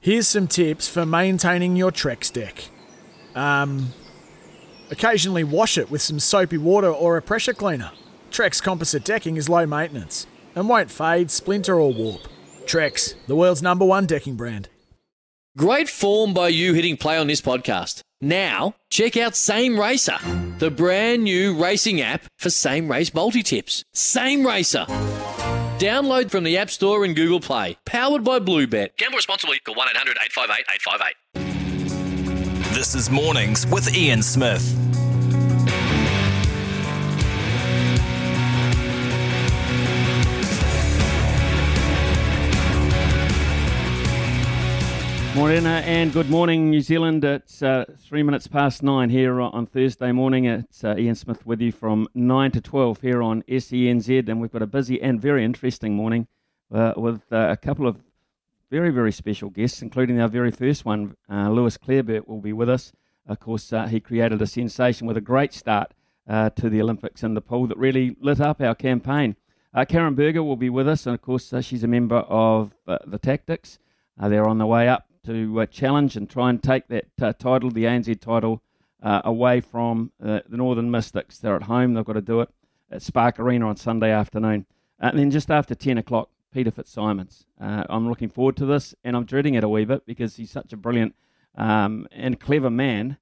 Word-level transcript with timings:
Here's 0.00 0.28
some 0.28 0.46
tips 0.46 0.88
for 0.88 1.04
maintaining 1.04 1.74
your 1.76 1.90
Trex 1.90 2.32
deck. 2.32 2.68
Um, 3.34 3.88
occasionally 4.90 5.44
wash 5.44 5.76
it 5.76 5.90
with 5.90 6.00
some 6.00 6.20
soapy 6.20 6.58
water 6.58 6.90
or 6.90 7.16
a 7.16 7.22
pressure 7.22 7.54
cleaner. 7.54 7.90
Trex 8.30 8.62
composite 8.62 9.04
decking 9.04 9.36
is 9.36 9.48
low 9.48 9.66
maintenance 9.66 10.26
and 10.54 10.68
won't 10.68 10.90
fade, 10.90 11.30
splinter, 11.30 11.74
or 11.80 11.92
warp. 11.92 12.20
Trex, 12.66 13.14
the 13.26 13.36
world's 13.36 13.62
number 13.62 13.84
one 13.84 14.06
decking 14.06 14.36
brand. 14.36 14.68
Great 15.56 15.88
form 15.88 16.34
by 16.34 16.48
you 16.48 16.74
hitting 16.74 16.96
play 16.96 17.16
on 17.16 17.26
this 17.26 17.40
podcast. 17.40 18.00
Now, 18.20 18.74
check 18.90 19.16
out 19.16 19.34
Same 19.34 19.78
Racer, 19.78 20.18
the 20.58 20.70
brand 20.70 21.24
new 21.24 21.60
racing 21.60 22.00
app 22.00 22.24
for 22.38 22.50
same 22.50 22.90
race 22.90 23.12
multi 23.12 23.42
tips. 23.42 23.82
Same 23.92 24.46
Racer. 24.46 24.86
Download 25.78 26.30
from 26.30 26.44
the 26.44 26.56
App 26.56 26.70
Store 26.70 27.04
and 27.04 27.14
Google 27.14 27.38
Play. 27.38 27.76
Powered 27.84 28.24
by 28.24 28.38
Bluebet. 28.38 28.96
Gamble 28.96 29.16
responsibly. 29.16 29.58
Call 29.58 29.74
1 29.74 29.88
800 29.90 30.16
858 30.24 30.64
858. 31.34 32.74
This 32.74 32.94
is 32.94 33.10
Mornings 33.10 33.66
with 33.66 33.94
Ian 33.94 34.22
Smith. 34.22 34.74
Morena 45.36 45.82
and 45.84 46.14
good 46.14 46.30
morning, 46.30 46.70
New 46.70 46.80
Zealand. 46.80 47.22
It's 47.22 47.62
uh, 47.62 47.84
three 48.00 48.22
minutes 48.22 48.46
past 48.46 48.82
nine 48.82 49.10
here 49.10 49.38
on 49.38 49.66
Thursday 49.66 50.10
morning. 50.10 50.46
It's 50.46 50.82
uh, 50.82 50.94
Ian 50.96 51.14
Smith 51.14 51.44
with 51.44 51.60
you 51.60 51.72
from 51.72 52.08
nine 52.14 52.50
to 52.52 52.60
twelve 52.62 53.02
here 53.02 53.22
on 53.22 53.42
SENZ, 53.42 54.30
and 54.30 54.40
we've 54.40 54.50
got 54.50 54.62
a 54.62 54.66
busy 54.66 54.98
and 55.02 55.20
very 55.20 55.44
interesting 55.44 55.94
morning 55.94 56.26
uh, 56.72 56.94
with 56.96 57.20
uh, 57.30 57.48
a 57.50 57.56
couple 57.58 57.86
of 57.86 58.02
very, 58.70 58.88
very 58.88 59.12
special 59.12 59.50
guests, 59.50 59.82
including 59.82 60.18
our 60.22 60.28
very 60.28 60.50
first 60.50 60.86
one. 60.86 61.14
Uh, 61.30 61.50
Lewis 61.50 61.76
Clareburt 61.76 62.26
will 62.26 62.40
be 62.40 62.54
with 62.54 62.70
us. 62.70 62.92
Of 63.26 63.38
course, 63.38 63.74
uh, 63.74 63.88
he 63.88 64.00
created 64.00 64.40
a 64.40 64.46
sensation 64.46 65.06
with 65.06 65.18
a 65.18 65.20
great 65.20 65.52
start 65.52 65.92
to 66.26 66.70
the 66.70 66.80
Olympics 66.80 67.22
in 67.22 67.34
the 67.34 67.42
pool 67.42 67.66
that 67.66 67.76
really 67.76 68.16
lit 68.22 68.40
up 68.40 68.62
our 68.62 68.74
campaign. 68.74 69.36
Karin 69.86 70.14
Burger 70.14 70.42
will 70.42 70.56
be 70.56 70.70
with 70.70 70.88
us, 70.88 71.04
and 71.04 71.14
of 71.14 71.20
course, 71.20 71.52
she's 71.60 71.84
a 71.84 71.88
member 71.88 72.20
of 72.20 72.72
the 72.86 73.18
Tactix. 73.18 73.76
they're 74.18 74.48
on 74.48 74.56
the 74.56 74.66
way 74.66 74.88
up 74.88 75.05
to 75.26 75.60
uh, 75.60 75.66
challenge 75.66 76.16
and 76.16 76.30
try 76.30 76.50
and 76.50 76.62
take 76.62 76.88
that 76.88 77.06
uh, 77.20 77.32
title, 77.32 77.70
the 77.70 77.84
ANZ 77.84 78.20
title, 78.20 78.62
uh, 79.02 79.22
away 79.24 79.60
from 79.60 80.12
uh, 80.24 80.40
the 80.48 80.56
Northern 80.56 80.90
Mystics. 80.90 81.38
They're 81.38 81.56
at 81.56 81.64
home. 81.64 81.94
They've 81.94 82.04
got 82.04 82.14
to 82.14 82.20
do 82.20 82.40
it 82.40 82.48
at 82.90 83.02
Spark 83.02 83.38
Arena 83.40 83.68
on 83.68 83.76
Sunday 83.76 84.10
afternoon. 84.10 84.66
and 85.00 85.18
then 85.18 85.30
just 85.30 85.50
after 85.50 85.74
10 85.74 85.98
o'clock, 85.98 86.30
Peter 86.52 86.70
Fitzsimons. 86.70 87.44
Uh, 87.60 87.84
I'm 87.90 88.08
looking 88.08 88.30
forward 88.30 88.56
to 88.56 88.66
this, 88.66 88.94
and 89.04 89.16
I'm 89.16 89.24
dreading 89.24 89.54
it 89.54 89.64
a 89.64 89.68
wee 89.68 89.84
bit 89.84 90.06
because 90.06 90.36
he's 90.36 90.50
such 90.50 90.72
a 90.72 90.76
brilliant 90.76 91.14
um, 91.54 92.06
and 92.12 92.40
clever 92.40 92.70
man. 92.70 93.18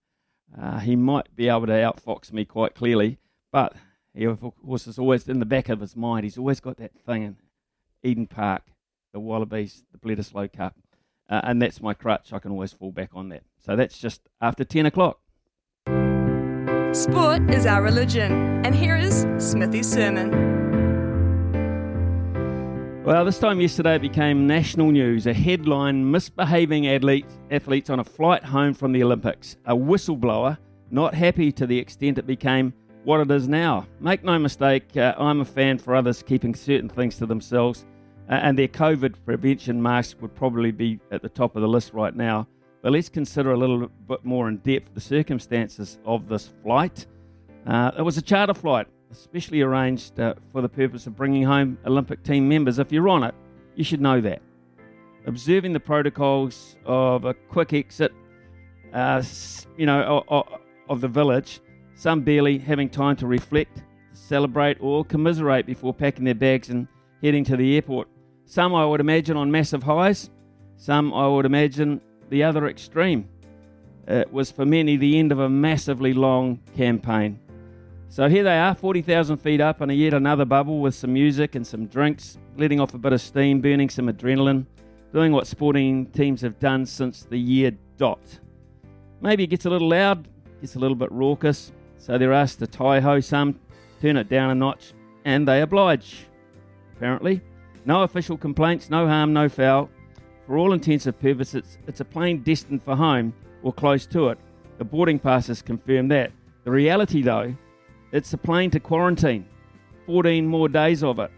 He 0.82 0.94
might 0.94 1.34
be 1.34 1.48
able 1.48 1.66
to 1.66 1.72
outfox 1.72 2.32
me 2.32 2.44
quite 2.44 2.76
clearly, 2.76 3.18
but 3.50 3.74
he, 4.14 4.24
of 4.24 4.40
course, 4.64 4.86
is 4.86 5.00
always 5.00 5.26
in 5.28 5.40
the 5.40 5.46
back 5.46 5.68
of 5.68 5.80
his 5.80 5.96
mind. 5.96 6.22
He's 6.22 6.38
always 6.38 6.60
got 6.60 6.76
that 6.76 6.92
thing 7.04 7.24
in 7.24 7.36
Eden 8.04 8.28
Park, 8.28 8.62
the 9.12 9.18
Wallabies, 9.18 9.82
the 9.90 9.98
Bledisloe 9.98 10.52
Cup 10.52 10.76
uh, 11.28 11.40
and 11.44 11.60
that's 11.60 11.80
my 11.80 11.94
crutch. 11.94 12.32
I 12.32 12.38
can 12.38 12.50
always 12.50 12.72
fall 12.72 12.92
back 12.92 13.10
on 13.14 13.28
that. 13.30 13.42
So 13.64 13.76
that's 13.76 13.98
just 13.98 14.20
after 14.40 14.64
10 14.64 14.86
o'clock. 14.86 15.20
Sport 16.94 17.50
is 17.50 17.66
our 17.66 17.82
religion, 17.82 18.64
and 18.64 18.74
here 18.74 18.96
is 18.96 19.26
Smithy's 19.38 19.90
sermon. 19.90 20.54
Well, 23.04 23.24
this 23.24 23.38
time 23.38 23.60
yesterday 23.60 23.96
it 23.96 24.02
became 24.02 24.46
national 24.46 24.90
news. 24.90 25.26
A 25.26 25.34
headline 25.34 26.10
misbehaving 26.10 26.86
athletes, 26.86 27.36
athletes 27.50 27.90
on 27.90 28.00
a 28.00 28.04
flight 28.04 28.44
home 28.44 28.72
from 28.72 28.92
the 28.92 29.02
Olympics. 29.02 29.56
A 29.66 29.74
whistleblower, 29.74 30.56
not 30.90 31.14
happy 31.14 31.52
to 31.52 31.66
the 31.66 31.78
extent 31.78 32.16
it 32.18 32.26
became 32.26 32.72
what 33.02 33.20
it 33.20 33.30
is 33.30 33.48
now. 33.48 33.86
Make 34.00 34.24
no 34.24 34.38
mistake, 34.38 34.96
uh, 34.96 35.14
I'm 35.18 35.40
a 35.40 35.44
fan 35.44 35.76
for 35.78 35.94
others 35.94 36.22
keeping 36.22 36.54
certain 36.54 36.88
things 36.88 37.16
to 37.18 37.26
themselves 37.26 37.84
and 38.28 38.58
their 38.58 38.68
COVID 38.68 39.14
prevention 39.24 39.82
masks 39.82 40.20
would 40.20 40.34
probably 40.34 40.70
be 40.70 40.98
at 41.10 41.22
the 41.22 41.28
top 41.28 41.56
of 41.56 41.62
the 41.62 41.68
list 41.68 41.92
right 41.92 42.14
now. 42.14 42.46
But 42.82 42.92
let's 42.92 43.08
consider 43.08 43.52
a 43.52 43.56
little 43.56 43.88
bit 44.08 44.24
more 44.24 44.48
in 44.48 44.58
depth 44.58 44.94
the 44.94 45.00
circumstances 45.00 45.98
of 46.04 46.28
this 46.28 46.50
flight. 46.62 47.06
Uh, 47.66 47.92
it 47.98 48.02
was 48.02 48.18
a 48.18 48.22
charter 48.22 48.54
flight, 48.54 48.86
especially 49.10 49.62
arranged 49.62 50.20
uh, 50.20 50.34
for 50.52 50.60
the 50.60 50.68
purpose 50.68 51.06
of 51.06 51.16
bringing 51.16 51.42
home 51.42 51.78
Olympic 51.86 52.22
team 52.22 52.48
members. 52.48 52.78
If 52.78 52.92
you're 52.92 53.08
on 53.08 53.24
it, 53.24 53.34
you 53.74 53.84
should 53.84 54.00
know 54.00 54.20
that. 54.20 54.42
Observing 55.26 55.72
the 55.72 55.80
protocols 55.80 56.76
of 56.84 57.24
a 57.24 57.32
quick 57.32 57.72
exit, 57.72 58.12
uh, 58.92 59.22
you 59.78 59.86
know, 59.86 60.22
of, 60.28 60.46
of 60.90 61.00
the 61.00 61.08
village, 61.08 61.60
some 61.94 62.20
barely 62.20 62.58
having 62.58 62.90
time 62.90 63.16
to 63.16 63.26
reflect, 63.26 63.82
celebrate, 64.12 64.76
or 64.80 65.04
commiserate 65.04 65.64
before 65.64 65.94
packing 65.94 66.24
their 66.24 66.34
bags 66.34 66.68
and 66.68 66.86
heading 67.22 67.44
to 67.44 67.56
the 67.56 67.76
airport. 67.76 68.08
Some 68.46 68.74
I 68.74 68.84
would 68.84 69.00
imagine 69.00 69.36
on 69.36 69.50
massive 69.50 69.82
highs, 69.82 70.30
some 70.76 71.12
I 71.12 71.26
would 71.26 71.46
imagine 71.46 72.00
the 72.28 72.42
other 72.42 72.68
extreme. 72.68 73.28
It 74.06 74.32
was 74.32 74.50
for 74.50 74.66
many 74.66 74.96
the 74.96 75.18
end 75.18 75.32
of 75.32 75.38
a 75.38 75.48
massively 75.48 76.12
long 76.12 76.60
campaign. 76.76 77.38
So 78.08 78.28
here 78.28 78.44
they 78.44 78.58
are, 78.58 78.74
40,000 78.74 79.38
feet 79.38 79.60
up 79.60 79.80
on 79.82 79.90
a 79.90 79.92
yet 79.92 80.14
another 80.14 80.44
bubble 80.44 80.80
with 80.80 80.94
some 80.94 81.12
music 81.12 81.54
and 81.54 81.66
some 81.66 81.86
drinks, 81.86 82.38
letting 82.56 82.80
off 82.80 82.94
a 82.94 82.98
bit 82.98 83.12
of 83.12 83.20
steam, 83.20 83.60
burning 83.60 83.88
some 83.88 84.06
adrenaline, 84.06 84.66
doing 85.12 85.32
what 85.32 85.46
sporting 85.46 86.06
teams 86.06 86.40
have 86.42 86.58
done 86.60 86.86
since 86.86 87.24
the 87.24 87.38
year 87.38 87.72
dot. 87.96 88.20
Maybe 89.20 89.44
it 89.44 89.48
gets 89.48 89.64
a 89.64 89.70
little 89.70 89.88
loud, 89.88 90.28
gets 90.60 90.76
a 90.76 90.78
little 90.78 90.96
bit 90.96 91.10
raucous, 91.10 91.72
so 91.98 92.18
they're 92.18 92.32
asked 92.32 92.58
to 92.58 92.66
tie 92.66 93.00
ho 93.00 93.20
some, 93.20 93.58
turn 94.00 94.16
it 94.16 94.28
down 94.28 94.50
a 94.50 94.54
notch, 94.54 94.92
and 95.24 95.48
they 95.48 95.62
oblige, 95.62 96.26
apparently. 96.94 97.40
No 97.84 98.02
official 98.02 98.36
complaints, 98.36 98.88
no 98.88 99.06
harm, 99.06 99.32
no 99.32 99.48
foul. 99.48 99.90
For 100.46 100.56
all 100.56 100.72
intents 100.72 101.06
and 101.06 101.18
purposes, 101.18 101.54
it's, 101.54 101.78
it's 101.86 102.00
a 102.00 102.04
plane 102.04 102.42
destined 102.42 102.82
for 102.82 102.96
home 102.96 103.34
or 103.62 103.72
close 103.72 104.06
to 104.06 104.28
it. 104.28 104.38
The 104.78 104.84
boarding 104.84 105.18
passes 105.18 105.62
confirm 105.62 106.08
that. 106.08 106.32
The 106.64 106.70
reality, 106.70 107.22
though, 107.22 107.54
it's 108.12 108.32
a 108.32 108.38
plane 108.38 108.70
to 108.70 108.80
quarantine. 108.80 109.46
14 110.06 110.46
more 110.46 110.68
days 110.68 111.02
of 111.02 111.18
it. 111.18 111.30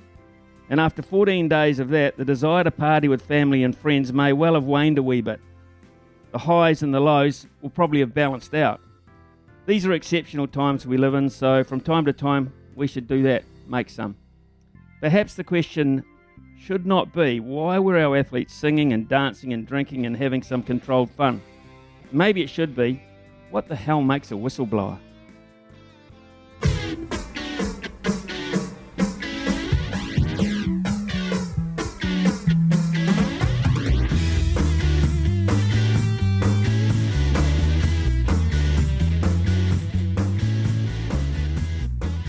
And 0.69 0.81
after 0.81 1.03
14 1.03 1.49
days 1.49 1.79
of 1.79 1.91
that, 1.91 2.17
the 2.17 2.25
desire 2.25 2.65
to 2.65 2.71
party 2.71 3.09
with 3.09 3.23
family 3.23 3.63
and 3.63 3.77
friends 3.77 4.13
may 4.13 4.33
well 4.33 4.55
have 4.55 4.65
waned 4.65 4.99
a 4.99 5.03
wee 5.03 5.21
bit. 5.21 5.41
The 6.33 6.39
highs 6.39 6.83
and 6.83 6.93
the 6.93 7.01
lows 7.01 7.47
will 7.63 7.71
probably 7.71 8.01
have 8.01 8.15
balanced 8.15 8.55
out. 8.55 8.81
These 9.67 9.87
are 9.87 9.93
exceptional 9.93 10.47
times 10.47 10.87
we 10.87 10.97
live 10.97 11.15
in, 11.15 11.29
so 11.29 11.65
from 11.65 11.81
time 11.81 12.05
to 12.05 12.13
time 12.13 12.53
we 12.75 12.87
should 12.87 13.09
do 13.09 13.23
that, 13.25 13.45
make 13.67 13.89
some. 13.89 14.17
Perhaps 15.01 15.35
the 15.35 15.45
question 15.45 16.05
should 16.59 16.87
not 16.87 17.13
be 17.13 17.41
why 17.41 17.79
were 17.79 17.99
our 17.99 18.17
athletes 18.17 18.55
singing 18.55 18.93
and 18.93 19.09
dancing 19.09 19.53
and 19.53 19.67
drinking 19.67 20.07
and 20.07 20.17
having 20.17 20.43
some 20.43 20.63
controlled 20.63 21.11
fun? 21.11 21.41
Maybe 22.13 22.43
it 22.43 22.51
should 22.51 22.75
be 22.75 23.03
what 23.51 23.69
the 23.69 23.77
hell 23.77 24.03
makes 24.03 24.33
a 24.33 24.35
whistleblower? 24.35 24.99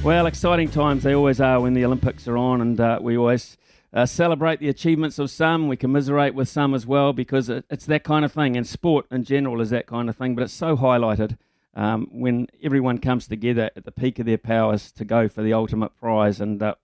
Well, 0.03 0.25
exciting 0.25 0.69
times 0.69 1.03
they 1.03 1.13
always 1.13 1.41
are 1.41 1.59
when 1.59 1.73
the 1.73 1.83
Olympics 1.83 2.29
are 2.29 2.37
on, 2.37 2.61
and 2.61 2.79
uh, 2.79 2.97
we 3.01 3.17
always 3.17 3.57
uh, 3.97 4.05
celebrate 4.05 4.59
the 4.59 4.69
achievements 4.69 5.17
of 5.17 5.31
some. 5.31 5.67
We 5.67 5.75
commiserate 5.75 6.35
with 6.35 6.47
some 6.47 6.75
as 6.75 6.85
well 6.85 7.13
because 7.13 7.49
it, 7.49 7.65
it's 7.69 7.87
that 7.87 8.03
kind 8.03 8.23
of 8.23 8.31
thing. 8.31 8.55
And 8.55 8.67
sport 8.67 9.07
in 9.09 9.23
general 9.23 9.59
is 9.59 9.71
that 9.71 9.87
kind 9.87 10.07
of 10.07 10.15
thing. 10.15 10.35
But 10.35 10.43
it's 10.43 10.53
so 10.53 10.77
highlighted 10.77 11.37
um, 11.73 12.07
when 12.11 12.47
everyone 12.63 12.99
comes 12.99 13.27
together 13.27 13.71
at 13.75 13.85
the 13.85 13.91
peak 13.91 14.19
of 14.19 14.27
their 14.27 14.37
powers 14.37 14.91
to 14.93 15.03
go 15.03 15.27
for 15.27 15.41
the 15.41 15.53
ultimate 15.53 15.97
prize. 15.97 16.39
And 16.39 16.61
uh, 16.61 16.75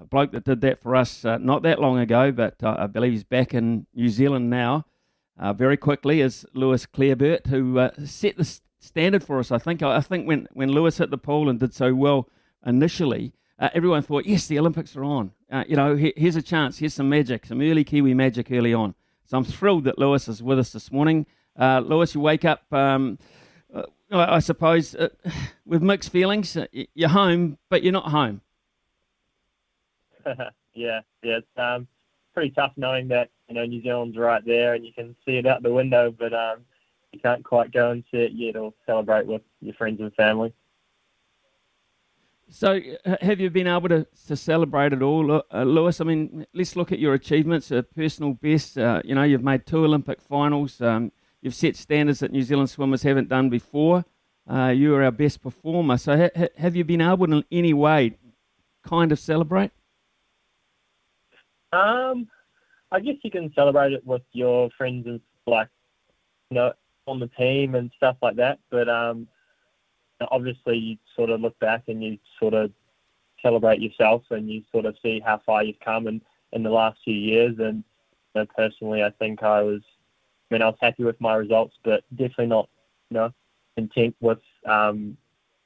a 0.00 0.04
bloke 0.04 0.32
that 0.32 0.44
did 0.44 0.60
that 0.62 0.82
for 0.82 0.96
us 0.96 1.24
uh, 1.24 1.38
not 1.38 1.62
that 1.62 1.80
long 1.80 1.98
ago, 1.98 2.32
but 2.32 2.56
uh, 2.62 2.74
I 2.76 2.86
believe 2.88 3.12
he's 3.12 3.24
back 3.24 3.54
in 3.54 3.86
New 3.94 4.08
Zealand 4.08 4.50
now. 4.50 4.84
uh, 5.38 5.52
very 5.52 5.76
quickly 5.76 6.20
is 6.20 6.46
Lewis 6.54 6.86
Clareburt, 6.86 7.46
who 7.46 7.78
uh, 7.78 7.90
set 8.04 8.36
the 8.36 8.60
standard 8.80 9.24
for 9.24 9.38
us. 9.38 9.50
I 9.50 9.58
think. 9.58 9.82
I 9.82 10.00
think 10.00 10.26
when 10.26 10.48
when 10.52 10.70
Lewis 10.70 10.98
hit 10.98 11.10
the 11.10 11.18
pool 11.18 11.48
and 11.48 11.58
did 11.58 11.74
so 11.74 11.94
well 11.94 12.28
initially, 12.66 13.32
everyone 13.58 14.02
thought, 14.02 14.26
yes, 14.26 14.46
the 14.46 14.58
Olympics 14.58 14.96
are 14.96 15.04
on. 15.04 15.32
Uh, 15.52 15.64
you 15.68 15.76
know, 15.76 15.94
he, 15.94 16.14
here's 16.16 16.36
a 16.36 16.42
chance. 16.42 16.78
Here's 16.78 16.94
some 16.94 17.10
magic, 17.10 17.44
some 17.44 17.60
early 17.60 17.84
Kiwi 17.84 18.14
magic 18.14 18.50
early 18.50 18.72
on. 18.72 18.94
So 19.26 19.36
I'm 19.36 19.44
thrilled 19.44 19.84
that 19.84 19.98
Lewis 19.98 20.26
is 20.26 20.42
with 20.42 20.58
us 20.58 20.70
this 20.70 20.90
morning. 20.90 21.26
Uh, 21.58 21.80
Lewis, 21.80 22.14
you 22.14 22.20
wake 22.22 22.46
up. 22.46 22.72
Um, 22.72 23.18
uh, 23.74 23.82
I 24.10 24.38
suppose 24.38 24.96
with 25.66 25.82
mixed 25.82 26.10
feelings. 26.10 26.56
You're 26.72 27.10
home, 27.10 27.58
but 27.68 27.82
you're 27.82 27.92
not 27.92 28.08
home. 28.08 28.40
yeah, 30.74 31.00
yeah, 31.22 31.38
it's 31.38 31.46
um, 31.56 31.86
pretty 32.32 32.50
tough 32.50 32.72
knowing 32.76 33.08
that 33.08 33.28
you 33.48 33.54
know 33.54 33.66
New 33.66 33.82
Zealand's 33.82 34.16
right 34.16 34.44
there 34.46 34.74
and 34.74 34.86
you 34.86 34.92
can 34.92 35.14
see 35.26 35.36
it 35.36 35.46
out 35.46 35.62
the 35.62 35.72
window, 35.72 36.14
but 36.16 36.32
um, 36.32 36.60
you 37.12 37.20
can't 37.20 37.44
quite 37.44 37.72
go 37.72 37.90
and 37.90 38.04
see 38.10 38.18
it 38.18 38.32
yet 38.32 38.56
or 38.56 38.72
celebrate 38.86 39.26
with 39.26 39.42
your 39.60 39.74
friends 39.74 40.00
and 40.00 40.14
family. 40.14 40.54
So, 42.54 42.78
have 43.22 43.40
you 43.40 43.48
been 43.48 43.66
able 43.66 43.88
to, 43.88 44.06
to 44.26 44.36
celebrate 44.36 44.92
it 44.92 45.00
all, 45.00 45.42
uh, 45.50 45.62
Lewis? 45.62 46.02
I 46.02 46.04
mean, 46.04 46.46
let's 46.52 46.76
look 46.76 46.92
at 46.92 46.98
your 46.98 47.14
achievements, 47.14 47.72
uh, 47.72 47.80
personal 47.96 48.34
best. 48.34 48.76
Uh, 48.76 49.00
you 49.06 49.14
know, 49.14 49.22
you've 49.22 49.42
made 49.42 49.64
two 49.64 49.86
Olympic 49.86 50.20
finals. 50.20 50.78
Um, 50.82 51.12
you've 51.40 51.54
set 51.54 51.76
standards 51.76 52.20
that 52.20 52.30
New 52.30 52.42
Zealand 52.42 52.68
swimmers 52.68 53.02
haven't 53.02 53.30
done 53.30 53.48
before. 53.48 54.04
Uh, 54.46 54.66
you 54.68 54.94
are 54.94 55.02
our 55.02 55.10
best 55.10 55.42
performer. 55.42 55.96
So, 55.96 56.30
ha- 56.36 56.46
have 56.58 56.76
you 56.76 56.84
been 56.84 57.00
able 57.00 57.32
in 57.32 57.42
any 57.50 57.72
way 57.72 58.18
kind 58.86 59.12
of 59.12 59.18
celebrate? 59.18 59.70
Um, 61.72 62.28
I 62.90 63.00
guess 63.00 63.16
you 63.24 63.30
can 63.30 63.50
celebrate 63.54 63.94
it 63.94 64.06
with 64.06 64.22
your 64.32 64.68
friends 64.76 65.06
and 65.06 65.22
like, 65.46 65.68
you 66.50 66.56
know, 66.56 66.74
on 67.06 67.18
the 67.18 67.28
team 67.28 67.74
and 67.74 67.90
stuff 67.96 68.16
like 68.20 68.36
that. 68.36 68.58
But 68.70 68.90
um, 68.90 69.26
obviously, 70.30 70.76
you 70.76 70.96
sort 71.16 71.30
of 71.30 71.40
look 71.40 71.58
back 71.58 71.84
and 71.88 72.02
you 72.02 72.18
sort 72.38 72.54
of 72.54 72.70
celebrate 73.40 73.80
yourself 73.80 74.22
and 74.30 74.50
you 74.50 74.62
sort 74.70 74.86
of 74.86 74.96
see 75.02 75.20
how 75.20 75.40
far 75.44 75.64
you've 75.64 75.80
come 75.80 76.06
in, 76.06 76.20
in 76.52 76.62
the 76.62 76.70
last 76.70 76.98
few 77.04 77.14
years. 77.14 77.58
And 77.58 77.84
you 78.34 78.40
know, 78.40 78.46
personally, 78.56 79.02
I 79.02 79.10
think 79.10 79.42
I 79.42 79.62
was, 79.62 79.82
I 80.50 80.54
mean, 80.54 80.62
I 80.62 80.66
was 80.66 80.78
happy 80.80 81.04
with 81.04 81.20
my 81.20 81.34
results, 81.34 81.76
but 81.82 82.04
definitely 82.10 82.46
not, 82.46 82.68
you 83.10 83.16
know, 83.16 83.32
content 83.76 84.14
with, 84.20 84.40
um, 84.66 85.16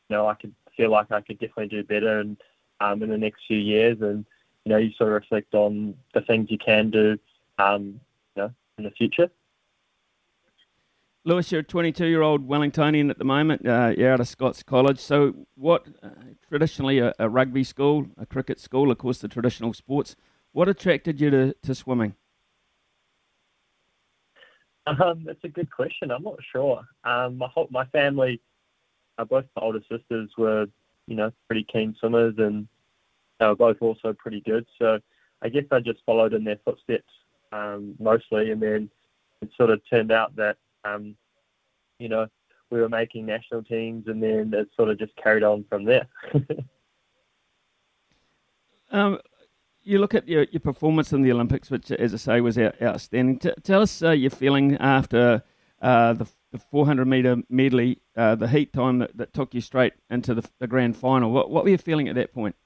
you 0.09 0.17
know, 0.17 0.27
I 0.27 0.35
could 0.35 0.55
feel 0.77 0.91
like 0.91 1.11
I 1.11 1.21
could 1.21 1.39
definitely 1.39 1.69
do 1.69 1.83
better 1.83 2.21
and 2.21 2.37
um, 2.81 3.03
in 3.03 3.11
the 3.11 3.19
next 3.19 3.43
few 3.47 3.59
years. 3.59 4.01
And 4.01 4.25
you 4.65 4.71
know, 4.71 4.79
you 4.79 4.91
sort 4.93 5.11
of 5.11 5.15
reflect 5.15 5.55
on 5.55 5.95
the 6.13 6.23
things 6.23 6.51
you 6.51 6.59
can 6.59 6.91
do, 6.91 7.17
um, 7.59 8.01
you 8.35 8.43
know, 8.43 8.51
in 8.79 8.85
the 8.85 8.91
future. 8.91 9.31
Lewis, 11.27 11.51
you're 11.51 11.63
a 11.63 11.65
22 11.65 12.07
year 12.07 12.23
old 12.23 12.49
Wellingtonian 12.49 13.11
at 13.11 13.19
the 13.19 13.25
moment. 13.25 13.67
Uh, 13.67 13.93
you're 13.99 14.13
out 14.13 14.21
of 14.21 14.29
Scots 14.29 14.63
College. 14.63 15.01
So, 15.01 15.35
what 15.57 15.85
uh, 16.01 16.11
traditionally 16.49 17.01
a, 17.01 17.13
a, 17.19 17.29
rugby 17.29 17.65
school, 17.65 18.07
a 18.17 18.25
cricket 18.25 18.61
school, 18.61 18.93
of 18.93 18.99
course, 18.99 19.19
the 19.19 19.27
traditional 19.27 19.75
sports. 19.75 20.15
What 20.53 20.69
attracted 20.69 21.21
you 21.21 21.31
to, 21.31 21.55
to 21.65 21.75
swimming? 21.75 22.15
Um, 24.87 25.25
that's 25.27 25.43
a 25.43 25.49
good 25.49 25.69
question. 25.69 26.13
I'm 26.13 26.23
not 26.23 26.39
sure. 26.53 26.83
Um, 27.03 27.39
my 27.39 27.49
whole, 27.49 27.67
my 27.73 27.87
family, 27.87 28.41
uh, 29.19 29.25
both 29.25 29.47
my 29.57 29.63
older 29.63 29.81
sisters 29.91 30.31
were, 30.39 30.67
you 31.09 31.17
know, 31.17 31.33
pretty 31.49 31.65
keen 31.65 31.97
swimmers, 31.99 32.35
and 32.39 32.69
they 33.41 33.47
were 33.47 33.57
both 33.57 33.79
also 33.81 34.13
pretty 34.13 34.43
good. 34.43 34.65
So 34.79 35.01
I 35.43 35.49
guess 35.49 35.65
I 35.73 35.81
just 35.81 35.99
followed 36.07 36.35
in 36.35 36.45
their 36.45 36.61
footsteps 36.65 37.13
um, 37.51 37.97
mostly, 37.99 38.53
and 38.53 38.63
then 38.63 38.91
it 39.43 39.51
sort 39.57 39.71
of 39.71 39.81
turned 39.91 40.13
out 40.13 40.37
that 40.37 40.57
um, 40.87 41.17
you 41.99 42.09
know 42.09 42.27
we 42.71 42.81
were 42.81 42.89
making 42.89 43.27
national 43.27 43.63
teams, 43.63 44.09
and 44.09 44.23
then 44.23 44.53
it 44.55 44.69
sort 44.77 44.91
of 44.91 44.99
just 44.99 45.15
carried 45.17 45.43
on 45.43 45.65
from 45.69 45.85
there. 45.85 46.07
um, 48.91 49.19
you 49.83 49.99
look 50.01 50.15
at 50.15 50.27
your, 50.27 50.47
your 50.51 50.61
performance 50.61 51.13
in 51.13 51.23
the 51.23 51.31
Olympics, 51.31 51.71
which, 51.71 51.93
as 51.93 52.13
I 52.13 52.17
say, 52.17 52.41
was 52.41 52.59
outstanding. 52.59 53.39
T- 53.39 53.53
tell 53.63 53.83
us 53.83 54.03
uh, 54.03 54.11
your 54.11 54.31
feeling 54.31 54.77
after 54.79 55.45
uh, 55.81 56.15
the, 56.15 56.27
the 56.51 56.59
400 56.59 57.07
metre 57.07 57.37
medley, 57.49 58.01
uh, 58.17 58.35
the 58.35 58.49
heat 58.49 58.73
time 58.73 58.99
that, 58.99 59.17
that 59.17 59.33
took 59.33 59.55
you 59.55 59.61
straight 59.61 59.93
into 60.11 60.35
the, 60.35 60.45
the 60.59 60.67
grand 60.67 60.97
final. 60.97 61.31
What, 61.31 61.51
what 61.51 61.63
were 61.63 61.71
you 61.71 61.79
feeling 61.79 62.09
at 62.09 62.17
that 62.17 62.35
point? 62.35 62.57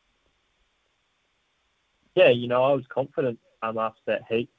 yeah, 2.14 2.30
you 2.30 2.48
know, 2.48 2.62
I 2.64 2.72
was 2.72 2.84
confident 2.88 3.38
um, 3.62 3.78
after 3.78 4.00
that 4.06 4.22
heat. 4.28 4.50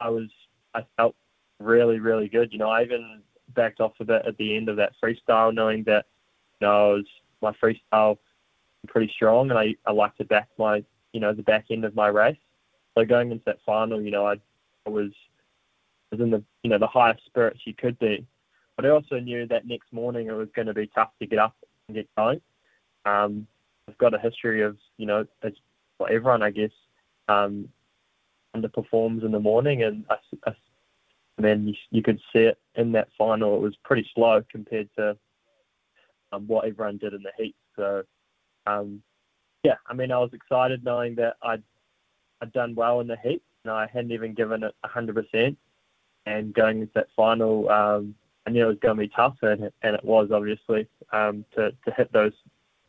I 0.00 0.10
was, 0.10 0.28
I 0.74 0.84
felt 0.96 1.16
really, 1.60 1.98
really 1.98 2.28
good. 2.28 2.52
You 2.52 2.58
know, 2.58 2.70
I 2.70 2.82
even 2.82 3.22
backed 3.54 3.80
off 3.80 3.92
a 4.00 4.04
bit 4.04 4.22
at 4.26 4.36
the 4.36 4.56
end 4.56 4.68
of 4.68 4.76
that 4.76 4.92
freestyle, 5.02 5.54
knowing 5.54 5.84
that, 5.84 6.06
you 6.60 6.66
know, 6.66 6.72
I 6.72 6.92
was 6.94 7.06
my 7.40 7.52
freestyle 7.52 8.18
pretty 8.86 9.12
strong, 9.14 9.50
and 9.50 9.58
I, 9.58 9.74
I 9.86 9.92
like 9.92 10.16
to 10.16 10.24
back 10.24 10.48
my, 10.58 10.84
you 11.12 11.20
know, 11.20 11.32
the 11.32 11.42
back 11.42 11.66
end 11.70 11.84
of 11.84 11.94
my 11.94 12.08
race. 12.08 12.36
So 12.96 13.04
going 13.04 13.30
into 13.30 13.44
that 13.46 13.58
final, 13.64 14.00
you 14.00 14.10
know, 14.10 14.26
I, 14.26 14.34
I 14.86 14.90
was, 14.90 15.10
was 16.10 16.20
in 16.20 16.30
the, 16.30 16.42
you 16.62 16.70
know, 16.70 16.78
the 16.78 16.86
highest 16.86 17.24
spirits 17.26 17.60
you 17.64 17.74
could 17.74 17.98
be. 17.98 18.26
But 18.76 18.86
I 18.86 18.90
also 18.90 19.18
knew 19.18 19.46
that 19.48 19.66
next 19.66 19.92
morning 19.92 20.28
it 20.28 20.32
was 20.32 20.48
going 20.54 20.66
to 20.66 20.74
be 20.74 20.86
tough 20.88 21.10
to 21.20 21.26
get 21.26 21.38
up 21.38 21.56
and 21.86 21.96
get 21.96 22.08
going. 22.16 22.40
Um, 23.04 23.46
I've 23.88 23.98
got 23.98 24.14
a 24.14 24.18
history 24.18 24.62
of, 24.62 24.76
you 24.98 25.06
know, 25.06 25.26
as 25.42 25.52
well, 25.98 26.08
everyone, 26.10 26.42
I 26.42 26.50
guess, 26.50 26.70
um, 27.28 27.68
underperforms 28.56 29.24
in 29.24 29.32
the 29.32 29.40
morning, 29.40 29.82
and 29.82 30.04
I, 30.08 30.16
I, 30.46 30.54
and 31.38 31.44
then 31.46 31.68
you, 31.68 31.74
you, 31.90 32.02
could 32.02 32.20
see 32.32 32.40
it 32.40 32.58
in 32.74 32.92
that 32.92 33.08
final. 33.16 33.54
It 33.54 33.62
was 33.62 33.76
pretty 33.84 34.06
slow 34.14 34.42
compared 34.50 34.88
to 34.98 35.16
um, 36.32 36.46
what 36.48 36.66
everyone 36.66 36.98
did 36.98 37.14
in 37.14 37.22
the 37.22 37.30
heat. 37.38 37.54
So, 37.76 38.02
um, 38.66 39.02
yeah, 39.62 39.76
I 39.86 39.94
mean, 39.94 40.10
I 40.10 40.18
was 40.18 40.30
excited 40.32 40.84
knowing 40.84 41.14
that 41.16 41.36
I'd 41.42 41.62
I'd 42.40 42.52
done 42.52 42.74
well 42.74 43.00
in 43.00 43.06
the 43.06 43.16
heat, 43.22 43.42
and 43.64 43.72
I 43.72 43.88
hadn't 43.92 44.12
even 44.12 44.34
given 44.34 44.64
it 44.64 44.74
hundred 44.84 45.14
percent. 45.14 45.56
And 46.26 46.52
going 46.52 46.80
into 46.80 46.92
that 46.94 47.08
final, 47.16 47.70
um, 47.70 48.14
I 48.46 48.50
knew 48.50 48.64
it 48.64 48.68
was 48.68 48.78
going 48.80 48.96
to 48.96 49.00
be 49.00 49.08
tough, 49.08 49.36
and, 49.42 49.70
and 49.82 49.94
it 49.94 50.04
was 50.04 50.30
obviously 50.32 50.88
um, 51.12 51.44
to 51.54 51.70
to 51.70 51.92
hit 51.96 52.12
those 52.12 52.32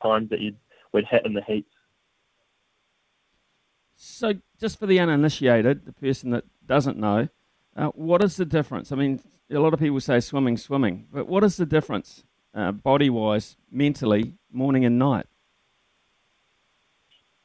times 0.01 0.29
that 0.31 0.41
you 0.41 0.55
would 0.91 1.05
hit 1.05 1.25
in 1.25 1.33
the 1.33 1.43
heats. 1.43 1.69
So, 3.95 4.33
just 4.59 4.79
for 4.79 4.87
the 4.87 4.99
uninitiated, 4.99 5.85
the 5.85 5.93
person 5.93 6.31
that 6.31 6.45
doesn't 6.65 6.97
know, 6.97 7.27
uh, 7.79 7.87
what 7.95 8.21
is 8.23 8.35
the 8.35 8.45
difference? 8.45 8.91
I 8.91 8.95
mean, 8.95 9.21
a 9.49 9.57
lot 9.57 9.73
of 9.73 9.79
people 9.79 9.99
say 10.01 10.19
swimming, 10.19 10.57
swimming, 10.57 11.07
but 11.13 11.27
what 11.27 11.45
is 11.45 11.55
the 11.55 11.65
difference, 11.65 12.25
uh, 12.53 12.73
body 12.73 13.09
wise, 13.09 13.55
mentally, 13.71 14.33
morning 14.51 14.83
and 14.83 14.99
night? 14.99 15.27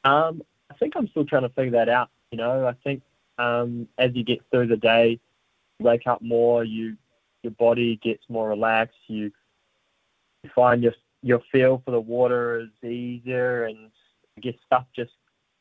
Um, 0.03 0.43
I 0.71 0.75
think 0.75 0.95
I'm 0.97 1.07
still 1.09 1.25
trying 1.25 1.43
to 1.43 1.51
figure 1.51 1.71
that 1.73 1.89
out. 1.89 2.11
You 2.33 2.39
know, 2.39 2.67
I 2.67 2.73
think 2.83 3.03
um, 3.39 3.87
as 3.97 4.11
you 4.15 4.25
get 4.25 4.41
through 4.51 4.67
the 4.67 4.77
day, 4.77 5.21
wake 5.79 6.07
up 6.07 6.21
more, 6.21 6.65
you 6.65 6.97
your 7.43 7.53
body 7.53 8.01
gets 8.03 8.25
more 8.29 8.49
relaxed, 8.49 8.97
you, 9.07 9.31
you 10.43 10.51
find 10.55 10.83
your 10.83 10.95
your 11.23 11.41
feel 11.53 11.81
for 11.85 11.93
the 11.93 12.01
water 12.01 12.61
is 12.61 12.91
easier, 12.91 13.65
and 13.65 13.91
I 14.37 14.41
guess 14.41 14.55
stuff 14.67 14.87
just 14.97 15.13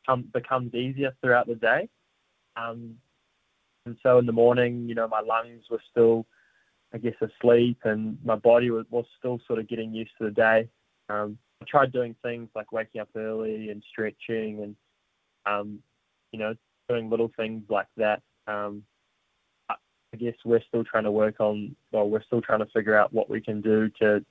come, 0.06 0.24
becomes 0.34 0.74
easier 0.74 1.13
throughout 1.22 1.48
the 1.48 1.56
day. 1.56 1.89
Um, 2.56 2.98
and 3.86 3.98
so 4.04 4.18
in 4.18 4.25
the 4.25 4.32
morning, 4.32 4.88
you 4.88 4.96
know, 4.96 5.08
my 5.08 5.20
lungs 5.20 5.63
were 5.70 5.82
still, 5.92 6.25
I 6.94 6.98
guess, 6.98 7.16
asleep, 7.22 7.80
and 7.84 8.18
my 8.24 8.36
body 8.36 8.72
was, 8.72 8.86
was 8.90 9.06
still 9.20 9.40
sort 9.48 9.60
of 9.60 9.68
getting 9.68 9.94
used 9.94 10.12
to 10.20 10.25
the 10.25 10.32
day. 10.32 10.70
Um, 11.10 11.38
I 11.62 11.66
tried 11.68 11.92
doing 11.92 12.16
things 12.24 12.50
like 12.56 12.72
waking 12.72 13.02
up 13.02 13.10
early 13.16 13.70
and 13.70 13.84
stretching, 13.90 14.63
and 14.63 14.75
um, 15.46 15.80
you 16.32 16.40
know, 16.40 16.56
doing 16.90 17.10
little 17.10 17.32
things 17.36 17.63
like 17.70 17.88
that. 17.98 18.22
Um, 18.48 18.84
I 19.70 20.18
guess 20.18 20.36
we're 20.46 20.62
still 20.68 20.84
trying 20.84 21.06
to 21.06 21.12
work 21.12 21.40
on, 21.40 21.75
well, 21.92 22.08
we're 22.08 22.24
still 22.24 22.42
trying 22.42 22.60
to 22.60 22.68
figure 22.68 22.96
out 22.96 23.12
what 23.12 23.30
we 23.30 23.42
can 23.42 23.62
do 23.62 23.90
to 24.00 24.24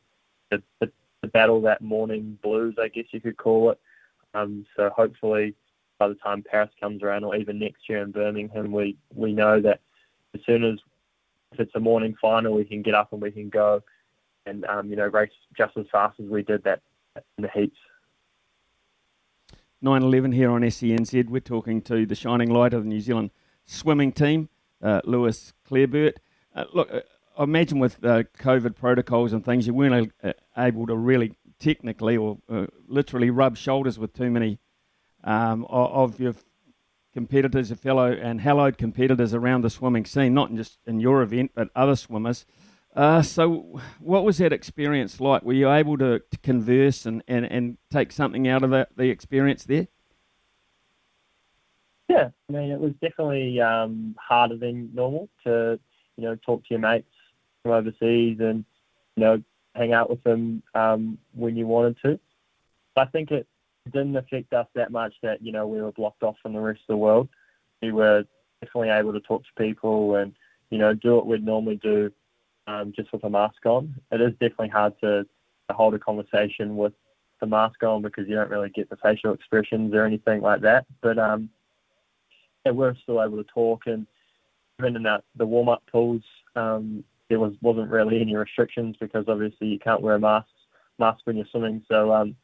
to, 0.53 0.63
to 0.81 0.93
battle 1.33 1.61
that 1.63 1.81
morning 1.81 2.39
blues, 2.43 2.77
I 2.81 2.89
guess 2.89 3.07
you 3.11 3.21
could 3.21 3.37
call 3.37 3.71
it. 3.71 3.81
Um, 4.35 4.67
so 4.77 4.91
hopefully, 4.95 5.55
by 6.03 6.09
the 6.09 6.15
time 6.17 6.43
Paris 6.43 6.71
comes 6.81 7.01
around, 7.01 7.23
or 7.23 7.37
even 7.37 7.61
next 7.61 7.89
year 7.89 8.03
in 8.03 8.11
Birmingham, 8.11 8.73
we 8.73 8.97
we 9.15 9.33
know 9.33 9.61
that 9.61 9.81
as 10.35 10.41
soon 10.45 10.65
as 10.65 10.81
if 11.53 11.61
it's 11.61 11.75
a 11.77 11.81
morning 11.81 12.17
final, 12.21 12.55
we 12.55 12.65
can 12.65 12.83
get 12.83 12.95
up 12.95 13.13
and 13.13 13.23
we 13.23 13.31
can 13.31 13.49
go 13.49 13.81
and 14.45 14.65
um, 14.65 14.91
you 14.91 14.97
know 14.97 15.07
race 15.07 15.31
just 15.57 15.77
as 15.77 15.87
fast 15.93 16.19
as 16.19 16.27
we 16.27 16.43
did 16.43 16.65
that 16.65 16.81
in 17.39 17.43
the 17.43 17.49
heats. 17.55 17.77
9-11 19.85 20.35
here 20.35 20.51
on 20.51 20.63
SENZ. 20.63 21.29
We're 21.29 21.41
talking 21.41 21.81
to 21.83 22.05
the 22.05 22.15
shining 22.17 22.51
light 22.51 22.75
of 22.75 22.83
the 22.83 22.89
New 22.89 23.01
Zealand 23.01 23.31
swimming 23.67 24.11
team, 24.13 24.49
uh, 24.83 25.03
Lewis 25.05 25.53
Clareburt. 25.69 26.15
Uh, 26.55 26.65
look, 26.73 26.93
uh, 26.93 27.01
I 27.39 27.45
imagine 27.45 27.79
with 27.79 28.05
uh, 28.05 28.25
COVID 28.39 28.75
protocols 28.75 29.33
and 29.33 29.45
things, 29.45 29.69
you 29.69 29.75
weren't 29.75 30.13
uh, 30.23 30.33
able 30.57 30.87
to 30.87 30.97
really 30.97 31.37
technically 31.61 32.17
or 32.17 32.39
uh, 32.49 32.67
literally 32.89 33.31
rub 33.31 33.57
shoulders 33.57 33.99
with 34.01 34.13
too 34.13 34.31
many 34.31 34.59
um, 35.25 35.65
of, 35.69 36.19
your 36.21 36.35
competitors, 37.13 37.71
a 37.71 37.77
fellow 37.77 38.11
and 38.13 38.41
hallowed 38.41 38.79
competitors 38.79 39.35
around 39.35 39.63
the 39.63 39.71
swimming 39.71 40.05
scene, 40.05 40.35
not 40.35 40.55
just 40.55 40.79
in 40.87 41.01
your 41.01 41.23
event, 41.23 41.53
but 41.55 41.69
other 41.75 41.97
swimmers. 41.97 42.47
Uh, 42.95 43.23
so, 43.23 43.81
what 44.01 44.25
was 44.25 44.39
that 44.39 44.53
experience 44.53 45.21
like? 45.21 45.43
Were 45.43 45.55
you 45.55 45.71
able 45.71 45.97
to, 45.99 46.19
to 46.19 46.39
converse 46.39 47.07
and, 47.07 47.23
and, 47.27 47.47
and 47.47 47.79
take 47.91 48.13
something 48.13 48.47
out 48.49 48.63
of 48.63 48.71
the, 48.71 48.87
the 48.97 49.09
experience 49.09 49.65
there? 49.65 49.89
Yeah, 52.09 52.29
I 52.49 52.53
mean, 52.53 52.71
it 52.71 52.79
was 52.79 52.93
definitely 53.01 53.61
um, 53.61 54.15
harder 54.19 54.59
than 54.59 54.91
normal 54.93 55.31
to, 55.45 55.81
you 56.17 56.25
know, 56.25 56.37
talk 56.37 56.63
to 56.65 56.67
your 56.71 56.81
mates 56.81 57.09
from 57.63 57.73
overseas 57.73 58.39
and, 58.41 58.67
you 59.17 59.25
know, 59.25 59.43
hang 59.75 59.95
out 59.95 60.11
with 60.11 60.23
them 60.23 60.63
um, 60.75 61.17
when 61.35 61.57
you 61.57 61.67
wanted 61.67 61.97
to. 62.05 62.21
But 62.95 63.09
I 63.09 63.11
think 63.11 63.31
it 63.31 63.47
didn't 63.91 64.17
affect 64.17 64.53
us 64.53 64.67
that 64.75 64.93
much 64.93 65.15
that, 65.23 65.43
you 65.43 65.53
know, 65.53 65.67
we 65.67 65.81
were 65.83 65.93
blocked 65.93 66.23
off 66.23 66.37
from 66.43 66.53
the 66.53 66.61
rest 66.61 66.81
of 66.89 66.95
the 66.95 66.97
world. 66.97 67.29
We 67.81 67.93
were 67.93 68.25
definitely 68.61 68.91
able 68.91 69.13
to 69.13 69.21
talk 69.21 69.43
to 69.43 69.63
people 69.63 70.17
and, 70.17 70.33
you 70.71 70.79
know, 70.79 70.95
do 70.95 71.17
what 71.17 71.27
we'd 71.27 71.45
normally 71.45 71.77
do 71.77 72.11
um, 72.67 72.93
just 72.95 73.13
with 73.13 73.25
a 73.25 73.31
mask 73.31 73.67
on. 73.67 73.95
It 74.13 74.21
is 74.21 74.33
definitely 74.33 74.69
hard 74.69 74.95
to, 75.01 75.25
to 75.25 75.75
hold 75.75 75.95
a 75.95 75.99
conversation 75.99 76.77
with 76.77 76.93
the 77.41 77.47
mask 77.47 77.83
on 77.83 78.03
because 78.03 78.29
you 78.29 78.37
don't 78.37 78.51
really 78.51 78.71
get 78.71 78.89
the 78.89 78.97
facial 78.97 79.35
expressions 79.35 79.93
or 79.95 80.05
anything 80.05 80.41
like 80.41 80.61
that. 80.61 80.87
But 81.01 81.19
um, 81.19 81.51
yeah, 82.65 82.73
we're 82.73 82.95
still 83.03 83.23
able 83.23 83.39
to 83.39 83.51
talk, 83.53 83.83
and 83.87 84.07
even 84.79 84.97
in 84.97 85.03
that, 85.03 85.25
the 85.37 85.47
warm 85.47 85.69
up 85.69 85.83
pools, 85.91 86.23
um, 86.55 87.03
there 87.29 87.41
was 87.41 87.53
wasn't 87.61 87.91
really 87.91 88.21
any 88.21 88.37
restrictions 88.37 88.95
because 89.01 89.25
obviously 89.27 89.67
you 89.67 89.79
can't 89.79 90.03
wear 90.03 90.15
a 90.15 90.21
mask 90.21 90.49
mask 90.99 91.21
when 91.25 91.37
you're 91.37 91.47
swimming. 91.51 91.83
So 91.89 92.13
um, 92.13 92.37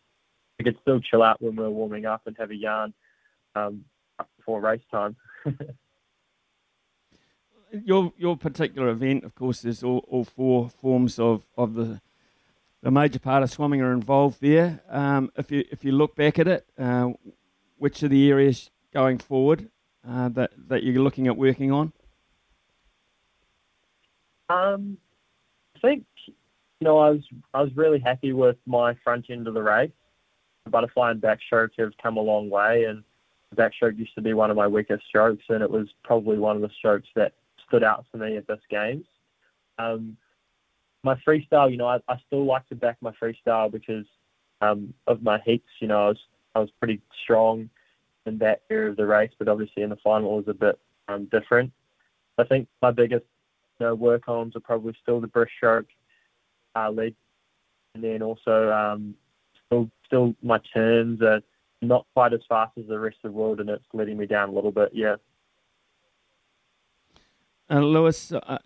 we 0.59 0.65
could 0.65 0.79
still 0.83 1.01
chill 1.01 1.23
out 1.23 1.41
when 1.41 1.57
we 1.57 1.63
we're 1.63 1.71
warming 1.71 2.07
up 2.07 2.23
and 2.27 2.37
have 2.39 2.51
a 2.51 2.57
yarn 2.57 2.93
um, 3.55 3.85
before 4.37 4.61
race 4.61 4.83
time. 4.91 5.17
your 7.85 8.13
your 8.17 8.37
particular 8.37 8.89
event, 8.89 9.25
of 9.25 9.35
course, 9.35 9.63
there's 9.63 9.83
all, 9.83 10.05
all 10.09 10.25
four 10.25 10.69
forms 10.69 11.19
of, 11.19 11.43
of 11.57 11.75
the 11.75 12.01
the 12.83 12.91
major 12.91 13.19
part 13.19 13.43
of 13.43 13.51
swimming 13.51 13.81
are 13.81 13.93
involved 13.93 14.41
there. 14.41 14.81
Um, 14.89 15.31
if 15.37 15.51
you 15.51 15.65
if 15.71 15.85
you 15.85 15.93
look 15.93 16.17
back 16.17 16.39
at 16.39 16.49
it, 16.49 16.67
uh, 16.79 17.11
which 17.77 18.03
are 18.03 18.09
the 18.09 18.31
areas 18.31 18.71
going 18.93 19.19
forward 19.19 19.69
uh, 20.09 20.29
that 20.31 20.51
that 20.69 20.83
you're 20.83 21.03
looking 21.03 21.27
at 21.27 21.37
working 21.37 21.73
on? 21.73 21.93
Um, 24.49 24.97
I 25.77 25.81
think 25.81 26.07
you 26.27 26.35
know 26.81 26.99
I 26.99 27.11
was 27.11 27.23
I 27.55 27.63
was 27.63 27.77
really 27.77 28.01
happy 28.01 28.33
with 28.33 28.57
my 28.67 28.95
front 29.05 29.27
end 29.31 29.47
of 29.47 29.55
the 29.55 29.63
race. 29.63 29.91
Butterfly 30.69 31.13
and 31.13 31.21
backstroke 31.21 31.71
have 31.79 31.93
come 32.03 32.17
a 32.17 32.23
long 32.23 32.51
way, 32.51 32.85
and 32.85 33.03
backstroke 33.55 33.99
used 33.99 34.15
to 34.15 34.23
be 34.23 34.35
one 34.35 34.51
of 34.51 34.57
my 34.57 34.67
weakest 34.67 35.05
strokes, 35.07 35.45
and 35.49 35.63
it 35.63 35.71
was 35.71 35.89
probably 36.05 36.39
one 36.39 36.57
of 36.57 36.63
the 36.63 36.71
strokes 36.79 37.09
that 37.17 37.33
stood 37.67 37.83
out 37.83 38.05
for 38.11 38.19
me 38.19 38.37
at 38.37 38.47
this 38.47 38.61
games. 38.71 39.05
Um, 39.79 40.17
my 41.03 41.15
freestyle, 41.27 41.71
you 41.71 41.77
know, 41.77 41.87
I, 41.87 41.99
I 42.09 42.17
still 42.27 42.45
like 42.45 42.69
to 42.69 42.75
back 42.75 42.97
my 43.01 43.13
freestyle 43.13 43.71
because 43.71 44.05
um, 44.61 44.93
of 45.07 45.23
my 45.23 45.39
heats. 45.45 45.69
You 45.81 45.89
know, 45.89 46.07
I 46.07 46.09
was 46.09 46.19
I 46.55 46.59
was 46.61 46.71
pretty 46.79 47.01
strong 47.23 47.71
in 48.27 48.39
that 48.39 48.63
area 48.71 48.91
of 48.91 48.97
the 48.97 49.07
race, 49.07 49.31
but 49.39 49.49
obviously 49.49 49.83
in 49.83 49.91
the 49.91 49.97
final 49.97 50.35
it 50.35 50.47
was 50.47 50.49
a 50.49 50.55
bit 50.55 50.79
um, 51.09 51.27
different. 51.27 51.73
I 52.39 52.45
think 52.45 52.69
my 52.83 52.91
biggest 52.91 53.25
you 53.81 53.87
know, 53.87 53.95
work 53.95 54.29
ons 54.29 54.55
are 54.57 54.61
probably 54.61 54.95
still 55.03 55.21
the 55.21 55.29
breaststroke 55.29 55.87
uh, 56.75 56.91
lead, 56.91 57.15
and 57.95 58.05
then 58.05 58.23
also 58.23 58.71
um, 58.71 59.15
still 59.69 59.91
still 60.07 60.35
my 60.43 60.59
turns 60.75 61.23
are 61.23 61.41
not 61.81 62.07
quite 62.15 62.33
as 62.33 62.41
fast 62.49 62.73
as 62.79 62.87
the 62.89 62.99
rest 62.99 63.19
of 63.25 63.33
the 63.33 63.39
world, 63.39 63.61
and 63.61 63.71
it's 63.71 63.85
letting 63.93 64.19
me 64.19 64.27
down 64.27 64.49
a 64.49 64.53
little 64.53 64.73
bit. 64.73 64.91
Yeah. 64.93 65.17
Uh, 67.71 67.81
Lewis, 67.81 68.33
uh, 68.33 68.59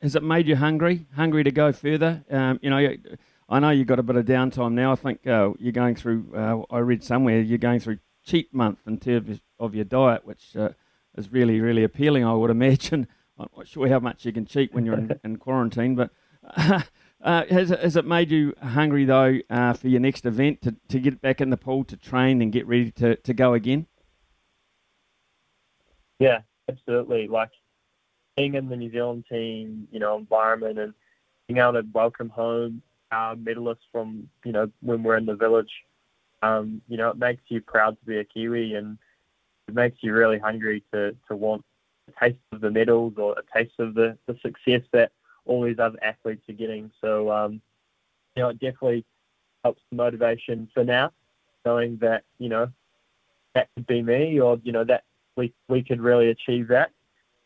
has 0.00 0.16
it 0.16 0.22
made 0.22 0.48
you 0.48 0.56
hungry? 0.56 1.06
Hungry 1.14 1.44
to 1.44 1.50
go 1.50 1.72
further? 1.72 2.24
Um, 2.30 2.58
you 2.60 2.70
know, 2.70 2.96
I 3.48 3.60
know 3.60 3.70
you've 3.70 3.86
got 3.86 4.00
a 4.00 4.02
bit 4.02 4.16
of 4.16 4.26
downtime 4.26 4.72
now. 4.72 4.92
I 4.92 4.96
think 4.96 5.26
uh, 5.26 5.50
you're 5.58 5.72
going 5.72 5.94
through. 5.94 6.32
Uh, 6.34 6.62
I 6.74 6.80
read 6.80 7.04
somewhere 7.04 7.40
you're 7.40 7.58
going 7.58 7.80
through 7.80 7.98
cheat 8.24 8.52
month 8.52 8.78
in 8.86 8.98
terms 8.98 9.40
of 9.58 9.74
your 9.74 9.84
diet, 9.84 10.24
which 10.26 10.56
uh, 10.56 10.70
is 11.16 11.30
really, 11.32 11.60
really 11.60 11.84
appealing. 11.84 12.24
I 12.24 12.34
would 12.34 12.50
imagine. 12.50 13.06
I'm 13.38 13.48
not 13.56 13.66
sure 13.66 13.88
how 13.88 13.98
much 13.98 14.24
you 14.24 14.32
can 14.32 14.44
cheat 14.44 14.74
when 14.74 14.84
you're 14.84 14.98
in, 14.98 15.18
in 15.24 15.36
quarantine, 15.36 15.94
but 15.94 16.10
uh, 17.22 17.44
has, 17.50 17.70
has 17.70 17.96
it 17.96 18.04
made 18.04 18.30
you 18.30 18.54
hungry 18.62 19.04
though 19.04 19.38
uh, 19.50 19.72
for 19.72 19.88
your 19.88 20.00
next 20.00 20.26
event 20.26 20.62
to, 20.62 20.74
to 20.88 20.98
get 20.98 21.20
back 21.20 21.40
in 21.40 21.50
the 21.50 21.56
pool 21.56 21.84
to 21.84 21.96
train 21.96 22.42
and 22.42 22.52
get 22.52 22.66
ready 22.66 22.90
to, 22.92 23.16
to 23.16 23.34
go 23.34 23.54
again? 23.54 23.86
Yeah, 26.18 26.40
absolutely. 26.68 27.28
Like 27.28 27.50
being 28.36 28.54
in 28.54 28.68
the 28.68 28.76
New 28.76 28.90
Zealand 28.90 29.24
team, 29.30 29.88
you 29.90 29.98
know, 29.98 30.16
environment 30.16 30.78
and 30.78 30.94
being 31.48 31.58
able 31.58 31.74
to 31.74 31.84
welcome 31.92 32.28
home 32.28 32.82
our 33.10 33.34
medalists 33.36 33.84
from, 33.90 34.28
you 34.44 34.52
know, 34.52 34.70
when 34.80 35.02
we're 35.02 35.16
in 35.16 35.26
the 35.26 35.34
village 35.34 35.70
um, 36.42 36.82
you 36.88 36.96
know, 36.96 37.10
it 37.10 37.16
makes 37.16 37.42
you 37.48 37.60
proud 37.60 37.98
to 37.98 38.04
be 38.04 38.18
a 38.18 38.24
Kiwi 38.24 38.74
and 38.74 38.98
it 39.68 39.74
makes 39.74 39.98
you 40.02 40.12
really 40.12 40.38
hungry 40.38 40.82
to, 40.92 41.16
to 41.28 41.36
want 41.36 41.64
a 42.08 42.24
taste 42.24 42.40
of 42.50 42.60
the 42.60 42.70
medals 42.70 43.14
or 43.16 43.36
a 43.38 43.58
taste 43.58 43.78
of 43.78 43.94
the, 43.94 44.18
the 44.26 44.36
success 44.42 44.82
that 44.92 45.12
all 45.46 45.64
these 45.64 45.78
other 45.78 45.98
athletes 46.02 46.48
are 46.48 46.54
getting. 46.54 46.90
So, 47.00 47.30
um, 47.30 47.60
you 48.36 48.42
know, 48.42 48.50
it 48.50 48.60
definitely 48.60 49.04
helps 49.64 49.82
the 49.90 49.96
motivation 49.96 50.68
for 50.72 50.84
now, 50.84 51.12
knowing 51.64 51.98
that, 51.98 52.24
you 52.38 52.48
know, 52.48 52.70
that 53.54 53.68
could 53.74 53.86
be 53.86 54.02
me 54.02 54.40
or, 54.40 54.58
you 54.64 54.72
know, 54.72 54.84
that 54.84 55.04
we, 55.36 55.52
we 55.68 55.82
could 55.82 56.00
really 56.00 56.30
achieve 56.30 56.68
that. 56.68 56.90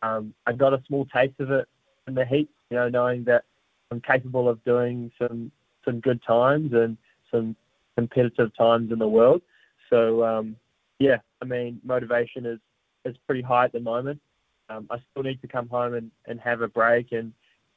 Um, 0.03 0.35
I 0.47 0.53
got 0.53 0.73
a 0.73 0.83
small 0.87 1.07
taste 1.07 1.41
of 1.41 1.51
it 1.51 1.69
in 2.07 2.15
the 2.15 2.25
heat, 2.25 2.49
you 2.71 2.77
know, 2.77 2.89
knowing 2.89 3.25
that 3.25 3.45
I'm 3.91 4.01
capable 4.01 4.49
of 4.49 4.63
doing 4.65 5.11
some, 5.19 5.51
some 5.85 6.01
good 6.01 6.23
times 6.23 6.73
and 6.73 6.97
some 7.31 7.57
competitive 7.97 8.55
times 8.57 8.93
in 8.93 8.99
the 8.99 9.09
world. 9.09 9.43
So 9.91 10.25
um, 10.25 10.57
yeah, 10.99 11.19
I 11.43 11.45
mean 11.45 11.81
motivation 11.85 12.47
is 12.47 12.59
is 13.05 13.17
pretty 13.27 13.43
high 13.43 13.65
at 13.65 13.73
the 13.73 13.81
moment. 13.81 14.21
Um, 14.69 14.87
I 14.91 14.99
still 15.11 15.23
need 15.23 15.41
to 15.43 15.49
come 15.49 15.69
home 15.69 15.95
and, 15.95 16.11
and 16.27 16.41
have 16.41 16.61
a 16.61 16.69
break 16.69 17.13
and, 17.13 17.33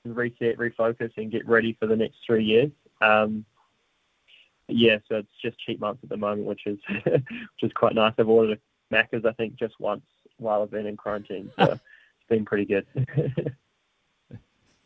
and 0.10 0.18
reset, 0.18 0.58
refocus, 0.58 1.12
and 1.18 1.32
get 1.32 1.48
ready 1.48 1.78
for 1.80 1.88
the 1.88 1.96
next 1.96 2.18
three 2.26 2.44
years. 2.44 2.72
Um, 3.02 3.46
yeah, 4.68 4.98
so 5.08 5.16
it's 5.16 5.30
just 5.42 5.60
cheap 5.60 5.80
months 5.80 6.04
at 6.04 6.10
the 6.10 6.18
moment, 6.18 6.48
which 6.48 6.66
is 6.66 6.78
which 7.06 7.24
is 7.64 7.72
quite 7.74 7.96
nice. 7.96 8.14
I've 8.18 8.30
ordered 8.30 8.60
a 8.60 8.94
Macca's 8.94 9.26
I 9.26 9.34
think 9.34 9.56
just 9.56 9.80
once 9.80 10.04
while 10.38 10.62
I've 10.62 10.72
been 10.72 10.86
in 10.86 10.98
quarantine, 10.98 11.52
so 11.58 11.64
it's 11.74 11.82
been 12.30 12.46
pretty 12.46 12.66
good. 12.66 12.86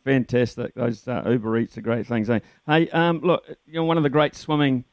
Fantastic. 0.04 0.74
Those 0.74 1.08
uh, 1.08 1.22
Uber 1.26 1.58
Eats 1.58 1.78
are 1.78 1.82
great 1.82 2.06
things. 2.06 2.28
Eh? 2.28 2.40
Hey, 2.66 2.90
um, 2.90 3.20
look, 3.20 3.42
you 3.66 3.74
know, 3.74 3.84
one 3.84 3.96
of 3.96 4.02
the 4.02 4.10
great 4.10 4.34
swimming 4.34 4.84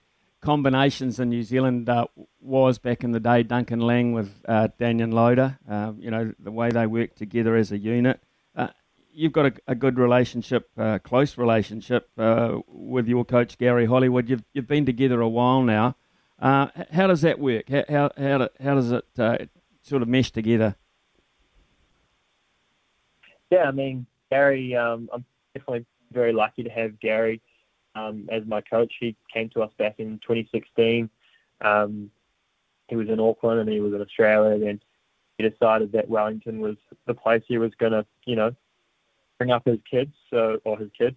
combinations 0.41 1.19
in 1.19 1.29
New 1.29 1.43
Zealand 1.43 1.89
uh, 1.89 2.07
was 2.39 2.79
back 2.79 3.03
in 3.03 3.11
the 3.11 3.19
day 3.19 3.43
Duncan 3.43 3.81
Laing 3.81 4.13
with 4.13 4.33
uh, 4.47 4.69
Danyon 4.79 5.13
Loader. 5.13 5.59
Uh, 5.69 5.91
you 5.97 6.11
know, 6.11 6.33
the 6.39 6.51
way 6.51 6.71
they 6.71 6.87
worked 6.87 7.17
together 7.17 7.57
as 7.57 7.73
a 7.73 7.77
unit. 7.77 8.21
Uh, 9.11 9.13
you've 9.13 9.31
got 9.31 9.45
a, 9.45 9.53
a 9.67 9.75
good 9.75 9.97
relationship, 9.97 10.69
uh, 10.77 10.99
close 10.99 11.37
relationship 11.37 12.09
uh, 12.17 12.59
with 12.67 13.07
your 13.07 13.25
coach 13.25 13.57
Gary 13.57 13.85
Hollywood. 13.85 14.29
You've, 14.29 14.43
you've 14.53 14.67
been 14.67 14.85
together 14.85 15.21
a 15.21 15.29
while 15.29 15.61
now. 15.61 15.95
how 16.39 17.07
does 17.07 17.21
that 17.21 17.39
work? 17.39 17.69
How, 17.69 17.83
how, 17.89 18.09
how, 18.17 18.49
how 18.63 18.75
does 18.75 18.91
it 18.91 19.05
sort 19.81 20.01
of 20.01 20.07
mesh 20.07 20.31
together? 20.31 20.75
Yeah, 23.49 23.63
I 23.63 23.71
mean, 23.71 24.05
Gary, 24.29 24.75
um, 24.75 25.09
I'm 25.13 25.25
definitely 25.53 25.85
very 26.11 26.31
lucky 26.31 26.63
to 26.63 26.69
have 26.69 26.99
Gary 26.99 27.41
um, 27.95 28.29
as 28.31 28.45
my 28.45 28.61
coach. 28.61 28.93
He 28.99 29.15
came 29.33 29.49
to 29.49 29.61
us 29.61 29.71
back 29.77 29.95
in 29.99 30.19
2016. 30.19 31.09
Um, 31.59 32.09
he 32.87 32.95
was 32.95 33.09
in 33.09 33.19
Auckland 33.19 33.59
and 33.59 33.69
he 33.69 33.81
was 33.81 33.93
in 33.93 34.01
Australia. 34.01 34.57
Then 34.57 34.81
he 35.37 35.47
decided 35.47 35.91
that 35.91 36.09
Wellington 36.09 36.61
was 36.61 36.77
the 37.07 37.13
place 37.13 37.43
he 37.47 37.57
was 37.57 37.71
going 37.77 37.91
to, 37.91 38.05
you 38.25 38.35
know, 38.35 38.55
bring 39.41 39.51
up 39.51 39.65
his 39.65 39.79
kids, 39.89 40.13
so 40.29 40.59
or 40.65 40.77
his 40.77 40.91
kid. 40.95 41.15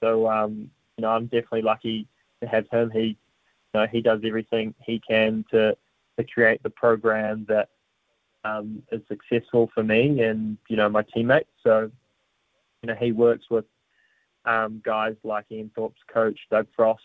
So 0.00 0.28
um, 0.28 0.70
you 0.98 1.02
know, 1.02 1.10
I'm 1.10 1.24
definitely 1.24 1.62
lucky 1.62 2.06
to 2.42 2.46
have 2.46 2.68
him. 2.68 2.90
He, 2.90 3.00
you 3.00 3.16
know, 3.72 3.86
he 3.90 4.02
does 4.02 4.20
everything 4.26 4.74
he 4.84 5.00
can 5.00 5.46
to 5.52 5.74
to 6.18 6.24
create 6.24 6.62
the 6.62 6.68
program 6.68 7.46
that 7.48 7.70
um, 8.44 8.82
is 8.92 9.00
successful 9.08 9.70
for 9.74 9.82
me 9.82 10.20
and 10.20 10.58
you 10.68 10.76
know 10.76 10.90
my 10.90 11.02
teammates. 11.14 11.48
So 11.62 11.90
you 12.82 12.88
know, 12.88 12.94
he 12.94 13.12
works 13.12 13.46
with 13.48 13.64
um, 14.44 14.82
guys 14.84 15.14
like 15.24 15.46
Ian 15.50 15.70
Thorpe's 15.74 16.02
coach, 16.12 16.38
Doug 16.50 16.66
Frost, 16.76 17.00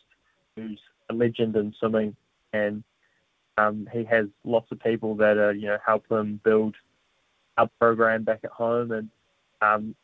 who's 0.58 0.82
a 1.10 1.14
legend 1.14 1.56
in 1.56 1.74
swimming, 1.80 2.14
and 2.52 2.84
um, 3.58 3.88
he 3.94 4.04
has 4.04 4.26
lots 4.44 4.70
of 4.74 4.82
people 4.82 5.16
that 5.16 5.38
are, 5.38 5.54
you 5.54 5.68
know, 5.68 5.78
help 5.86 6.12
him 6.12 6.42
build 6.44 6.76
our 7.58 7.70
program 7.80 8.24
back 8.24 8.42
at 8.44 8.52
home. 8.52 8.92
And 8.92 9.10
um, 9.62 9.96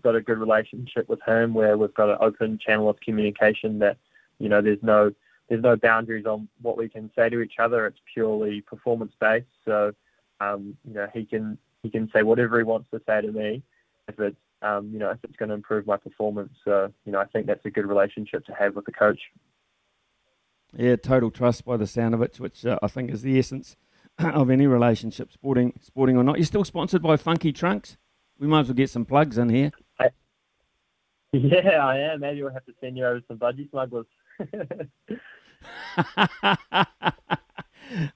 I've 0.00 0.04
got 0.04 0.16
a 0.16 0.22
good 0.22 0.38
relationship 0.38 1.10
with 1.10 1.20
him 1.26 1.52
where 1.52 1.76
we've 1.76 1.92
got 1.92 2.08
an 2.08 2.16
open 2.22 2.58
channel 2.58 2.88
of 2.88 2.98
communication 3.00 3.80
that, 3.80 3.98
you 4.38 4.48
know, 4.48 4.62
there's 4.62 4.82
no 4.82 5.12
there's 5.50 5.62
no 5.62 5.76
boundaries 5.76 6.24
on 6.24 6.48
what 6.62 6.78
we 6.78 6.88
can 6.88 7.10
say 7.14 7.28
to 7.28 7.40
each 7.40 7.58
other. 7.58 7.86
It's 7.86 7.98
purely 8.14 8.62
performance 8.62 9.12
based. 9.20 9.48
So 9.66 9.92
um, 10.40 10.74
you 10.88 10.94
know, 10.94 11.06
he 11.12 11.26
can 11.26 11.58
he 11.82 11.90
can 11.90 12.10
say 12.14 12.22
whatever 12.22 12.56
he 12.56 12.64
wants 12.64 12.88
to 12.92 13.02
say 13.06 13.20
to 13.20 13.30
me 13.30 13.62
if 14.08 14.18
it's 14.18 14.36
um, 14.62 14.88
you 14.90 14.98
know 14.98 15.10
if 15.10 15.18
it's 15.22 15.36
going 15.36 15.50
to 15.50 15.54
improve 15.54 15.86
my 15.86 15.98
performance. 15.98 16.52
So 16.64 16.90
you 17.04 17.12
know, 17.12 17.20
I 17.20 17.26
think 17.26 17.46
that's 17.46 17.66
a 17.66 17.70
good 17.70 17.86
relationship 17.86 18.46
to 18.46 18.54
have 18.54 18.76
with 18.76 18.86
the 18.86 18.92
coach. 18.92 19.20
Yeah, 20.74 20.96
total 20.96 21.30
trust 21.30 21.66
by 21.66 21.76
the 21.76 21.86
sound 21.86 22.14
of 22.14 22.22
it, 22.22 22.40
which 22.40 22.64
uh, 22.64 22.78
I 22.82 22.86
think 22.86 23.10
is 23.10 23.20
the 23.20 23.38
essence 23.38 23.76
of 24.18 24.48
any 24.48 24.66
relationship, 24.66 25.30
sporting, 25.30 25.78
sporting 25.82 26.16
or 26.16 26.24
not. 26.24 26.38
You're 26.38 26.46
still 26.46 26.64
sponsored 26.64 27.02
by 27.02 27.18
Funky 27.18 27.52
Trunks. 27.52 27.98
We 28.38 28.46
might 28.46 28.60
as 28.60 28.68
well 28.68 28.74
get 28.74 28.88
some 28.88 29.04
plugs 29.04 29.36
in 29.36 29.50
here. 29.50 29.70
Yeah, 31.32 31.86
I 31.86 31.98
am. 31.98 32.20
Maybe 32.20 32.42
we'll 32.42 32.52
have 32.52 32.66
to 32.66 32.74
send 32.80 32.96
you 32.96 33.06
over 33.06 33.20
some 33.28 33.38
budgie 33.38 33.70
smugglers. 33.70 34.06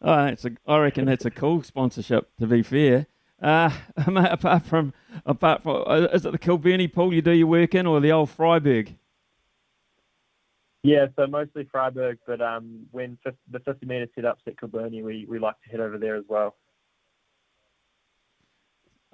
oh, 0.02 0.25
that's 0.25 0.44
a, 0.44 0.50
I 0.66 0.78
reckon 0.78 1.04
that's 1.04 1.25
a 1.25 1.30
cool 1.30 1.62
sponsorship. 1.62 2.28
To 2.40 2.47
be 2.49 2.62
fair, 2.62 3.06
uh, 3.40 3.71
apart 4.06 4.64
from 4.64 4.94
apart 5.25 5.62
from, 5.62 5.85
uh, 5.87 6.09
is 6.12 6.26
it 6.26 6.33
the 6.33 6.38
Kilbirnie 6.38 6.92
pool 6.92 7.14
you 7.14 7.23
do 7.23 7.30
your 7.30 7.47
work 7.47 7.75
in, 7.76 7.87
or 7.87 8.00
the 8.00 8.11
old 8.11 8.37
Freyberg? 8.37 8.97
Yeah, 10.85 11.06
so 11.16 11.26
mostly 11.26 11.64
Freyberg, 11.64 12.18
but 12.26 12.42
um, 12.42 12.87
when 12.90 13.16
50, 13.25 13.38
the 13.50 13.61
50 13.61 13.87
metre 13.87 14.06
setups 14.18 14.47
at 14.47 14.56
Kilbirnie, 14.56 15.02
we, 15.02 15.25
we 15.26 15.38
like 15.38 15.54
to 15.62 15.71
head 15.71 15.80
over 15.80 15.97
there 15.97 16.14
as 16.14 16.25
well. 16.28 16.56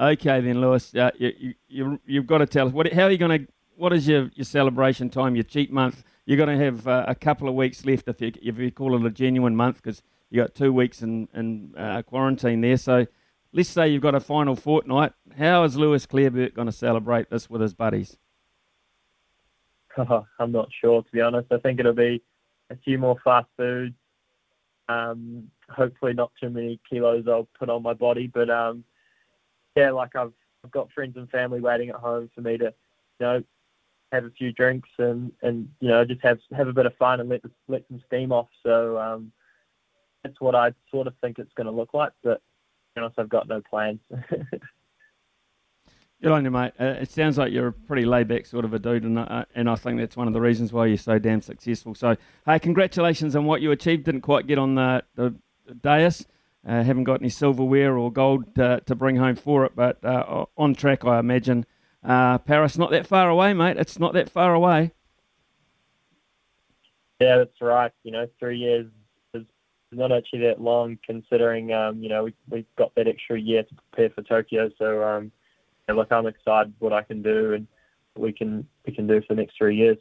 Okay, 0.00 0.40
then, 0.40 0.60
Lewis, 0.60 0.92
uh, 0.96 1.12
you, 1.16 1.54
you, 1.68 2.00
you've 2.04 2.26
got 2.26 2.38
to 2.38 2.46
tell 2.46 2.66
us 2.66 2.72
what, 2.72 2.92
how 2.92 3.04
are 3.04 3.10
you 3.12 3.18
going 3.18 3.46
to, 3.46 3.52
what 3.80 3.94
is 3.94 4.06
your, 4.06 4.30
your 4.34 4.44
celebration 4.44 5.08
time, 5.08 5.34
your 5.34 5.42
cheat 5.42 5.72
month? 5.72 6.04
You're 6.26 6.36
going 6.36 6.56
to 6.56 6.64
have 6.64 6.86
uh, 6.86 7.06
a 7.08 7.14
couple 7.14 7.48
of 7.48 7.54
weeks 7.54 7.86
left 7.86 8.08
if 8.08 8.20
you, 8.20 8.30
if 8.42 8.58
you 8.58 8.70
call 8.70 8.94
it 8.94 9.06
a 9.06 9.10
genuine 9.10 9.56
month 9.56 9.76
because 9.76 10.02
you 10.28 10.42
got 10.42 10.54
two 10.54 10.70
weeks 10.70 11.00
in, 11.00 11.28
in 11.32 11.74
uh, 11.78 12.02
quarantine 12.02 12.60
there. 12.60 12.76
So 12.76 13.06
let's 13.54 13.70
say 13.70 13.88
you've 13.88 14.02
got 14.02 14.14
a 14.14 14.20
final 14.20 14.54
fortnight. 14.54 15.12
How 15.38 15.64
is 15.64 15.78
Lewis 15.78 16.04
Clareburt 16.04 16.52
going 16.52 16.66
to 16.66 16.72
celebrate 16.72 17.30
this 17.30 17.48
with 17.48 17.62
his 17.62 17.72
buddies? 17.72 18.18
Oh, 19.96 20.26
I'm 20.38 20.52
not 20.52 20.68
sure, 20.78 21.02
to 21.02 21.10
be 21.10 21.22
honest. 21.22 21.50
I 21.50 21.56
think 21.56 21.80
it'll 21.80 21.94
be 21.94 22.22
a 22.68 22.76
few 22.76 22.98
more 22.98 23.16
fast 23.24 23.48
foods. 23.56 23.94
Um, 24.90 25.50
hopefully, 25.70 26.12
not 26.12 26.32
too 26.38 26.50
many 26.50 26.78
kilos 26.88 27.24
I'll 27.26 27.48
put 27.58 27.70
on 27.70 27.82
my 27.82 27.94
body. 27.94 28.26
But 28.26 28.50
um, 28.50 28.84
yeah, 29.74 29.90
like 29.92 30.14
I've 30.16 30.32
I've 30.64 30.70
got 30.70 30.92
friends 30.92 31.16
and 31.16 31.30
family 31.30 31.60
waiting 31.60 31.88
at 31.88 31.96
home 31.96 32.28
for 32.34 32.42
me 32.42 32.58
to, 32.58 32.64
you 32.64 32.72
know, 33.26 33.42
have 34.12 34.24
a 34.24 34.30
few 34.30 34.52
drinks 34.52 34.88
and 34.98 35.32
and 35.42 35.68
you 35.80 35.88
know 35.88 36.04
just 36.04 36.20
have 36.22 36.38
have 36.56 36.68
a 36.68 36.72
bit 36.72 36.86
of 36.86 36.96
fun 36.96 37.20
and 37.20 37.28
let 37.28 37.42
let 37.68 37.82
some 37.88 38.02
steam 38.06 38.32
off. 38.32 38.48
So 38.62 38.98
um, 38.98 39.32
that's 40.22 40.40
what 40.40 40.54
I 40.54 40.72
sort 40.90 41.06
of 41.06 41.14
think 41.20 41.38
it's 41.38 41.52
going 41.54 41.66
to 41.66 41.72
look 41.72 41.94
like. 41.94 42.12
But 42.22 42.34
to 42.34 42.40
be 42.96 43.00
honest, 43.02 43.18
I've 43.18 43.28
got 43.28 43.48
no 43.48 43.60
plans. 43.60 44.00
Good 46.22 46.32
on 46.32 46.44
you, 46.44 46.50
mate. 46.50 46.72
Uh, 46.78 46.96
it 47.00 47.10
sounds 47.10 47.38
like 47.38 47.50
you're 47.50 47.68
a 47.68 47.72
pretty 47.72 48.04
laid 48.04 48.28
back 48.28 48.44
sort 48.44 48.66
of 48.66 48.74
a 48.74 48.78
dude, 48.78 49.04
and, 49.04 49.18
uh, 49.18 49.46
and 49.54 49.70
I 49.70 49.74
think 49.74 49.98
that's 49.98 50.18
one 50.18 50.26
of 50.26 50.34
the 50.34 50.40
reasons 50.40 50.70
why 50.70 50.84
you're 50.84 50.98
so 50.98 51.18
damn 51.18 51.40
successful. 51.40 51.94
So, 51.94 52.14
hey, 52.44 52.58
congratulations 52.58 53.34
on 53.34 53.46
what 53.46 53.62
you 53.62 53.70
achieved. 53.70 54.04
Didn't 54.04 54.20
quite 54.20 54.46
get 54.46 54.58
on 54.58 54.74
the, 54.74 55.02
the, 55.14 55.34
the 55.66 55.72
dais, 55.72 56.26
uh, 56.68 56.82
haven't 56.82 57.04
got 57.04 57.22
any 57.22 57.30
silverware 57.30 57.96
or 57.96 58.12
gold 58.12 58.54
to, 58.56 58.82
to 58.84 58.94
bring 58.94 59.16
home 59.16 59.34
for 59.34 59.64
it, 59.64 59.72
but 59.74 60.04
uh, 60.04 60.44
on 60.58 60.74
track, 60.74 61.06
I 61.06 61.20
imagine. 61.20 61.64
Uh, 62.02 62.38
Paris, 62.38 62.78
not 62.78 62.90
that 62.90 63.06
far 63.06 63.28
away, 63.28 63.52
mate. 63.52 63.76
It's 63.76 63.98
not 63.98 64.14
that 64.14 64.30
far 64.30 64.54
away. 64.54 64.92
Yeah, 67.20 67.38
that's 67.38 67.60
right. 67.60 67.92
You 68.02 68.12
know, 68.12 68.26
three 68.38 68.58
years 68.58 68.86
is 69.34 69.44
not 69.92 70.10
actually 70.10 70.40
that 70.40 70.60
long, 70.60 70.98
considering 71.04 71.72
um, 71.72 72.02
you 72.02 72.08
know 72.08 72.24
we 72.24 72.34
we've 72.48 72.76
got 72.76 72.94
that 72.94 73.06
extra 73.06 73.38
year 73.38 73.62
to 73.62 73.74
prepare 73.74 74.10
for 74.10 74.22
Tokyo. 74.22 74.70
So. 74.78 75.02
Um, 75.02 75.32
yeah, 75.90 75.96
look, 75.96 76.12
I'm 76.12 76.26
excited 76.26 76.72
what 76.78 76.92
I 76.92 77.02
can 77.02 77.20
do 77.20 77.54
and 77.54 77.66
we 78.16 78.32
can 78.32 78.66
we 78.86 78.94
can 78.94 79.06
do 79.06 79.20
for 79.20 79.34
the 79.34 79.40
next 79.40 79.56
three 79.58 79.76
years. 79.76 79.98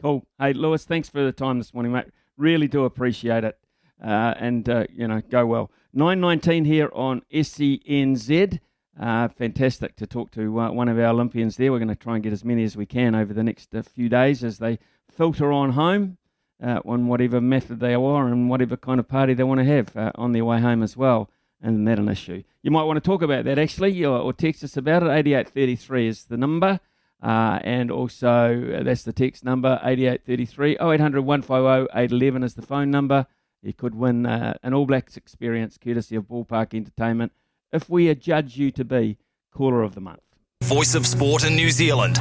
Cool. 0.00 0.26
Hey, 0.38 0.52
Lewis, 0.52 0.84
thanks 0.84 1.08
for 1.08 1.22
the 1.22 1.32
time 1.32 1.58
this 1.58 1.72
morning, 1.74 1.92
mate. 1.92 2.06
Really 2.36 2.68
do 2.68 2.84
appreciate 2.84 3.44
it. 3.44 3.58
Uh, 4.02 4.34
and, 4.38 4.68
uh, 4.68 4.84
you 4.92 5.08
know, 5.08 5.22
go 5.30 5.46
well. 5.46 5.70
919 5.94 6.66
here 6.66 6.90
on 6.92 7.22
SENZ. 7.32 8.60
Uh, 8.98 9.28
fantastic 9.28 9.94
to 9.96 10.06
talk 10.06 10.30
to 10.30 10.60
uh, 10.60 10.70
one 10.70 10.88
of 10.88 10.98
our 10.98 11.06
Olympians 11.06 11.56
there. 11.56 11.70
We're 11.70 11.78
going 11.78 11.88
to 11.88 11.94
try 11.94 12.14
and 12.14 12.22
get 12.22 12.32
as 12.32 12.44
many 12.44 12.64
as 12.64 12.76
we 12.76 12.86
can 12.86 13.14
over 13.14 13.34
the 13.34 13.42
next 13.42 13.74
uh, 13.74 13.82
few 13.82 14.08
days 14.08 14.42
as 14.42 14.58
they 14.58 14.78
filter 15.10 15.52
on 15.52 15.72
home 15.72 16.16
uh, 16.62 16.80
on 16.84 17.06
whatever 17.06 17.40
method 17.40 17.80
they 17.80 17.94
are 17.94 18.26
and 18.26 18.48
whatever 18.48 18.76
kind 18.76 18.98
of 18.98 19.06
party 19.06 19.34
they 19.34 19.44
want 19.44 19.60
to 19.60 19.64
have 19.64 20.12
on 20.14 20.32
their 20.32 20.44
way 20.44 20.60
home 20.60 20.82
as 20.82 20.96
well 20.96 21.30
and 21.60 21.86
that 21.86 21.98
an 21.98 22.08
issue. 22.08 22.42
You 22.62 22.70
might 22.70 22.84
want 22.84 22.96
to 22.96 23.06
talk 23.06 23.22
about 23.22 23.44
that 23.44 23.58
actually, 23.58 24.04
or, 24.04 24.18
or 24.18 24.32
text 24.32 24.64
us 24.64 24.76
about 24.76 25.02
it. 25.02 25.10
8833 25.10 26.08
is 26.08 26.24
the 26.24 26.36
number. 26.36 26.80
Uh, 27.22 27.58
and 27.62 27.90
also, 27.90 28.76
uh, 28.78 28.82
that's 28.82 29.02
the 29.02 29.12
text 29.12 29.42
number 29.44 29.80
8833 29.82 30.76
0800 30.80 31.22
150 31.22 31.88
811 31.98 32.42
is 32.42 32.54
the 32.54 32.62
phone 32.62 32.90
number. 32.90 33.26
You 33.62 33.72
could 33.72 33.94
win 33.94 34.26
uh, 34.26 34.54
an 34.62 34.74
All 34.74 34.86
Blacks 34.86 35.16
experience 35.16 35.78
courtesy 35.78 36.14
of 36.14 36.24
Ballpark 36.24 36.74
Entertainment 36.74 37.32
if 37.72 37.88
we 37.88 38.08
adjudge 38.08 38.56
you 38.56 38.70
to 38.72 38.84
be 38.84 39.18
caller 39.52 39.82
of 39.82 39.94
the 39.94 40.00
month. 40.00 40.20
Voice 40.62 40.94
of 40.94 41.06
sport 41.06 41.44
in 41.44 41.54
New 41.54 41.70
Zealand. 41.70 42.16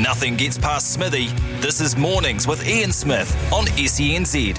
Nothing 0.00 0.36
gets 0.36 0.56
past 0.56 0.92
Smithy. 0.92 1.26
This 1.60 1.80
is 1.80 1.96
Mornings 1.96 2.46
with 2.46 2.66
Ian 2.66 2.92
Smith 2.92 3.30
on 3.52 3.66
SENZ. 3.66 4.58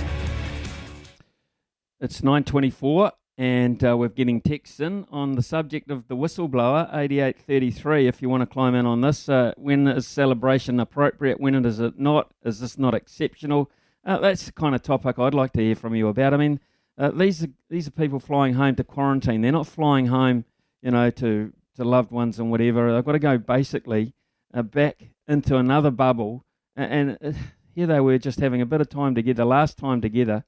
It's 2.01 2.21
9.24 2.21 3.11
and 3.39 3.81
uh, 3.85 3.95
we're 3.95 4.09
getting 4.09 4.41
texts 4.41 4.81
in 4.81 5.05
on 5.09 5.35
the 5.35 5.41
subject 5.41 5.89
of 5.89 6.09
the 6.09 6.15
whistleblower, 6.15 6.93
8833. 6.93 8.05
If 8.05 8.21
you 8.21 8.27
want 8.27 8.41
to 8.41 8.45
climb 8.45 8.75
in 8.75 8.85
on 8.85 8.99
this, 8.99 9.29
uh, 9.29 9.53
when 9.55 9.87
is 9.87 10.05
celebration 10.05 10.77
appropriate? 10.77 11.39
When 11.39 11.55
is 11.65 11.79
it 11.79 11.97
not? 11.97 12.33
Is 12.43 12.59
this 12.59 12.77
not 12.77 12.93
exceptional? 12.93 13.71
Uh, 14.05 14.17
that's 14.17 14.47
the 14.47 14.51
kind 14.51 14.75
of 14.75 14.81
topic 14.81 15.17
I'd 15.17 15.33
like 15.33 15.53
to 15.53 15.61
hear 15.61 15.75
from 15.75 15.95
you 15.95 16.09
about. 16.09 16.33
I 16.33 16.37
mean, 16.37 16.59
uh, 16.99 17.11
these 17.11 17.43
are 17.43 17.49
these 17.69 17.87
are 17.87 17.91
people 17.91 18.19
flying 18.19 18.53
home 18.53 18.75
to 18.75 18.83
quarantine. 18.83 19.41
They're 19.41 19.51
not 19.51 19.67
flying 19.67 20.07
home, 20.07 20.45
you 20.81 20.91
know, 20.91 21.09
to 21.09 21.53
to 21.75 21.83
loved 21.83 22.11
ones 22.11 22.39
and 22.39 22.51
whatever. 22.51 22.93
They've 22.93 23.05
got 23.05 23.13
to 23.13 23.19
go 23.19 23.37
basically 23.37 24.13
uh, 24.53 24.63
back 24.63 25.09
into 25.27 25.55
another 25.55 25.91
bubble, 25.91 26.45
and, 26.75 27.17
and 27.21 27.35
uh, 27.35 27.39
here 27.73 27.87
they 27.87 28.01
were 28.01 28.17
just 28.17 28.39
having 28.39 28.61
a 28.61 28.65
bit 28.65 28.81
of 28.81 28.89
time 28.89 29.15
together, 29.15 29.45
last 29.45 29.77
time 29.77 30.01
together 30.01 30.43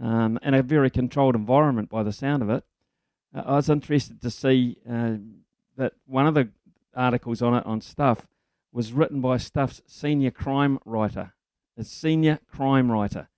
um, 0.00 0.38
and 0.42 0.54
a 0.54 0.62
very 0.62 0.90
controlled 0.90 1.34
environment 1.34 1.88
by 1.88 2.02
the 2.02 2.12
sound 2.12 2.42
of 2.42 2.50
it. 2.50 2.64
Uh, 3.34 3.42
I 3.44 3.52
was 3.56 3.68
interested 3.68 4.22
to 4.22 4.30
see 4.30 4.78
uh, 4.88 5.14
that 5.76 5.94
one 6.06 6.26
of 6.26 6.34
the 6.34 6.48
articles 6.94 7.42
on 7.42 7.54
it 7.54 7.66
on 7.66 7.80
Stuff 7.80 8.26
was 8.72 8.92
written 8.92 9.20
by 9.20 9.38
Stuff's 9.38 9.82
senior 9.86 10.30
crime 10.30 10.78
writer. 10.84 11.34
A 11.76 11.84
senior 11.84 12.38
crime 12.50 12.90
writer. 12.90 13.28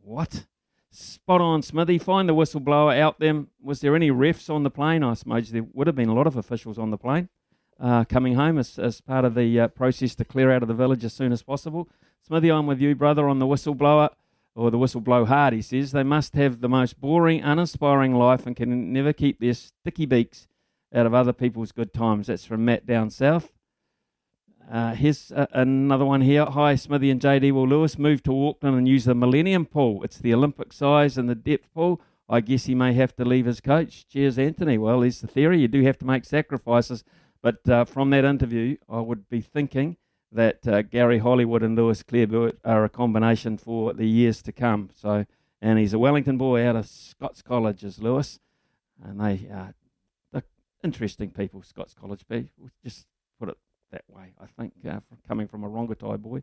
What? 0.00 0.46
Spot 0.92 1.40
on, 1.40 1.62
Smithy. 1.62 1.98
Find 1.98 2.28
the 2.28 2.34
whistleblower 2.34 2.98
out 2.98 3.20
them. 3.20 3.48
Was 3.62 3.80
there 3.80 3.94
any 3.94 4.10
refs 4.10 4.50
on 4.50 4.64
the 4.64 4.70
plane? 4.70 5.04
I 5.04 5.14
suppose 5.14 5.50
there 5.50 5.66
would 5.72 5.86
have 5.86 5.96
been 5.96 6.08
a 6.08 6.14
lot 6.14 6.26
of 6.26 6.36
officials 6.36 6.78
on 6.78 6.90
the 6.90 6.98
plane 6.98 7.28
uh, 7.80 8.04
coming 8.04 8.34
home 8.34 8.58
as, 8.58 8.78
as 8.78 9.00
part 9.00 9.24
of 9.24 9.34
the 9.34 9.60
uh, 9.60 9.68
process 9.68 10.14
to 10.16 10.24
clear 10.24 10.50
out 10.50 10.62
of 10.62 10.68
the 10.68 10.74
village 10.74 11.04
as 11.04 11.12
soon 11.12 11.32
as 11.32 11.42
possible. 11.42 11.88
Smithy, 12.26 12.50
I'm 12.50 12.66
with 12.66 12.80
you, 12.80 12.94
brother, 12.94 13.28
on 13.28 13.38
the 13.38 13.46
whistleblower 13.46 14.10
or 14.54 14.70
the 14.70 14.78
whistle 14.78 15.00
blow 15.00 15.24
hard, 15.24 15.54
he 15.54 15.62
says, 15.62 15.92
they 15.92 16.02
must 16.02 16.34
have 16.34 16.60
the 16.60 16.68
most 16.68 17.00
boring, 17.00 17.40
uninspiring 17.40 18.14
life 18.14 18.46
and 18.46 18.56
can 18.56 18.92
never 18.92 19.12
keep 19.12 19.38
their 19.38 19.54
sticky 19.54 20.06
beaks 20.06 20.48
out 20.92 21.06
of 21.06 21.14
other 21.14 21.32
people's 21.32 21.72
good 21.72 21.94
times. 21.94 22.26
That's 22.26 22.44
from 22.44 22.64
Matt 22.64 22.84
down 22.84 23.10
south. 23.10 23.52
Uh, 24.68 24.94
here's 24.94 25.30
uh, 25.32 25.46
another 25.52 26.04
one 26.04 26.20
here. 26.20 26.44
Hi, 26.44 26.74
Smithy 26.74 27.10
and 27.10 27.20
JD. 27.20 27.52
Will 27.52 27.68
Lewis 27.68 27.98
move 27.98 28.22
to 28.24 28.48
Auckland 28.48 28.76
and 28.76 28.88
use 28.88 29.04
the 29.04 29.14
Millennium 29.14 29.66
Pool? 29.66 30.02
It's 30.02 30.18
the 30.18 30.34
Olympic 30.34 30.72
size 30.72 31.16
and 31.16 31.28
the 31.28 31.34
depth 31.34 31.72
pool. 31.72 32.00
I 32.28 32.40
guess 32.40 32.66
he 32.66 32.74
may 32.74 32.92
have 32.94 33.14
to 33.16 33.24
leave 33.24 33.46
his 33.46 33.60
coach. 33.60 34.06
Cheers, 34.08 34.38
Anthony. 34.38 34.78
Well, 34.78 35.00
there's 35.00 35.20
the 35.20 35.26
theory. 35.26 35.60
You 35.60 35.68
do 35.68 35.82
have 35.82 35.98
to 35.98 36.04
make 36.04 36.24
sacrifices. 36.24 37.04
But 37.42 37.68
uh, 37.68 37.84
from 37.84 38.10
that 38.10 38.24
interview, 38.24 38.76
I 38.88 39.00
would 39.00 39.28
be 39.28 39.40
thinking 39.40 39.96
that 40.32 40.66
uh, 40.66 40.82
Gary 40.82 41.18
Hollywood 41.18 41.62
and 41.62 41.76
Lewis 41.76 42.02
Clareburt 42.02 42.56
are 42.64 42.84
a 42.84 42.88
combination 42.88 43.58
for 43.58 43.92
the 43.92 44.06
years 44.06 44.42
to 44.42 44.52
come. 44.52 44.90
So, 44.94 45.26
and 45.60 45.78
he's 45.78 45.92
a 45.92 45.98
Wellington 45.98 46.38
boy 46.38 46.64
out 46.66 46.76
of 46.76 46.86
Scots 46.86 47.42
College, 47.42 47.82
is 47.82 47.98
Lewis, 47.98 48.38
and 49.02 49.20
they 49.20 49.48
are 49.52 49.74
interesting 50.82 51.30
people. 51.30 51.62
Scots 51.62 51.94
College 51.94 52.26
people, 52.28 52.70
just 52.84 53.06
that 53.92 54.04
way. 54.08 54.32
I 54.40 54.46
think 54.58 54.72
uh, 54.88 55.00
coming 55.26 55.48
from 55.48 55.64
a 55.64 55.68
Rongotai 55.68 56.18
boy, 56.18 56.42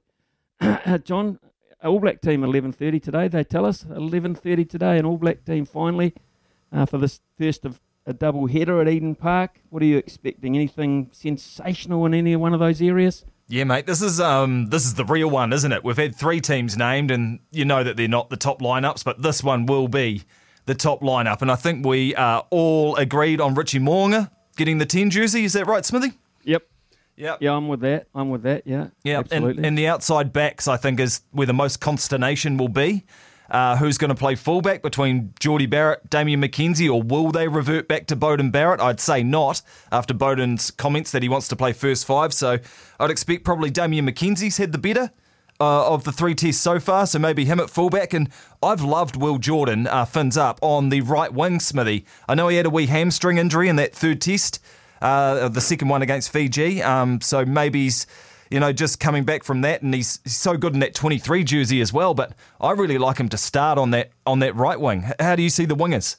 John. 1.04 1.40
All 1.84 2.00
Black 2.00 2.22
team 2.22 2.42
11:30 2.42 3.02
today. 3.04 3.28
They 3.28 3.44
tell 3.44 3.66
us 3.66 3.84
11:30 3.84 4.68
today, 4.68 4.98
an 4.98 5.06
All 5.06 5.18
Black 5.18 5.46
team 5.46 5.66
finally 5.66 6.16
uh, 6.72 6.88
for 6.88 6.98
this 6.98 7.22
first 7.38 7.66
of 7.66 7.80
a 8.08 8.14
double 8.14 8.48
header 8.48 8.82
at 8.82 8.88
Eden 8.88 9.14
Park. 9.14 9.62
What 9.70 9.84
are 9.84 9.86
you 9.86 9.98
expecting? 9.98 10.56
Anything 10.56 11.10
sensational 11.12 12.06
in 12.06 12.14
any 12.14 12.36
one 12.36 12.54
of 12.54 12.60
those 12.60 12.82
areas? 12.82 13.26
Yeah, 13.50 13.64
mate. 13.66 13.86
This 13.86 14.02
is 14.02 14.20
um 14.20 14.68
this 14.68 14.86
is 14.86 14.96
the 14.96 15.06
real 15.06 15.30
one, 15.30 15.54
isn't 15.54 15.72
it? 15.72 15.84
We've 15.84 15.98
had 15.98 16.16
three 16.16 16.42
teams 16.42 16.76
named, 16.78 17.12
and 17.12 17.40
you 17.52 17.64
know 17.64 17.84
that 17.84 17.96
they're 17.96 18.08
not 18.08 18.30
the 18.30 18.38
top 18.38 18.60
lineups, 18.60 19.04
but 19.04 19.22
this 19.22 19.44
one 19.44 19.66
will 19.68 19.88
be 19.88 20.24
the 20.66 20.76
top 20.76 21.02
lineup. 21.02 21.42
And 21.42 21.52
I 21.52 21.56
think 21.56 21.86
we 21.86 22.16
are 22.16 22.46
all 22.50 22.96
agreed 22.96 23.40
on 23.40 23.54
Richie 23.56 23.80
Mo'unga 23.80 24.32
getting 24.58 24.80
the 24.80 24.86
10 24.86 25.10
jersey. 25.10 25.46
Is 25.46 25.54
that 25.54 25.66
right, 25.66 25.86
Smithy? 25.86 26.14
Yep. 26.44 26.64
Yep. 27.18 27.40
Yeah, 27.42 27.54
I'm 27.54 27.68
with 27.68 27.82
that. 27.82 28.08
I'm 28.16 28.30
with 28.30 28.44
that. 28.44 28.66
Yeah. 28.66 28.88
Yeah, 29.04 29.20
Absolutely. 29.20 29.58
and, 29.58 29.66
and 29.66 29.78
the 29.78 29.88
outside 29.88 30.32
backs, 30.32 30.68
I 30.68 30.78
think, 30.78 31.00
is 31.00 31.22
where 31.32 31.48
the 31.48 31.54
most 31.54 31.82
consternation 31.82 32.58
will 32.58 32.70
be. 32.70 33.06
Uh, 33.50 33.78
who's 33.78 33.98
going 33.98 34.10
to 34.10 34.16
play 34.16 34.36
fullback 34.36 34.82
between 34.82 35.34
Jordie 35.40 35.68
Barrett, 35.68 36.10
Damian 36.10 36.42
McKenzie, 36.42 36.94
or 36.94 37.02
will 37.02 37.32
they 37.32 37.48
revert 37.48 37.88
back 37.88 38.06
to 38.08 38.16
Beauden 38.18 38.52
Barrett? 38.52 38.82
I'd 38.82 39.00
say 39.00 39.24
not 39.24 39.62
after 39.90 40.14
Beauden's 40.14 40.70
comments 40.70 41.12
that 41.12 41.24
he 41.24 41.30
wants 41.30 41.48
to 41.48 41.56
play 41.56 41.72
first 41.72 42.06
five. 42.06 42.34
So 42.34 42.58
I'd 43.00 43.10
expect 43.10 43.46
probably 43.46 43.70
Damian 43.70 44.06
McKenzie's 44.06 44.58
had 44.58 44.74
the 44.74 44.78
better 44.78 45.12
uh, 45.62 45.88
of 45.94 46.04
the 46.04 46.12
three 46.12 46.36
tests 46.36 46.62
so 46.62 46.78
far. 46.78 47.08
So 47.08 47.20
maybe 47.20 47.46
him 47.46 47.62
at 47.62 47.70
fullback. 47.70 48.14
And 48.14 48.30
I've 48.62 48.82
loved 48.82 49.16
Will 49.16 49.38
Jordan, 49.38 49.88
uh, 49.88 50.04
fins 50.04 50.36
up 50.36 50.60
on 50.62 50.90
the 50.90 51.00
right 51.00 51.34
wing, 51.34 51.62
Smithy. 51.62 52.06
I 52.28 52.36
know 52.36 52.50
he 52.50 52.58
had 52.58 52.66
a 52.66 52.70
wee 52.70 52.88
hamstring 52.88 53.38
injury 53.38 53.70
in 53.70 53.78
that 53.78 53.96
third 53.96 54.20
test, 54.20 54.60
uh, 55.02 55.50
the 55.50 55.62
second 55.62 55.88
one 55.88 56.02
against 56.02 56.32
Fiji. 56.32 56.82
Um, 56.82 57.22
so 57.22 57.46
maybe 57.46 57.84
he's 57.84 58.08
you 58.50 58.60
know, 58.60 58.72
just 58.72 59.00
coming 59.00 59.26
back 59.26 59.44
from 59.44 59.62
that, 59.62 59.82
and 59.82 59.94
he's, 59.94 60.20
so 60.26 60.56
good 60.56 60.74
in 60.74 60.80
that 60.80 60.94
23 60.96 61.44
jersey 61.44 61.82
as 61.82 61.92
well. 61.92 62.14
But 62.14 62.34
I 62.62 62.72
really 62.72 62.98
like 62.98 63.18
him 63.18 63.28
to 63.30 63.38
start 63.38 63.78
on 63.78 63.92
that 63.92 64.12
on 64.26 64.40
that 64.40 64.56
right 64.56 64.80
wing. 64.80 65.06
How 65.20 65.36
do 65.36 65.44
you 65.44 65.50
see 65.50 65.66
the 65.66 65.76
wingers? 65.76 66.18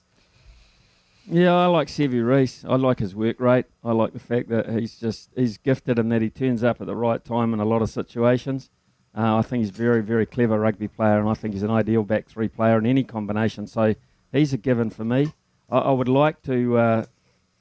Yeah, 1.31 1.55
I 1.55 1.67
like 1.67 1.89
Sevu 1.89 2.27
Reece. 2.27 2.65
I 2.67 2.77
like 2.77 2.99
his 2.99 3.15
work 3.15 3.39
rate. 3.39 3.67
I 3.85 3.93
like 3.93 4.15
the 4.15 4.19
fact 4.19 4.49
that 4.49 4.69
he's 4.71 4.99
just 4.99 5.31
he's 5.37 5.59
gifted 5.59 5.99
and 5.99 6.11
that 6.11 6.23
he 6.23 6.31
turns 6.31 6.65
up 6.65 6.81
at 6.81 6.87
the 6.87 6.97
right 6.97 7.23
time 7.23 7.53
in 7.53 7.61
a 7.61 7.65
lot 7.65 7.83
of 7.83 7.91
situations. 7.91 8.71
Uh, 9.17 9.37
I 9.37 9.43
think 9.43 9.63
he's 9.63 9.71
very, 9.71 10.03
very 10.03 10.27
clever 10.27 10.59
rugby 10.59 10.89
player, 10.89 11.19
and 11.19 11.29
I 11.29 11.35
think 11.35 11.55
he's 11.55 11.63
an 11.63 11.71
ideal 11.71 12.03
back 12.03 12.29
three 12.29 12.49
player 12.49 12.79
in 12.79 12.87
any 12.87 13.05
combination. 13.05 13.67
So 13.67 13.95
he's 14.33 14.53
a 14.53 14.59
given 14.59 14.91
for 14.91 15.05
me. 15.05 15.33
I, 15.71 15.79
I 15.79 15.91
would 15.91 16.09
like 16.09 16.43
to, 16.43 16.79
uh, 16.79 17.07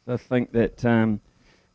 to 0.07 0.17
think 0.17 0.51
that 0.53 0.83
um, 0.83 1.21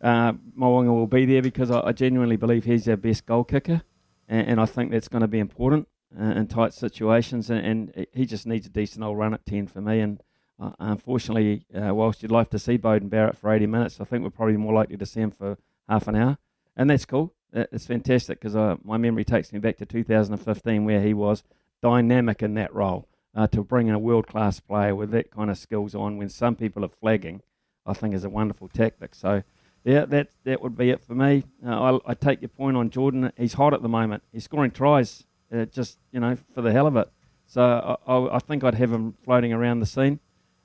uh, 0.00 0.32
Mo'unga 0.54 0.92
will 0.92 1.06
be 1.06 1.24
there 1.24 1.42
because 1.42 1.70
I, 1.70 1.80
I, 1.80 1.92
genuinely 1.92 2.36
believe 2.36 2.64
he's 2.64 2.88
our 2.88 2.96
best 2.96 3.24
goal 3.24 3.44
kicker, 3.44 3.82
and, 4.28 4.48
and 4.48 4.60
I 4.60 4.66
think 4.66 4.90
that's 4.90 5.08
going 5.08 5.20
to 5.20 5.28
be 5.28 5.38
important 5.38 5.86
uh, 6.18 6.24
in 6.24 6.48
tight 6.48 6.74
situations. 6.74 7.50
And, 7.50 7.64
and, 7.64 8.06
he 8.12 8.26
just 8.26 8.46
needs 8.46 8.66
a 8.66 8.70
decent 8.70 9.04
old 9.04 9.18
run 9.18 9.34
at 9.34 9.46
ten 9.46 9.66
for 9.66 9.80
me. 9.80 10.00
And 10.00 10.22
uh, 10.60 10.72
unfortunately, 10.80 11.66
uh, 11.74 11.94
whilst 11.94 12.22
you'd 12.22 12.32
like 12.32 12.50
to 12.50 12.58
see 12.58 12.78
Beauden 12.78 13.10
Barrett 13.10 13.36
for 13.36 13.52
80 13.52 13.66
minutes, 13.66 14.00
I 14.00 14.04
think 14.04 14.24
we're 14.24 14.30
probably 14.30 14.56
more 14.56 14.74
likely 14.74 14.96
to 14.96 15.06
see 15.06 15.20
him 15.20 15.30
for 15.30 15.56
half 15.88 16.08
an 16.08 16.16
hour, 16.16 16.38
and 16.76 16.90
that's 16.90 17.04
cool. 17.04 17.34
It's 17.54 17.86
fantastic 17.86 18.40
because 18.40 18.56
uh, 18.56 18.76
my 18.82 18.96
memory 18.96 19.24
takes 19.24 19.52
me 19.52 19.58
back 19.58 19.76
to 19.76 19.86
2015 19.86 20.86
where 20.86 21.02
he 21.02 21.12
was 21.12 21.42
dynamic 21.82 22.42
in 22.42 22.54
that 22.54 22.74
role. 22.74 23.08
Uh, 23.34 23.46
to 23.46 23.62
bring 23.62 23.88
in 23.88 23.94
a 23.94 23.98
world 23.98 24.26
class 24.26 24.60
player 24.60 24.94
with 24.94 25.10
that 25.10 25.30
kind 25.30 25.50
of 25.50 25.56
skills 25.56 25.94
on 25.94 26.18
when 26.18 26.28
some 26.28 26.54
people 26.54 26.84
are 26.84 26.88
flagging, 26.88 27.40
I 27.86 27.92
think 27.94 28.14
is 28.14 28.24
a 28.24 28.30
wonderful 28.30 28.68
tactic. 28.68 29.14
So 29.14 29.42
yeah, 29.84 30.04
that 30.06 30.28
that 30.44 30.62
would 30.62 30.76
be 30.76 30.90
it 30.90 31.02
for 31.02 31.14
me. 31.14 31.44
Uh, 31.64 31.98
I, 32.06 32.10
I, 32.12 32.14
take 32.14 32.40
your 32.40 32.48
point 32.48 32.76
on 32.76 32.90
Jordan. 32.90 33.32
He's 33.36 33.54
hot 33.54 33.74
at 33.74 33.82
the 33.82 33.88
moment. 33.88 34.22
He's 34.32 34.44
scoring 34.44 34.70
tries, 34.70 35.24
uh, 35.52 35.64
just 35.66 35.98
you 36.12 36.20
know, 36.20 36.36
for 36.54 36.62
the 36.62 36.72
hell 36.72 36.86
of 36.86 36.96
it. 36.96 37.10
So 37.46 37.62
I, 38.06 38.12
I, 38.12 38.36
I 38.36 38.38
think 38.38 38.62
I'd 38.64 38.74
have 38.74 38.92
him 38.92 39.14
floating 39.24 39.52
around 39.52 39.80
the 39.80 39.86
scene 39.86 40.20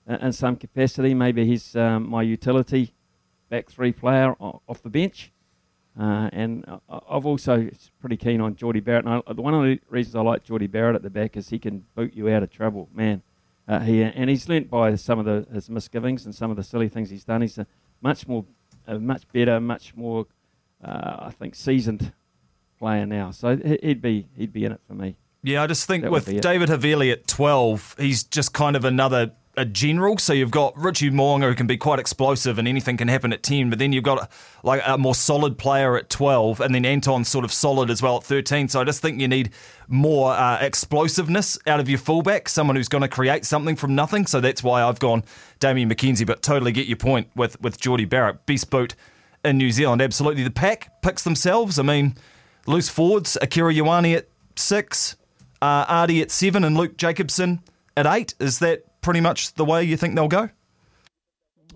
uh, 0.07 0.17
in 0.21 0.33
some 0.33 0.55
capacity. 0.55 1.13
Maybe 1.13 1.45
he's 1.45 1.75
um, 1.75 2.09
my 2.09 2.21
utility 2.21 2.93
back 3.49 3.69
three 3.69 3.91
player 3.91 4.33
off 4.39 4.83
the 4.83 4.89
bench. 4.89 5.31
Uh, 5.99 6.29
and 6.31 6.63
I've 6.89 7.25
also 7.25 7.69
pretty 7.99 8.17
keen 8.17 8.39
on 8.39 8.55
Jordie 8.55 8.81
Barrett. 8.81 9.05
And 9.05 9.23
I, 9.25 9.31
one 9.33 9.55
of 9.55 9.63
the 9.63 9.79
reasons 9.89 10.15
I 10.15 10.21
like 10.21 10.43
Jordie 10.43 10.67
Barrett 10.67 10.95
at 10.95 11.01
the 11.01 11.09
back 11.09 11.35
is 11.35 11.49
he 11.49 11.57
can 11.57 11.85
boot 11.95 12.13
you 12.13 12.29
out 12.29 12.43
of 12.43 12.51
trouble, 12.51 12.87
man. 12.93 13.23
Uh, 13.67 13.79
he 13.79 14.01
and 14.01 14.29
he's 14.29 14.47
learnt 14.47 14.69
by 14.69 14.95
some 14.95 15.19
of 15.19 15.25
the, 15.25 15.45
his 15.53 15.69
misgivings 15.69 16.25
and 16.25 16.33
some 16.33 16.49
of 16.49 16.57
the 16.57 16.63
silly 16.63 16.87
things 16.87 17.09
he's 17.09 17.25
done. 17.25 17.41
He's 17.41 17.57
a 17.57 17.67
much 18.01 18.27
more 18.27 18.45
a 18.87 18.97
much 18.97 19.27
better, 19.33 19.59
much 19.59 19.95
more, 19.95 20.25
uh, 20.83 21.17
I 21.19 21.31
think, 21.31 21.53
seasoned 21.53 22.13
player 22.79 23.05
now. 23.05 23.31
So 23.31 23.57
he'd 23.57 24.01
be 24.01 24.27
he'd 24.37 24.53
be 24.53 24.63
in 24.63 24.71
it 24.71 24.81
for 24.87 24.93
me. 24.93 25.17
Yeah, 25.43 25.63
I 25.63 25.67
just 25.67 25.85
think 25.85 26.03
that 26.03 26.11
with 26.11 26.25
David 26.41 26.69
Havili 26.69 27.11
at 27.11 27.27
twelve, 27.27 27.95
he's 27.99 28.23
just 28.23 28.53
kind 28.53 28.75
of 28.75 28.85
another 28.85 29.33
a 29.57 29.65
general. 29.65 30.17
So 30.19 30.31
you've 30.33 30.51
got 30.51 30.77
Richie 30.77 31.09
Mo'unga 31.09 31.49
who 31.49 31.55
can 31.55 31.67
be 31.67 31.77
quite 31.77 31.99
explosive 31.99 32.59
and 32.59 32.67
anything 32.67 32.95
can 32.95 33.07
happen 33.07 33.33
at 33.33 33.41
10, 33.43 33.69
but 33.69 33.79
then 33.79 33.91
you've 33.91 34.03
got 34.03 34.31
like 34.63 34.81
a 34.85 34.97
more 34.97 35.15
solid 35.15 35.57
player 35.57 35.97
at 35.97 36.09
12 36.09 36.61
and 36.61 36.73
then 36.73 36.85
Anton's 36.85 37.27
sort 37.27 37.43
of 37.43 37.51
solid 37.51 37.89
as 37.89 38.01
well 38.01 38.17
at 38.17 38.23
13. 38.23 38.69
So 38.69 38.79
I 38.79 38.83
just 38.83 39.01
think 39.01 39.19
you 39.19 39.27
need 39.27 39.49
more 39.87 40.31
uh, 40.31 40.59
explosiveness 40.61 41.57
out 41.65 41.79
of 41.79 41.89
your 41.89 41.97
fullback, 41.97 42.47
someone 42.47 42.75
who's 42.75 42.87
going 42.87 43.01
to 43.01 43.07
create 43.07 43.45
something 43.45 43.75
from 43.75 43.95
nothing. 43.95 44.27
So 44.27 44.39
that's 44.39 44.63
why 44.63 44.83
I've 44.83 44.99
gone 44.99 45.23
Damian 45.59 45.89
McKenzie, 45.89 46.25
but 46.25 46.43
totally 46.43 46.71
get 46.71 46.85
your 46.87 46.97
point 46.97 47.29
with, 47.35 47.59
with 47.59 47.81
Jordie 47.81 48.05
Barrett. 48.05 48.45
Beast 48.45 48.69
boot 48.69 48.95
in 49.43 49.57
New 49.57 49.71
Zealand, 49.71 50.01
absolutely. 50.01 50.43
The 50.43 50.51
pack 50.51 51.01
picks 51.01 51.23
themselves. 51.23 51.79
I 51.79 51.83
mean, 51.83 52.15
loose 52.67 52.89
forwards, 52.89 53.37
Akira 53.41 53.73
Ioane 53.73 54.15
at 54.15 54.27
six, 54.55 55.15
uh, 55.61 55.85
Ardie 55.85 56.21
at 56.21 56.29
seven, 56.29 56.63
and 56.63 56.77
Luke 56.77 56.97
Jacobson 56.97 57.61
at 57.95 58.05
eight. 58.05 58.35
Is 58.39 58.59
that 58.59 58.83
pretty 59.07 59.21
much 59.21 59.53
the 59.53 59.63
way 59.63 59.81
you 59.85 59.95
think 59.95 60.15
they'll 60.15 60.27
go? 60.27 60.49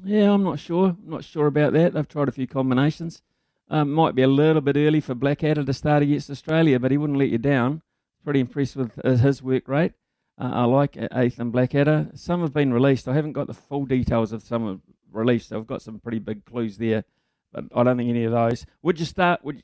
Yeah, 0.03 0.33
I'm 0.33 0.43
not 0.43 0.59
sure. 0.59 0.89
I'm 0.89 1.09
not 1.09 1.23
sure 1.23 1.47
about 1.47 1.71
that. 1.71 1.93
They've 1.93 2.05
tried 2.05 2.27
a 2.27 2.33
few 2.33 2.45
combinations. 2.45 3.21
Um, 3.69 3.93
might 3.93 4.15
be 4.15 4.21
a 4.21 4.27
little 4.27 4.61
bit 4.61 4.75
early 4.75 4.99
for 4.99 5.15
Blackadder 5.15 5.63
to 5.63 5.73
start 5.73 6.03
against 6.03 6.29
Australia, 6.29 6.77
but 6.77 6.91
he 6.91 6.97
wouldn't 6.97 7.17
let 7.17 7.29
you 7.29 7.37
down. 7.37 7.83
Pretty 8.25 8.41
impressed 8.41 8.75
with 8.75 9.01
his 9.01 9.41
work 9.41 9.69
rate. 9.69 9.93
Uh, 10.37 10.51
I 10.53 10.63
like 10.65 10.97
Ethan 10.97 11.51
Blackadder. 11.51 12.09
Some 12.15 12.41
have 12.41 12.53
been 12.53 12.73
released. 12.73 13.07
I 13.07 13.13
haven't 13.13 13.31
got 13.31 13.47
the 13.47 13.53
full 13.53 13.85
details 13.85 14.33
of 14.33 14.43
some 14.43 14.81
released. 15.13 15.53
I've 15.53 15.67
got 15.67 15.81
some 15.81 15.99
pretty 15.99 16.19
big 16.19 16.43
clues 16.43 16.79
there, 16.79 17.05
but 17.53 17.63
I 17.73 17.83
don't 17.83 17.95
think 17.95 18.09
any 18.09 18.25
of 18.25 18.33
those. 18.33 18.65
Would 18.81 18.99
you 18.99 19.05
start? 19.05 19.41
Would 19.45 19.63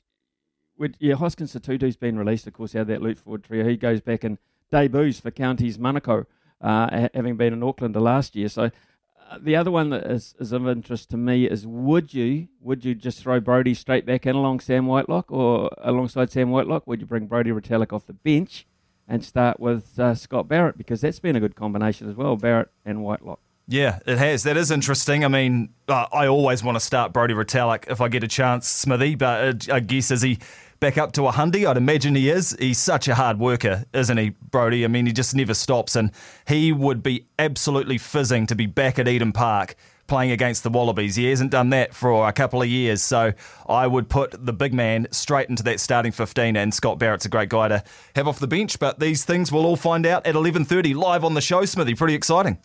would 0.77 0.95
yeah? 1.01 1.15
Hoskins 1.15 1.53
Sotutu's 1.53 1.97
been 1.97 2.17
released, 2.17 2.47
of 2.47 2.53
course, 2.53 2.75
out 2.75 2.83
of 2.83 2.87
that 2.87 3.01
loot 3.01 3.17
forward 3.17 3.43
trio. 3.43 3.67
He 3.67 3.75
goes 3.75 3.99
back 3.99 4.23
and 4.23 4.37
debuts 4.71 5.19
for 5.19 5.31
Counties 5.31 5.77
Manukau 5.77 6.27
uh, 6.61 7.09
having 7.13 7.37
been 7.37 7.53
in 7.53 7.63
Auckland 7.63 7.95
the 7.95 8.01
last 8.01 8.35
year. 8.35 8.49
So 8.49 8.63
uh, 8.63 9.37
the 9.41 9.55
other 9.55 9.71
one 9.71 9.89
that 9.89 10.05
is, 10.05 10.35
is 10.39 10.51
of 10.51 10.67
interest 10.67 11.09
to 11.11 11.17
me 11.17 11.45
is 11.45 11.67
would 11.67 12.13
you 12.13 12.47
would 12.61 12.85
you 12.85 12.95
just 12.95 13.21
throw 13.21 13.39
Brodie 13.39 13.73
straight 13.73 14.05
back 14.05 14.25
in 14.25 14.35
along 14.35 14.61
Sam 14.61 14.85
Whitelock 14.87 15.31
or 15.31 15.69
alongside 15.79 16.31
Sam 16.31 16.49
Whitelock? 16.49 16.87
Would 16.87 17.01
you 17.01 17.07
bring 17.07 17.27
Brodie 17.27 17.51
Retallick 17.51 17.93
off 17.93 18.07
the 18.07 18.13
bench 18.13 18.65
and 19.07 19.23
start 19.23 19.59
with 19.59 19.97
uh, 19.99 20.13
Scott 20.15 20.47
Barrett 20.47 20.77
because 20.77 21.01
that's 21.01 21.19
been 21.19 21.35
a 21.35 21.39
good 21.39 21.55
combination 21.55 22.09
as 22.09 22.15
well, 22.15 22.35
Barrett 22.35 22.69
and 22.85 23.01
Whitelock. 23.03 23.39
Yeah, 23.69 23.99
it 24.05 24.17
has. 24.17 24.43
That 24.43 24.55
is 24.55 24.71
interesting. 24.71 25.25
I 25.25 25.27
mean, 25.27 25.69
uh, 25.89 26.05
I 26.13 26.27
always 26.27 26.63
want 26.63 26.77
to 26.77 26.79
start 26.79 27.11
Brodie 27.11 27.33
Retallick 27.33 27.89
if 27.89 27.99
I 27.99 28.07
get 28.07 28.23
a 28.23 28.27
chance, 28.27 28.67
Smithy. 28.67 29.15
But 29.15 29.69
uh, 29.69 29.73
I 29.75 29.79
guess 29.81 30.09
as 30.09 30.21
he 30.21 30.39
back 30.79 30.97
up 30.97 31.11
to 31.13 31.27
a 31.27 31.31
hundy. 31.31 31.67
I'd 31.67 31.77
imagine 31.77 32.15
he 32.15 32.29
is. 32.29 32.55
He's 32.59 32.77
such 32.77 33.07
a 33.07 33.15
hard 33.15 33.39
worker, 33.39 33.85
isn't 33.93 34.17
he, 34.17 34.29
Brodie? 34.29 34.85
I 34.85 34.87
mean, 34.87 35.05
he 35.05 35.13
just 35.13 35.35
never 35.35 35.53
stops, 35.53 35.95
and 35.95 36.11
he 36.47 36.71
would 36.71 37.03
be 37.03 37.25
absolutely 37.39 37.97
fizzing 37.97 38.47
to 38.47 38.55
be 38.55 38.65
back 38.65 38.99
at 38.99 39.07
Eden 39.07 39.31
Park 39.31 39.75
playing 40.07 40.31
against 40.31 40.63
the 40.63 40.69
Wallabies. 40.69 41.15
He 41.15 41.29
hasn't 41.29 41.51
done 41.51 41.69
that 41.71 41.93
for 41.93 42.27
a 42.27 42.33
couple 42.33 42.61
of 42.61 42.67
years, 42.67 43.01
so 43.01 43.33
I 43.67 43.85
would 43.85 44.09
put 44.09 44.45
the 44.45 44.53
big 44.53 44.73
man 44.73 45.07
straight 45.11 45.49
into 45.49 45.63
that 45.63 45.79
starting 45.79 46.11
15, 46.11 46.55
and 46.55 46.73
Scott 46.73 46.97
Barrett's 46.97 47.25
a 47.25 47.29
great 47.29 47.49
guy 47.49 47.67
to 47.67 47.83
have 48.15 48.27
off 48.27 48.39
the 48.39 48.47
bench, 48.47 48.79
but 48.79 48.99
these 48.99 49.25
things 49.25 49.51
we'll 49.51 49.65
all 49.65 49.75
find 49.75 50.05
out 50.05 50.25
at 50.25 50.35
11.30 50.35 50.95
live 50.95 51.23
on 51.23 51.33
the 51.33 51.41
show, 51.41 51.65
Smithy. 51.65 51.93
Pretty 51.95 52.15
exciting. 52.15 52.57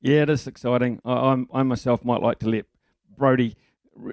Yeah, 0.00 0.22
it 0.22 0.30
is 0.30 0.46
exciting. 0.46 1.00
I, 1.04 1.44
I 1.52 1.62
myself 1.62 2.04
might 2.04 2.20
like 2.20 2.38
to 2.40 2.48
let 2.48 2.66
Brodie 3.16 3.56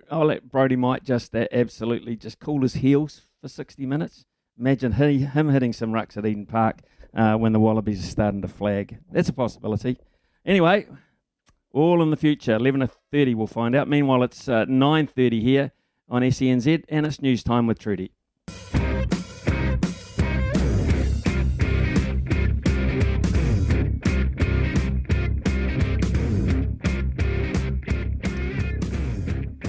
I'll 0.09 0.25
let 0.25 0.49
Brodie 0.49 0.75
might 0.75 1.03
just 1.03 1.35
uh, 1.35 1.47
absolutely 1.51 2.15
just 2.15 2.39
cool 2.39 2.61
his 2.61 2.75
heels 2.75 3.21
for 3.41 3.47
60 3.47 3.85
minutes. 3.85 4.25
Imagine 4.59 4.93
he, 4.93 5.19
him 5.19 5.49
hitting 5.49 5.73
some 5.73 5.91
rucks 5.91 6.17
at 6.17 6.25
Eden 6.25 6.45
Park 6.45 6.81
uh, 7.15 7.35
when 7.35 7.53
the 7.53 7.59
Wallabies 7.59 8.03
are 8.03 8.09
starting 8.09 8.41
to 8.41 8.47
flag. 8.47 8.99
That's 9.11 9.29
a 9.29 9.33
possibility. 9.33 9.97
Anyway, 10.45 10.87
all 11.71 12.01
in 12.01 12.11
the 12.11 12.17
future. 12.17 12.57
11.30 12.57 13.35
we'll 13.35 13.47
find 13.47 13.75
out. 13.75 13.87
Meanwhile, 13.87 14.23
it's 14.23 14.47
uh, 14.47 14.65
9.30 14.65 15.41
here 15.41 15.71
on 16.09 16.21
SENZ 16.21 16.83
and 16.89 17.05
it's 17.05 17.21
news 17.21 17.43
time 17.43 17.67
with 17.67 17.79
Trudy. 17.79 18.11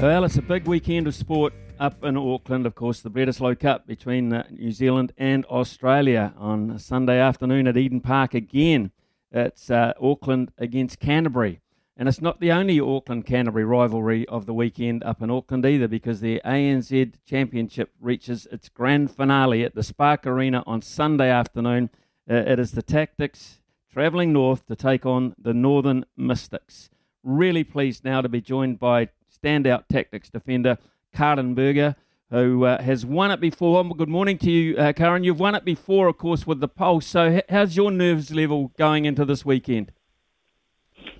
Well, 0.02 0.24
it's 0.24 0.36
a 0.36 0.42
big 0.42 0.66
weekend 0.66 1.06
of 1.06 1.14
sport 1.14 1.54
up 1.78 2.02
in 2.02 2.16
Auckland, 2.16 2.66
of 2.66 2.74
course, 2.74 3.00
the 3.00 3.08
Bledisloe 3.08 3.56
Cup 3.56 3.86
between 3.86 4.32
uh, 4.32 4.44
New 4.50 4.72
Zealand 4.72 5.12
and 5.16 5.44
Australia 5.44 6.34
on 6.36 6.76
Sunday 6.80 7.20
afternoon 7.20 7.68
at 7.68 7.76
Eden 7.76 8.00
Park 8.00 8.34
again. 8.34 8.90
It's 9.30 9.70
uh, 9.70 9.92
Auckland 10.02 10.50
against 10.58 10.98
Canterbury. 10.98 11.60
And 11.96 12.08
it's 12.08 12.20
not 12.20 12.40
the 12.40 12.50
only 12.50 12.80
Auckland 12.80 13.26
Canterbury 13.26 13.64
rivalry 13.64 14.26
of 14.26 14.44
the 14.44 14.52
weekend 14.52 15.04
up 15.04 15.22
in 15.22 15.30
Auckland 15.30 15.64
either, 15.64 15.86
because 15.86 16.20
the 16.20 16.42
ANZ 16.44 17.12
Championship 17.24 17.92
reaches 18.00 18.48
its 18.50 18.68
grand 18.68 19.12
finale 19.12 19.62
at 19.62 19.76
the 19.76 19.84
Spark 19.84 20.26
Arena 20.26 20.64
on 20.66 20.82
Sunday 20.82 21.30
afternoon. 21.30 21.90
Uh, 22.28 22.34
it 22.34 22.58
is 22.58 22.72
the 22.72 22.82
Tactix 22.82 23.60
travelling 23.88 24.32
north 24.32 24.66
to 24.66 24.74
take 24.74 25.06
on 25.06 25.36
the 25.38 25.54
Northern 25.54 26.04
Mystics. 26.16 26.90
Really 27.22 27.62
pleased 27.62 28.04
now 28.04 28.20
to 28.20 28.28
be 28.28 28.40
joined 28.40 28.80
by 28.80 29.08
standout 29.42 29.84
Tactix 29.92 30.30
defender 30.30 30.78
Karin 31.14 31.54
Burger, 31.54 31.96
who 32.30 32.64
uh, 32.64 32.80
has 32.82 33.04
won 33.04 33.30
it 33.30 33.40
before. 33.40 33.84
Good 33.84 34.08
morning 34.08 34.38
to 34.38 34.50
you, 34.50 34.76
uh, 34.76 34.92
Karin. 34.92 35.24
You've 35.24 35.40
won 35.40 35.54
it 35.54 35.64
before, 35.64 36.08
of 36.08 36.18
course, 36.18 36.46
with 36.46 36.60
the 36.60 36.68
Pulse. 36.68 37.06
So, 37.06 37.42
how's 37.48 37.76
your 37.76 37.90
nerves 37.90 38.30
level 38.30 38.72
going 38.78 39.04
into 39.04 39.24
this 39.24 39.44
weekend? 39.44 39.92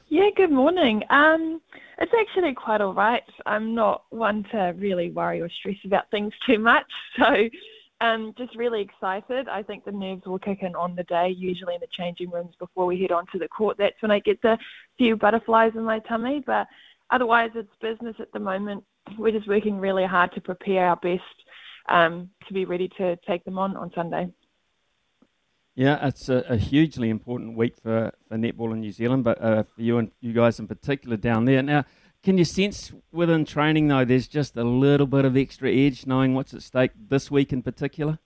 Yeah, 0.09 0.29
good 0.37 0.51
morning. 0.51 1.03
Um, 1.11 1.61
it's 1.99 2.13
actually 2.19 2.55
quite 2.55 2.81
all 2.81 2.95
right. 2.95 3.23
I'm 3.47 3.75
not 3.75 4.05
one 4.11 4.45
to 4.53 4.75
really 4.77 5.11
worry 5.11 5.41
or 5.41 5.49
stress 5.49 5.77
about 5.85 6.11
things 6.11 6.33
too 6.47 6.59
much, 6.59 6.87
so 7.19 7.49
um, 8.01 8.35
just 8.37 8.57
really 8.57 8.83
excited. 8.83 9.49
I 9.49 9.63
think 9.63 9.85
the 9.85 9.93
nerves 9.93 10.27
will 10.27 10.39
kick 10.39 10.63
in 10.63 10.75
on 10.75 10.97
the 10.97 11.05
day, 11.05 11.29
usually 11.29 11.75
in 11.75 11.81
the 11.81 11.87
changing 11.93 12.31
rooms 12.31 12.55
before 12.59 12.85
we 12.87 13.01
head 13.01 13.13
on 13.13 13.27
to 13.33 13.39
the 13.39 13.49
court. 13.49 13.77
That's 13.79 14.01
when 14.01 14.11
I 14.11 14.19
get 14.19 14.43
the 14.43 14.59
few 14.99 15.17
butterflies 15.17 15.73
in 15.75 15.85
my 15.85 16.01
tummy, 16.01 16.43
but 16.45 16.67
otherwise 17.13 17.51
it's 17.55 17.71
business 17.81 18.17
at 18.19 18.33
the 18.33 18.41
moment. 18.41 18.83
We're 19.19 19.33
just 19.33 19.49
working 19.49 19.79
really 19.79 20.05
hard 20.05 20.33
to 20.35 20.41
prepare 20.41 20.87
our 20.87 20.97
best 20.97 21.23
um, 21.89 22.31
to 22.49 22.55
be 22.55 22.65
ready 22.65 22.89
to 22.99 23.17
take 23.27 23.45
them 23.45 23.59
on 23.59 23.77
on 23.77 23.93
Sunday. 23.95 24.29
Yeah, 25.75 26.07
it's 26.07 26.29
a, 26.29 26.45
a, 26.51 26.57
hugely 26.57 27.09
important 27.09 27.57
week 27.57 27.77
for, 27.83 28.13
for 28.29 28.37
netball 28.37 28.73
in 28.73 28.81
New 28.81 28.93
Zealand, 28.93 29.25
but 29.25 29.41
uh, 29.41 29.63
for 29.63 29.81
you 29.81 29.97
and 29.97 30.11
you 30.21 30.35
guys 30.35 30.59
in 30.59 30.69
particular 30.69 31.17
down 31.17 31.47
there. 31.47 31.63
Now, 31.63 31.87
can 32.23 32.37
you 32.37 32.45
sense 32.45 32.93
within 33.11 33.47
training 33.47 33.89
though, 33.89 34.05
there's 34.05 34.29
just 34.29 34.57
a 34.59 34.65
little 34.65 35.07
bit 35.07 35.25
of 35.25 35.35
extra 35.35 35.73
edge, 35.73 36.07
knowing 36.07 36.35
what's 36.35 36.53
at 36.53 36.63
stake 36.63 36.91
this 37.09 37.31
week 37.31 37.55
in 37.55 37.63
particular? 37.63 38.19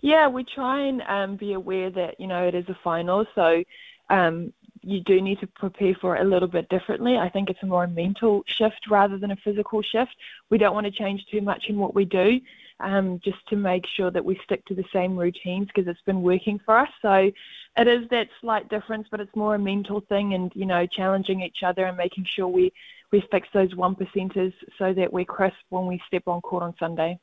Yeah, 0.00 0.28
we 0.28 0.44
try 0.44 0.86
and 0.86 1.02
um, 1.02 1.36
be 1.36 1.52
aware 1.52 1.90
that 1.90 2.18
you 2.18 2.26
know 2.26 2.46
it 2.46 2.54
is 2.54 2.68
a 2.68 2.76
final, 2.82 3.24
so 3.34 3.62
um, 4.10 4.52
you 4.86 5.00
do 5.00 5.20
need 5.20 5.40
to 5.40 5.48
prepare 5.48 5.94
for 6.00 6.16
it 6.16 6.24
a 6.24 6.28
little 6.28 6.48
bit 6.48 6.68
differently. 6.68 7.16
I 7.16 7.28
think 7.28 7.50
it's 7.50 7.62
a 7.62 7.66
more 7.66 7.86
mental 7.88 8.44
shift 8.46 8.86
rather 8.88 9.18
than 9.18 9.32
a 9.32 9.36
physical 9.36 9.82
shift. 9.82 10.14
We 10.48 10.58
don't 10.58 10.74
want 10.74 10.86
to 10.86 10.92
change 10.92 11.26
too 11.30 11.40
much 11.40 11.64
in 11.68 11.76
what 11.76 11.94
we 11.94 12.04
do 12.04 12.40
um, 12.78 13.20
just 13.24 13.44
to 13.48 13.56
make 13.56 13.84
sure 13.96 14.12
that 14.12 14.24
we 14.24 14.38
stick 14.44 14.64
to 14.66 14.74
the 14.74 14.84
same 14.92 15.16
routines 15.16 15.66
because 15.66 15.88
it's 15.88 16.02
been 16.02 16.22
working 16.22 16.60
for 16.64 16.78
us. 16.78 16.88
So 17.02 17.32
it 17.76 17.88
is 17.88 18.08
that 18.10 18.28
slight 18.40 18.68
difference, 18.68 19.08
but 19.10 19.20
it's 19.20 19.34
more 19.34 19.56
a 19.56 19.58
mental 19.58 20.02
thing 20.02 20.34
and, 20.34 20.52
you 20.54 20.66
know, 20.66 20.86
challenging 20.86 21.40
each 21.42 21.64
other 21.64 21.84
and 21.86 21.96
making 21.96 22.24
sure 22.24 22.46
we, 22.46 22.72
we 23.10 23.24
fix 23.32 23.48
those 23.52 23.74
one 23.74 23.96
percenters 23.96 24.54
so 24.78 24.94
that 24.94 25.12
we're 25.12 25.24
crisp 25.24 25.56
when 25.70 25.86
we 25.86 26.00
step 26.06 26.22
on 26.28 26.40
court 26.42 26.62
on 26.62 26.74
Sunday. 26.78 27.18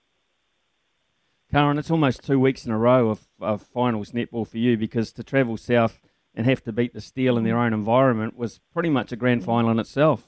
Karin, 1.49 1.78
it's 1.78 1.91
almost 1.91 2.23
two 2.23 2.39
weeks 2.39 2.65
in 2.65 2.73
a 2.73 2.78
row 2.78 3.10
of, 3.10 3.28
of 3.39 3.62
finals 3.62 4.12
netball 4.12 4.45
for 4.45 4.58
you 4.58 4.76
because 4.76 5.13
to 5.13 5.23
travel 5.23 5.56
south 5.56 6.02
and 6.36 6.46
have 6.46 6.63
to 6.63 6.72
beat 6.72 6.93
the 6.93 7.02
Steel 7.02 7.38
in 7.38 7.43
their 7.43 7.58
own 7.58 7.74
environment 7.74 8.36
was 8.36 8.60
pretty 8.74 8.89
much 8.89 9.12
a 9.12 9.15
grand 9.15 9.43
final 9.43 9.72
in 9.72 9.80
itself. 9.80 10.28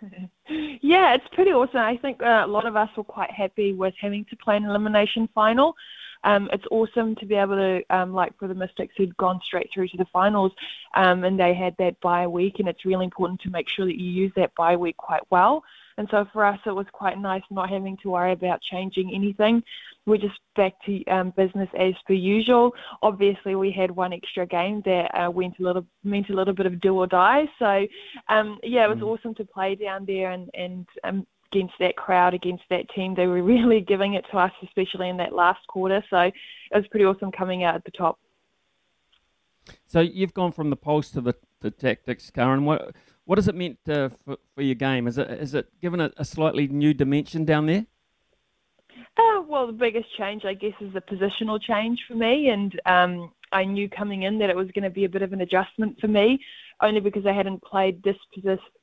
yeah, 0.82 1.14
it's 1.14 1.28
pretty 1.32 1.52
awesome. 1.52 1.80
I 1.80 1.96
think 1.96 2.22
uh, 2.22 2.42
a 2.44 2.46
lot 2.46 2.66
of 2.66 2.76
us 2.76 2.90
were 2.96 3.04
quite 3.04 3.30
happy 3.30 3.72
with 3.72 3.94
having 4.00 4.24
to 4.26 4.36
play 4.36 4.56
an 4.56 4.64
elimination 4.64 5.28
final. 5.34 5.74
Um, 6.24 6.48
it's 6.52 6.64
awesome 6.70 7.14
to 7.16 7.26
be 7.26 7.36
able 7.36 7.56
to, 7.56 7.82
um, 7.90 8.12
like 8.12 8.36
for 8.38 8.48
the 8.48 8.54
Mystics 8.54 8.94
who'd 8.96 9.16
gone 9.16 9.40
straight 9.44 9.70
through 9.72 9.88
to 9.88 9.96
the 9.96 10.06
finals, 10.12 10.52
um, 10.94 11.24
and 11.24 11.38
they 11.38 11.54
had 11.54 11.76
that 11.78 12.00
bye 12.00 12.26
week, 12.26 12.58
and 12.58 12.68
it's 12.68 12.84
really 12.84 13.04
important 13.04 13.40
to 13.42 13.50
make 13.50 13.68
sure 13.68 13.86
that 13.86 14.00
you 14.00 14.10
use 14.10 14.32
that 14.34 14.54
bye 14.56 14.76
week 14.76 14.96
quite 14.96 15.22
well. 15.30 15.62
And 15.98 16.08
so 16.10 16.26
for 16.32 16.44
us, 16.44 16.58
it 16.66 16.74
was 16.74 16.86
quite 16.92 17.18
nice 17.18 17.42
not 17.50 17.70
having 17.70 17.96
to 18.02 18.10
worry 18.10 18.32
about 18.32 18.60
changing 18.60 19.14
anything. 19.14 19.62
We're 20.04 20.18
just 20.18 20.38
back 20.54 20.74
to 20.84 21.04
um, 21.06 21.30
business 21.36 21.68
as 21.78 21.94
per 22.06 22.12
usual. 22.12 22.74
Obviously, 23.02 23.54
we 23.54 23.72
had 23.72 23.90
one 23.90 24.12
extra 24.12 24.46
game 24.46 24.82
that 24.84 25.10
uh, 25.14 25.30
went 25.30 25.58
a 25.58 25.62
little 25.62 25.86
meant 26.04 26.30
a 26.30 26.34
little 26.34 26.54
bit 26.54 26.66
of 26.66 26.80
do 26.80 26.94
or 26.94 27.06
die. 27.06 27.48
So, 27.58 27.86
um, 28.28 28.58
yeah, 28.62 28.84
it 28.84 28.88
was 28.88 28.98
mm. 28.98 29.06
awesome 29.06 29.34
to 29.36 29.44
play 29.44 29.74
down 29.74 30.04
there 30.04 30.30
and 30.30 30.50
and 30.54 30.86
um, 31.02 31.26
against 31.52 31.74
that 31.80 31.96
crowd, 31.96 32.34
against 32.34 32.64
that 32.70 32.88
team. 32.90 33.14
They 33.14 33.26
were 33.26 33.42
really 33.54 33.80
giving 33.80 34.14
it 34.14 34.24
to 34.30 34.38
us, 34.38 34.52
especially 34.62 35.08
in 35.08 35.16
that 35.16 35.32
last 35.32 35.66
quarter. 35.66 36.04
So 36.10 36.18
it 36.20 36.34
was 36.72 36.86
pretty 36.88 37.06
awesome 37.06 37.32
coming 37.32 37.64
out 37.64 37.74
at 37.74 37.84
the 37.84 37.90
top. 37.90 38.18
So 39.86 40.00
you've 40.00 40.34
gone 40.34 40.52
from 40.52 40.70
the 40.70 40.76
pulse 40.76 41.10
to 41.12 41.20
the, 41.20 41.34
the 41.60 41.70
Tactix, 41.70 42.32
Karin. 42.32 42.64
What 42.64 42.94
what 43.26 43.38
has 43.38 43.48
it 43.48 43.54
meant 43.54 43.78
uh, 43.88 44.08
for, 44.24 44.38
for 44.54 44.62
your 44.62 44.74
game? 44.74 45.06
Is 45.06 45.18
it 45.18 45.28
is 45.30 45.54
it 45.54 45.68
given 45.82 46.00
a, 46.00 46.10
a 46.16 46.24
slightly 46.24 46.66
new 46.68 46.94
dimension 46.94 47.44
down 47.44 47.66
there? 47.66 47.86
Uh, 49.18 49.42
well, 49.48 49.66
the 49.66 49.72
biggest 49.72 50.06
change, 50.16 50.44
I 50.44 50.54
guess, 50.54 50.74
is 50.80 50.92
the 50.92 51.00
positional 51.00 51.60
change 51.60 52.00
for 52.06 52.14
me, 52.14 52.48
and 52.48 52.78
um, 52.86 53.32
I 53.52 53.64
knew 53.64 53.88
coming 53.88 54.22
in 54.22 54.38
that 54.38 54.50
it 54.50 54.56
was 54.56 54.70
going 54.72 54.84
to 54.84 54.90
be 54.90 55.04
a 55.04 55.08
bit 55.08 55.22
of 55.22 55.32
an 55.32 55.40
adjustment 55.40 55.98
for 56.00 56.08
me, 56.08 56.38
only 56.82 57.00
because 57.00 57.24
I 57.26 57.32
hadn't 57.32 57.62
played 57.62 58.02
this 58.02 58.16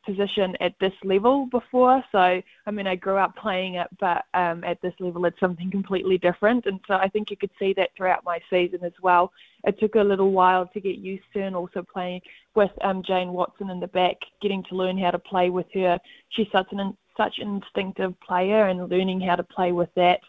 position 0.06 0.56
at 0.62 0.74
this 0.80 0.94
level 1.04 1.48
before. 1.52 2.04
So, 2.12 2.18
I 2.18 2.72
mean, 2.72 2.88
I 2.88 2.96
grew 2.96 3.18
up 3.18 3.36
playing 3.36 3.76
it, 3.76 3.88
but 4.00 4.24
um, 4.34 4.64
at 4.64 4.82
this 4.82 4.94
level, 5.00 5.26
it's 5.26 5.40
something 5.40 5.70
completely 5.70 6.18
different. 6.18 6.66
And 6.66 6.80
so 6.88 6.96
I 6.96 7.08
think 7.08 7.30
you 7.30 7.38
could 7.38 7.52
see 7.60 7.74
that 7.78 7.90
throughout 7.96 8.26
my 8.26 8.40
season 8.50 8.84
as 8.84 8.94
well. 9.02 9.32
It 9.66 9.80
took 9.80 9.96
a 9.96 10.02
little 10.02 10.32
while 10.32 10.68
to 10.74 10.80
get 10.82 10.96
used 10.98 11.24
to, 11.34 11.42
and 11.42 11.56
also 11.56 11.84
playing 11.84 12.22
with 12.56 12.72
um, 12.84 13.04
Jane 13.06 13.32
Watson 13.32 13.70
in 13.70 13.80
the 13.80 13.88
back, 13.88 14.18
getting 14.42 14.64
to 14.70 14.76
learn 14.76 14.98
how 14.98 15.12
to 15.12 15.20
play 15.20 15.50
with 15.50 15.68
her. 15.74 16.00
She's 16.30 16.48
such 16.52 16.68
an 16.72 16.98
such 17.16 17.36
an 17.38 17.62
instinctive 17.62 18.20
player 18.22 18.70
and 18.70 18.90
learning 18.90 19.22
how 19.22 19.36
to 19.36 19.44
play 19.44 19.72
with 19.72 19.90
that. 19.96 20.20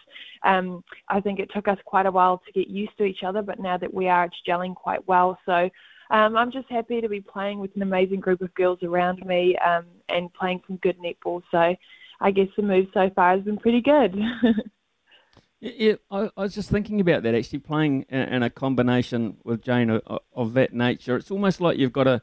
Um, 0.45 0.85
I 1.09 1.19
think 1.19 1.39
it 1.39 1.51
took 1.55 1.67
us 1.67 1.79
quite 1.87 2.05
a 2.05 2.11
while 2.11 2.43
to 2.45 2.53
get 2.53 2.69
used 2.69 2.97
to 2.99 3.05
each 3.05 3.23
other, 3.27 3.41
but 3.41 3.59
now 3.59 3.79
that 3.79 3.93
we 3.93 4.07
are, 4.09 4.25
it's 4.25 4.37
gelling 4.47 4.75
quite 4.75 5.07
well. 5.09 5.39
So 5.47 5.71
um, 6.11 6.37
I'm 6.37 6.53
just 6.53 6.71
happy 6.71 7.01
to 7.01 7.09
be 7.09 7.21
playing 7.21 7.61
with 7.61 7.75
an 7.77 7.83
amazing 7.83 8.21
group 8.21 8.41
of 8.41 8.55
girls 8.55 8.83
around 8.83 9.25
me 9.25 9.57
um, 9.57 9.87
and 10.09 10.33
playing 10.35 10.63
some 10.67 10.77
good 10.77 10.97
netball. 10.99 11.43
So 11.51 11.75
I 12.21 12.31
guess 12.31 12.49
the 12.57 12.63
move 12.63 12.87
so 12.95 13.11
far 13.15 13.37
has 13.37 13.45
been 13.45 13.57
pretty 13.57 13.81
good. 13.81 14.15
yeah, 15.61 15.95
I, 16.11 16.31
I, 16.37 16.43
was 16.43 16.55
just 16.55 16.71
thinking 16.71 17.01
about 17.01 17.23
that 17.23 17.35
actually 17.35 17.61
playing 17.61 18.07
in, 18.09 18.21
in 18.21 18.43
a 18.43 18.51
combination 18.51 19.39
with 19.45 19.63
Jane 19.63 19.91
of, 19.91 20.21
of 20.35 20.55
that 20.55 20.73
nature. 20.73 21.17
It's 21.17 21.31
almost 21.31 21.61
like 21.61 21.79
you've 21.79 21.93
got 21.93 22.05
to 22.05 22.23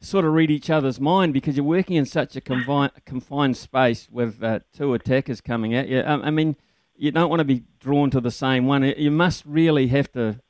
sort 0.00 0.24
of 0.24 0.32
read 0.32 0.50
each 0.50 0.68
other's 0.68 1.00
mind 1.00 1.32
because 1.32 1.56
you're 1.56 1.64
working 1.64 1.96
in 1.96 2.06
such 2.06 2.34
a 2.34 2.40
confined, 2.40 2.92
confined 3.06 3.56
space 3.56 4.08
with 4.10 4.42
uh, 4.42 4.60
two 4.76 4.94
attackers 4.94 5.40
coming 5.40 5.74
at 5.74 5.88
you. 5.88 6.02
Um, 6.04 6.22
I 6.24 6.30
mean, 6.30 6.56
you 6.96 7.12
don't 7.12 7.30
want 7.30 7.40
to 7.40 7.44
be 7.44 7.62
drawn 7.78 8.10
to 8.10 8.20
the 8.20 8.30
same 8.30 8.66
one. 8.66 8.82
You 8.82 9.10
must 9.10 9.44
really 9.46 9.86
have 9.88 10.10
to 10.12 10.40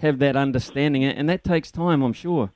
have 0.00 0.18
that 0.18 0.36
understanding, 0.36 1.04
and 1.04 1.28
that 1.28 1.44
takes 1.44 1.70
time, 1.70 2.02
I'm 2.02 2.12
sure. 2.12 2.50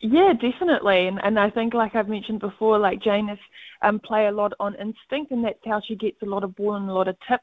Yeah, 0.00 0.32
definitely, 0.32 1.06
and 1.06 1.20
and 1.22 1.38
I 1.38 1.50
think 1.50 1.74
like 1.74 1.94
I've 1.94 2.08
mentioned 2.08 2.40
before, 2.40 2.78
like 2.78 3.00
Jane 3.02 3.28
is 3.28 3.38
um, 3.82 4.00
play 4.00 4.26
a 4.26 4.32
lot 4.32 4.52
on 4.58 4.74
instinct, 4.74 5.30
and 5.30 5.44
that's 5.44 5.64
how 5.64 5.80
she 5.86 5.94
gets 5.94 6.20
a 6.22 6.26
lot 6.26 6.44
of 6.44 6.56
ball 6.56 6.74
and 6.74 6.90
a 6.90 6.92
lot 6.92 7.08
of 7.08 7.16
tip. 7.28 7.40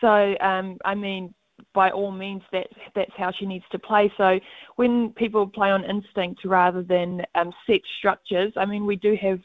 So 0.00 0.34
um, 0.40 0.78
I 0.84 0.94
mean, 0.96 1.32
by 1.74 1.90
all 1.90 2.10
means, 2.10 2.42
that 2.52 2.66
that's 2.94 3.12
how 3.16 3.30
she 3.38 3.46
needs 3.46 3.64
to 3.70 3.78
play. 3.78 4.12
So 4.16 4.40
when 4.76 5.12
people 5.16 5.46
play 5.46 5.70
on 5.70 5.84
instinct 5.84 6.44
rather 6.44 6.82
than 6.82 7.22
um, 7.36 7.52
set 7.66 7.80
structures, 7.98 8.52
I 8.56 8.64
mean, 8.64 8.84
we 8.84 8.96
do 8.96 9.16
have 9.22 9.38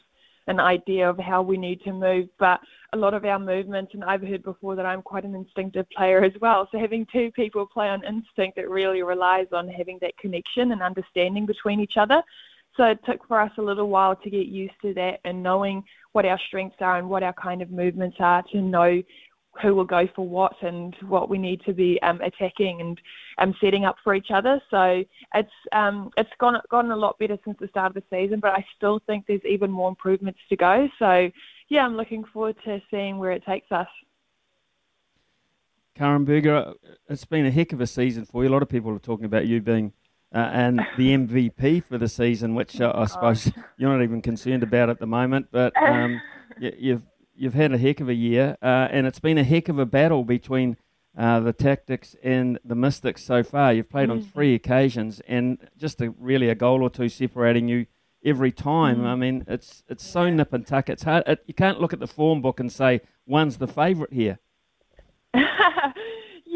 an 0.48 0.58
idea 0.58 1.08
of 1.08 1.18
how 1.18 1.42
we 1.42 1.56
need 1.56 1.80
to 1.82 1.92
move, 1.92 2.28
but 2.38 2.58
a 2.94 2.96
lot 2.96 3.14
of 3.14 3.24
our 3.24 3.38
movements, 3.38 3.92
and 3.94 4.02
I've 4.02 4.22
heard 4.22 4.42
before 4.42 4.74
that 4.76 4.86
I'm 4.86 5.02
quite 5.02 5.24
an 5.24 5.34
instinctive 5.34 5.88
player 5.90 6.24
as 6.24 6.32
well. 6.40 6.66
So 6.72 6.78
having 6.78 7.06
two 7.12 7.30
people 7.32 7.66
play 7.66 7.88
on 7.88 8.02
instinct, 8.04 8.58
it 8.58 8.68
really 8.68 9.02
relies 9.02 9.46
on 9.52 9.68
having 9.68 9.98
that 10.00 10.16
connection 10.18 10.72
and 10.72 10.82
understanding 10.82 11.44
between 11.46 11.80
each 11.80 11.98
other. 11.98 12.22
So 12.76 12.84
it 12.84 13.00
took 13.04 13.26
for 13.26 13.40
us 13.40 13.50
a 13.58 13.62
little 13.62 13.88
while 13.88 14.16
to 14.16 14.30
get 14.30 14.46
used 14.46 14.80
to 14.82 14.94
that 14.94 15.20
and 15.24 15.42
knowing 15.42 15.84
what 16.12 16.24
our 16.24 16.38
strengths 16.46 16.76
are 16.80 16.98
and 16.98 17.08
what 17.08 17.22
our 17.22 17.34
kind 17.34 17.60
of 17.60 17.70
movements 17.70 18.16
are 18.20 18.42
to 18.52 18.60
know 18.60 19.02
who 19.60 19.74
will 19.74 19.84
go 19.84 20.08
for 20.14 20.26
what 20.26 20.54
and 20.62 20.94
what 21.06 21.28
we 21.28 21.38
need 21.38 21.62
to 21.64 21.72
be 21.72 22.00
um, 22.02 22.20
attacking 22.20 22.80
and 22.80 23.00
um, 23.38 23.54
setting 23.60 23.84
up 23.84 23.96
for 24.02 24.14
each 24.14 24.30
other. 24.30 24.60
So 24.70 25.04
it's 25.34 25.50
um, 25.72 26.10
it's 26.16 26.30
gone 26.38 26.60
gotten 26.70 26.90
a 26.90 26.96
lot 26.96 27.18
better 27.18 27.38
since 27.44 27.58
the 27.60 27.68
start 27.68 27.94
of 27.96 28.02
the 28.02 28.16
season, 28.16 28.40
but 28.40 28.52
I 28.52 28.64
still 28.76 29.00
think 29.06 29.26
there's 29.26 29.44
even 29.48 29.70
more 29.70 29.88
improvements 29.88 30.40
to 30.48 30.56
go. 30.56 30.88
So 30.98 31.30
yeah, 31.68 31.84
I'm 31.84 31.96
looking 31.96 32.24
forward 32.24 32.56
to 32.64 32.80
seeing 32.90 33.18
where 33.18 33.32
it 33.32 33.44
takes 33.44 33.70
us. 33.70 33.88
Karin 35.94 36.24
Burger, 36.24 36.74
it's 37.08 37.24
been 37.24 37.44
a 37.44 37.50
heck 37.50 37.72
of 37.72 37.80
a 37.80 37.86
season 37.86 38.24
for 38.24 38.44
you. 38.44 38.50
A 38.50 38.52
lot 38.52 38.62
of 38.62 38.68
people 38.68 38.92
are 38.92 39.00
talking 39.00 39.26
about 39.26 39.46
you 39.46 39.60
being 39.60 39.92
uh, 40.32 40.50
and 40.52 40.78
the 40.96 41.16
MVP 41.16 41.84
for 41.84 41.98
the 41.98 42.08
season, 42.08 42.54
which 42.54 42.80
uh, 42.80 42.92
I 42.94 43.04
suppose 43.06 43.50
you're 43.76 43.92
not 43.92 44.02
even 44.02 44.22
concerned 44.22 44.62
about 44.62 44.90
at 44.90 45.00
the 45.00 45.06
moment. 45.06 45.48
But 45.50 45.72
um, 45.76 46.20
you, 46.60 46.72
you've 46.78 47.02
you've 47.38 47.54
had 47.54 47.72
a 47.72 47.78
heck 47.78 48.00
of 48.00 48.08
a 48.08 48.14
year, 48.14 48.56
uh, 48.62 48.88
and 48.90 49.06
it's 49.06 49.20
been 49.20 49.38
a 49.38 49.44
heck 49.44 49.68
of 49.68 49.78
a 49.78 49.86
battle 49.86 50.24
between 50.24 50.76
uh, 51.16 51.40
the 51.40 51.52
Tactix 51.52 52.14
and 52.22 52.58
the 52.64 52.74
Mystics 52.74 53.24
so 53.24 53.42
far. 53.42 53.72
You've 53.72 53.88
played 53.88 54.08
mm-hmm. 54.08 54.18
on 54.18 54.24
three 54.24 54.54
occasions, 54.54 55.20
and 55.26 55.58
just 55.76 56.00
a, 56.00 56.10
really 56.18 56.48
a 56.48 56.54
goal 56.54 56.82
or 56.82 56.90
two 56.90 57.08
separating 57.08 57.68
you 57.68 57.86
every 58.24 58.52
time. 58.52 58.98
Mm-hmm. 58.98 59.06
I 59.06 59.14
mean, 59.14 59.44
it's 59.46 59.82
it's 59.88 60.06
so 60.06 60.28
nip 60.28 60.52
and 60.52 60.66
tuck. 60.66 60.88
It's 60.88 61.04
hard. 61.04 61.24
It, 61.26 61.44
you 61.46 61.54
can't 61.54 61.80
look 61.80 61.92
at 61.92 62.00
the 62.00 62.06
form 62.06 62.42
book 62.42 62.60
and 62.60 62.70
say 62.70 63.00
one's 63.26 63.58
the 63.58 63.68
favourite 63.68 64.12
here. 64.12 64.38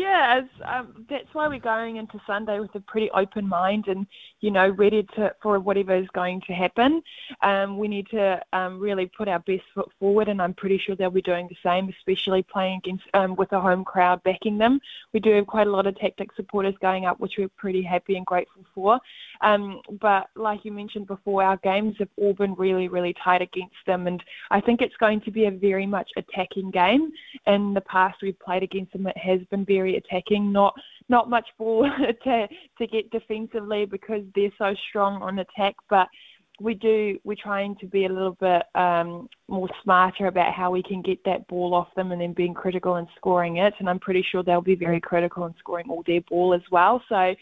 Yeah, 0.02 0.40
um, 0.64 1.06
that's 1.08 1.32
why 1.32 1.46
we're 1.46 1.60
going 1.60 1.96
into 1.96 2.20
Sunday 2.26 2.58
with 2.58 2.74
a 2.74 2.80
pretty 2.80 3.08
open 3.12 3.48
mind 3.48 3.86
and, 3.86 4.06
you 4.42 4.50
know, 4.50 4.68
ready 4.70 5.02
to 5.14 5.34
for 5.40 5.58
whatever 5.60 5.94
is 5.94 6.08
going 6.12 6.42
to 6.42 6.52
happen. 6.52 7.02
Um, 7.42 7.78
we 7.78 7.88
need 7.88 8.08
to 8.10 8.42
um, 8.52 8.78
really 8.78 9.06
put 9.06 9.28
our 9.28 9.38
best 9.38 9.62
foot 9.74 9.90
forward, 9.98 10.28
and 10.28 10.42
I'm 10.42 10.52
pretty 10.52 10.78
sure 10.78 10.96
they'll 10.96 11.10
be 11.10 11.22
doing 11.22 11.48
the 11.48 11.56
same, 11.62 11.88
especially 11.88 12.42
playing 12.42 12.80
against 12.84 13.04
um, 13.14 13.36
with 13.36 13.52
a 13.52 13.60
home 13.60 13.84
crowd 13.84 14.22
backing 14.24 14.58
them. 14.58 14.80
We 15.12 15.20
do 15.20 15.32
have 15.32 15.46
quite 15.46 15.68
a 15.68 15.70
lot 15.70 15.86
of 15.86 15.96
tactic 15.96 16.30
supporters 16.34 16.74
going 16.82 17.06
up, 17.06 17.20
which 17.20 17.34
we're 17.38 17.48
pretty 17.56 17.82
happy 17.82 18.16
and 18.16 18.26
grateful 18.26 18.64
for. 18.74 19.00
Um, 19.42 19.80
but 20.00 20.28
like 20.34 20.64
you 20.64 20.72
mentioned 20.72 21.06
before, 21.06 21.42
our 21.44 21.56
games 21.58 21.94
have 22.00 22.08
all 22.16 22.34
been 22.34 22.54
really, 22.54 22.88
really 22.88 23.14
tight 23.22 23.42
against 23.42 23.76
them, 23.86 24.08
and 24.08 24.22
I 24.50 24.60
think 24.60 24.82
it's 24.82 24.96
going 24.96 25.20
to 25.22 25.30
be 25.30 25.44
a 25.44 25.50
very 25.52 25.86
much 25.86 26.10
attacking 26.16 26.72
game. 26.72 27.12
In 27.46 27.74
the 27.74 27.80
past, 27.82 28.18
we've 28.22 28.38
played 28.40 28.64
against 28.64 28.92
them; 28.92 29.06
it 29.06 29.16
has 29.16 29.40
been 29.50 29.64
very 29.64 29.92
very 29.92 29.96
attacking, 29.96 30.52
not 30.52 30.74
not 31.12 31.30
much 31.30 31.46
ball 31.58 31.88
to 32.24 32.48
to 32.78 32.86
get 32.88 33.10
defensively 33.12 33.84
because 33.84 34.24
they're 34.34 34.58
so 34.58 34.74
strong 34.88 35.22
on 35.22 35.38
attack. 35.38 35.76
But 35.88 36.08
we 36.60 36.74
do 36.74 37.18
we're 37.22 37.36
trying 37.40 37.76
to 37.76 37.86
be 37.86 38.06
a 38.06 38.08
little 38.08 38.36
bit 38.40 38.62
um, 38.74 39.28
more 39.46 39.68
smarter 39.84 40.26
about 40.26 40.52
how 40.52 40.70
we 40.70 40.82
can 40.82 41.02
get 41.02 41.22
that 41.24 41.46
ball 41.46 41.74
off 41.74 41.94
them 41.94 42.10
and 42.10 42.20
then 42.20 42.32
being 42.32 42.54
critical 42.54 42.96
and 42.96 43.06
scoring 43.16 43.58
it. 43.58 43.74
And 43.78 43.88
I'm 43.88 44.00
pretty 44.00 44.24
sure 44.28 44.42
they'll 44.42 44.60
be 44.60 44.74
very 44.74 45.00
critical 45.00 45.44
in 45.46 45.54
scoring 45.58 45.86
all 45.88 46.02
their 46.04 46.22
ball 46.22 46.54
as 46.54 46.62
well. 46.72 47.00
So. 47.08 47.34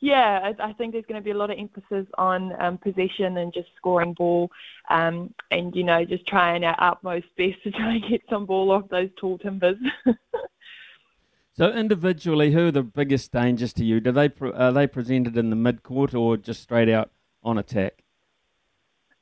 Yeah, 0.00 0.52
I, 0.60 0.72
think 0.74 0.92
there's 0.92 1.06
going 1.06 1.20
to 1.20 1.24
be 1.24 1.30
a 1.30 1.36
lot 1.36 1.50
of 1.50 1.58
emphasis 1.58 2.06
on 2.18 2.52
um, 2.60 2.76
possession 2.76 3.38
and 3.38 3.54
just 3.54 3.68
scoring 3.76 4.12
ball, 4.12 4.50
um, 4.90 5.32
and 5.50 5.74
you 5.74 5.82
know 5.82 6.04
just 6.04 6.26
trying 6.26 6.62
our 6.62 6.76
utmost 6.78 7.24
best 7.38 7.62
to 7.62 7.70
try 7.70 7.94
and 7.94 8.10
get 8.10 8.20
some 8.28 8.44
ball 8.44 8.72
off 8.72 8.86
those 8.90 9.08
tall 9.18 9.38
timbers. 9.38 9.78
So 11.56 11.70
individually, 11.70 12.50
who 12.50 12.66
are 12.66 12.72
the 12.72 12.82
biggest 12.82 13.30
dangers 13.30 13.72
to 13.74 13.84
you? 13.84 14.00
Do 14.00 14.10
they 14.10 14.28
are 14.54 14.72
they 14.72 14.88
presented 14.88 15.36
in 15.36 15.50
the 15.50 15.56
mid 15.56 15.84
court 15.84 16.12
or 16.12 16.36
just 16.36 16.60
straight 16.62 16.88
out 16.88 17.12
on 17.44 17.58
attack? 17.58 18.02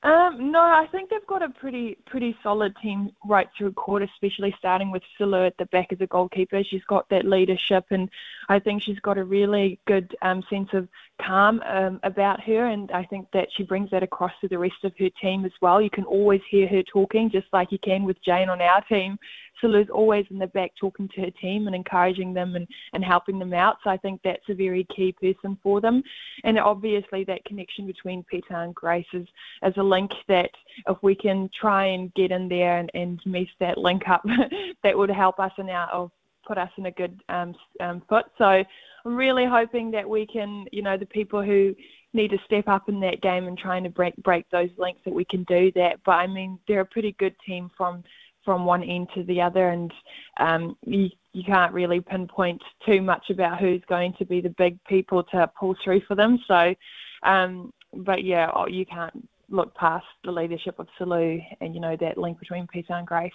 Um, 0.02 0.50
no, 0.50 0.58
I 0.58 0.88
think 0.90 1.10
they've 1.10 1.26
got 1.26 1.42
a 1.42 1.50
pretty 1.50 1.96
pretty 2.06 2.34
solid 2.42 2.74
team 2.82 3.10
right 3.26 3.48
through 3.56 3.72
court, 3.72 4.02
especially 4.02 4.54
starting 4.58 4.90
with 4.90 5.02
Sulu 5.18 5.44
at 5.44 5.58
the 5.58 5.66
back 5.66 5.92
as 5.92 6.00
a 6.00 6.06
goalkeeper. 6.06 6.64
She's 6.64 6.82
got 6.84 7.08
that 7.10 7.26
leadership, 7.26 7.84
and 7.90 8.08
I 8.48 8.58
think 8.58 8.82
she's 8.82 8.98
got 8.98 9.18
a 9.18 9.24
really 9.24 9.78
good 9.86 10.16
um, 10.22 10.42
sense 10.48 10.70
of 10.72 10.88
calm 11.20 11.61
um, 11.66 12.01
about 12.03 12.40
her, 12.42 12.66
and 12.66 12.90
I 12.90 13.05
think 13.05 13.29
that 13.33 13.48
she 13.57 13.62
brings 13.62 13.90
that 13.90 14.03
across 14.03 14.33
to 14.40 14.48
the 14.48 14.59
rest 14.59 14.85
of 14.85 14.92
her 14.98 15.11
team 15.20 15.44
as 15.44 15.53
well. 15.61 15.81
You 15.81 15.90
can 15.90 16.05
always 16.05 16.40
hear 16.51 16.66
her 16.68 16.83
talking, 16.83 17.31
just 17.31 17.46
like 17.53 17.70
you 17.70 17.79
can 17.79 18.05
with 18.05 18.22
Jane 18.25 18.48
on 18.48 18.61
our 18.61 18.81
team. 18.83 19.18
Sulu's 19.61 19.88
always 19.92 20.27
in 20.31 20.38
the 20.38 20.46
back 20.48 20.72
talking 20.79 21.09
to 21.14 21.20
her 21.22 21.31
team 21.31 21.66
and 21.66 21.77
encouraging 21.77 22.35
them 22.35 22.57
and, 22.57 22.66
and 22.94 23.05
helping 23.05 23.38
them 23.38 23.55
out. 23.55 23.77
So 23.85 23.90
I 23.90 23.96
think 23.96 24.20
that's 24.25 24.48
a 24.48 24.55
very 24.55 24.87
key 24.94 25.12
person 25.12 25.57
for 25.62 25.81
them. 25.81 26.03
And 26.44 26.59
obviously 26.59 27.25
that 27.25 27.44
connection 27.44 27.87
between 27.87 28.25
Peta 28.25 28.59
and 28.59 28.75
Grace 28.75 29.07
is, 29.12 29.27
is 29.64 29.75
a 29.77 29.83
link 29.83 30.11
that 30.29 30.51
if 30.88 30.96
we 31.03 31.14
can 31.14 31.48
try 31.59 31.87
and 31.87 32.12
get 32.14 32.33
in 32.33 32.48
there 32.48 32.79
and, 32.79 32.90
and 32.94 33.20
mess 33.25 33.46
that 33.61 33.79
link 33.79 34.09
up, 34.09 34.25
that 34.83 34.98
would 34.98 35.11
help 35.11 35.38
us 35.38 35.53
in 35.59 35.70
our 35.70 36.11
put 36.44 36.59
us 36.59 36.70
in 36.77 36.87
a 36.87 36.90
good 36.90 37.22
um, 37.29 37.55
um, 37.81 38.03
foot. 38.09 38.25
So 38.37 38.64
I'm 39.04 39.16
really 39.16 39.46
hoping 39.46 39.90
that 39.92 40.08
we 40.08 40.26
can, 40.26 40.66
you 40.72 40.82
know, 40.82 40.96
the 40.96 41.06
people 41.06 41.42
who 41.42 41.74
need 42.12 42.30
to 42.30 42.38
step 42.44 42.68
up 42.68 42.88
in 42.88 43.00
that 43.00 43.22
game 43.22 43.46
and 43.46 43.58
trying 43.58 43.84
to 43.84 43.90
break 43.90 44.14
break 44.16 44.48
those 44.50 44.70
links 44.78 45.00
that 45.04 45.14
we 45.14 45.24
can 45.24 45.44
do 45.44 45.72
that. 45.74 46.00
But 46.04 46.12
I 46.12 46.26
mean, 46.26 46.58
they're 46.68 46.80
a 46.80 46.86
pretty 46.86 47.12
good 47.18 47.34
team 47.46 47.70
from 47.76 48.04
from 48.44 48.64
one 48.64 48.82
end 48.82 49.08
to 49.14 49.22
the 49.24 49.40
other, 49.40 49.68
and 49.68 49.92
um, 50.38 50.76
you, 50.84 51.08
you 51.32 51.44
can't 51.44 51.72
really 51.72 52.00
pinpoint 52.00 52.60
too 52.84 53.00
much 53.00 53.30
about 53.30 53.60
who's 53.60 53.82
going 53.88 54.12
to 54.14 54.24
be 54.24 54.40
the 54.40 54.50
big 54.50 54.82
people 54.84 55.22
to 55.22 55.48
pull 55.58 55.76
through 55.82 56.00
for 56.08 56.16
them. 56.16 56.38
So, 56.48 56.74
um, 57.22 57.72
but 57.94 58.24
yeah, 58.24 58.50
oh, 58.52 58.66
you 58.66 58.84
can't 58.84 59.28
look 59.48 59.74
past 59.74 60.06
the 60.24 60.32
leadership 60.32 60.78
of 60.78 60.88
Sulu 60.98 61.38
and 61.60 61.74
you 61.74 61.80
know 61.80 61.96
that 62.00 62.18
link 62.18 62.40
between 62.40 62.66
Peta 62.66 62.94
and 62.94 63.06
Grace. 63.06 63.32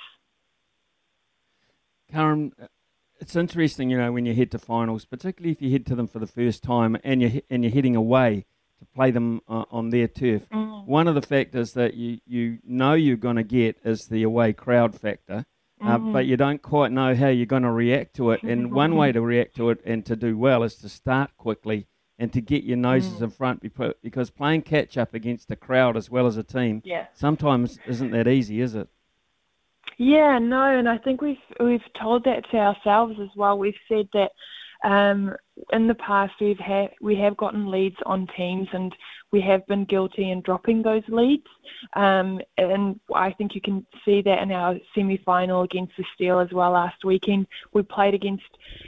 Karin, 2.12 2.51
it's 3.19 3.36
interesting, 3.36 3.89
you 3.89 3.97
know, 3.97 4.12
when 4.12 4.25
you 4.25 4.34
head 4.34 4.51
to 4.51 4.60
finals, 4.60 5.06
particularly 5.06 5.51
if 5.51 5.62
you 5.62 5.71
head 5.71 5.86
to 5.88 5.95
them 5.95 6.08
for 6.08 6.19
the 6.19 6.27
first 6.27 6.63
time 6.63 6.97
and 7.03 7.21
you 7.21 7.41
and 7.49 7.63
you're 7.63 7.73
heading 7.73 7.95
away 7.95 8.45
to 8.80 8.86
play 8.86 9.12
them 9.12 9.41
uh, 9.47 9.65
on 9.71 9.89
their 9.89 10.08
turf. 10.08 10.43
Mm. 10.49 10.86
One 10.86 11.08
of 11.08 11.15
the 11.15 11.21
factors 11.21 11.73
that 11.73 11.95
you, 11.95 12.19
you 12.25 12.60
know 12.63 12.93
you're 12.93 13.17
going 13.17 13.36
to 13.38 13.43
get 13.43 13.77
is 13.84 14.08
the 14.08 14.23
away 14.23 14.53
crowd 14.53 14.99
factor, 14.99 15.45
uh, 15.82 15.97
mm-hmm. 15.97 16.13
but 16.13 16.25
you 16.25 16.38
don't 16.38 16.62
quite 16.62 16.91
know 16.91 17.15
how 17.15 17.27
you're 17.27 17.45
going 17.45 17.63
to 17.63 17.71
react 17.71 18.15
to 18.17 18.32
it. 18.32 18.43
And 18.43 18.71
one 18.71 18.95
way 18.95 19.12
to 19.12 19.21
react 19.21 19.56
to 19.58 19.69
it 19.71 19.80
and 19.86 20.06
to 20.06 20.15
do 20.15 20.38
well 20.38 20.63
is 20.63 20.75
to 20.75 20.89
start 20.89 21.32
quickly 21.38 21.88
and 22.19 22.34
to 22.34 22.41
get 22.41 22.63
your 22.63 22.77
noses 22.77 23.19
mm. 23.19 23.23
in 23.23 23.30
front 23.30 23.63
because 24.01 24.30
playing 24.30 24.63
catch 24.63 24.97
up 24.97 25.13
against 25.13 25.51
a 25.51 25.56
crowd 25.56 25.95
as 25.95 26.10
well 26.10 26.25
as 26.25 26.38
a 26.38 26.43
team 26.43 26.82
yeah. 26.84 27.08
sometimes 27.13 27.80
isn't 27.88 28.12
that 28.12 28.27
easy, 28.27 28.62
is 28.62 28.75
it? 28.75 28.88
Yeah, 29.97 30.38
no, 30.39 30.77
and 30.77 30.88
I 30.88 30.97
think 30.99 31.21
we've 31.21 31.38
we've 31.60 31.81
told 31.99 32.23
that 32.25 32.49
to 32.51 32.57
ourselves 32.57 33.15
as 33.21 33.29
well. 33.36 33.57
We've 33.57 33.73
said 33.88 34.07
that 34.13 34.31
um, 34.83 35.36
in 35.73 35.88
the 35.88 35.95
past, 35.95 36.33
we've 36.39 36.60
had 36.60 36.89
we 37.01 37.15
have 37.17 37.36
gotten 37.36 37.71
leads 37.71 37.95
on 38.05 38.27
teams, 38.38 38.67
and 38.73 38.95
we 39.31 39.41
have 39.41 39.65
been 39.65 39.86
guilty 39.86 40.29
in 40.29 40.41
dropping 40.41 40.83
those 40.83 41.01
leads. 41.07 41.47
Um, 41.95 42.39
and 42.60 42.99
I 43.13 43.31
think 43.33 43.55
you 43.55 43.62
can 43.62 43.86
see 44.05 44.21
that 44.21 44.41
in 44.43 44.51
our 44.51 44.75
semi-final 44.93 45.63
against 45.63 45.93
the 45.97 46.05
Steel 46.13 46.39
as 46.39 46.51
well 46.51 46.71
last 46.71 47.03
weekend. 47.03 47.47
We 47.73 47.81
played 47.81 48.13
against 48.13 48.43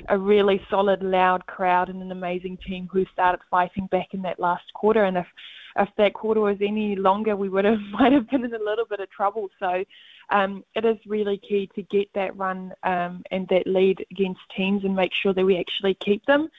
a 0.10 0.18
really 0.18 0.62
solid, 0.70 1.02
loud 1.02 1.46
crowd 1.48 1.90
and 1.90 2.04
an 2.04 2.12
amazing 2.12 2.60
team 2.68 2.88
who 2.92 3.04
started 3.12 3.42
fighting 3.50 3.88
back 3.88 4.10
in 4.14 4.22
that 4.22 4.40
last 4.40 4.72
quarter. 4.76 5.06
And 5.06 5.18
if 5.18 5.28
if 5.76 5.90
that 5.98 6.14
quarter 6.14 6.42
was 6.42 6.58
any 6.62 6.96
longer, 6.96 7.36
we 7.36 7.50
would 7.50 7.66
have 7.66 7.80
might 7.92 8.12
have 8.12 8.30
been 8.30 8.46
in 8.46 8.54
a 8.54 8.64
little 8.64 8.86
bit 8.86 9.00
of 9.00 9.10
trouble. 9.10 9.50
So 9.60 9.84
um, 10.32 10.64
it 10.76 10.86
is 10.86 10.98
really 11.06 11.38
key 11.38 11.70
to 11.76 11.82
get 11.84 12.10
that 12.14 12.36
run 12.38 12.74
um, 12.84 13.24
and 13.32 13.48
that 13.50 13.68
lead 13.68 14.06
against 14.12 14.42
teams 14.56 14.84
and 14.84 14.96
make 14.96 15.14
sure 15.14 15.34
that 15.34 15.46
we 15.46 15.60
actually 15.60 15.96
keep 15.96 16.26
them. 16.26 16.50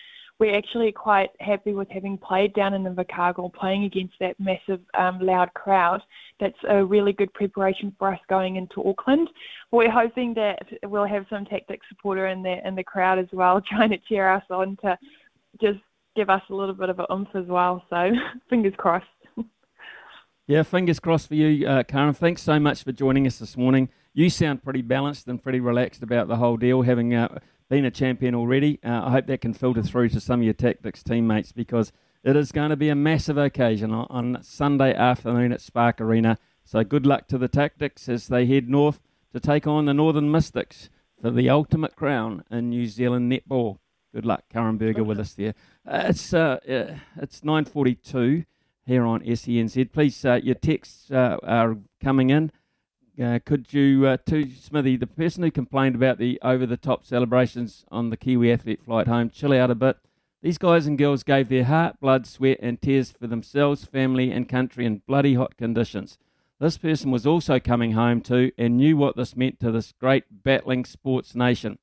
We're 0.41 0.57
actually 0.57 0.91
quite 0.91 1.31
happy 1.39 1.75
with 1.75 1.91
having 1.91 2.17
played 2.17 2.55
down 2.55 2.73
in 2.73 2.83
the 2.83 2.89
Invercargill, 2.89 3.53
playing 3.53 3.85
against 3.85 4.15
that 4.21 4.41
massive, 4.41 4.81
um, 4.99 5.19
loud 5.21 5.53
crowd. 5.53 6.01
That's 6.41 6.57
a 6.67 6.83
really 6.83 7.13
good 7.13 7.33
preparation 7.35 7.95
for 7.99 8.15
us 8.15 8.21
going 8.27 8.57
into 8.57 8.83
Auckland. 8.83 9.29
We're 9.71 9.91
hoping 9.91 10.33
that 10.35 10.67
we'll 10.85 11.07
have 11.07 11.27
some 11.29 11.45
Tactix 11.45 11.81
supporter 11.91 12.29
in 12.29 12.43
the 12.43 12.67
in 12.67 12.75
the 12.75 12.83
crowd 12.83 13.19
as 13.19 13.29
well, 13.33 13.61
trying 13.69 13.91
to 13.91 13.99
cheer 13.99 14.31
us 14.31 14.45
on 14.49 14.79
to 14.83 14.99
just 15.61 15.81
give 16.17 16.31
us 16.31 16.43
a 16.49 16.55
little 16.55 16.75
bit 16.75 16.89
of 16.89 16.99
an 17.01 17.07
oomph 17.13 17.29
as 17.35 17.47
well. 17.47 17.85
So 17.91 18.11
fingers 18.49 18.75
crossed. 18.79 19.07
Yeah, 20.51 20.65
fingers 20.65 20.99
crossed 20.99 21.29
for 21.29 21.37
you, 21.37 21.65
uh, 21.65 21.85
Karin. 21.85 22.13
Thanks 22.13 22.43
so 22.43 22.59
much 22.59 22.83
for 22.83 22.91
joining 22.91 23.25
us 23.25 23.39
this 23.39 23.57
morning. 23.57 23.89
You 24.15 24.29
sound 24.29 24.65
pretty 24.65 24.83
balanced 24.83 25.29
and 25.29 25.41
pretty 25.41 25.61
relaxed 25.61 26.03
about 26.03 26.27
the 26.27 26.39
whole 26.39 26.57
deal, 26.57 26.83
having 26.83 27.15
uh, 27.15 27.39
been 27.69 27.85
a 27.85 27.91
champion 27.93 28.35
already. 28.35 28.81
Uh, 28.85 29.03
I 29.05 29.11
hope 29.13 29.27
that 29.29 29.43
can 29.43 29.55
filter 29.55 29.81
through 29.81 30.09
to 30.09 30.21
some 30.21 30.41
of 30.41 30.45
your 30.45 30.55
Tactix 30.55 31.05
teammates 31.05 31.53
because 31.53 31.93
it 32.25 32.35
is 32.35 32.51
going 32.51 32.71
to 32.71 32.77
be 32.77 32.89
a 32.89 32.97
massive 32.97 33.39
occasion 33.39 33.93
on, 33.93 34.09
on 34.11 34.43
Sunday 34.43 34.93
afternoon 34.93 35.53
at 35.53 35.61
Spark 35.61 36.01
Arena. 36.01 36.37
So 36.65 36.83
good 36.83 37.07
luck 37.07 37.29
to 37.29 37.39
the 37.39 37.49
Tactix 37.49 38.09
as 38.09 38.27
they 38.27 38.45
head 38.45 38.69
north 38.69 39.01
to 39.33 39.39
take 39.39 39.69
on 39.69 39.85
the 39.85 39.95
Northern 39.95 40.33
Mystics 40.33 40.91
for 41.23 41.31
the 41.31 41.49
ultimate 41.49 41.95
crown 41.95 42.43
in 42.51 42.71
New 42.71 42.89
Zealand 42.89 43.31
netball. 43.31 43.79
Good 44.13 44.27
luck, 44.27 44.43
Karin 44.53 44.79
Burger, 44.79 45.05
with 45.05 45.21
us 45.21 45.33
there. 45.35 45.55
Uh, 45.87 46.07
it's 46.09 46.35
uh, 46.35 46.59
it's 46.65 47.43
9:42 47.43 48.47
here 48.87 49.05
on 49.05 49.21
SENZ. 49.23 49.93
Please, 49.93 50.25
uh, 50.25 50.41
your 50.43 50.55
texts 50.55 51.11
uh, 51.11 51.37
are 51.43 51.77
coming 52.03 52.31
in. 52.31 52.51
Uh, 53.21 53.39
could 53.45 53.73
you, 53.73 54.07
uh, 54.07 54.17
to 54.27 54.51
Smithy, 54.51 54.97
the 54.97 55.07
person 55.07 55.43
who 55.43 55.51
complained 55.51 55.95
about 55.95 56.19
the 56.19 56.41
over 56.43 56.65
the 56.65 56.77
top 56.77 57.05
celebrations 57.05 57.85
on 57.91 58.11
the 58.11 58.17
Kiwi 58.17 58.51
athlete 58.51 58.83
flight 58.83 59.07
home, 59.07 59.29
chill 59.29 59.53
out 59.53 59.71
a 59.71 59.75
bit. 59.75 59.99
These 60.43 60.59
guys 60.59 60.87
and 60.87 60.97
girls 60.97 61.23
gave 61.23 61.51
their 61.51 61.65
heart, 61.65 62.01
blood, 62.01 62.27
sweat, 62.27 62.59
and 62.63 62.81
tears 62.81 63.13
for 63.13 63.27
themselves, 63.27 63.85
family, 63.85 64.31
and 64.31 64.49
country 64.49 64.87
in 64.87 65.03
bloody 65.07 65.35
hot 65.35 65.59
conditions. 65.59 66.17
This 66.59 66.79
person 66.79 67.11
was 67.11 67.27
also 67.27 67.61
coming 67.61 67.93
home 67.93 68.23
too 68.23 68.53
and 68.57 68.79
knew 68.79 68.97
what 68.97 69.17
this 69.17 69.37
meant 69.37 69.61
to 69.61 69.71
this 69.71 69.93
great 69.93 70.25
battling 70.31 70.87
sports 70.87 71.35
nation. 71.35 71.79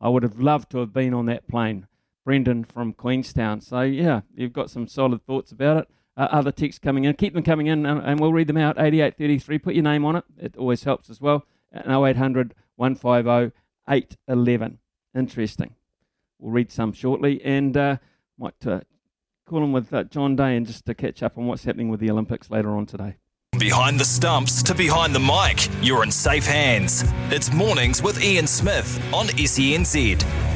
I 0.00 0.08
would 0.08 0.24
have 0.24 0.40
loved 0.40 0.70
to 0.70 0.78
have 0.78 0.92
been 0.92 1.14
on 1.14 1.26
that 1.26 1.46
plane. 1.46 1.86
Brendan 2.24 2.64
from 2.64 2.92
Queenstown. 2.92 3.60
So, 3.60 3.82
yeah, 3.82 4.22
you've 4.34 4.52
got 4.52 4.70
some 4.70 4.88
solid 4.88 5.24
thoughts 5.24 5.52
about 5.52 5.78
it 5.78 5.88
uh, 6.16 6.28
other 6.30 6.52
texts 6.52 6.78
coming 6.78 7.04
in. 7.04 7.14
Keep 7.14 7.34
them 7.34 7.42
coming 7.42 7.66
in 7.66 7.86
and, 7.86 8.00
and, 8.02 8.20
we'll 8.20 8.32
read 8.32 8.46
them 8.46 8.56
out. 8.56 8.78
8833, 8.78 9.58
put 9.58 9.74
your 9.74 9.84
name 9.84 10.04
on 10.04 10.16
it. 10.16 10.24
It 10.38 10.56
always 10.56 10.84
helps 10.84 11.10
as 11.10 11.20
well. 11.20 11.46
And 11.72 11.86
0800 11.86 12.54
150 12.76 13.56
811. 13.88 14.78
Interesting. 15.14 15.74
We'll 16.38 16.52
read 16.52 16.70
some 16.70 16.92
shortly 16.92 17.42
and 17.44 17.76
uh, 17.76 17.96
might 18.38 18.66
uh, 18.66 18.80
call 19.46 19.64
in 19.64 19.72
with 19.72 19.92
uh, 19.92 20.04
John 20.04 20.36
Day 20.36 20.56
and 20.56 20.66
just 20.66 20.86
to 20.86 20.94
catch 20.94 21.22
up 21.22 21.36
on 21.36 21.46
what's 21.46 21.64
happening 21.64 21.88
with 21.88 22.00
the 22.00 22.10
Olympics 22.10 22.50
later 22.50 22.70
on 22.70 22.86
today. 22.86 23.16
Behind 23.58 24.00
the 24.00 24.04
stumps 24.04 24.62
to 24.62 24.74
behind 24.74 25.14
the 25.14 25.20
mic, 25.20 25.68
you're 25.82 26.02
in 26.02 26.10
safe 26.10 26.46
hands. 26.46 27.04
It's 27.30 27.52
mornings 27.52 28.02
with 28.02 28.22
Ian 28.22 28.46
Smith 28.46 28.96
on 29.12 29.26
SENZ. 29.26 30.49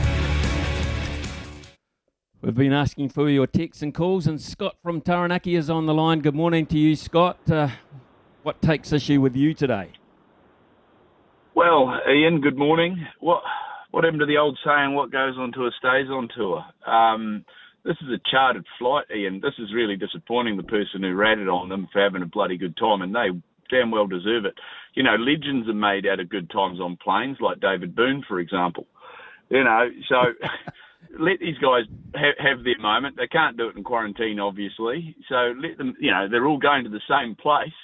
We've 2.44 2.54
been 2.54 2.74
asking 2.74 3.08
for 3.08 3.30
your 3.30 3.46
texts 3.46 3.82
and 3.82 3.94
calls, 3.94 4.26
and 4.26 4.38
Scott 4.38 4.76
from 4.82 5.00
Taranaki 5.00 5.56
is 5.56 5.70
on 5.70 5.86
the 5.86 5.94
line. 5.94 6.20
Good 6.20 6.34
morning 6.34 6.66
to 6.66 6.78
you, 6.78 6.94
Scott. 6.94 7.38
Uh, 7.50 7.68
what 8.42 8.60
takes 8.60 8.92
issue 8.92 9.22
with 9.22 9.34
you 9.34 9.54
today? 9.54 9.92
Well, 11.54 11.98
Ian, 12.06 12.42
good 12.42 12.58
morning. 12.58 13.06
What 13.20 13.42
what 13.92 14.04
happened 14.04 14.20
to 14.20 14.26
the 14.26 14.36
old 14.36 14.58
saying, 14.62 14.92
what 14.92 15.10
goes 15.10 15.38
on 15.38 15.52
tour 15.52 15.70
stays 15.78 16.10
on 16.10 16.28
tour? 16.36 16.62
Um, 16.86 17.46
this 17.82 17.96
is 18.02 18.08
a 18.10 18.20
chartered 18.30 18.66
flight, 18.78 19.06
Ian. 19.10 19.40
This 19.40 19.54
is 19.58 19.72
really 19.72 19.96
disappointing, 19.96 20.58
the 20.58 20.64
person 20.64 21.02
who 21.02 21.14
ratted 21.14 21.48
on 21.48 21.70
them 21.70 21.88
for 21.94 22.02
having 22.02 22.20
a 22.20 22.26
bloody 22.26 22.58
good 22.58 22.76
time, 22.76 23.00
and 23.00 23.14
they 23.14 23.28
damn 23.70 23.90
well 23.90 24.06
deserve 24.06 24.44
it. 24.44 24.58
You 24.92 25.02
know, 25.02 25.16
legends 25.16 25.66
are 25.66 25.72
made 25.72 26.06
out 26.06 26.20
of 26.20 26.28
good 26.28 26.50
times 26.50 26.78
on 26.78 26.98
planes, 27.02 27.38
like 27.40 27.60
David 27.60 27.96
Boon, 27.96 28.22
for 28.28 28.38
example. 28.38 28.86
You 29.48 29.64
know, 29.64 29.88
so 30.10 30.34
let 31.18 31.40
these 31.40 31.58
guys 31.58 31.84
have, 32.14 32.64
their 32.64 32.78
moment. 32.78 33.16
They 33.16 33.26
can't 33.26 33.56
do 33.56 33.68
it 33.68 33.76
in 33.76 33.84
quarantine, 33.84 34.40
obviously. 34.40 35.16
So 35.28 35.54
let 35.60 35.78
them, 35.78 35.94
you 36.00 36.10
know, 36.10 36.28
they're 36.30 36.46
all 36.46 36.58
going 36.58 36.84
to 36.84 36.90
the 36.90 37.00
same 37.08 37.34
place. 37.34 37.74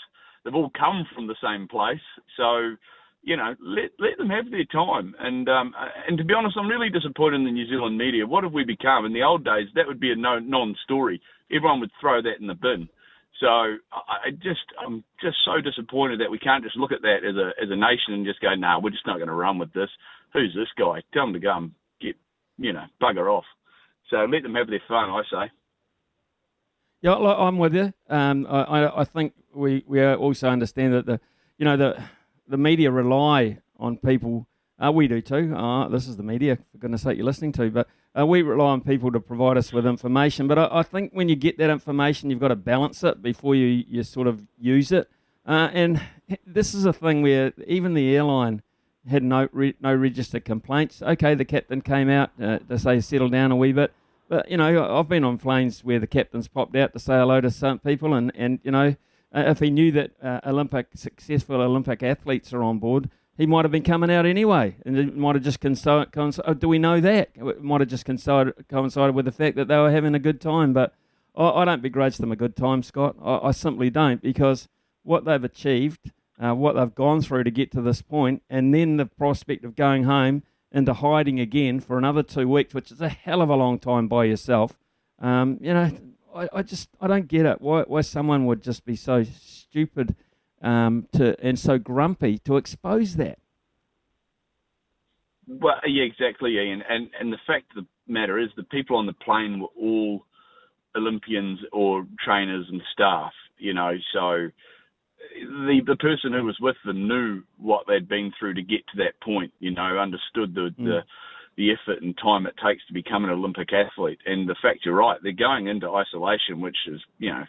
They've 0.45 0.55
all 0.55 0.71
come 0.77 1.07
from 1.15 1.27
the 1.27 1.37
same 1.43 1.69
place. 1.69 2.01
So 2.37 2.77
you 3.23 3.37
know, 3.37 3.55
let 3.61 3.91
let 3.99 4.17
them 4.19 4.31
have 4.31 4.51
their 4.51 4.65
time. 4.65 5.15
And 5.19 5.49
um, 5.49 5.75
and 6.09 6.17
to 6.19 6.25
be 6.25 6.35
honest, 6.35 6.57
I'm 6.59 6.69
really 6.69 6.89
disappointed 6.89 7.37
in 7.37 7.45
the 7.45 7.53
New 7.53 7.69
Zealand 7.69 7.99
media. 7.99 8.27
What 8.27 8.45
have 8.45 8.53
we 8.53 8.65
become? 8.65 9.05
In 9.05 9.13
the 9.13 9.23
old 9.23 9.45
days, 9.45 9.69
that 9.75 9.87
would 9.87 10.01
be 10.01 10.13
a 10.13 10.17
no, 10.17 10.39
non-story. 10.39 11.21
Everyone 11.53 11.81
would 11.81 11.91
throw 12.01 12.23
that 12.23 12.41
in 12.41 12.47
the 12.47 12.55
bin. 12.55 12.89
So 13.39 13.47
I 13.47 14.31
just 14.43 14.65
I'm 14.85 15.05
just 15.23 15.37
so 15.45 15.61
disappointed 15.61 16.21
that 16.21 16.31
we 16.31 16.39
can't 16.39 16.65
just 16.65 16.77
look 16.77 16.93
at 16.93 17.03
that 17.03 17.25
as 17.29 17.37
a 17.37 17.53
as 17.63 17.71
a 17.71 17.77
nation 17.77 18.15
and 18.15 18.27
just 18.27 18.41
go, 18.41 18.55
no, 18.55 18.57
nah, 18.57 18.81
we're 18.81 18.91
just 18.91 19.07
not 19.07 19.17
going 19.17 19.29
to 19.29 19.35
run 19.35 19.59
with 19.59 19.73
this. 19.73 19.89
Who's 20.33 20.55
this 20.55 20.69
guy? 20.79 21.03
Tell 21.13 21.25
him 21.25 21.33
to 21.33 21.41
go 21.41 21.57
and 21.57 21.73
you 22.61 22.73
know, 22.73 22.85
bugger 23.03 23.33
off. 23.33 23.45
So 24.11 24.19
let 24.25 24.43
them 24.43 24.55
have 24.55 24.69
their 24.69 24.83
fun, 24.87 25.11
I 25.11 25.23
say. 25.31 25.51
Yeah, 27.03 27.15
I'm 27.15 27.59
with 27.59 27.75
you. 27.75 27.93
Um, 28.09 28.47
I, 28.49 29.01
I 29.01 29.05
think 29.05 29.33
we, 29.55 29.83
we 29.87 30.05
also 30.05 30.49
understand 30.49 30.93
that 30.93 31.07
the, 31.07 31.21
you 31.57 31.65
know, 31.65 31.77
the 31.77 32.03
the 32.51 32.59
media 32.59 32.91
rely 32.91 33.59
on 33.79 33.97
people. 33.97 34.47
Uh, 34.79 34.91
we 34.91 35.09
do 35.09 35.21
too. 35.21 35.55
Uh, 35.55 35.89
this 35.89 36.09
is 36.09 36.17
the 36.17 36.23
media, 36.23 36.57
for 36.57 36.79
goodness 36.79 37.03
sake, 37.03 37.17
you're 37.17 37.27
listening 37.27 37.53
to. 37.53 37.71
But 37.71 37.87
uh, 38.19 38.27
we 38.27 38.43
rely 38.43 38.71
on 38.71 38.81
people 38.81 39.13
to 39.13 39.21
provide 39.21 39.57
us 39.57 39.73
with 39.73 39.87
information. 39.87 40.49
But 40.49 40.59
I, 40.59 40.69
I, 40.79 40.83
think 40.83 41.13
when 41.13 41.29
you 41.29 41.37
get 41.37 41.59
that 41.59 41.71
information, 41.71 42.31
you've 42.31 42.41
got 42.41 42.49
to 42.49 42.57
balance 42.57 43.05
it 43.05 43.23
before 43.23 43.55
you, 43.55 43.85
you 43.87 44.03
sort 44.03 44.27
of 44.27 44.43
use 44.59 44.91
it. 44.91 45.09
Uh, 45.47 45.69
and 45.73 46.01
this 46.47 46.75
is 46.75 46.87
a 46.87 46.93
thing 46.93 47.23
where 47.23 47.53
even 47.67 47.95
the 47.95 48.15
airline 48.17 48.63
had 49.09 49.23
no 49.23 49.49
re- 49.53 49.77
no 49.81 49.95
registered 49.95 50.45
complaints. 50.45 51.03
Okay, 51.03 51.35
the 51.35 51.45
captain 51.45 51.81
came 51.81 52.11
out 52.11 52.31
uh, 52.43 52.59
to 52.59 52.79
say 52.79 53.01
settle 53.01 53.29
down 53.29 53.53
a 53.53 53.57
wee 53.57 53.73
bit. 53.73 53.93
But, 54.29 54.49
you 54.49 54.57
know, 54.57 54.97
I've 54.97 55.09
been 55.09 55.25
on 55.25 55.39
planes 55.39 55.83
where 55.83 55.99
the 55.99 56.07
captain's 56.07 56.47
popped 56.47 56.77
out 56.77 56.93
to 56.93 57.01
say 57.01 57.15
hello 57.15 57.41
to 57.41 57.51
some 57.51 57.81
people 57.81 58.15
and, 58.15 58.31
and 58.37 58.61
you 58.63 58.71
know, 58.71 58.95
uh, 59.35 59.45
if 59.47 59.59
he 59.59 59.71
knew 59.71 59.91
that 59.93 60.13
uh, 60.23 60.41
Olympic 60.47 60.89
successful 60.95 61.61
Olympic 61.61 62.03
athletes 62.03 62.53
are 62.53 62.63
on 62.63 62.79
board, 62.79 63.11
he 63.37 63.47
might 63.47 63.65
have 63.65 63.73
been 63.73 63.83
coming 63.83 64.11
out 64.11 64.27
anyway, 64.27 64.77
and 64.85 65.17
might 65.17 65.35
have 65.35 65.43
just 65.43 65.61
coincided. 65.61 66.15
Oh, 66.45 66.53
do 66.53 66.69
we 66.69 66.79
know 66.79 67.01
that? 67.01 67.31
It 67.35 67.63
might 67.63 67.81
have 67.81 67.89
just 67.89 68.05
coincided, 68.05 68.69
coincided 68.69 69.15
with 69.15 69.25
the 69.25 69.33
fact 69.33 69.57
that 69.57 69.67
they 69.67 69.79
were 69.79 69.91
having 69.91 70.15
a 70.15 70.19
good 70.19 70.41
time. 70.41 70.73
But 70.73 70.95
I, 71.35 71.49
I 71.49 71.65
don't 71.65 71.81
begrudge 71.81 72.19
them 72.19 72.33
a 72.33 72.37
good 72.37 72.55
time, 72.55 72.83
Scott. 72.83 73.17
I, 73.23 73.39
I 73.49 73.51
simply 73.53 73.89
don't, 73.89 74.21
because 74.21 74.69
what 75.05 75.25
they've 75.25 75.43
achieved, 75.43 76.13
uh, 76.43 76.55
what 76.55 76.75
they've 76.75 76.95
gone 76.95 77.21
through 77.21 77.45
to 77.45 77.51
get 77.51 77.71
to 77.73 77.83
this 77.83 78.03
point, 78.03 78.43
and 78.49 78.75
then 78.75 78.97
the 78.97 79.07
prospect 79.07 79.65
of 79.65 79.77
going 79.77 80.05
home 80.05 80.43
into 80.73 80.95
hiding 80.95 81.39
again 81.41 81.81
for 81.81 81.99
another 81.99 82.23
two 82.23 82.49
weeks, 82.49 82.73
which 82.75 82.91
is 82.91 83.01
a 83.01 83.09
hell 83.09 83.43
of 83.43 83.51
a 83.51 83.57
long 83.57 83.79
time 83.79 84.09
by 84.09 84.25
yourself. 84.25 84.79
Um, 85.19 85.59
you 85.61 85.75
know, 85.75 85.91
I, 86.35 86.49
I 86.53 86.63
just 86.63 86.89
I 87.01 87.07
don't 87.07 87.29
get 87.29 87.45
it. 87.45 87.61
Why 87.61 87.83
why 87.83 88.01
someone 88.01 88.47
would 88.47 88.63
just 88.63 88.85
be 88.85 88.97
so 88.97 89.25
stupid 89.25 90.15
um, 90.63 91.07
to 91.13 91.39
and 91.45 91.59
so 91.59 91.79
grumpy 91.79 92.39
to 92.39 92.57
expose 92.57 93.17
that. 93.17 93.39
Well, 95.47 95.81
yeah, 95.87 96.05
exactly, 96.05 96.57
Ian. 96.57 96.83
And 96.89 97.11
and 97.19 97.33
the 97.33 97.39
fact 97.47 97.77
of 97.77 97.85
the 97.85 98.13
matter 98.13 98.39
is, 98.39 98.51
the 98.57 98.63
people 98.63 98.97
on 98.97 99.07
the 99.07 99.13
plane 99.13 99.61
were 99.61 99.69
all 99.79 100.25
Olympians 100.97 101.59
or 101.73 102.07
trainers 102.25 102.67
and 102.71 102.81
staff. 102.93 103.33
You 103.59 103.75
know, 103.75 103.97
so 104.13 104.51
the 105.35 105.81
the 105.87 105.97
person 105.97 106.33
who 106.33 106.45
was 106.45 106.59
with 106.61 106.77
them 106.85 107.09
knew 107.09 107.43
what 107.59 107.87
they'd 107.87 108.09
been 108.09 108.33
through 108.39 108.55
to 108.55 108.63
get 108.63 108.87
to 108.93 108.99
that 108.99 109.21
point. 109.23 109.53
You 109.61 109.73
know, 109.73 109.99
understood 109.99 110.55
the 110.55 110.71
mm. 110.79 110.85
the 110.85 111.01
the 111.57 111.73
effort 111.73 112.03
and 112.03 112.17
time 112.17 112.47
it 112.47 112.55
takes 112.65 112.85
to 112.87 112.95
become 112.95 113.25
an 113.25 113.31
Olympic 113.31 113.69
athlete. 113.73 114.19
And 114.25 114.49
the 114.49 114.57
fact 114.63 114.81
you're 114.85 114.95
right, 114.95 115.19
they're 115.23 115.33
going 115.33 115.67
into 115.67 115.93
isolation, 115.93 116.61
which 116.61 116.77
is, 116.87 117.01
you 117.19 117.31
know, 117.31 117.45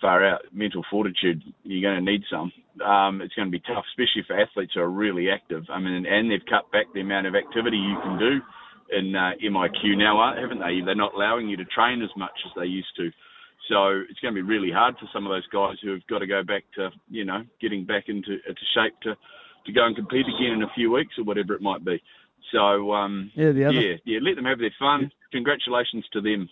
far 0.00 0.24
out 0.24 0.42
mental 0.52 0.84
fortitude. 0.90 1.42
You're 1.64 1.90
going 1.90 2.04
to 2.04 2.10
need 2.10 2.22
some. 2.30 2.52
Um, 2.84 3.20
it's 3.20 3.34
going 3.34 3.48
to 3.48 3.52
be 3.52 3.62
tough, 3.66 3.84
especially 3.90 4.22
for 4.26 4.38
athletes 4.38 4.72
who 4.74 4.80
are 4.80 4.90
really 4.90 5.28
active. 5.30 5.64
I 5.70 5.80
mean, 5.80 6.06
and 6.06 6.30
they've 6.30 6.44
cut 6.48 6.70
back 6.70 6.86
the 6.94 7.00
amount 7.00 7.26
of 7.26 7.34
activity 7.34 7.78
you 7.78 7.98
can 8.02 8.18
do 8.18 8.38
in 8.96 9.14
uh, 9.16 9.32
MIQ 9.42 9.98
now, 9.98 10.34
haven't 10.40 10.60
they? 10.60 10.80
They're 10.84 10.94
not 10.94 11.14
allowing 11.14 11.48
you 11.48 11.56
to 11.56 11.64
train 11.64 12.02
as 12.02 12.10
much 12.16 12.38
as 12.46 12.52
they 12.56 12.66
used 12.66 12.94
to. 12.96 13.10
So 13.68 14.02
it's 14.08 14.18
going 14.20 14.34
to 14.34 14.38
be 14.38 14.42
really 14.42 14.72
hard 14.72 14.96
for 14.98 15.06
some 15.12 15.26
of 15.26 15.30
those 15.30 15.46
guys 15.48 15.76
who 15.82 15.92
have 15.92 16.06
got 16.06 16.20
to 16.20 16.26
go 16.26 16.42
back 16.42 16.64
to, 16.76 16.90
you 17.08 17.24
know, 17.24 17.44
getting 17.60 17.84
back 17.84 18.04
into, 18.08 18.32
into 18.32 18.64
shape 18.74 18.94
to, 19.02 19.14
to 19.66 19.72
go 19.72 19.84
and 19.84 19.94
compete 19.94 20.26
again 20.26 20.52
in 20.54 20.62
a 20.62 20.72
few 20.74 20.90
weeks 20.90 21.14
or 21.18 21.24
whatever 21.24 21.54
it 21.54 21.60
might 21.60 21.84
be. 21.84 22.02
So 22.50 22.94
um, 22.94 23.30
yeah, 23.34 23.50
the 23.50 23.64
other... 23.66 23.80
yeah, 23.80 23.96
yeah, 24.04 24.18
let 24.22 24.36
them 24.36 24.46
have 24.46 24.58
their 24.58 24.74
fun. 24.78 25.10
Congratulations 25.32 26.06
to 26.12 26.20
them. 26.22 26.48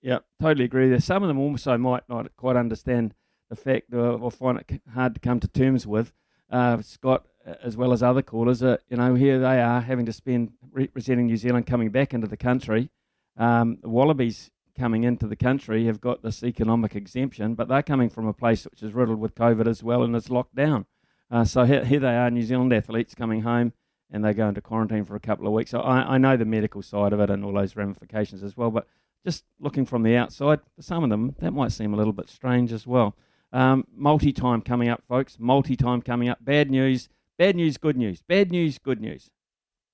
Yeah, 0.00 0.18
totally 0.40 0.64
agree. 0.64 0.88
There, 0.88 0.98
some 0.98 1.22
of 1.22 1.28
them 1.28 1.38
also 1.38 1.78
might 1.78 2.08
not 2.08 2.34
quite 2.36 2.56
understand 2.56 3.14
the 3.48 3.56
fact, 3.56 3.94
or, 3.94 4.30
find 4.30 4.58
it 4.58 4.82
hard 4.92 5.14
to 5.14 5.20
come 5.20 5.38
to 5.38 5.48
terms 5.48 5.86
with. 5.86 6.12
Uh, 6.50 6.82
Scott, 6.82 7.26
as 7.62 7.76
well 7.76 7.92
as 7.92 8.02
other 8.02 8.22
callers, 8.22 8.62
uh, 8.62 8.78
you 8.88 8.96
know, 8.96 9.14
here 9.14 9.38
they 9.38 9.60
are 9.60 9.80
having 9.80 10.06
to 10.06 10.12
spend 10.12 10.52
representing 10.72 11.26
New 11.26 11.36
Zealand 11.36 11.66
coming 11.66 11.90
back 11.90 12.12
into 12.12 12.26
the 12.26 12.36
country. 12.36 12.90
Um, 13.36 13.78
the 13.80 13.88
Wallabies 13.88 14.50
coming 14.78 15.04
into 15.04 15.26
the 15.26 15.36
country 15.36 15.86
have 15.86 16.00
got 16.00 16.22
this 16.22 16.42
economic 16.42 16.96
exemption, 16.96 17.54
but 17.54 17.68
they're 17.68 17.82
coming 17.82 18.08
from 18.08 18.26
a 18.26 18.32
place 18.32 18.64
which 18.64 18.82
is 18.82 18.94
riddled 18.94 19.20
with 19.20 19.34
COVID 19.34 19.66
as 19.66 19.82
well 19.82 20.02
and 20.02 20.14
it's 20.16 20.30
locked 20.30 20.54
down. 20.54 20.86
Uh, 21.30 21.44
so 21.44 21.64
here, 21.64 21.84
here, 21.84 22.00
they 22.00 22.16
are, 22.16 22.30
New 22.30 22.42
Zealand 22.42 22.72
athletes 22.72 23.14
coming 23.14 23.42
home 23.42 23.72
and 24.10 24.24
they 24.24 24.34
go 24.34 24.48
into 24.48 24.60
quarantine 24.60 25.04
for 25.04 25.16
a 25.16 25.20
couple 25.20 25.46
of 25.46 25.52
weeks. 25.52 25.70
So 25.70 25.80
I, 25.80 26.14
I 26.14 26.18
know 26.18 26.36
the 26.36 26.44
medical 26.44 26.82
side 26.82 27.12
of 27.12 27.20
it 27.20 27.30
and 27.30 27.44
all 27.44 27.54
those 27.54 27.76
ramifications 27.76 28.42
as 28.42 28.56
well, 28.56 28.70
but 28.70 28.86
just 29.24 29.44
looking 29.60 29.86
from 29.86 30.02
the 30.02 30.16
outside, 30.16 30.60
for 30.76 30.82
some 30.82 31.04
of 31.04 31.10
them, 31.10 31.34
that 31.38 31.52
might 31.52 31.72
seem 31.72 31.94
a 31.94 31.96
little 31.96 32.12
bit 32.12 32.28
strange 32.28 32.72
as 32.72 32.86
well. 32.86 33.16
Um, 33.52 33.86
multi 33.94 34.32
time 34.32 34.62
coming 34.62 34.88
up, 34.88 35.02
folks. 35.08 35.36
Multi 35.38 35.76
time 35.76 36.02
coming 36.02 36.28
up. 36.28 36.38
Bad 36.42 36.70
news, 36.70 37.08
bad 37.38 37.56
news, 37.56 37.76
good 37.76 37.96
news. 37.96 38.22
Bad 38.22 38.50
news, 38.50 38.78
good 38.78 39.00
news. 39.00 39.30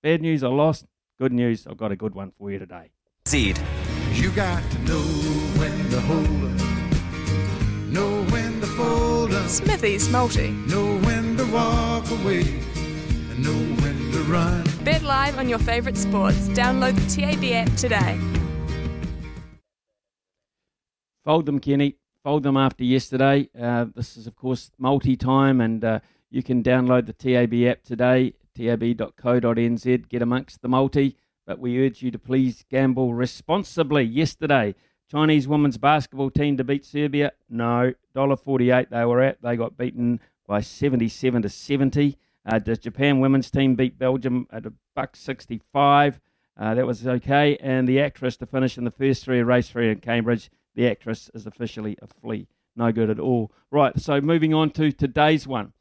Bad 0.02 0.22
news, 0.22 0.42
I 0.42 0.48
lost. 0.48 0.86
Good 1.18 1.32
news, 1.32 1.66
I've 1.66 1.76
got 1.76 1.90
a 1.90 1.96
good 1.96 2.14
one 2.14 2.32
for 2.38 2.50
you 2.50 2.60
today. 2.60 2.92
Seed. 3.26 3.58
You 4.18 4.32
got 4.32 4.68
to 4.72 4.78
know 4.80 5.00
when 5.60 5.90
to 5.90 6.00
hold 6.00 6.26
up, 6.26 7.86
know 7.86 8.24
when 8.32 8.60
to 8.60 8.66
fold 8.66 9.32
up, 9.32 9.48
Smithy's 9.48 10.08
multi. 10.10 10.50
know 10.50 10.98
when 10.98 11.36
to 11.36 11.44
walk 11.52 12.10
away, 12.10 12.40
and 12.40 13.44
know 13.44 13.52
when 13.80 14.10
to 14.10 14.18
run. 14.24 14.64
Bet 14.82 15.04
live 15.04 15.38
on 15.38 15.48
your 15.48 15.60
favourite 15.60 15.96
sports. 15.96 16.48
Download 16.48 16.96
the 16.96 17.06
TAB 17.08 17.44
app 17.52 17.76
today. 17.76 18.18
Fold 21.24 21.46
them, 21.46 21.60
Kenny. 21.60 21.94
Fold 22.24 22.42
them 22.42 22.56
after 22.56 22.82
yesterday. 22.82 23.48
Uh, 23.56 23.86
this 23.94 24.16
is, 24.16 24.26
of 24.26 24.34
course, 24.34 24.72
multi 24.78 25.16
time, 25.16 25.60
and 25.60 25.84
uh, 25.84 26.00
you 26.28 26.42
can 26.42 26.64
download 26.64 27.06
the 27.06 27.12
TAB 27.12 27.54
app 27.70 27.84
today, 27.84 28.34
tab.co.nz. 28.56 30.08
Get 30.08 30.22
amongst 30.22 30.60
the 30.60 30.68
multi, 30.68 31.16
but 31.48 31.58
we 31.58 31.82
urge 31.82 32.02
you 32.02 32.10
to 32.10 32.18
please 32.18 32.66
gamble 32.70 33.14
responsibly. 33.14 34.02
Yesterday, 34.02 34.74
Chinese 35.10 35.48
women's 35.48 35.78
basketball 35.78 36.30
team 36.30 36.58
to 36.58 36.62
beat 36.62 36.84
Serbia? 36.84 37.32
No. 37.48 37.94
$1.48 38.14 38.90
they 38.90 39.04
were 39.06 39.22
at. 39.22 39.40
They 39.40 39.56
got 39.56 39.78
beaten 39.78 40.20
by 40.46 40.60
77 40.60 41.40
to 41.40 41.48
70. 41.48 42.18
Uh, 42.44 42.58
the 42.58 42.76
Japan 42.76 43.20
women's 43.20 43.50
team 43.50 43.76
beat 43.76 43.98
Belgium 43.98 44.46
at 44.52 44.66
a 44.66 44.74
buck 44.94 45.16
65. 45.16 46.20
Uh, 46.54 46.74
that 46.74 46.86
was 46.86 47.06
okay. 47.06 47.56
And 47.62 47.88
the 47.88 47.98
actress 47.98 48.36
to 48.36 48.46
finish 48.46 48.76
in 48.76 48.84
the 48.84 48.90
first 48.90 49.24
three 49.24 49.42
race 49.42 49.70
three 49.70 49.90
in 49.90 50.00
Cambridge, 50.00 50.50
the 50.74 50.86
actress 50.86 51.30
is 51.32 51.46
officially 51.46 51.96
a 52.02 52.06
flea. 52.06 52.46
No 52.76 52.92
good 52.92 53.08
at 53.08 53.18
all. 53.18 53.50
Right, 53.70 53.98
so 53.98 54.20
moving 54.20 54.52
on 54.52 54.68
to 54.72 54.92
today's 54.92 55.46
one. 55.46 55.72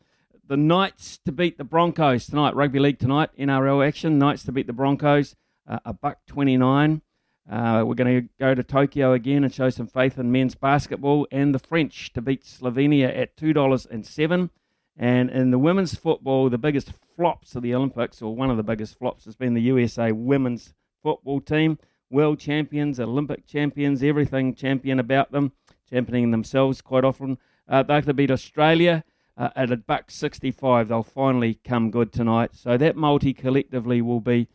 The 0.48 0.56
Knights 0.56 1.20
to 1.26 1.34
beat 1.34 1.58
the 1.58 1.66
Broncos 1.66 2.28
tonight. 2.28 2.56
Rugby 2.56 2.80
League 2.80 3.00
tonight, 3.00 3.32
NRL 3.38 3.86
action. 3.86 4.18
Knights 4.18 4.44
to 4.44 4.54
beat 4.54 4.66
the 4.66 4.72
Broncos, 4.72 5.36
a 5.68 5.94
buck 5.94 6.20
29. 6.28 7.02
Uh, 7.50 7.84
we're 7.86 7.96
going 7.96 8.22
to 8.22 8.30
go 8.40 8.54
to 8.54 8.64
Tokyo 8.64 9.14
again 9.14 9.44
and 9.44 9.54
show 9.54 9.70
some 9.70 9.88
faith 9.88 10.18
in 10.18 10.32
men's 10.32 10.56
basketball. 10.56 11.28
And 11.32 11.56
the 11.56 11.60
French 11.60 12.12
to 12.14 12.22
beat 12.22 12.44
Slovenia 12.44 13.16
at 13.18 13.38
$2.07. 13.38 14.50
And 14.98 15.30
in 15.30 15.52
the 15.52 15.60
women's 15.60 15.96
football, 15.96 16.50
the 16.50 16.58
biggest 16.58 16.92
flops 17.16 17.56
of 17.56 17.64
the 17.64 17.74
Olympics, 17.74 18.22
or 18.22 18.36
one 18.36 18.50
of 18.50 18.58
the 18.58 18.64
biggest 18.64 18.98
flops, 18.98 19.26
has 19.26 19.36
been 19.36 19.54
the 19.54 19.62
USA 19.62 20.12
women's 20.12 20.74
football 21.04 21.40
team. 21.40 21.78
world 22.10 22.40
champions, 22.40 23.00
Olympic 23.00 23.46
champions, 23.46 24.02
everything 24.02 24.56
champion 24.56 25.00
about 25.00 25.32
them, 25.32 25.52
championing 25.90 26.32
themselves 26.32 26.82
quite 26.82 27.04
often. 27.04 27.38
Uh, 27.68 27.84
they're 27.84 28.02
going 28.02 28.06
to 28.06 28.14
beat 28.14 28.32
Australia 28.32 29.04
uh, 29.38 29.50
at 29.56 29.72
a 29.72 29.78
buck 29.78 30.10
65. 30.10 30.88
They'll 30.88 31.04
finally 31.04 31.60
come 31.64 31.92
good 31.92 32.12
tonight. 32.12 32.52
So 32.54 32.78
that 32.78 32.96
multi 32.96 33.34
collectively 33.34 34.02
will 34.02 34.22
be 34.22 34.48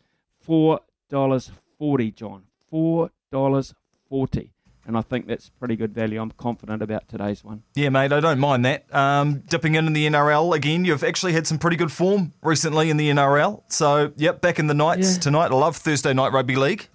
$4.40, 1.13 2.15
John. 2.15 2.43
$4.40 2.73 4.49
and 4.85 4.97
I 4.97 5.01
think 5.01 5.27
that's 5.27 5.47
pretty 5.49 5.77
good 5.77 5.93
value. 5.93 6.21
I'm 6.21 6.31
confident 6.31 6.81
about 6.81 7.07
today's 7.07 7.41
one. 7.41 7.63
Yeah, 7.73 7.87
mate, 7.87 8.11
I 8.11 8.19
don't 8.19 8.39
mind 8.39 8.65
that. 8.65 8.93
Um, 8.93 9.39
dipping 9.47 9.75
in 9.75 9.87
in 9.87 9.93
the 9.93 10.05
NRL 10.07 10.53
again, 10.53 10.83
you've 10.83 11.05
actually 11.05 11.31
had 11.31 11.47
some 11.47 11.57
pretty 11.57 11.77
good 11.77 11.91
form 11.91 12.33
recently 12.41 12.89
in 12.89 12.97
the 12.97 13.09
NRL. 13.09 13.63
So, 13.69 14.11
yep, 14.17 14.41
back 14.41 14.59
in 14.59 14.67
the 14.67 14.73
Knights 14.73 15.13
Yeah. 15.15 15.19
tonight. 15.21 15.51
I 15.51 15.55
love 15.55 15.77
Thursday 15.77 16.11
night 16.13 16.33
rugby 16.33 16.57
league. 16.57 16.89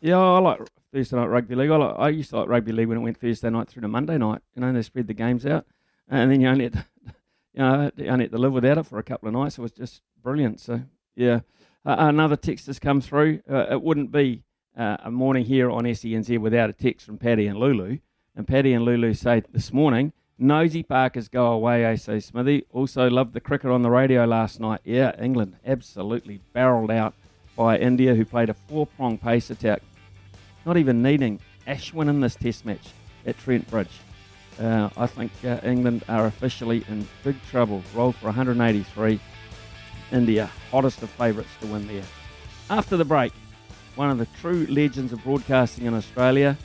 Yeah, 0.00 0.18
I 0.18 0.38
like 0.38 0.60
Thursday 0.90 1.16
night 1.16 1.26
rugby 1.26 1.54
league. 1.54 1.70
I, 1.70 1.76
like, 1.76 1.96
I 1.98 2.08
used 2.08 2.30
to 2.30 2.38
like 2.38 2.48
rugby 2.48 2.72
league 2.72 2.88
when 2.88 2.96
it 2.96 3.02
went 3.02 3.18
Thursday 3.20 3.50
night 3.50 3.68
through 3.68 3.82
to 3.82 3.88
Monday 3.88 4.16
night. 4.16 4.40
You 4.54 4.62
know, 4.62 4.72
they 4.72 4.80
spread 4.82 5.08
the 5.08 5.14
games 5.14 5.44
out, 5.44 5.66
and 6.08 6.30
then 6.30 6.40
you 6.40 6.48
only 6.48 6.64
had 6.64 6.72
to, 6.72 6.84
you 7.52 7.58
know, 7.62 7.90
you 7.96 8.06
only 8.08 8.24
had 8.24 8.32
to 8.32 8.38
live 8.38 8.54
without 8.54 8.78
it 8.78 8.86
for 8.86 8.98
a 8.98 9.02
couple 9.02 9.28
of 9.28 9.34
nights. 9.34 9.58
It 9.58 9.62
was 9.62 9.72
just 9.72 10.00
brilliant. 10.22 10.60
So, 10.60 10.80
yeah. 11.14 11.40
Uh, 11.84 11.96
another 11.98 12.36
text 12.36 12.66
has 12.66 12.78
come 12.78 13.00
through. 13.00 13.40
Uh, 13.50 13.66
it 13.70 13.82
wouldn't 13.82 14.12
be 14.12 14.42
uh, 14.76 14.98
a 15.00 15.10
morning 15.10 15.44
here 15.44 15.70
on 15.70 15.84
SENZ 15.84 16.38
without 16.38 16.70
a 16.70 16.72
text 16.72 17.04
from 17.06 17.18
Paddy 17.18 17.46
and 17.46 17.58
Lulu. 17.58 17.98
And 18.36 18.46
Paddy 18.46 18.72
and 18.72 18.84
Lulu 18.84 19.14
say 19.14 19.42
this 19.52 19.72
morning, 19.72 20.12
Nosy 20.38 20.82
Parkers 20.82 21.28
go 21.28 21.46
away, 21.52 21.84
AC 21.84 22.20
Smithy. 22.20 22.64
Also 22.70 23.10
loved 23.10 23.34
the 23.34 23.40
cricket 23.40 23.70
on 23.70 23.82
the 23.82 23.90
radio 23.90 24.24
last 24.24 24.60
night. 24.60 24.80
Yeah, 24.84 25.12
England 25.20 25.56
absolutely 25.66 26.40
barreled 26.52 26.90
out 26.90 27.14
by 27.56 27.78
India, 27.78 28.14
who 28.14 28.24
played 28.24 28.48
a 28.48 28.54
four-prong 28.54 29.18
pace 29.18 29.50
attack, 29.50 29.82
not 30.64 30.76
even 30.76 31.02
needing 31.02 31.38
Ashwin 31.66 32.08
in 32.08 32.20
this 32.20 32.34
test 32.34 32.64
match 32.64 32.88
at 33.26 33.38
Trent 33.38 33.68
Bridge. 33.70 34.00
Uh, 34.58 34.88
I 34.96 35.06
think 35.06 35.32
uh, 35.44 35.58
England 35.62 36.04
are 36.08 36.26
officially 36.26 36.84
in 36.88 37.06
big 37.24 37.36
trouble. 37.50 37.82
Rolled 37.94 38.16
for 38.16 38.26
183. 38.26 39.20
India, 40.12 40.44
uh, 40.44 40.48
hottest 40.70 41.02
of 41.02 41.10
favourites 41.10 41.48
to 41.60 41.66
win 41.66 41.86
there. 41.88 42.04
After 42.70 42.96
the 42.96 43.04
break, 43.04 43.32
one 43.96 44.10
of 44.10 44.18
the 44.18 44.26
true 44.40 44.66
legends 44.68 45.12
of 45.12 45.22
broadcasting 45.24 45.86
in 45.86 45.94
Australia, 45.94 46.56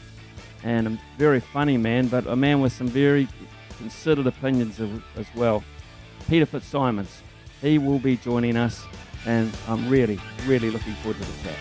and 0.64 0.88
a 0.88 1.00
very 1.18 1.40
funny 1.40 1.78
man, 1.78 2.08
but 2.08 2.28
a 2.28 2.36
man 2.36 2.62
with 2.62 2.74
some 2.74 2.88
very 2.88 3.28
considered 3.78 4.28
opinions 4.28 4.80
as 5.16 5.28
well. 5.36 5.64
Peter 6.28 6.46
Fitzsimons. 6.46 7.22
He 7.62 7.78
will 7.80 8.00
be 8.00 8.18
joining 8.18 8.56
us, 8.56 8.86
and 9.26 9.52
I'm 9.68 9.90
really, 9.90 10.20
really 10.46 10.70
looking 10.70 10.94
forward 10.96 11.18
to 11.20 11.26
the 11.26 11.34
chat. 11.44 11.58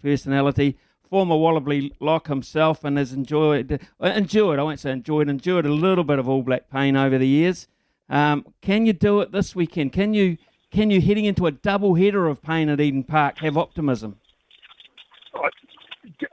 Personality, 0.00 0.76
former 1.08 1.36
Wallaby 1.36 1.94
lock 2.00 2.28
himself, 2.28 2.84
and 2.84 2.98
has 2.98 3.12
enjoyed, 3.12 3.80
uh, 4.00 4.06
endured, 4.06 4.58
I 4.58 4.62
won't 4.62 4.80
say 4.80 4.92
enjoyed, 4.92 5.28
endured 5.28 5.66
a 5.66 5.72
little 5.72 6.04
bit 6.04 6.18
of 6.18 6.28
All 6.28 6.42
Black 6.42 6.70
pain 6.70 6.96
over 6.96 7.18
the 7.18 7.26
years. 7.26 7.68
Um, 8.08 8.46
can 8.62 8.86
you 8.86 8.92
do 8.92 9.20
it 9.20 9.32
this 9.32 9.54
weekend? 9.54 9.92
Can 9.92 10.14
you, 10.14 10.38
can 10.70 10.90
you 10.90 11.00
heading 11.00 11.24
into 11.24 11.46
a 11.46 11.50
double 11.50 11.94
header 11.94 12.26
of 12.26 12.42
pain 12.42 12.68
at 12.68 12.80
Eden 12.80 13.04
Park 13.04 13.38
have 13.38 13.56
optimism? 13.56 14.18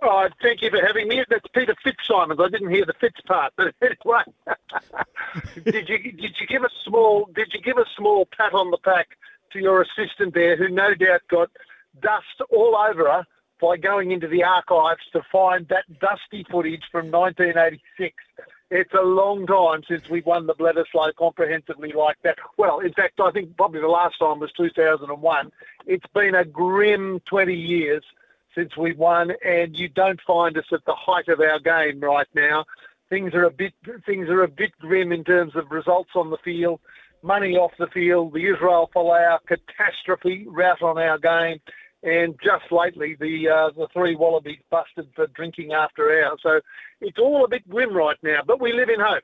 Uh, 0.02 0.30
thank 0.42 0.62
you 0.62 0.70
for 0.70 0.82
having 0.86 1.08
me. 1.08 1.24
That's 1.30 1.46
Peter 1.54 1.76
Fitzsimons. 1.84 2.40
I 2.40 2.50
didn't 2.50 2.72
hear 2.72 2.86
the 2.86 2.94
Fitz 3.00 3.20
part, 3.28 3.54
but 3.58 3.74
anyway, 3.82 4.24
did 5.66 5.90
you 5.90 6.12
did 6.12 6.36
you 6.40 6.48
give 6.48 6.64
a 6.64 6.70
small 6.84 7.30
did 7.36 7.52
you 7.54 7.62
give 7.62 7.78
a 7.78 7.86
small 7.98 8.28
pat 8.38 8.54
on 8.54 8.72
the 8.72 8.78
back 8.84 9.10
to 9.52 9.60
your 9.60 9.82
assistant 9.82 10.34
there, 10.34 10.56
who 10.56 10.70
no 10.70 10.94
doubt 10.94 11.22
got 11.30 11.50
dust 12.02 12.42
all 12.50 12.76
over 12.76 13.04
her 13.04 13.26
by 13.62 13.78
going 13.78 14.12
into 14.12 14.28
the 14.28 14.44
archives 14.44 15.02
to 15.14 15.22
find 15.32 15.68
that 15.70 15.86
dusty 16.00 16.46
footage 16.50 16.84
from 16.92 17.12
1986. 17.12 18.16
It's 18.72 18.94
a 18.94 19.02
long 19.02 19.46
time 19.46 19.84
since 19.88 20.10
we 20.10 20.22
won 20.22 20.48
the 20.48 20.56
Bledisloe 20.56 21.16
comprehensively 21.18 21.92
like 21.92 22.18
that. 22.24 22.38
Well, 22.58 22.80
in 22.80 22.94
fact, 22.94 23.20
I 23.20 23.32
think 23.32 23.56
probably 23.56 23.82
the 23.82 23.88
last 23.88 24.18
time 24.20 24.40
was 24.40 24.52
2001. 24.54 25.52
It's 25.86 26.06
been 26.14 26.36
a 26.36 26.44
grim 26.44 27.22
20 27.30 27.54
years 27.54 28.04
since 28.56 28.76
we 28.76 28.94
won, 28.94 29.32
and 29.46 29.78
you 29.78 29.90
don't 29.90 30.20
find 30.26 30.58
us 30.58 30.66
at 30.72 30.84
the 30.86 30.96
height 30.96 31.28
of 31.28 31.40
our 31.42 31.60
game 31.60 32.00
right 32.00 32.28
now. 32.34 32.66
Things 33.10 33.34
are 33.36 33.44
a 33.44 33.52
bit 33.52 33.74
things 34.06 34.30
are 34.30 34.42
a 34.42 34.48
bit 34.48 34.72
grim 34.80 35.12
in 35.12 35.24
terms 35.24 35.56
of 35.56 35.70
results 35.70 36.10
on 36.16 36.32
the 36.32 36.38
field, 36.44 36.80
money 37.22 37.56
off 37.56 37.72
the 37.78 37.88
field, 37.88 38.34
the 38.34 38.48
Israel 38.48 38.90
Folau 38.96 39.38
catastrophe 39.46 40.46
rout 40.48 40.82
on 40.82 40.98
our 40.98 41.20
game, 41.20 41.60
and 42.06 42.36
just 42.42 42.72
lately 42.72 43.18
the 43.20 43.50
uh, 43.50 43.72
the 43.76 43.88
three 43.92 44.16
Wallabies 44.16 44.60
busted 44.70 45.10
for 45.16 45.28
drinking 45.28 45.74
after 45.74 46.24
hours. 46.24 46.40
So 46.42 46.62
it's 47.02 47.18
all 47.18 47.44
a 47.44 47.48
bit 47.48 47.68
grim 47.68 47.96
right 47.96 48.18
now, 48.24 48.42
but 48.46 48.62
we 48.62 48.72
live 48.72 48.90
in 48.90 49.00
hope. 49.00 49.24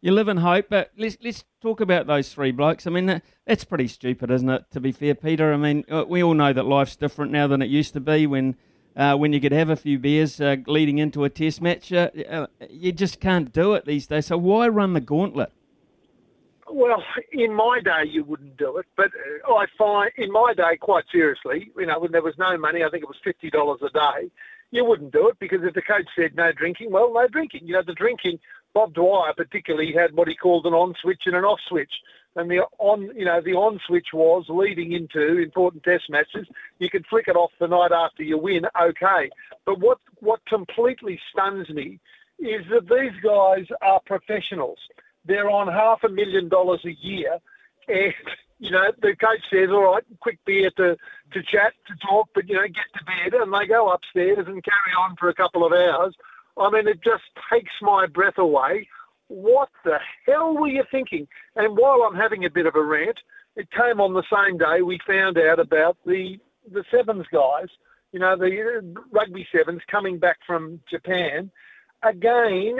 You 0.00 0.12
live 0.12 0.28
in 0.28 0.36
hope, 0.36 0.66
but 0.70 0.92
let's 0.96 1.18
let's 1.20 1.44
talk 1.60 1.80
about 1.80 2.06
those 2.06 2.32
three 2.32 2.52
blokes. 2.52 2.86
I 2.86 2.90
mean, 2.90 3.06
that, 3.06 3.24
that's 3.44 3.64
pretty 3.64 3.88
stupid, 3.88 4.30
isn't 4.30 4.48
it? 4.48 4.64
To 4.70 4.80
be 4.80 4.92
fair, 4.92 5.14
Peter. 5.16 5.52
I 5.52 5.56
mean, 5.56 5.84
uh, 5.90 6.04
we 6.08 6.22
all 6.22 6.34
know 6.34 6.52
that 6.52 6.64
life's 6.64 6.96
different 6.96 7.32
now 7.32 7.48
than 7.48 7.60
it 7.60 7.68
used 7.68 7.92
to 7.94 8.00
be 8.00 8.26
when. 8.26 8.56
Uh, 8.96 9.14
when 9.14 9.30
you 9.30 9.38
could 9.38 9.52
have 9.52 9.68
a 9.68 9.76
few 9.76 9.98
beers 9.98 10.40
uh, 10.40 10.56
leading 10.66 10.96
into 10.96 11.22
a 11.24 11.28
test 11.28 11.60
match, 11.60 11.92
uh, 11.92 12.08
uh, 12.30 12.46
you 12.70 12.90
just 12.90 13.20
can't 13.20 13.52
do 13.52 13.74
it 13.74 13.84
these 13.84 14.06
days. 14.06 14.24
So 14.24 14.38
why 14.38 14.68
run 14.68 14.94
the 14.94 15.02
gauntlet? 15.02 15.52
Well, 16.70 17.02
in 17.32 17.54
my 17.54 17.80
day, 17.80 18.04
you 18.10 18.24
wouldn't 18.24 18.56
do 18.56 18.78
it, 18.78 18.86
but 18.96 19.10
uh, 19.48 19.54
I 19.54 19.66
find 19.78 20.10
in 20.16 20.32
my 20.32 20.52
day, 20.54 20.76
quite 20.80 21.04
seriously, 21.12 21.70
you 21.76 21.86
know, 21.86 21.98
when 22.00 22.12
there 22.12 22.22
was 22.22 22.34
no 22.38 22.56
money, 22.58 22.82
I 22.82 22.90
think 22.90 23.02
it 23.04 23.08
was 23.08 23.18
fifty 23.22 23.50
dollars 23.50 23.80
a 23.82 23.90
day. 23.90 24.30
You 24.72 24.84
wouldn't 24.84 25.12
do 25.12 25.28
it 25.28 25.38
because 25.38 25.60
if 25.62 25.74
the 25.74 25.82
coach 25.82 26.06
said 26.16 26.34
no 26.34 26.50
drinking, 26.52 26.90
well, 26.90 27.12
no 27.12 27.28
drinking. 27.28 27.62
You 27.64 27.74
know, 27.74 27.82
the 27.86 27.94
drinking. 27.94 28.38
Bob 28.74 28.92
Dwyer 28.92 29.32
particularly 29.34 29.94
had 29.94 30.14
what 30.14 30.28
he 30.28 30.34
called 30.34 30.66
an 30.66 30.74
on 30.74 30.94
switch 31.00 31.22
and 31.24 31.34
an 31.34 31.44
off 31.44 31.60
switch, 31.66 31.92
and 32.34 32.50
the 32.50 32.66
on, 32.78 33.10
you 33.16 33.24
know, 33.24 33.40
the 33.40 33.54
on 33.54 33.80
switch 33.86 34.08
was 34.12 34.44
leading 34.48 34.92
into 34.92 35.38
important 35.38 35.82
test 35.82 36.10
matches. 36.10 36.46
You 36.78 36.90
could 36.90 37.06
flick 37.06 37.28
it 37.28 37.36
off 37.36 37.52
the 37.58 37.68
night 37.68 37.92
after 37.92 38.22
you 38.22 38.36
win, 38.36 38.66
okay. 38.78 39.30
But 39.64 39.78
what 39.78 39.98
what 40.20 40.44
completely 40.46 41.18
stuns 41.32 41.70
me 41.70 42.00
is 42.38 42.66
that 42.70 42.88
these 42.88 43.18
guys 43.22 43.66
are 43.80 44.00
professionals 44.04 44.78
they're 45.26 45.50
on 45.50 45.68
half 45.68 46.04
a 46.04 46.08
million 46.08 46.48
dollars 46.48 46.80
a 46.84 46.92
year, 46.92 47.38
and 47.88 48.14
you 48.58 48.70
know 48.70 48.90
the 49.00 49.14
coach 49.16 49.42
says, 49.50 49.70
"All 49.70 49.92
right, 49.92 50.04
quick 50.20 50.38
beer 50.44 50.70
to 50.76 50.96
to 51.32 51.42
chat, 51.42 51.72
to 51.86 51.94
talk, 52.06 52.28
but 52.34 52.48
you 52.48 52.54
know 52.54 52.62
get 52.62 52.98
to 52.98 53.04
bed," 53.04 53.40
and 53.40 53.52
they 53.52 53.66
go 53.66 53.90
upstairs 53.90 54.46
and 54.46 54.64
carry 54.64 54.94
on 54.98 55.16
for 55.16 55.28
a 55.28 55.34
couple 55.34 55.64
of 55.64 55.72
hours. 55.72 56.14
I 56.58 56.70
mean, 56.70 56.88
it 56.88 57.02
just 57.02 57.24
takes 57.52 57.72
my 57.82 58.06
breath 58.06 58.38
away. 58.38 58.88
What 59.28 59.68
the 59.84 59.98
hell 60.26 60.56
were 60.56 60.68
you 60.68 60.84
thinking? 60.90 61.26
And 61.56 61.76
while 61.76 62.02
I'm 62.02 62.14
having 62.14 62.44
a 62.44 62.50
bit 62.50 62.66
of 62.66 62.76
a 62.76 62.82
rant, 62.82 63.18
it 63.56 63.68
came 63.70 64.00
on 64.00 64.14
the 64.14 64.22
same 64.32 64.56
day 64.58 64.82
we 64.82 64.98
found 65.06 65.38
out 65.38 65.58
about 65.58 65.96
the 66.06 66.38
the 66.70 66.84
sevens 66.90 67.26
guys. 67.32 67.68
You 68.12 68.20
know, 68.20 68.36
the 68.36 68.94
rugby 69.12 69.46
sevens 69.52 69.82
coming 69.90 70.18
back 70.18 70.38
from 70.46 70.80
Japan. 70.88 71.50
Again, 72.02 72.78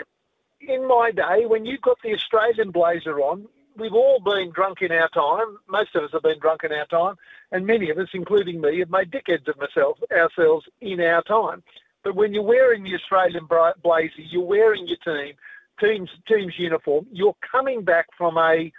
in 0.61 0.86
my 0.86 1.11
day, 1.11 1.46
when 1.46 1.64
you've 1.64 1.82
got 1.82 1.98
the 2.02 2.14
Australian 2.14 2.70
blazer 2.70 3.20
on, 3.20 3.46
we've 3.76 3.92
all 3.92 4.20
been 4.20 4.50
drunk 4.54 4.82
in 4.82 4.92
our 4.92 5.09
time. 5.11 5.59
Most 5.68 5.94
of 5.94 6.04
us 6.04 6.11
have 6.12 6.22
been 6.22 6.38
drunk 6.40 6.62
in 6.64 6.72
our 6.72 6.86
time, 6.86 7.16
and 7.52 7.66
many 7.66 7.90
of 7.90 7.98
us, 7.98 8.09
including 8.14 8.61
me, 8.61 8.78
have 8.80 8.90
made 8.90 9.11
dickheads 9.11 9.48
of 9.48 9.59
myself, 9.59 9.98
ourselves 10.11 10.66
in 10.80 11.00
our 11.00 11.22
time. 11.22 11.62
But 12.02 12.14
when 12.14 12.32
you're 12.32 12.42
wearing 12.42 12.84
the 12.84 12.94
Australian 12.94 13.48
blazer, 13.82 14.22
you're 14.30 14.44
wearing 14.44 14.86
your 14.86 14.98
team, 14.98 15.34
team's 15.80 16.11
team's 16.28 16.54
uniform. 16.59 17.07
You're 17.11 17.36
coming 17.50 17.82
back 17.82 18.07
from 18.16 18.38
a 18.38 18.72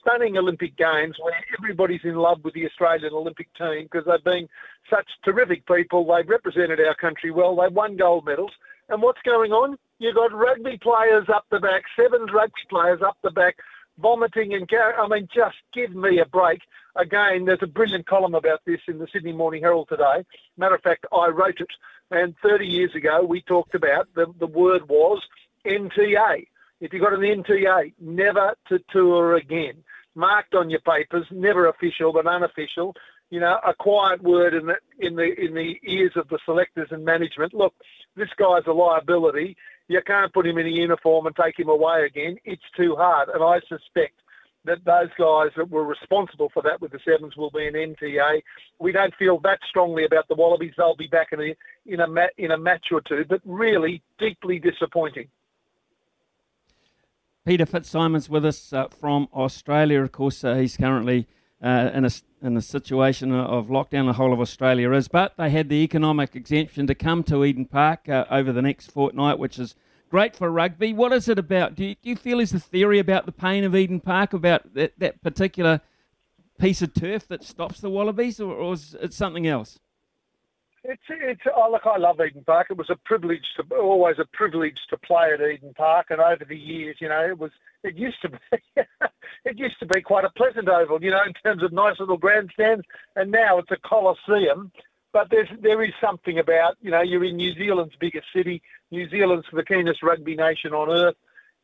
stunning 0.00 0.36
Olympic 0.36 0.76
Games 0.76 1.16
where 1.20 1.34
everybody's 1.56 2.04
in 2.04 2.16
love 2.16 2.44
with 2.44 2.54
the 2.54 2.66
Australian 2.66 3.14
Olympic 3.14 3.48
team 3.54 3.88
because 3.90 4.06
they've 4.06 4.22
been 4.22 4.48
such 4.90 5.06
terrific 5.24 5.66
people. 5.66 6.06
They've 6.06 6.28
represented 6.28 6.80
our 6.80 6.94
country 6.94 7.30
well. 7.30 7.56
They've 7.56 7.72
won 7.72 7.96
gold 7.96 8.26
medals. 8.26 8.52
And 8.88 9.02
what's 9.02 9.20
going 9.22 9.52
on? 9.52 9.78
You've 9.98 10.14
got 10.14 10.32
rugby 10.32 10.78
players 10.78 11.26
up 11.32 11.46
the 11.50 11.58
back, 11.58 11.82
sevens 11.96 12.30
rugby 12.32 12.60
players 12.70 13.00
up 13.02 13.16
the 13.22 13.30
back, 13.30 13.56
vomiting 13.98 14.54
and 14.54 14.68
gar- 14.68 14.98
I 14.98 15.08
mean, 15.08 15.28
just 15.34 15.56
give 15.74 15.94
me 15.94 16.20
a 16.20 16.26
break. 16.26 16.60
Again, 16.94 17.44
there's 17.44 17.62
a 17.62 17.66
brilliant 17.66 18.06
column 18.06 18.34
about 18.34 18.60
this 18.64 18.80
in 18.86 18.98
the 18.98 19.08
Sydney 19.12 19.32
Morning 19.32 19.62
Herald 19.62 19.88
today. 19.88 20.24
Matter 20.56 20.76
of 20.76 20.82
fact, 20.82 21.06
I 21.12 21.28
wrote 21.28 21.60
it. 21.60 21.68
And 22.10 22.34
30 22.42 22.66
years 22.66 22.94
ago, 22.94 23.22
we 23.24 23.42
talked 23.42 23.74
about 23.74 24.08
the, 24.14 24.26
the 24.38 24.46
word 24.46 24.88
was 24.88 25.22
NTA. 25.66 26.46
If 26.80 26.92
you've 26.92 27.02
got 27.02 27.12
an 27.12 27.20
NTA, 27.20 27.92
never 28.00 28.54
to 28.68 28.78
tour 28.90 29.34
again. 29.36 29.82
Marked 30.14 30.54
on 30.54 30.70
your 30.70 30.80
papers, 30.80 31.26
never 31.30 31.66
official 31.68 32.12
but 32.12 32.26
unofficial. 32.26 32.94
You 33.30 33.40
know, 33.40 33.58
a 33.66 33.74
quiet 33.74 34.22
word 34.22 34.54
in 34.54 34.66
the 34.66 34.76
in 34.98 35.16
the 35.16 35.34
in 35.38 35.54
the 35.54 35.78
ears 35.82 36.12
of 36.16 36.28
the 36.28 36.38
selectors 36.46 36.88
and 36.90 37.04
management. 37.04 37.52
Look, 37.52 37.74
this 38.16 38.30
guy's 38.38 38.66
a 38.66 38.72
liability. 38.72 39.54
You 39.88 40.00
can't 40.06 40.32
put 40.32 40.46
him 40.46 40.58
in 40.58 40.66
a 40.66 40.70
uniform 40.70 41.26
and 41.26 41.34
take 41.34 41.58
him 41.58 41.68
away 41.68 42.04
again. 42.04 42.36
It's 42.44 42.62
too 42.76 42.94
hard. 42.94 43.30
And 43.30 43.42
I 43.42 43.60
suspect 43.68 44.20
that 44.64 44.84
those 44.84 45.08
guys 45.18 45.50
that 45.56 45.70
were 45.70 45.84
responsible 45.84 46.50
for 46.52 46.62
that 46.62 46.80
with 46.80 46.92
the 46.92 46.98
Sevens 47.04 47.36
will 47.36 47.50
be 47.50 47.66
an 47.66 47.74
NTA. 47.74 48.42
We 48.78 48.92
don't 48.92 49.14
feel 49.14 49.38
that 49.40 49.60
strongly 49.68 50.04
about 50.04 50.28
the 50.28 50.34
Wallabies. 50.34 50.74
They'll 50.76 50.96
be 50.96 51.06
back 51.06 51.28
in 51.32 51.40
a 51.40 51.56
in 51.86 52.00
a 52.00 52.28
in 52.36 52.50
a 52.50 52.58
match 52.58 52.86
or 52.92 53.00
two, 53.00 53.24
but 53.28 53.40
really 53.44 54.02
deeply 54.18 54.58
disappointing. 54.58 55.28
Peter 57.46 57.64
Fitzsimons 57.64 58.28
with 58.28 58.44
us 58.44 58.74
uh, 58.74 58.88
from 58.88 59.26
Australia. 59.32 60.02
Of 60.02 60.12
course, 60.12 60.44
uh, 60.44 60.56
he's 60.56 60.76
currently 60.76 61.26
uh, 61.62 61.90
in 61.92 62.04
a 62.04 62.10
in 62.40 62.56
a 62.56 62.62
situation 62.62 63.32
of 63.32 63.66
lockdown. 63.66 64.06
The 64.06 64.12
whole 64.12 64.32
of 64.32 64.40
Australia 64.40 64.92
is, 64.92 65.08
but 65.08 65.36
they 65.36 65.50
had 65.50 65.68
the 65.68 65.76
economic 65.76 66.36
exemption 66.36 66.86
to 66.86 66.94
come 66.94 67.22
to 67.24 67.44
Eden 67.44 67.66
Park 67.66 68.08
uh, 68.08 68.24
over 68.30 68.52
the 68.52 68.62
next 68.62 68.92
fortnight, 68.92 69.38
which 69.38 69.58
is 69.58 69.74
great 70.08 70.36
for 70.36 70.50
rugby. 70.50 70.92
What 70.92 71.12
is 71.12 71.28
it 71.28 71.38
about? 71.38 71.74
Do 71.74 71.84
you, 71.84 71.94
do 71.96 72.10
you 72.10 72.16
feel 72.16 72.40
is 72.40 72.50
the 72.50 72.60
theory 72.60 72.98
about 72.98 73.26
the 73.26 73.32
pain 73.32 73.64
of 73.64 73.74
Eden 73.74 74.00
Park 74.00 74.32
about 74.32 74.74
that, 74.74 74.92
that 74.98 75.22
particular 75.22 75.80
piece 76.58 76.82
of 76.82 76.94
turf 76.94 77.26
that 77.28 77.44
stops 77.44 77.80
the 77.80 77.90
Wallabies, 77.90 78.40
or, 78.40 78.54
or 78.54 78.74
is 78.74 78.96
it 79.00 79.12
something 79.12 79.46
else? 79.46 79.78
It's 80.84 81.02
it's 81.08 81.42
oh, 81.54 81.70
look, 81.70 81.86
I 81.86 81.96
love 81.96 82.20
Eden 82.20 82.44
Park. 82.44 82.68
It 82.70 82.76
was 82.76 82.90
a 82.90 82.96
privilege 82.96 83.44
to 83.56 83.76
always 83.76 84.18
a 84.18 84.24
privilege 84.24 84.78
to 84.90 84.96
play 84.96 85.32
at 85.32 85.40
Eden 85.40 85.74
Park, 85.74 86.06
and 86.10 86.20
over 86.20 86.44
the 86.44 86.56
years, 86.56 86.96
you 87.00 87.08
know, 87.08 87.24
it 87.26 87.38
was 87.38 87.50
it 87.82 87.96
used 87.96 88.20
to 88.22 88.28
be 88.30 88.38
it 89.44 89.58
used 89.58 89.78
to 89.80 89.86
be 89.86 90.00
quite 90.00 90.24
a 90.24 90.30
pleasant 90.30 90.68
oval, 90.68 91.02
you 91.02 91.10
know, 91.10 91.22
in 91.24 91.32
terms 91.34 91.62
of 91.62 91.72
nice 91.72 91.98
little 91.98 92.16
grandstands, 92.16 92.84
and 93.16 93.30
now 93.30 93.58
it's 93.58 93.70
a 93.70 93.76
coliseum. 93.76 94.70
But 95.12 95.30
there's 95.30 95.48
there 95.60 95.82
is 95.82 95.92
something 96.00 96.38
about 96.38 96.76
you 96.80 96.90
know 96.90 97.02
you're 97.02 97.24
in 97.24 97.36
New 97.36 97.54
Zealand's 97.54 97.96
biggest 97.96 98.26
city. 98.34 98.62
New 98.90 99.08
Zealand's 99.08 99.46
the 99.52 99.64
keenest 99.64 100.02
rugby 100.02 100.36
nation 100.36 100.72
on 100.74 100.90
earth, 100.90 101.16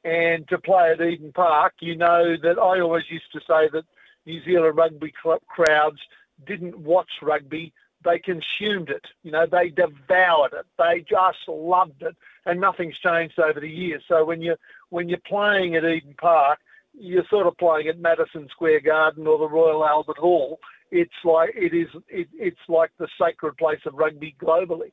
and 0.02 0.46
to 0.48 0.58
play 0.58 0.90
at 0.90 1.00
Eden 1.00 1.32
Park, 1.32 1.74
you 1.80 1.94
know 1.96 2.36
that 2.42 2.58
I 2.58 2.80
always 2.80 3.04
used 3.08 3.30
to 3.32 3.40
say 3.40 3.68
that 3.68 3.84
New 4.26 4.42
Zealand 4.44 4.76
rugby 4.76 5.12
crowds 5.46 6.00
didn't 6.44 6.78
watch 6.78 7.10
rugby 7.22 7.72
they 8.04 8.18
consumed 8.18 8.90
it. 8.90 9.06
You 9.22 9.32
know, 9.32 9.46
they 9.46 9.70
devoured 9.70 10.52
it. 10.52 10.66
They 10.78 11.00
just 11.00 11.48
loved 11.48 12.02
it, 12.02 12.16
and 12.46 12.60
nothing's 12.60 12.98
changed 12.98 13.38
over 13.38 13.60
the 13.60 13.68
years. 13.68 14.02
So 14.06 14.24
when 14.24 14.42
you 14.42 14.56
when 14.90 15.08
you're 15.08 15.18
playing 15.26 15.74
at 15.76 15.84
Eden 15.84 16.14
Park, 16.18 16.58
you're 16.92 17.24
sort 17.28 17.46
of 17.46 17.56
playing 17.56 17.88
at 17.88 17.98
Madison 17.98 18.48
Square 18.50 18.80
Garden 18.80 19.26
or 19.26 19.38
the 19.38 19.48
Royal 19.48 19.84
Albert 19.84 20.18
Hall. 20.18 20.60
It's 20.90 21.12
like 21.24 21.50
it 21.56 21.74
is. 21.74 21.88
It, 22.08 22.28
it's 22.34 22.60
like 22.68 22.90
the 22.98 23.08
sacred 23.20 23.56
place 23.56 23.80
of 23.86 23.94
rugby 23.94 24.36
globally. 24.40 24.92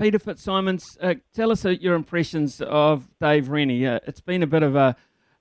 Peter 0.00 0.18
Fitzsimons, 0.18 0.98
uh, 1.00 1.14
tell 1.32 1.52
us 1.52 1.64
uh, 1.64 1.68
your 1.68 1.94
impressions 1.94 2.60
of 2.60 3.08
Dave 3.20 3.48
Rennie. 3.48 3.86
Uh, 3.86 4.00
it's 4.06 4.20
been 4.20 4.42
a 4.42 4.46
bit 4.46 4.62
of 4.62 4.74
a 4.74 4.96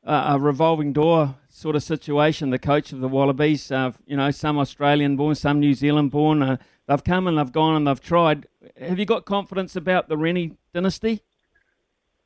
a 0.05 0.37
revolving 0.37 0.91
door 0.91 1.35
sort 1.63 1.77
of 1.77 1.81
situation. 1.81 2.49
The 2.49 2.59
coach 2.59 2.91
of 2.91 2.99
the 2.99 3.07
Wallabies, 3.07 3.71
uh, 3.71 3.93
you 4.05 4.17
know, 4.17 4.31
some 4.31 4.59
Australian 4.59 5.15
born, 5.15 5.33
some 5.33 5.61
New 5.61 5.73
Zealand 5.73 6.11
born. 6.11 6.43
Uh, 6.43 6.57
they've 6.87 7.03
come 7.03 7.25
and 7.25 7.37
they've 7.37 7.51
gone 7.51 7.75
and 7.75 7.87
they've 7.87 8.01
tried. 8.01 8.47
Have 8.77 8.99
you 8.99 9.05
got 9.05 9.23
confidence 9.23 9.77
about 9.77 10.09
the 10.09 10.17
Rennie 10.17 10.57
dynasty? 10.73 11.23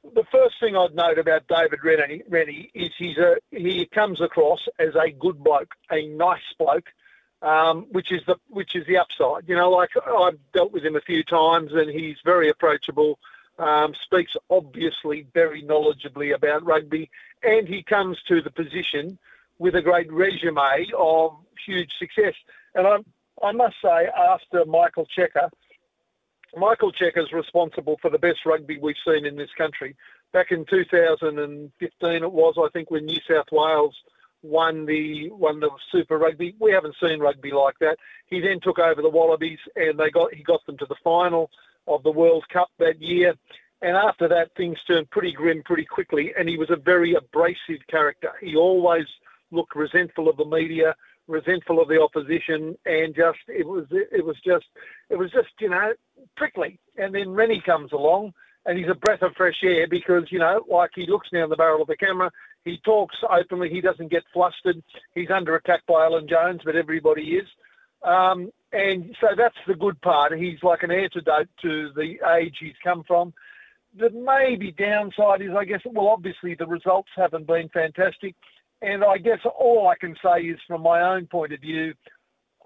The 0.03 0.23
first 0.31 0.55
thing 0.59 0.75
I'd 0.75 0.95
note 0.95 1.19
about 1.19 1.47
David 1.47 1.79
Rennie, 1.83 2.23
Rennie 2.27 2.71
is 2.73 2.89
he's 2.97 3.17
a, 3.17 3.35
he 3.51 3.87
comes 3.93 4.21
across 4.21 4.59
as 4.79 4.95
a 4.95 5.11
good 5.11 5.43
bloke, 5.43 5.71
a 5.91 6.07
nice 6.07 6.39
bloke, 6.57 6.87
um, 7.43 7.85
which 7.91 8.11
is 8.11 8.21
the 8.25 8.37
which 8.49 8.75
is 8.75 8.87
the 8.87 8.97
upside. 8.97 9.47
You 9.47 9.55
know, 9.55 9.69
like 9.69 9.91
I've 10.03 10.39
dealt 10.51 10.71
with 10.71 10.83
him 10.83 10.95
a 10.95 11.01
few 11.01 11.23
times, 11.23 11.73
and 11.73 11.91
he's 11.91 12.17
very 12.25 12.49
approachable. 12.49 13.19
Um, 13.59 13.95
speaks 14.03 14.33
obviously 14.51 15.25
very 15.33 15.63
knowledgeably 15.63 16.35
about 16.35 16.63
rugby 16.63 17.09
and 17.43 17.67
he 17.67 17.83
comes 17.83 18.17
to 18.27 18.41
the 18.41 18.51
position 18.51 19.17
with 19.59 19.75
a 19.75 19.81
great 19.81 20.11
resume 20.11 20.85
of 20.97 21.37
huge 21.65 21.91
success. 21.97 22.33
And 22.75 22.87
I, 22.87 22.97
I 23.43 23.51
must 23.51 23.75
say, 23.81 24.07
after 24.07 24.65
Michael 24.65 25.07
Cheika, 25.17 25.49
Michael 26.55 26.91
Cheika 26.91 27.23
is 27.23 27.31
responsible 27.31 27.97
for 28.01 28.09
the 28.09 28.19
best 28.19 28.45
rugby 28.45 28.77
we've 28.79 28.95
seen 29.05 29.25
in 29.25 29.35
this 29.35 29.49
country. 29.57 29.95
Back 30.33 30.51
in 30.51 30.65
2015, 30.65 32.23
it 32.23 32.31
was, 32.31 32.55
I 32.57 32.69
think, 32.71 32.91
when 32.91 33.05
New 33.05 33.19
South 33.27 33.47
Wales 33.51 33.95
won 34.43 34.85
the 34.85 35.29
won 35.31 35.59
the 35.59 35.69
Super 35.91 36.17
Rugby. 36.17 36.55
We 36.59 36.71
haven't 36.71 36.95
seen 37.01 37.19
rugby 37.19 37.51
like 37.51 37.77
that. 37.79 37.97
He 38.27 38.39
then 38.39 38.59
took 38.61 38.77
over 38.77 39.01
the 39.01 39.09
Wallabies, 39.09 39.59
and 39.75 39.97
they 39.97 40.11
got 40.11 40.33
he 40.33 40.43
got 40.43 40.65
them 40.65 40.77
to 40.77 40.85
the 40.85 40.95
final 41.03 41.49
of 41.87 42.03
the 42.03 42.11
World 42.11 42.45
Cup 42.49 42.69
that 42.79 43.01
year. 43.01 43.33
And 43.81 43.95
after 43.95 44.27
that, 44.29 44.55
things 44.55 44.81
turned 44.83 45.09
pretty 45.11 45.31
grim 45.31 45.61
pretty 45.63 45.85
quickly, 45.85 46.33
and 46.37 46.49
he 46.49 46.57
was 46.57 46.69
a 46.71 46.75
very 46.75 47.13
abrasive 47.13 47.85
character. 47.89 48.31
He 48.41 48.55
always 48.55 49.05
looked 49.51 49.75
resentful 49.75 50.29
of 50.29 50.37
the 50.37 50.45
media, 50.45 50.95
resentful 51.27 51.79
of 51.79 51.87
the 51.87 52.01
opposition, 52.01 52.75
and 52.85 53.15
just 53.15 53.39
it 53.47 53.67
was 53.67 53.85
it 53.91 54.25
was 54.25 54.37
just 54.43 54.65
it 55.09 55.15
was 55.15 55.31
just 55.31 55.49
you 55.59 55.69
know 55.69 55.93
prickly. 56.35 56.79
And 56.97 57.13
then 57.13 57.29
Rennie 57.29 57.61
comes 57.63 57.91
along, 57.91 58.33
and 58.65 58.79
he's 58.79 58.89
a 58.89 58.95
breath 58.95 59.21
of 59.21 59.35
fresh 59.35 59.59
air 59.63 59.87
because 59.87 60.23
you 60.31 60.39
know 60.39 60.65
like 60.67 60.91
he 60.95 61.05
looks 61.05 61.29
down 61.29 61.49
the 61.49 61.55
barrel 61.55 61.83
of 61.83 61.87
the 61.87 61.97
camera, 61.97 62.31
he 62.65 62.79
talks 62.83 63.15
openly, 63.29 63.69
he 63.69 63.81
doesn't 63.81 64.11
get 64.11 64.23
flustered. 64.33 64.83
He's 65.15 65.29
under 65.29 65.55
attack 65.55 65.85
by 65.87 66.03
Alan 66.05 66.27
Jones, 66.27 66.61
but 66.65 66.75
everybody 66.75 67.37
is. 67.37 67.47
Um, 68.03 68.51
and 68.71 69.15
so 69.21 69.27
that's 69.37 69.57
the 69.67 69.75
good 69.75 69.99
part. 70.01 70.37
He's 70.37 70.61
like 70.63 70.83
an 70.83 70.91
antidote 70.91 71.49
to 71.61 71.91
the 71.95 72.17
age 72.37 72.57
he's 72.59 72.73
come 72.83 73.03
from 73.03 73.33
the 73.97 74.09
maybe 74.09 74.71
downside 74.71 75.41
is, 75.41 75.51
I 75.57 75.65
guess, 75.65 75.81
well, 75.85 76.07
obviously 76.07 76.55
the 76.55 76.67
results 76.67 77.09
haven't 77.15 77.47
been 77.47 77.69
fantastic. 77.69 78.35
And 78.81 79.03
I 79.03 79.17
guess 79.17 79.39
all 79.59 79.87
I 79.87 79.95
can 79.95 80.15
say 80.23 80.41
is, 80.41 80.59
from 80.67 80.83
my 80.83 81.01
own 81.01 81.25
point 81.27 81.53
of 81.53 81.61
view, 81.61 81.93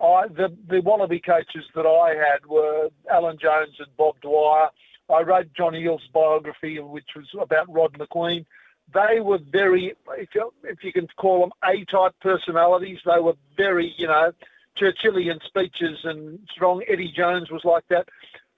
I, 0.02 0.28
the, 0.28 0.56
the 0.68 0.82
Wallaby 0.82 1.22
coaches 1.22 1.64
that 1.76 1.86
I 1.86 2.16
had 2.16 2.45
were 2.45 2.89
Alan 3.10 3.38
Jones 3.41 3.76
and 3.80 3.95
Bob 3.97 4.20
Dwyer. 4.22 4.70
I 5.10 5.22
read 5.22 5.52
John 5.56 5.74
Eales' 5.74 5.99
biography, 6.14 6.80
which 6.80 7.10
was 7.16 7.28
about 7.39 7.74
Rod 7.74 7.93
Macqueen. 7.93 8.45
They 8.93 9.22
were 9.22 9.39
very, 9.52 9.93
if 10.18 10.30
you, 10.36 10.54
if 10.64 10.84
you 10.84 10.91
can 10.91 11.08
call 11.18 11.41
them 11.41 11.52
A-type 11.64 12.16
personalities, 12.20 12.99
they 13.06 13.20
were 13.22 13.36
very, 13.56 13.93
you 13.97 14.08
know, 14.08 14.34
Churchillian 14.78 15.39
speeches 15.45 15.99
and 16.03 16.39
strong. 16.51 16.84
Eddie 16.88 17.13
Jones 17.15 17.51
was 17.51 17.63
like 17.63 17.84
that. 17.89 18.07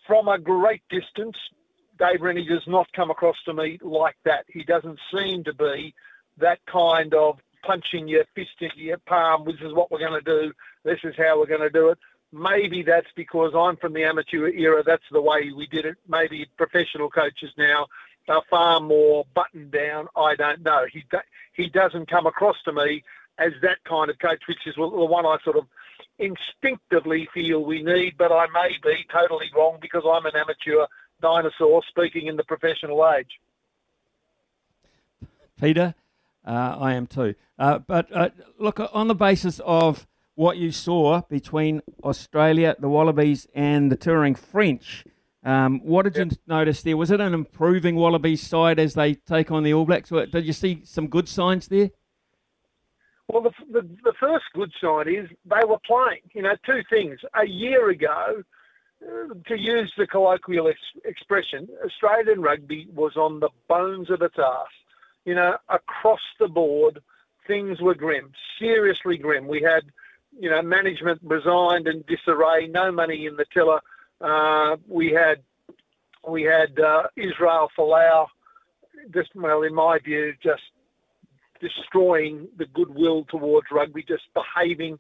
From 0.08 0.28
a 0.28 0.38
great 0.38 0.82
distance, 0.90 1.38
Dave 2.00 2.22
Rennie 2.22 2.48
does 2.48 2.64
not 2.68 2.92
come 2.94 3.12
across 3.12 3.38
to 3.46 3.54
me 3.54 3.80
like 3.82 4.18
that. 4.26 4.46
He 4.48 4.64
doesn't 4.64 5.00
seem 5.14 5.44
to 5.46 5.54
be 5.54 5.94
that 6.38 6.60
kind 6.72 7.14
of 7.14 7.40
punching 7.64 8.08
your 8.08 8.26
fist 8.36 8.50
into 8.60 8.80
your 8.80 8.98
palm. 8.98 9.46
This 9.46 9.62
is 9.62 9.74
what 9.74 9.92
we're 9.92 10.00
going 10.00 10.22
to 10.22 10.22
do. 10.22 10.52
This 10.84 11.00
is 11.04 11.16
how 11.18 11.40
we're 11.40 11.46
going 11.46 11.62
to 11.62 11.70
do 11.70 11.90
it. 11.90 11.98
Maybe 12.32 12.82
that's 12.82 13.08
because 13.16 13.54
I'm 13.56 13.78
from 13.78 13.94
the 13.94 14.04
amateur 14.04 14.48
era. 14.50 14.84
That's 14.84 15.04
the 15.12 15.22
way 15.22 15.52
we 15.56 15.68
did 15.68 15.86
it. 15.86 15.98
Maybe 16.08 16.48
professional 16.58 17.10
coaches 17.10 17.52
now 17.58 17.86
are 18.28 18.42
far 18.50 18.80
more 18.80 19.26
buttoned 19.36 19.72
down. 19.72 20.08
I 20.16 20.36
don't 20.36 20.64
know. 20.64 20.86
He 20.92 21.04
he 21.54 21.70
doesn't 21.70 22.10
come 22.10 22.26
across 22.26 22.56
to 22.66 22.74
me 22.74 23.04
as 23.38 23.52
that 23.62 23.84
kind 23.88 24.10
of 24.10 24.18
coach, 24.20 24.42
which 24.48 24.66
is 24.66 24.76
the 24.76 24.88
one 24.88 25.26
I 25.26 25.38
sort 25.44 25.58
of 25.58 25.66
instinctively 26.20 27.28
feel 27.34 27.64
we 27.64 27.84
need. 27.84 28.16
But 28.18 28.32
I 28.32 28.48
may 28.54 28.70
be 28.84 29.06
totally 29.12 29.50
wrong 29.56 29.78
because 29.82 30.04
I'm 30.06 30.26
an 30.26 30.34
amateur 30.36 30.86
dinosaur 31.22 31.82
speaking 31.90 32.28
in 32.28 32.36
the 32.36 32.44
professional 32.44 33.08
age. 33.18 33.40
Peter, 35.60 35.96
uh, 36.46 36.76
I 36.80 36.94
am 36.94 37.08
too. 37.08 37.36
Uh, 37.58 37.80
but 37.80 38.08
uh, 38.16 38.30
look, 38.60 38.80
on 38.94 39.08
the 39.08 39.16
basis 39.16 39.62
of 39.66 40.08
what 40.36 40.58
you 40.58 40.72
saw 40.72 41.22
between 41.30 41.82
Australia, 42.04 42.76
the 42.80 42.90
Wallabies, 42.90 43.48
and 43.54 43.92
the 43.92 43.96
touring 43.96 44.36
French, 44.36 45.06
um, 45.44 45.80
what 45.84 46.04
did 46.04 46.16
yep. 46.16 46.32
you 46.32 46.38
notice 46.48 46.82
there? 46.82 46.98
Was 46.98 47.12
it 47.12 47.20
an 47.20 47.34
improving 47.34 47.96
Wallabies 47.96 48.42
side 48.42 48.80
as 48.80 48.94
they 48.94 49.14
take 49.14 49.52
on 49.52 49.64
the 49.64 49.74
All 49.74 49.86
Blacks? 49.86 50.10
Did 50.10 50.46
you 50.46 50.54
see 50.54 50.82
some 50.86 51.08
good 51.08 51.28
signs 51.28 51.68
there? 51.68 51.92
Well, 53.34 53.42
the, 53.42 53.82
the, 53.82 53.88
the 54.04 54.14
first 54.20 54.46
good 54.54 54.72
sign 54.80 55.08
is 55.10 55.28
they 55.46 55.66
were 55.68 55.80
playing. 55.88 56.22
You 56.34 56.44
know, 56.44 56.56
two 56.66 56.82
things. 56.90 57.20
A 57.34 57.48
year 57.48 57.90
ago, 57.90 58.44
to 59.48 59.58
use 59.58 59.92
the 59.98 60.06
colloquial 60.06 60.68
ex- 60.68 61.02
expression, 61.04 61.68
Australian 61.84 62.42
rugby 62.42 62.88
was 62.94 63.18
on 63.18 63.40
the 63.40 63.50
bones 63.68 64.12
of 64.12 64.22
its 64.22 64.36
ass. 64.38 64.68
You 65.26 65.34
know, 65.34 65.58
across 65.70 66.20
the 66.40 66.48
board, 66.48 67.00
things 67.48 67.82
were 67.82 67.96
grim, 67.96 68.32
seriously 68.60 69.18
grim. 69.18 69.48
We 69.48 69.62
had, 69.62 69.84
you 70.40 70.50
know, 70.50 70.62
management 70.62 71.20
resigned 71.24 71.88
in 71.88 72.04
disarray, 72.08 72.68
no 72.68 72.92
money 72.92 73.26
in 73.26 73.36
the 73.36 73.46
tiller. 73.52 73.80
Uh, 74.22 74.78
we 74.88 75.12
had, 75.12 75.42
we 76.28 76.44
had 76.44 76.80
uh, 76.80 77.04
Israel 77.18 77.70
Folau, 77.78 78.28
just 79.14 79.30
well, 79.36 79.64
in 79.64 79.74
my 79.74 79.98
view, 80.06 80.34
just 80.42 80.62
destroying 81.64 82.50
the 82.58 82.66
goodwill 82.66 83.26
towards 83.30 83.68
rugby, 83.72 84.04
just 84.04 84.24
behaving 84.34 85.00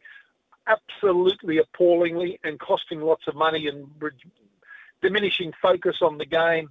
absolutely 0.65 1.57
appallingly 1.57 2.39
and 2.43 2.59
costing 2.59 3.01
lots 3.01 3.27
of 3.27 3.35
money 3.35 3.67
and 3.67 3.87
re- 3.99 4.11
diminishing 5.01 5.51
focus 5.61 5.97
on 6.01 6.17
the 6.17 6.25
game. 6.25 6.69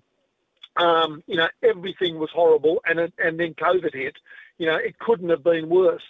Um, 0.76 1.22
you 1.26 1.36
know, 1.36 1.49
everything 1.62 2.18
was 2.18 2.30
horrible, 2.32 2.80
and 2.86 2.99
it, 2.99 3.12
and 3.18 3.38
then 3.38 3.53
COVID 3.55 3.93
hit. 3.93 4.16
You 4.57 4.66
know, 4.66 4.76
it 4.76 4.99
couldn't 4.99 5.28
have 5.28 5.45
been 5.45 5.68
worse. 5.68 6.03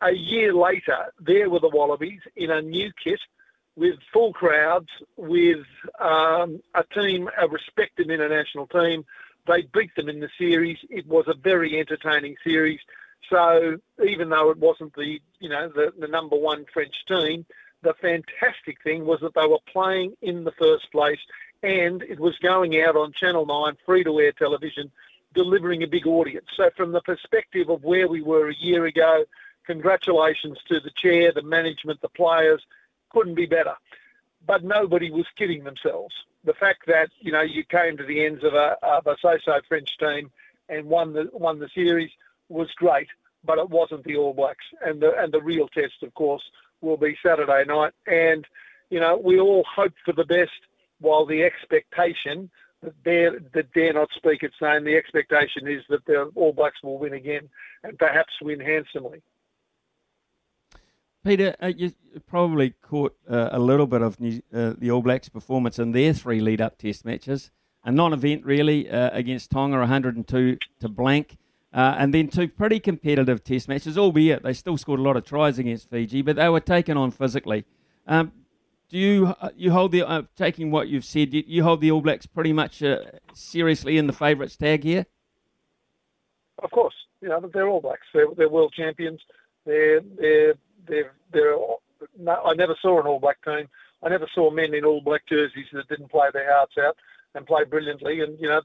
A 0.00 0.12
year 0.12 0.54
later, 0.54 1.12
there 1.20 1.50
were 1.50 1.60
the 1.60 1.68
Wallabies 1.68 2.22
in 2.34 2.50
a 2.50 2.62
new 2.62 2.90
kit 3.04 3.20
with 3.76 3.96
full 4.12 4.32
crowds, 4.32 4.88
with 5.16 5.66
um, 6.00 6.62
a 6.74 6.84
team, 6.98 7.28
a 7.38 7.46
respected 7.46 8.10
international 8.10 8.66
team. 8.68 9.04
They 9.46 9.62
beat 9.74 9.94
them 9.96 10.08
in 10.08 10.20
the 10.20 10.30
series. 10.38 10.78
It 10.88 11.06
was 11.06 11.26
a 11.28 11.34
very 11.34 11.78
entertaining 11.78 12.36
series. 12.42 12.80
So 13.28 13.76
even 14.04 14.28
though 14.30 14.50
it 14.50 14.58
wasn't 14.58 14.94
the 14.94 15.20
you 15.38 15.48
know 15.48 15.68
the, 15.68 15.92
the 15.98 16.08
number 16.08 16.36
one 16.36 16.64
French 16.72 16.94
team, 17.06 17.46
the 17.82 17.94
fantastic 17.94 18.82
thing 18.82 19.04
was 19.04 19.20
that 19.20 19.34
they 19.34 19.46
were 19.46 19.58
playing 19.72 20.16
in 20.22 20.44
the 20.44 20.52
first 20.52 20.90
place 20.90 21.20
and 21.62 22.02
it 22.02 22.18
was 22.18 22.36
going 22.38 22.80
out 22.80 22.96
on 22.96 23.12
Channel 23.12 23.46
9, 23.46 23.76
free 23.84 24.04
to 24.04 24.18
air 24.20 24.32
television, 24.32 24.90
delivering 25.34 25.82
a 25.82 25.86
big 25.86 26.06
audience. 26.06 26.46
So, 26.56 26.70
from 26.76 26.92
the 26.92 27.02
perspective 27.02 27.68
of 27.68 27.84
where 27.84 28.08
we 28.08 28.22
were 28.22 28.48
a 28.48 28.54
year 28.54 28.86
ago, 28.86 29.24
congratulations 29.66 30.58
to 30.68 30.80
the 30.80 30.90
chair, 30.96 31.32
the 31.32 31.42
management, 31.42 32.00
the 32.00 32.08
players, 32.08 32.62
couldn't 33.10 33.34
be 33.34 33.46
better. 33.46 33.74
But 34.46 34.64
nobody 34.64 35.10
was 35.10 35.26
kidding 35.36 35.64
themselves. 35.64 36.14
The 36.44 36.54
fact 36.54 36.86
that 36.86 37.10
you 37.20 37.32
know 37.32 37.42
you 37.42 37.64
came 37.64 37.98
to 37.98 38.04
the 38.04 38.24
ends 38.24 38.42
of 38.42 38.54
a, 38.54 38.76
of 38.82 39.06
a 39.06 39.16
so-so 39.20 39.60
French 39.68 39.98
team 39.98 40.30
and 40.68 40.86
won 40.86 41.12
the 41.12 41.28
won 41.32 41.58
the 41.58 41.68
series 41.74 42.10
was 42.50 42.68
great, 42.76 43.08
but 43.44 43.58
it 43.58 43.70
wasn't 43.70 44.04
the 44.04 44.16
All 44.16 44.34
Blacks. 44.34 44.64
And 44.84 45.00
the 45.00 45.12
and 45.16 45.32
the 45.32 45.42
real 45.42 45.68
test, 45.68 46.02
of 46.02 46.12
course, 46.14 46.42
will 46.80 46.96
be 46.96 47.16
Saturday 47.24 47.64
night. 47.66 47.92
And 48.06 48.46
you 48.90 49.00
know 49.00 49.20
we 49.22 49.40
all 49.40 49.64
hope 49.74 49.94
for 50.04 50.12
the 50.12 50.24
best 50.24 50.50
while 51.00 51.24
the 51.24 51.42
expectation 51.42 52.50
that 52.82 53.02
dare, 53.04 53.38
that 53.54 53.72
dare 53.72 53.92
not 53.92 54.08
speak 54.16 54.42
its 54.42 54.54
name, 54.60 54.84
the 54.84 54.96
expectation 54.96 55.66
is 55.66 55.82
that 55.88 56.04
the 56.06 56.30
All 56.34 56.52
Blacks 56.52 56.82
will 56.82 56.98
win 56.98 57.12
again 57.12 57.48
and 57.82 57.98
perhaps 57.98 58.32
win 58.42 58.60
handsomely. 58.60 59.22
Peter, 61.24 61.54
uh, 61.62 61.66
you 61.66 61.92
probably 62.26 62.70
caught 62.82 63.14
uh, 63.28 63.50
a 63.52 63.58
little 63.58 63.86
bit 63.86 64.00
of 64.00 64.18
New, 64.18 64.40
uh, 64.54 64.72
the 64.78 64.90
All 64.90 65.02
Blacks' 65.02 65.28
performance 65.28 65.78
in 65.78 65.92
their 65.92 66.14
three 66.14 66.40
lead-up 66.40 66.78
Test 66.78 67.04
matches. 67.04 67.50
A 67.84 67.92
non-event, 67.92 68.44
really, 68.44 68.88
uh, 68.90 69.10
against 69.12 69.50
Tonga, 69.50 69.78
102 69.78 70.58
to 70.80 70.88
blank, 70.88 71.36
uh, 71.72 71.94
and 71.98 72.12
then 72.12 72.28
two 72.28 72.48
pretty 72.48 72.80
competitive 72.80 73.44
Test 73.44 73.68
matches. 73.68 73.96
Albeit 73.96 74.42
they 74.42 74.52
still 74.52 74.76
scored 74.76 75.00
a 75.00 75.02
lot 75.02 75.16
of 75.16 75.24
tries 75.24 75.58
against 75.58 75.90
Fiji, 75.90 76.22
but 76.22 76.36
they 76.36 76.48
were 76.48 76.60
taken 76.60 76.96
on 76.96 77.10
physically. 77.10 77.64
Um, 78.06 78.32
do 78.88 78.98
you 78.98 79.34
uh, 79.40 79.50
you 79.56 79.70
hold 79.70 79.92
the 79.92 80.06
uh, 80.06 80.22
taking 80.36 80.70
what 80.70 80.88
you've 80.88 81.04
said? 81.04 81.32
You, 81.32 81.44
you, 81.46 81.62
hold 81.62 81.80
the 81.80 81.92
All 81.92 82.00
Blacks 82.00 82.26
pretty 82.26 82.52
much 82.52 82.82
uh, 82.82 82.98
seriously 83.32 83.98
in 83.98 84.08
the 84.08 84.12
favourites 84.12 84.56
tag 84.56 84.82
here. 84.82 85.06
Of 86.62 86.72
course, 86.72 86.94
you 87.20 87.28
know 87.28 87.48
they're 87.52 87.68
All 87.68 87.80
Blacks. 87.80 88.06
They're, 88.12 88.26
they're 88.36 88.48
world 88.48 88.74
champions. 88.76 89.20
They're 89.64 90.00
they're 90.18 90.54
they're 90.88 91.12
they're. 91.32 91.56
No, 92.18 92.32
I 92.44 92.54
never 92.54 92.76
saw 92.82 93.00
an 93.00 93.06
All 93.06 93.20
Black 93.20 93.44
team. 93.44 93.68
I 94.02 94.08
never 94.08 94.28
saw 94.34 94.50
men 94.50 94.74
in 94.74 94.84
All 94.84 95.00
Black 95.00 95.22
jerseys 95.28 95.66
that 95.72 95.88
didn't 95.88 96.10
play 96.10 96.28
their 96.32 96.52
hearts 96.52 96.74
out 96.84 96.96
and 97.36 97.46
play 97.46 97.62
brilliantly. 97.64 98.22
And 98.22 98.40
you 98.40 98.48
know, 98.48 98.62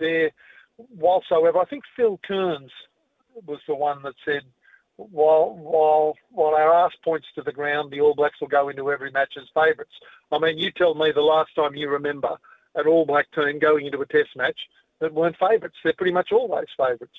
they're 0.00 0.32
whilst 0.78 1.26
however, 1.30 1.58
I 1.58 1.64
think 1.64 1.84
Phil 1.96 2.20
Kearns 2.26 2.70
was 3.46 3.60
the 3.66 3.74
one 3.74 4.02
that 4.02 4.14
said 4.24 4.42
while 4.96 5.54
while 5.56 6.14
while 6.30 6.54
our 6.54 6.86
ass 6.86 6.92
points 7.02 7.26
to 7.34 7.42
the 7.42 7.52
ground, 7.52 7.90
the 7.90 8.00
All 8.00 8.14
Blacks 8.14 8.40
will 8.40 8.48
go 8.48 8.68
into 8.68 8.90
every 8.90 9.10
match 9.10 9.34
as 9.36 9.44
favourites. 9.54 9.94
I 10.30 10.38
mean, 10.38 10.58
you 10.58 10.70
tell 10.70 10.94
me 10.94 11.10
the 11.12 11.20
last 11.20 11.50
time 11.54 11.74
you 11.74 11.88
remember 11.88 12.36
an 12.74 12.86
All 12.86 13.04
Black 13.04 13.26
team 13.32 13.58
going 13.58 13.86
into 13.86 14.00
a 14.00 14.06
Test 14.06 14.30
match 14.36 14.58
that 15.00 15.12
weren't 15.12 15.36
favourites. 15.36 15.76
They're 15.82 15.94
pretty 15.94 16.12
much 16.12 16.30
always 16.32 16.66
favourites. 16.76 17.12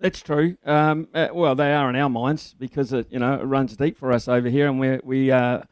That's 0.00 0.20
true. 0.20 0.56
Um, 0.64 1.06
uh, 1.14 1.28
well, 1.32 1.54
they 1.54 1.72
are 1.72 1.88
in 1.88 1.96
our 1.96 2.10
minds 2.10 2.54
because 2.58 2.92
it 2.92 3.06
you 3.10 3.18
know 3.18 3.34
it 3.34 3.44
runs 3.44 3.76
deep 3.76 3.98
for 3.98 4.12
us 4.12 4.28
over 4.28 4.48
here, 4.48 4.68
and 4.68 4.80
we're 4.80 5.00
we 5.04 5.30
are 5.30 5.66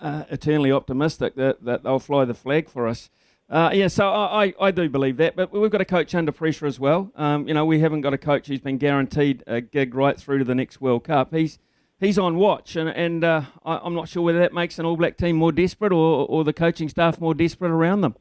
uh, 0.00 0.24
eternally 0.30 0.72
optimistic 0.72 1.34
that, 1.36 1.64
that 1.64 1.82
they'll 1.82 1.98
fly 1.98 2.24
the 2.24 2.34
flag 2.34 2.68
for 2.68 2.86
us. 2.86 3.10
Uh, 3.48 3.70
yeah, 3.72 3.86
so 3.86 4.08
I, 4.08 4.52
I 4.60 4.72
do 4.72 4.88
believe 4.88 5.18
that, 5.18 5.36
but 5.36 5.52
we've 5.52 5.70
got 5.70 5.80
a 5.80 5.84
coach 5.84 6.14
under 6.16 6.32
pressure 6.32 6.66
as 6.66 6.80
well. 6.80 7.12
Um, 7.14 7.46
you 7.46 7.54
know, 7.54 7.64
we 7.64 7.78
haven't 7.78 8.00
got 8.00 8.12
a 8.12 8.18
coach 8.18 8.48
who's 8.48 8.60
been 8.60 8.76
guaranteed 8.76 9.44
a 9.46 9.60
gig 9.60 9.94
right 9.94 10.18
through 10.18 10.38
to 10.38 10.44
the 10.44 10.54
next 10.54 10.80
World 10.80 11.04
Cup. 11.04 11.32
He's 11.32 11.60
he's 12.00 12.18
on 12.18 12.36
watch, 12.38 12.74
and, 12.74 12.88
and 12.88 13.22
uh, 13.22 13.42
I, 13.64 13.86
am 13.86 13.94
not 13.94 14.08
sure 14.08 14.22
whether 14.22 14.40
that 14.40 14.52
makes 14.52 14.80
an 14.80 14.84
All 14.84 14.96
Black 14.96 15.16
team 15.16 15.36
more 15.36 15.52
desperate 15.52 15.92
or, 15.92 16.26
or 16.26 16.42
the 16.42 16.52
coaching 16.52 16.88
staff 16.88 17.20
more 17.20 17.34
desperate 17.34 17.70
around 17.70 18.00
them. 18.00 18.16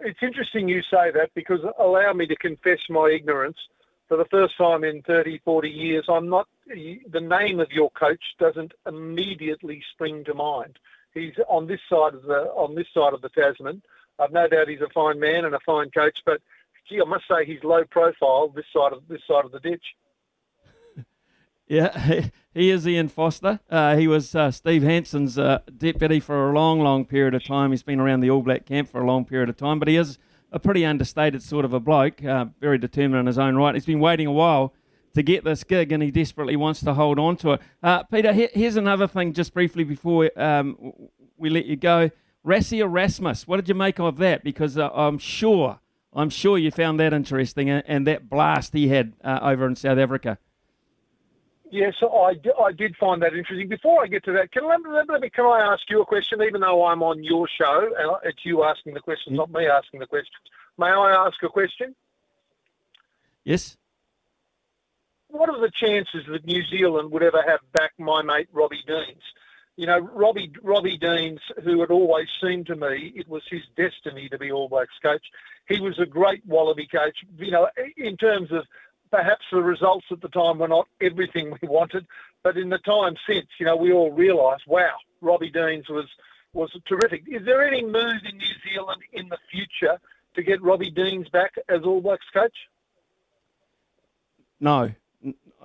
It's 0.00 0.18
interesting 0.22 0.68
you 0.68 0.82
say 0.82 1.10
that 1.12 1.30
because 1.34 1.60
allow 1.78 2.12
me 2.12 2.26
to 2.26 2.36
confess 2.36 2.80
my 2.90 3.08
ignorance. 3.08 3.56
For 4.08 4.18
the 4.18 4.26
first 4.26 4.58
time 4.58 4.84
in 4.84 5.00
30, 5.02 5.40
40 5.42 5.70
years, 5.70 6.04
I'm 6.06 6.28
not 6.28 6.46
the 6.66 7.20
name 7.20 7.60
of 7.60 7.70
your 7.70 7.88
coach 7.92 8.20
doesn't 8.38 8.72
immediately 8.86 9.82
spring 9.94 10.22
to 10.24 10.34
mind. 10.34 10.78
He's 11.14 11.32
on 11.48 11.66
this 11.66 11.80
side 11.88 12.14
of 12.14 12.22
the 12.22 12.50
on 12.54 12.74
this 12.74 12.86
side 12.92 13.14
of 13.14 13.22
the 13.22 13.30
Tasman. 13.30 13.82
I've 14.22 14.32
no 14.32 14.48
doubt 14.48 14.68
he's 14.68 14.80
a 14.80 14.88
fine 14.94 15.18
man 15.18 15.44
and 15.44 15.54
a 15.54 15.60
fine 15.64 15.90
coach, 15.90 16.18
but 16.24 16.40
gee, 16.88 17.00
I 17.00 17.08
must 17.08 17.24
say 17.28 17.44
he's 17.44 17.62
low 17.64 17.84
profile 17.90 18.48
this 18.54 18.64
side 18.74 18.92
of 18.92 19.02
this 19.08 19.20
side 19.28 19.44
of 19.44 19.52
the 19.52 19.60
ditch. 19.60 19.84
Yeah, 21.68 22.26
he 22.54 22.68
is 22.68 22.86
Ian 22.86 23.08
Foster. 23.08 23.60
Uh, 23.70 23.96
he 23.96 24.06
was 24.06 24.34
uh, 24.34 24.50
Steve 24.50 24.82
Hansen's 24.82 25.38
uh, 25.38 25.60
deputy 25.78 26.20
for 26.20 26.50
a 26.50 26.52
long, 26.52 26.80
long 26.80 27.06
period 27.06 27.34
of 27.34 27.44
time. 27.44 27.70
He's 27.70 27.84
been 27.84 27.98
around 27.98 28.20
the 28.20 28.28
All 28.28 28.42
Black 28.42 28.66
camp 28.66 28.90
for 28.90 29.00
a 29.00 29.06
long 29.06 29.24
period 29.24 29.48
of 29.48 29.56
time, 29.56 29.78
but 29.78 29.88
he 29.88 29.96
is 29.96 30.18
a 30.50 30.58
pretty 30.58 30.84
understated 30.84 31.42
sort 31.42 31.64
of 31.64 31.72
a 31.72 31.80
bloke, 31.80 32.22
uh, 32.22 32.46
very 32.60 32.76
determined 32.76 33.20
in 33.20 33.26
his 33.26 33.38
own 33.38 33.56
right. 33.56 33.74
He's 33.74 33.86
been 33.86 34.00
waiting 34.00 34.26
a 34.26 34.32
while 34.32 34.74
to 35.14 35.22
get 35.22 35.44
this 35.44 35.64
gig, 35.64 35.92
and 35.92 36.02
he 36.02 36.10
desperately 36.10 36.56
wants 36.56 36.80
to 36.80 36.92
hold 36.92 37.18
on 37.18 37.36
to 37.36 37.52
it. 37.52 37.60
Uh, 37.82 38.02
Peter, 38.02 38.32
here's 38.32 38.76
another 38.76 39.06
thing, 39.06 39.32
just 39.32 39.54
briefly 39.54 39.84
before 39.84 40.30
um, 40.36 40.92
we 41.38 41.48
let 41.48 41.64
you 41.64 41.76
go. 41.76 42.10
Rassie 42.44 42.80
Erasmus, 42.80 43.46
what 43.46 43.56
did 43.56 43.68
you 43.68 43.74
make 43.74 44.00
of 44.00 44.18
that? 44.18 44.42
Because 44.42 44.76
uh, 44.76 44.90
I'm 44.92 45.18
sure, 45.18 45.78
I'm 46.12 46.30
sure 46.30 46.58
you 46.58 46.70
found 46.70 46.98
that 47.00 47.12
interesting, 47.12 47.70
and, 47.70 47.84
and 47.86 48.06
that 48.06 48.28
blast 48.28 48.72
he 48.72 48.88
had 48.88 49.12
uh, 49.22 49.38
over 49.42 49.66
in 49.66 49.76
South 49.76 49.98
Africa. 49.98 50.38
Yes, 51.70 51.94
I, 52.02 52.34
I 52.62 52.72
did 52.72 52.94
find 52.96 53.22
that 53.22 53.32
interesting. 53.32 53.66
Before 53.66 54.02
I 54.02 54.06
get 54.06 54.24
to 54.24 54.32
that, 54.32 54.52
can, 54.52 54.68
me, 54.68 55.30
can 55.30 55.46
I 55.46 55.72
ask 55.72 55.88
you 55.88 56.02
a 56.02 56.04
question, 56.04 56.42
even 56.42 56.60
though 56.60 56.84
I'm 56.84 57.02
on 57.02 57.24
your 57.24 57.48
show 57.48 57.90
and 57.98 58.16
it's 58.24 58.44
you 58.44 58.62
asking 58.62 58.92
the 58.92 59.00
questions, 59.00 59.38
mm-hmm. 59.38 59.52
not 59.52 59.52
me 59.58 59.66
asking 59.66 60.00
the 60.00 60.06
questions? 60.06 60.36
May 60.76 60.88
I 60.88 61.26
ask 61.26 61.42
a 61.42 61.48
question? 61.48 61.94
Yes. 63.44 63.78
What 65.28 65.48
are 65.48 65.58
the 65.60 65.70
chances 65.70 66.26
that 66.30 66.44
New 66.44 66.62
Zealand 66.66 67.10
would 67.10 67.22
ever 67.22 67.42
have 67.46 67.60
back 67.72 67.92
my 67.98 68.20
mate 68.20 68.48
Robbie 68.52 68.84
Deans? 68.86 69.22
You 69.76 69.86
know, 69.86 69.98
Robbie 69.98 70.52
Robbie 70.62 70.98
Deans, 70.98 71.40
who 71.64 71.80
had 71.80 71.90
always 71.90 72.28
seemed 72.42 72.66
to 72.66 72.76
me 72.76 73.12
it 73.16 73.28
was 73.28 73.42
his 73.50 73.62
destiny 73.76 74.28
to 74.28 74.38
be 74.38 74.52
All 74.52 74.68
Blacks 74.68 74.98
coach. 75.02 75.24
He 75.68 75.80
was 75.80 75.98
a 75.98 76.06
great 76.06 76.44
Wallaby 76.46 76.86
coach. 76.86 77.16
You 77.38 77.50
know, 77.50 77.68
in 77.96 78.16
terms 78.16 78.52
of 78.52 78.64
perhaps 79.10 79.44
the 79.50 79.62
results 79.62 80.06
at 80.10 80.20
the 80.20 80.28
time 80.28 80.58
were 80.58 80.68
not 80.68 80.88
everything 81.00 81.56
we 81.62 81.68
wanted, 81.68 82.06
but 82.42 82.56
in 82.56 82.68
the 82.68 82.78
time 82.78 83.14
since, 83.28 83.46
you 83.58 83.66
know, 83.66 83.76
we 83.76 83.92
all 83.92 84.10
realised, 84.10 84.64
wow, 84.66 84.94
Robbie 85.20 85.50
Deans 85.50 85.88
was 85.88 86.06
was 86.52 86.70
terrific. 86.86 87.22
Is 87.26 87.44
there 87.46 87.66
any 87.66 87.82
move 87.82 88.20
in 88.30 88.36
New 88.36 88.54
Zealand 88.68 89.00
in 89.12 89.28
the 89.30 89.38
future 89.50 89.98
to 90.34 90.42
get 90.42 90.60
Robbie 90.60 90.90
Deans 90.90 91.28
back 91.30 91.54
as 91.68 91.82
All 91.82 92.02
Blacks 92.02 92.26
coach? 92.34 92.56
No, 94.60 94.92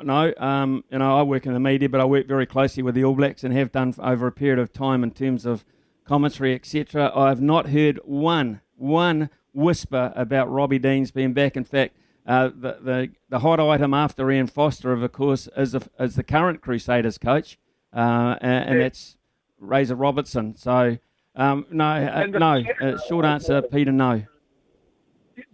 no, 0.03 0.33
um, 0.37 0.83
you 0.89 0.99
know, 0.99 1.17
I 1.17 1.23
work 1.23 1.45
in 1.45 1.53
the 1.53 1.59
media, 1.59 1.89
but 1.89 2.01
I 2.01 2.05
work 2.05 2.27
very 2.27 2.45
closely 2.45 2.83
with 2.83 2.95
the 2.95 3.03
All 3.03 3.15
Blacks 3.15 3.43
and 3.43 3.53
have 3.53 3.71
done 3.71 3.93
over 3.99 4.27
a 4.27 4.31
period 4.31 4.59
of 4.59 4.73
time 4.73 5.03
in 5.03 5.11
terms 5.11 5.45
of 5.45 5.65
commentary, 6.05 6.53
etc. 6.53 7.11
I 7.15 7.29
have 7.29 7.41
not 7.41 7.69
heard 7.69 7.99
one 8.03 8.61
one 8.75 9.29
whisper 9.53 10.13
about 10.15 10.51
Robbie 10.51 10.79
Deans 10.79 11.11
being 11.11 11.33
back. 11.33 11.57
In 11.57 11.63
fact, 11.63 11.95
uh, 12.25 12.47
the, 12.47 12.77
the 12.81 13.09
the 13.29 13.39
hot 13.39 13.59
item 13.59 13.93
after 13.93 14.29
Ian 14.31 14.47
Foster, 14.47 14.91
of 14.91 15.11
course, 15.11 15.49
is 15.57 15.71
the, 15.73 15.87
is 15.99 16.15
the 16.15 16.23
current 16.23 16.61
Crusaders 16.61 17.17
coach, 17.17 17.57
uh, 17.93 18.37
and, 18.41 18.69
and 18.69 18.81
that's 18.81 19.17
Razor 19.59 19.95
Robertson. 19.95 20.55
So, 20.55 20.97
um, 21.35 21.65
no, 21.71 21.85
uh, 21.85 22.25
no. 22.25 22.63
Uh, 22.81 22.97
short 23.07 23.25
answer, 23.25 23.61
Peter, 23.61 23.91
no. 23.91 24.23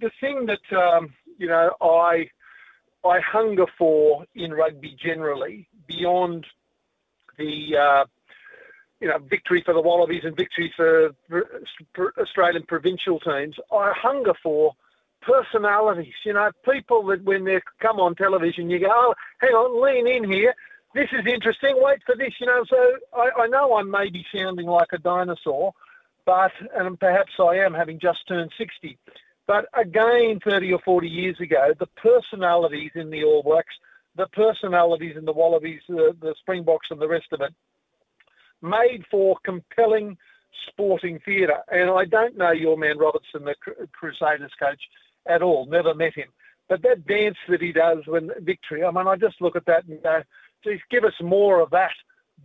The 0.02 0.12
thing 0.20 0.48
that 0.48 0.78
um, 0.78 1.14
you 1.38 1.48
know, 1.48 1.72
I 1.82 2.30
I 3.06 3.20
hunger 3.20 3.66
for 3.78 4.26
in 4.36 4.54
rugby 4.54 4.95
generally, 5.04 5.68
beyond 5.88 6.45
the 7.38 7.78
uh, 7.78 8.06
you 8.99 9.08
know 9.08 9.18
victory 9.20 9.62
for 9.66 9.74
the 9.74 9.82
Wallabies 9.82 10.24
and 10.24 10.36
victory 10.36 10.74
for 10.76 11.14
Australian 12.18 12.64
provincial 12.68 13.20
teams, 13.20 13.56
I 13.72 13.91
hunger 13.95 14.34
for 14.41 14.74
personalities. 15.22 16.14
You 16.26 16.34
know, 16.34 16.51
people 16.70 17.06
that 17.08 17.24
when 17.24 17.45
they 17.45 17.60
come 17.82 17.99
on 17.99 18.16
television, 18.16 18.70
you 18.70 18.80
go, 18.80 18.89
oh, 18.89 19.14
hang 19.39 19.51
on, 19.51 19.82
lean 19.84 20.08
in 20.08 20.30
here. 20.32 20.54
This 20.93 21.10
is 21.12 21.26
interesting. 21.26 21.76
Wait 21.78 21.99
for 22.06 22.16
this. 22.16 22.34
You 22.39 22.47
know, 22.47 22.64
so 22.70 22.78
I, 23.14 23.43
I 23.43 23.47
know 23.47 23.76
I 23.76 23.84
may 23.84 24.10
be 24.10 24.26
sounding 24.36 24.68
like 24.68 24.89
a 24.93 24.99
dinosaur, 24.99 25.74
but 26.26 26.51
and 26.76 26.99
perhaps 26.99 27.32
I 27.39 27.56
am 27.58 27.74
having 27.74 27.99
just 27.99 28.20
turned 28.28 28.51
60. 28.58 28.97
But 29.48 29.66
again, 29.74 30.39
30 30.44 30.74
or 30.74 30.80
40 30.86 31.08
years 31.08 31.39
ago, 31.39 31.74
the 31.80 31.88
personalities 31.98 32.91
in 32.96 33.10
the 33.10 33.24
All 33.24 33.44
Blacks, 33.44 33.76
the 34.16 34.28
personalities 34.28 35.16
in 35.18 35.26
the 35.26 35.34
Wallabies, 35.34 35.82
the, 35.88 36.16
the 36.22 36.34
Springboks, 36.39 36.88
and 36.91 37.02
the 37.02 37.08
rest 37.08 37.28
of 37.32 37.41
it 37.41 37.54
made 38.62 39.04
for 39.12 39.36
compelling 39.44 40.18
sporting 40.70 41.20
theatre. 41.26 41.60
And 41.70 41.89
I 41.89 42.06
don't 42.06 42.38
know 42.38 42.52
your 42.52 42.78
man 42.78 42.98
Robertson, 42.98 43.44
the 43.44 43.56
Crusaders 43.91 44.52
coach, 44.60 44.82
at 45.28 45.41
all. 45.41 45.66
Never 45.66 45.94
met 45.94 46.14
him. 46.16 46.30
But 46.70 46.82
that 46.84 47.06
dance 47.06 47.38
that 47.50 47.62
he 47.62 47.72
does 47.72 48.00
when 48.08 48.32
victory, 48.41 48.84
I 48.84 48.91
mean, 48.91 49.08
I 49.08 49.16
just 49.16 49.41
look 49.41 49.56
at 49.56 49.66
that 49.66 49.86
and 49.86 50.02
go, 50.02 50.22
geez, 50.64 50.80
give 50.89 51.04
us 51.04 51.14
more 51.22 51.60
of 51.60 51.70
that. 51.72 51.91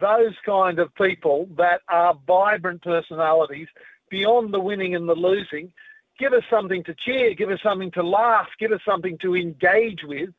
Those 0.00 0.34
kind 0.44 0.78
of 0.78 0.94
people 0.94 1.48
that 1.56 1.80
are 1.88 2.18
vibrant 2.26 2.82
personalities 2.82 3.68
beyond 4.10 4.52
the 4.52 4.60
winning 4.60 4.94
and 4.94 5.08
the 5.08 5.14
losing. 5.14 5.72
Give 6.18 6.32
us 6.32 6.42
something 6.50 6.82
to 6.84 6.94
cheer, 6.94 7.34
give 7.34 7.50
us 7.50 7.60
something 7.62 7.90
to 7.92 8.02
laugh, 8.02 8.48
give 8.58 8.72
us 8.72 8.80
something 8.84 9.18
to 9.18 9.36
engage 9.36 10.00
with. 10.04 10.30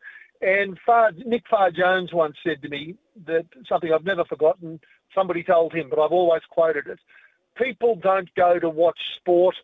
And 0.42 0.78
Far, 0.86 1.12
Nick 1.26 1.44
Farr 1.50 1.72
Jones 1.72 2.14
once 2.14 2.38
said 2.44 2.62
to 2.62 2.70
me 2.70 2.96
that 3.26 3.46
something 3.68 3.92
I've 3.92 4.06
never 4.06 4.26
forgotten, 4.26 4.80
somebody 5.14 5.44
told 5.44 5.74
him, 5.74 5.90
but 5.90 6.00
I've 6.00 6.12
always 6.12 6.42
quoted 6.50 6.88
it. 6.88 7.00
People 7.56 7.96
don't 7.96 8.34
go 8.36 8.60
to 8.60 8.70
watch 8.70 9.00
sport, 9.18 9.56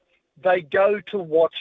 they 0.43 0.61
go 0.61 0.99
to 1.11 1.18
watch 1.18 1.55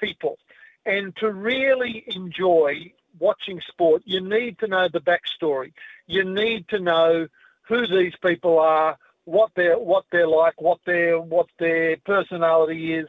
people. 0.00 0.38
And 0.84 1.14
to 1.16 1.30
really 1.30 2.04
enjoy 2.08 2.92
watching 3.18 3.60
sport, 3.68 4.02
you 4.04 4.20
need 4.20 4.58
to 4.60 4.68
know 4.68 4.88
the 4.90 5.00
backstory. 5.00 5.72
You 6.06 6.24
need 6.24 6.68
to 6.68 6.78
know 6.78 7.28
who 7.62 7.86
these 7.86 8.14
people 8.22 8.58
are, 8.58 8.96
what 9.24 9.50
they're 9.54 9.78
what 9.78 10.04
they're 10.10 10.26
like, 10.26 10.60
what 10.60 10.78
their 10.86 11.20
what 11.20 11.48
their 11.58 11.96
personality 11.98 12.94
is, 12.94 13.08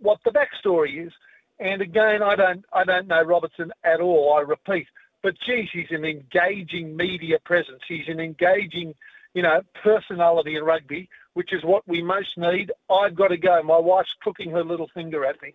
what 0.00 0.18
the 0.24 0.30
backstory 0.30 1.06
is. 1.06 1.12
And 1.58 1.82
again, 1.82 2.22
I 2.22 2.36
don't 2.36 2.64
I 2.72 2.84
don't 2.84 3.06
know 3.06 3.22
Robertson 3.22 3.72
at 3.84 4.00
all. 4.00 4.34
I 4.34 4.40
repeat, 4.40 4.86
but 5.22 5.34
geez, 5.46 5.68
he's 5.72 5.90
an 5.90 6.04
engaging 6.04 6.96
media 6.96 7.38
presence. 7.44 7.82
He's 7.86 8.08
an 8.08 8.18
engaging, 8.18 8.94
you 9.34 9.42
know, 9.42 9.60
personality 9.82 10.56
in 10.56 10.64
rugby, 10.64 11.08
which 11.34 11.52
is 11.52 11.62
what 11.62 11.86
we 11.86 12.02
most 12.02 12.38
need. 12.38 12.72
I've 12.90 13.14
got 13.14 13.28
to 13.28 13.36
go. 13.36 13.62
My 13.62 13.78
wife's 13.78 14.14
cooking 14.22 14.50
her 14.52 14.64
little 14.64 14.88
finger 14.94 15.24
at 15.26 15.40
me. 15.42 15.54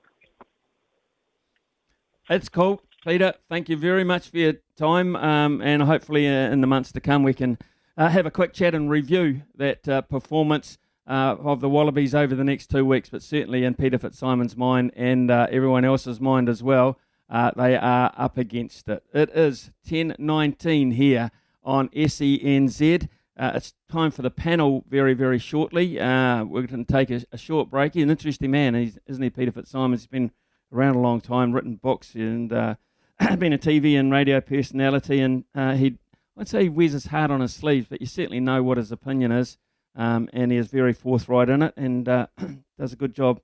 That's 2.29 2.49
cool, 2.49 2.81
Peter. 3.03 3.33
Thank 3.49 3.69
you 3.69 3.77
very 3.77 4.03
much 4.03 4.29
for 4.29 4.37
your 4.37 4.53
time, 4.77 5.15
um, 5.15 5.61
and 5.61 5.83
hopefully 5.83 6.27
uh, 6.27 6.51
in 6.51 6.61
the 6.61 6.67
months 6.67 6.91
to 6.93 7.01
come 7.01 7.23
we 7.23 7.33
can 7.33 7.57
uh, 7.97 8.09
have 8.09 8.25
a 8.25 8.31
quick 8.31 8.53
chat 8.53 8.75
and 8.75 8.89
review 8.89 9.41
that 9.55 9.87
uh, 9.87 10.01
performance 10.01 10.77
uh, 11.07 11.35
of 11.39 11.61
the 11.61 11.69
Wallabies 11.69 12.15
over 12.15 12.35
the 12.35 12.43
next 12.43 12.69
two 12.69 12.85
weeks. 12.85 13.09
But 13.09 13.23
certainly 13.23 13.63
in 13.63 13.75
Peter 13.75 13.97
Fitzsimons' 13.97 14.57
mind 14.57 14.91
and 14.95 15.29
uh, 15.29 15.47
everyone 15.49 15.85
else's 15.85 16.19
mind 16.19 16.49
as 16.49 16.63
well, 16.63 16.97
uh, 17.29 17.51
they 17.55 17.75
are 17.75 18.13
up 18.17 18.37
against 18.37 18.87
it. 18.89 19.03
It 19.13 19.29
is 19.29 19.71
10:19 19.87 20.93
here 20.93 21.31
on 21.63 21.89
SENZ. 21.89 23.07
it's 23.37 23.73
time 23.89 24.11
for 24.11 24.21
the 24.21 24.29
panel 24.29 24.83
very, 24.87 25.13
very 25.13 25.39
shortly. 25.39 25.97
we're 25.97 26.67
going 26.67 26.85
to 26.85 26.91
take 26.91 27.09
a, 27.09 27.23
a, 27.31 27.37
short 27.37 27.69
break. 27.69 27.95
He's 27.95 28.03
an 28.03 28.11
interesting 28.11 28.51
man, 28.51 28.75
isn't 28.75 29.23
he, 29.23 29.29
Peter 29.29 29.51
Fitzsimon? 29.51 29.91
He's 29.91 30.05
been 30.05 30.31
around 30.75 30.95
a 30.95 30.99
long 30.99 31.21
time, 31.21 31.53
written 31.53 31.75
books, 31.75 32.15
and 32.15 32.51
uh, 32.51 32.75
been 33.37 33.53
a 33.53 33.57
TV 33.57 33.97
and 33.99 34.11
radio 34.11 34.41
personality. 34.41 35.19
And 35.21 35.45
uh, 35.53 35.75
he, 35.75 35.97
I'd 36.37 36.47
say, 36.47 36.63
he 36.63 36.69
wears 36.69 36.91
his 36.91 37.07
heart 37.07 37.31
on 37.31 37.41
his 37.41 37.53
sleeve, 37.53 37.87
but 37.89 38.01
you 38.01 38.07
certainly 38.07 38.39
know 38.39 38.61
what 38.61 38.77
his 38.77 38.91
opinion 38.91 39.31
is, 39.31 39.57
um, 39.95 40.29
and 40.33 40.51
he 40.51 40.57
is 40.57 40.67
very 40.67 40.93
forthright 40.93 41.49
in 41.49 41.61
it, 41.61 41.73
and 41.77 42.07
uh, 42.07 42.27
does 42.79 42.93
a 42.93 42.97
good 42.97 43.13
job. 43.13 43.39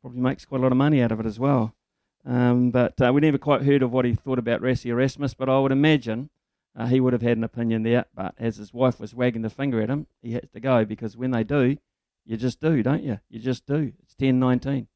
Probably 0.00 0.20
makes 0.20 0.44
quite 0.44 0.60
a 0.60 0.62
lot 0.62 0.72
of 0.72 0.78
money 0.78 1.02
out 1.02 1.12
of 1.12 1.20
it 1.20 1.26
as 1.26 1.38
well. 1.38 1.74
Um, 2.24 2.70
but 2.70 3.00
uh, 3.00 3.12
we 3.12 3.20
never 3.20 3.38
quite 3.38 3.62
heard 3.62 3.82
of 3.82 3.92
what 3.92 4.04
he 4.04 4.14
thought 4.14 4.38
about 4.38 4.60
Rassie 4.60 4.90
Erasmus, 4.90 5.34
but 5.34 5.48
I 5.48 5.58
would 5.58 5.72
imagine 5.72 6.30
uh, 6.76 6.86
he 6.86 7.00
would 7.00 7.12
have 7.12 7.22
had 7.22 7.36
an 7.36 7.44
opinion 7.44 7.82
there. 7.82 8.06
But 8.14 8.34
as 8.38 8.56
his 8.56 8.72
wife 8.72 9.00
was 9.00 9.14
wagging 9.14 9.42
the 9.42 9.50
finger 9.50 9.80
at 9.82 9.90
him, 9.90 10.06
he 10.22 10.32
had 10.32 10.52
to 10.52 10.60
go 10.60 10.84
because 10.84 11.16
when 11.16 11.30
they 11.30 11.44
do, 11.44 11.76
you 12.24 12.36
just 12.36 12.60
do, 12.60 12.82
don't 12.82 13.02
you? 13.02 13.18
You 13.28 13.40
just 13.40 13.66
do. 13.66 13.92
It's 14.02 14.14
ten 14.14 14.38
nineteen. 14.38 14.88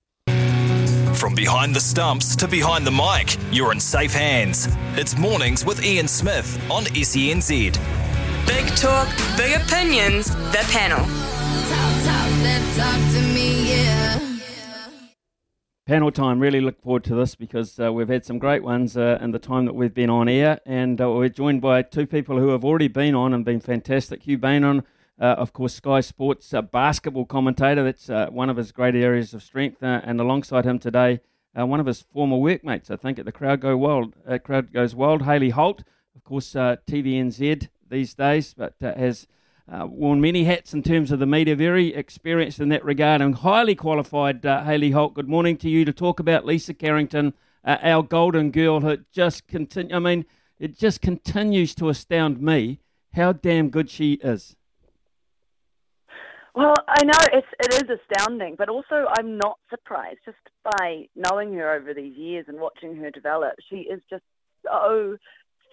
From 1.14 1.34
behind 1.34 1.74
the 1.74 1.80
stumps 1.80 2.36
to 2.36 2.48
behind 2.48 2.86
the 2.86 2.90
mic, 2.90 3.36
you're 3.50 3.72
in 3.72 3.80
safe 3.80 4.12
hands. 4.12 4.68
It's 4.94 5.16
Mornings 5.16 5.64
with 5.64 5.84
Ian 5.84 6.08
Smith 6.08 6.60
on 6.70 6.84
SENZ. 6.84 8.03
Big 8.46 8.66
talk, 8.76 9.08
big 9.36 9.60
opinions, 9.60 10.30
the 10.52 10.64
panel. 10.70 11.04
Panel 15.86 16.10
time. 16.10 16.40
Really 16.40 16.60
look 16.60 16.80
forward 16.80 17.04
to 17.04 17.14
this 17.14 17.34
because 17.34 17.78
uh, 17.78 17.92
we've 17.92 18.08
had 18.08 18.24
some 18.24 18.38
great 18.38 18.62
ones 18.62 18.96
uh, 18.96 19.18
in 19.20 19.32
the 19.32 19.38
time 19.38 19.64
that 19.66 19.74
we've 19.74 19.94
been 19.94 20.10
on 20.10 20.28
air, 20.28 20.60
and 20.64 21.00
uh, 21.00 21.10
we're 21.10 21.28
joined 21.28 21.60
by 21.60 21.82
two 21.82 22.06
people 22.06 22.38
who 22.38 22.48
have 22.48 22.64
already 22.64 22.88
been 22.88 23.14
on 23.14 23.34
and 23.34 23.44
been 23.44 23.60
fantastic. 23.60 24.22
Hugh 24.22 24.38
Bainon 24.38 24.84
uh, 25.20 25.26
of 25.38 25.52
course, 25.52 25.74
Sky 25.74 26.00
Sports 26.00 26.52
uh, 26.52 26.62
basketball 26.62 27.24
commentator. 27.24 27.84
That's 27.84 28.10
uh, 28.10 28.26
one 28.30 28.50
of 28.50 28.56
his 28.56 28.72
great 28.72 28.96
areas 28.96 29.32
of 29.32 29.42
strength. 29.42 29.78
And 29.80 30.20
alongside 30.20 30.64
him 30.64 30.78
today, 30.78 31.20
one 31.54 31.78
of 31.78 31.86
his 31.86 32.02
former 32.02 32.36
workmates, 32.36 32.90
I 32.90 32.96
think, 32.96 33.18
at 33.18 33.24
the 33.24 33.32
Crowd 33.32 33.60
Go 33.60 33.76
Wild. 33.76 34.14
Crowd 34.42 34.72
Goes 34.72 34.94
Wild, 34.94 35.22
Hayley 35.22 35.50
Holt, 35.50 35.84
of 36.16 36.24
course, 36.24 36.52
TVNZ 36.52 37.68
these 37.88 38.14
days, 38.14 38.54
but 38.56 38.74
uh, 38.82 38.94
has 38.94 39.26
uh, 39.72 39.86
worn 39.86 40.20
many 40.20 40.44
hats 40.44 40.74
in 40.74 40.82
terms 40.82 41.10
of 41.10 41.18
the 41.18 41.26
media. 41.26 41.56
Very 41.56 41.94
experienced 41.94 42.60
in 42.60 42.68
that 42.70 42.84
regard 42.84 43.20
and 43.20 43.34
highly 43.34 43.74
qualified. 43.74 44.44
Uh, 44.44 44.64
Hayley 44.64 44.90
Holt, 44.90 45.14
good 45.14 45.28
morning 45.28 45.56
to 45.58 45.68
you 45.68 45.84
to 45.84 45.92
talk 45.92 46.20
about 46.20 46.44
Lisa 46.44 46.74
Carrington, 46.74 47.34
our 47.64 48.02
golden 48.02 48.50
girl, 48.50 48.80
who 48.80 48.98
just 49.12 49.46
continue. 49.46 49.94
I 49.94 49.98
mean, 49.98 50.26
it 50.58 50.78
just 50.78 51.00
continues 51.00 51.74
to 51.76 51.88
astound 51.88 52.40
me 52.40 52.80
how 53.14 53.32
damn 53.32 53.70
good 53.70 53.90
she 53.90 54.14
is. 54.14 54.56
Well, 56.54 56.74
I 56.86 57.04
know 57.04 57.18
it's 57.32 57.46
it 57.58 57.74
is 57.74 57.98
astounding, 57.98 58.54
but 58.56 58.68
also 58.68 59.06
I'm 59.18 59.38
not 59.38 59.58
surprised 59.70 60.20
just 60.24 60.38
by 60.78 61.08
knowing 61.16 61.52
her 61.54 61.74
over 61.74 61.92
these 61.92 62.16
years 62.16 62.44
and 62.46 62.60
watching 62.60 62.94
her 62.96 63.10
develop. 63.10 63.54
She 63.68 63.78
is 63.78 64.00
just 64.08 64.22
so 64.64 65.16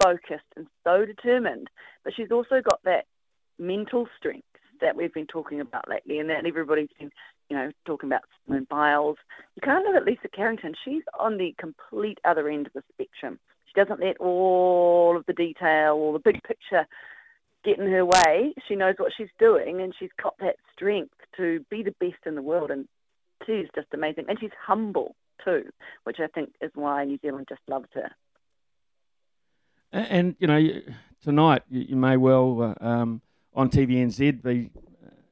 focused 0.04 0.46
and 0.56 0.68
so 0.84 1.06
determined, 1.06 1.70
but 2.04 2.14
she's 2.16 2.32
also 2.32 2.62
got 2.62 2.80
that 2.84 3.06
mental 3.60 4.08
strength 4.18 4.46
that 4.82 4.96
we've 4.96 5.14
been 5.14 5.28
talking 5.28 5.62
about 5.62 5.88
lately, 5.88 6.20
and 6.20 6.30
that 6.30 6.46
everybody's 6.46 6.90
been, 7.00 7.12
you 7.50 7.56
know, 7.56 7.72
talking 7.86 8.10
about 8.10 8.24
Simone 8.46 8.68
Biles. 8.70 9.18
You 9.56 9.62
can't 9.64 9.86
look 9.86 9.96
at 9.96 10.06
Lisa 10.06 10.28
Carrington; 10.28 10.74
she's 10.84 11.04
on 11.20 11.38
the 11.38 11.54
complete 11.58 12.20
other 12.26 12.50
end 12.50 12.68
of 12.68 12.74
the 12.74 12.84
spectrum. 12.94 13.40
She 13.68 13.80
doesn't 13.80 14.02
let 14.02 14.18
all 14.18 15.16
of 15.16 15.26
the 15.28 15.34
detail 15.34 15.94
or 15.94 16.14
the 16.14 16.20
big 16.20 16.44
picture 16.44 16.86
get 17.64 17.80
in 17.80 17.90
her 17.92 18.06
way. 18.06 18.54
She 18.68 18.76
knows 18.76 18.96
what 18.98 19.14
she's 19.16 19.30
doing, 19.40 19.82
and 19.82 19.94
she's 19.98 20.10
got 20.22 20.36
that 20.40 20.58
strength 20.74 21.14
to 21.38 21.64
be 21.70 21.84
the 21.84 21.96
best 22.00 22.26
in 22.26 22.36
the 22.36 22.42
world. 22.42 22.72
And 22.72 22.88
she's 23.46 23.68
just 23.76 23.88
amazing, 23.94 24.26
and 24.28 24.40
she's 24.40 24.52
humble 24.60 25.16
too, 25.44 25.70
which 26.04 26.20
I 26.20 26.28
think 26.28 26.54
is 26.62 26.72
why 26.74 27.06
New 27.06 27.20
Zealand 27.22 27.48
just 27.50 27.62
loves 27.68 27.88
her. 27.94 28.12
And, 29.92 30.08
and 30.10 30.36
you 30.40 30.48
know, 30.48 30.82
tonight 31.24 31.64
you, 31.70 31.82
you 31.90 31.96
may 31.96 32.18
well 32.18 32.76
uh, 32.82 32.86
um, 32.86 33.22
on 33.54 33.70
TVNZ 33.70 34.42
be 34.42 34.72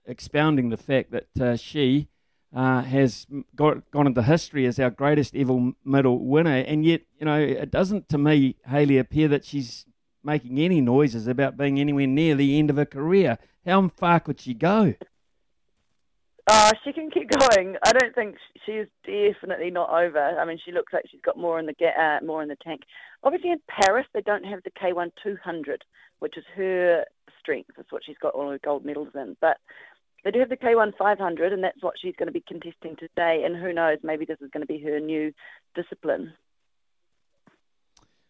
expounding 0.06 0.70
the 0.70 0.78
fact 0.78 1.12
that 1.12 1.28
uh, 1.40 1.56
she. 1.56 2.08
Uh, 2.52 2.82
has 2.82 3.28
got, 3.56 3.92
gone 3.92 4.08
into 4.08 4.24
history 4.24 4.66
as 4.66 4.80
our 4.80 4.90
greatest 4.90 5.36
ever 5.36 5.70
medal 5.86 6.18
winner, 6.18 6.58
and 6.58 6.84
yet, 6.84 7.02
you 7.20 7.26
know, 7.28 7.40
it 7.40 7.70
doesn't 7.70 8.10
to 8.10 8.18
me, 8.18 8.56
Hayley, 8.66 8.98
appear 8.98 9.28
that 9.28 9.46
she's 9.46 9.86
making 10.24 10.58
any 10.60 10.82
noises 10.82 11.28
about 11.28 11.58
being 11.58 11.80
anywhere 11.80 12.08
near 12.08 12.34
the 12.34 12.58
end 12.58 12.72
of 12.72 12.78
her 12.78 12.86
career. 12.86 13.38
How 13.66 13.88
far 13.90 14.20
could 14.20 14.40
she 14.40 14.54
go? 14.54 14.96
Uh, 16.50 16.72
she 16.84 16.92
can 16.92 17.12
keep 17.12 17.30
going. 17.40 17.78
I 17.86 17.94
don't 17.94 18.16
think 18.16 18.36
she 18.66 18.72
is 18.72 18.88
definitely 19.06 19.70
not 19.70 19.90
over. 19.92 20.20
I 20.20 20.44
mean, 20.46 20.58
she 20.64 20.72
looks 20.72 20.92
like 20.92 21.06
she's 21.10 21.22
got 21.22 21.38
more 21.38 21.60
in 21.60 21.68
the 21.68 21.74
get, 21.74 21.96
uh, 21.96 22.26
more 22.26 22.42
in 22.42 22.50
the 22.50 22.58
tank. 22.64 22.82
Obviously, 23.24 23.52
in 23.52 23.62
Paris, 23.68 24.08
they 24.14 24.22
don't 24.22 24.46
have 24.46 24.62
the 24.64 24.72
K1 24.72 25.12
200, 25.24 25.84
which 26.20 26.38
is 26.38 26.44
her 26.56 27.06
strength. 27.40 27.70
That's 27.78 27.92
what 27.92 28.02
she's 28.04 28.18
got 28.20 28.34
all 28.34 28.50
her 28.50 28.60
gold 28.64 28.84
medals 28.84 29.10
in. 29.14 29.38
But 29.40 29.58
they 30.24 30.32
do 30.32 30.40
have 30.40 30.50
the 30.50 30.58
K1 30.58 30.98
500, 30.98 31.54
and 31.54 31.64
that's 31.64 31.84
what 31.84 31.96
she's 32.02 32.16
going 32.18 32.28
to 32.28 32.34
be 32.34 32.44
contesting 32.48 32.96
today. 32.96 33.44
And 33.46 33.56
who 33.56 33.72
knows, 33.72 34.00
maybe 34.02 34.26
this 34.26 34.42
is 34.42 34.50
going 34.50 34.66
to 34.66 34.74
be 34.74 34.80
her 34.80 35.00
new 35.00 35.32
discipline. 35.76 36.34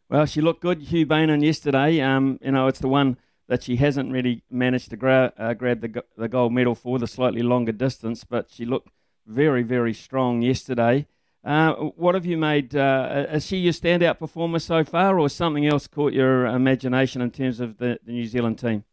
Well, 0.09 0.25
she 0.25 0.41
looked 0.41 0.61
good, 0.61 0.81
Hugh 0.81 1.05
Bainon, 1.05 1.41
yesterday. 1.41 2.01
Um, 2.01 2.37
you 2.41 2.51
know, 2.51 2.67
it's 2.67 2.79
the 2.79 2.89
one 2.89 3.17
that 3.49 3.63
she 3.63 3.75
hasn't 3.77 4.11
really 4.11 4.43
managed 4.51 4.91
to 4.91 4.95
gra- 4.95 5.33
uh, 5.37 5.55
grab 5.55 5.81
the, 5.81 6.03
the 6.15 6.29
gold 6.29 6.53
medal 6.53 6.75
for, 6.75 6.99
the 6.99 7.07
slightly 7.07 7.41
longer 7.41 7.71
distance, 7.71 8.23
but 8.23 8.47
she 8.51 8.63
looked 8.63 8.89
very, 9.25 9.63
very 9.63 9.93
strong 9.93 10.43
yesterday. 10.43 11.07
Uh, 11.43 11.73
what 11.73 12.13
have 12.13 12.27
you 12.27 12.37
made? 12.37 12.75
Uh, 12.75 13.25
is 13.31 13.47
she 13.47 13.57
your 13.57 13.73
standout 13.73 14.19
performer 14.19 14.59
so 14.59 14.83
far, 14.83 15.19
or 15.19 15.27
something 15.29 15.65
else 15.65 15.87
caught 15.87 16.13
your 16.13 16.45
imagination 16.45 17.23
in 17.23 17.31
terms 17.31 17.59
of 17.59 17.77
the, 17.79 17.99
the 18.05 18.11
New 18.11 18.25
Zealand 18.27 18.59
team? 18.59 18.83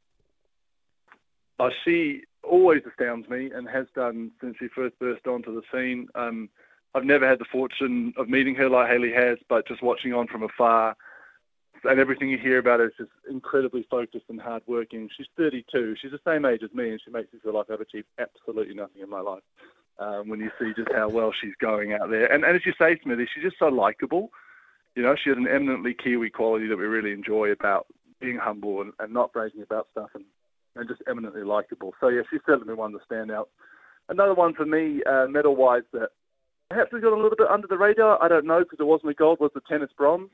I 1.59 1.71
see. 1.85 2.23
always 2.43 2.83
astounds 2.89 3.29
me 3.29 3.51
and 3.55 3.69
has 3.69 3.87
done 3.95 4.31
since 4.41 4.57
she 4.59 4.69
first 4.69 4.99
burst 4.99 5.27
onto 5.27 5.55
the 5.55 5.63
scene. 5.71 6.09
Um, 6.15 6.49
I've 6.95 7.05
never 7.05 7.29
had 7.29 7.41
the 7.41 7.47
fortune 7.53 8.15
of 8.17 8.31
meeting 8.31 8.55
her 8.55 8.71
like 8.71 8.89
Hayley 8.89 9.13
has, 9.13 9.37
but 9.51 9.69
just 9.69 9.83
watching 9.83 10.15
on 10.15 10.29
from 10.29 10.43
afar 10.43 10.97
and 11.85 12.01
everything 12.01 12.29
you 12.29 12.39
hear 12.39 12.59
about 12.59 12.81
her 12.81 12.87
is 12.87 12.93
just 12.99 13.11
incredibly 13.31 13.87
focused 13.91 14.27
and 14.29 14.41
hardworking. 14.41 15.09
She's 15.17 15.27
32. 15.37 15.97
She's 16.01 16.11
the 16.11 16.21
same 16.27 16.45
age 16.45 16.63
as 16.63 16.73
me, 16.75 16.91
and 16.91 17.01
she 17.05 17.11
makes 17.11 17.33
me 17.33 17.39
feel 17.43 17.55
like 17.55 17.67
I've 17.71 17.81
achieved 17.81 18.07
absolutely 18.19 18.75
nothing 18.75 19.03
in 19.03 19.11
my 19.11 19.21
life. 19.21 19.43
Um, 19.99 20.29
when 20.29 20.41
you 20.41 20.51
see 20.59 20.73
just 20.77 20.93
how 20.93 21.09
well 21.09 21.33
she's 21.41 21.55
going 21.59 21.95
out 21.95 22.11
there, 22.11 22.31
and, 22.31 22.45
and 22.45 22.55
as 22.55 22.67
you 22.67 22.75
say, 22.79 22.99
Smithy, 23.03 23.27
she's 23.35 23.45
just 23.45 23.59
so 23.59 23.69
likable. 23.69 24.31
You 24.95 25.03
know, 25.03 25.17
she 25.17 25.31
has 25.31 25.39
an 25.39 25.49
eminently 25.49 25.95
Kiwi 25.95 26.29
quality 26.31 26.69
that 26.69 26.77
we 26.77 26.85
really 26.85 27.13
enjoy 27.13 27.51
about 27.51 27.87
being 28.21 28.37
humble 28.37 28.83
and, 28.83 28.93
and 28.99 29.13
not 29.13 29.33
bragging 29.33 29.63
about 29.63 29.89
stuff, 29.93 30.11
and, 30.15 30.25
and 30.75 30.87
just 30.87 31.03
eminently 31.09 31.45
likable. 31.45 31.95
So 32.01 32.09
yeah, 32.09 32.23
she's 32.31 32.41
certainly 32.45 32.75
one 32.75 32.93
to 32.93 32.99
stand 33.07 33.31
out. 33.31 33.49
Another 34.09 34.35
one 34.35 34.55
for 34.55 34.67
me, 34.67 35.03
uh, 35.05 35.27
medal-wise, 35.29 35.83
that 35.93 36.11
perhaps 36.69 36.93
we 36.93 37.01
got 37.01 37.13
a 37.13 37.17
little 37.17 37.37
bit 37.37 37.49
under 37.49 37.67
the 37.67 37.79
radar. 37.79 38.23
I 38.23 38.29
don't 38.29 38.47
know 38.47 38.61
because 38.61 38.81
it 38.81 38.87
wasn't 38.87 39.11
a 39.11 39.15
gold, 39.15 39.41
was 39.41 39.51
the 39.55 39.63
tennis 39.69 39.91
bronze. 39.97 40.31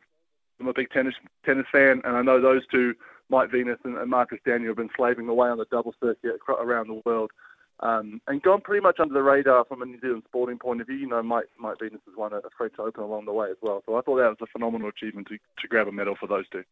I'm 0.63 0.69
a 0.69 0.73
big 0.73 0.91
tennis 0.91 1.15
tennis 1.45 1.67
fan, 1.73 2.01
and 2.05 2.17
I 2.17 2.23
know 2.23 2.41
those 2.41 2.63
two, 2.71 2.95
Mike 3.29 3.51
Venus 3.51 3.79
and, 3.85 3.99
and 3.99 4.09
Marcus 4.09 4.39
Daniel, 4.47 4.71
have 4.71 4.77
been 4.77 4.91
slaving 4.97 5.29
away 5.29 5.49
on 5.49 5.59
the 5.59 5.67
double 5.71 5.93
circuit 6.01 6.39
around 6.49 6.87
the 6.87 7.03
world, 7.05 7.33
um, 7.81 8.21
and 8.29 8.41
gone 8.43 8.61
pretty 8.61 8.81
much 8.81 9.01
under 9.01 9.13
the 9.13 9.23
radar 9.23 9.65
from 9.65 9.83
a 9.83 9.87
New 9.87 9.99
Zealand 10.01 10.23
sporting 10.29 10.59
point 10.59 10.81
of 10.81 10.87
view. 10.87 10.97
You 10.97 11.09
know, 11.09 11.23
Mike 11.23 11.47
Mike 11.59 11.79
Venus 11.81 12.01
has 12.07 12.17
won 12.17 12.33
a, 12.33 12.37
a 12.37 12.51
French 12.57 12.75
Open 12.79 13.03
along 13.03 13.25
the 13.25 13.33
way 13.33 13.49
as 13.51 13.57
well, 13.61 13.83
so 13.87 13.97
I 13.97 14.03
thought 14.03 14.19
that 14.19 14.29
was 14.29 14.37
a 14.41 14.47
phenomenal 14.47 14.89
achievement 14.89 15.27
to, 15.29 15.37
to 15.37 15.69
grab 15.69 15.89
a 15.89 15.93
medal 15.93 16.15
for 16.19 16.29
those 16.29 16.49
two. 16.51 16.63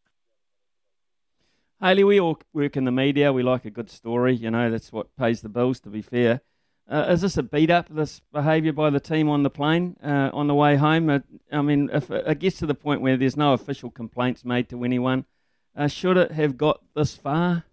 Hayley, 1.81 2.05
we 2.05 2.19
all 2.19 2.39
work 2.53 2.77
in 2.77 2.85
the 2.85 2.91
media. 2.91 3.33
We 3.33 3.43
like 3.43 3.65
a 3.65 3.71
good 3.71 3.89
story. 3.89 4.35
You 4.35 4.51
know, 4.51 4.71
that's 4.71 4.93
what 4.93 5.13
pays 5.17 5.41
the 5.41 5.49
bills. 5.49 5.81
To 5.81 5.89
be 5.89 6.01
fair, 6.01 6.41
uh, 6.91 7.05
is 7.09 7.21
this 7.21 7.37
a 7.37 7.43
beat 7.43 7.69
up, 7.69 7.87
this 7.89 8.21
behaviour 8.33 8.73
by 8.73 8.89
the 8.89 8.99
team 8.99 9.29
on 9.29 9.43
the 9.43 9.49
plane 9.49 9.95
uh, 10.03 10.29
on 10.33 10.47
the 10.47 10.53
way 10.53 10.75
home? 10.75 11.09
Uh, 11.09 11.19
I 11.49 11.61
mean, 11.61 11.89
if 11.93 12.11
it 12.11 12.39
gets 12.39 12.59
to 12.59 12.65
the 12.65 12.75
point 12.75 12.99
where 12.99 13.15
there's 13.15 13.37
no 13.37 13.53
official 13.53 13.89
complaints 13.89 14.43
made 14.43 14.67
to 14.69 14.83
anyone, 14.83 15.23
uh, 15.75 15.87
should 15.87 16.17
it 16.17 16.33
have 16.33 16.57
got 16.57 16.81
this 16.93 17.15
far? 17.15 17.63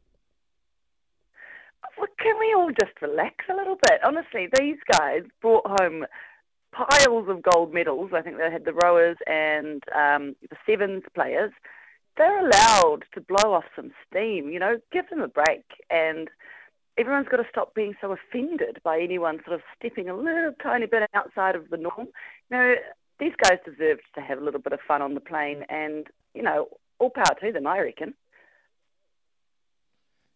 Well, 1.99 2.07
can 2.21 2.39
we 2.39 2.55
all 2.57 2.71
just 2.71 3.03
relax 3.03 3.45
a 3.51 3.57
little 3.57 3.77
bit? 3.89 3.99
Honestly, 4.05 4.49
these 4.57 4.77
guys 4.93 5.23
brought 5.43 5.67
home 5.81 6.07
piles 6.71 7.29
of 7.29 7.43
gold 7.43 7.75
medals. 7.75 8.13
I 8.15 8.23
think 8.23 8.39
they 8.39 8.53
had 8.53 8.65
the 8.65 8.73
rowers 8.73 9.17
and 9.27 9.83
um, 9.97 10.37
the 10.49 10.57
sevens 10.65 11.03
players. 11.13 11.51
They're 12.17 12.39
allowed 12.39 13.05
to 13.15 13.21
blow 13.21 13.53
off 13.53 13.65
some 13.75 13.91
steam, 14.09 14.51
you 14.51 14.61
know, 14.61 14.79
give 14.93 15.09
them 15.11 15.21
a 15.21 15.29
break 15.29 15.65
and 15.91 16.29
everyone's 16.99 17.29
got 17.29 17.39
to 17.39 17.47
stop 17.51 17.75
being 17.75 17.95
so 18.01 18.13
offended 18.13 18.81
by 18.83 19.01
anyone 19.01 19.41
sort 19.45 19.55
of 19.55 19.63
stepping 19.79 20.09
a 20.09 20.17
little 20.17 20.53
tiny 20.63 20.87
bit 20.87 21.09
outside 21.15 21.55
of 21.55 21.71
the 21.71 21.77
norm. 21.77 22.09
You 22.51 22.57
know, 22.57 22.75
these 23.21 23.33
guys 23.43 23.59
deserved 23.65 24.03
to 24.15 24.21
have 24.21 24.39
a 24.39 24.45
little 24.45 24.61
bit 24.61 24.73
of 24.73 24.81
fun 24.87 25.03
on 25.03 25.15
the 25.15 25.21
plane, 25.21 25.65
and 25.69 26.07
you 26.35 26.43
know, 26.43 26.69
all 26.99 27.11
power 27.11 27.37
to 27.41 27.53
them, 27.53 27.67
I 27.67 27.81
reckon. 27.81 28.15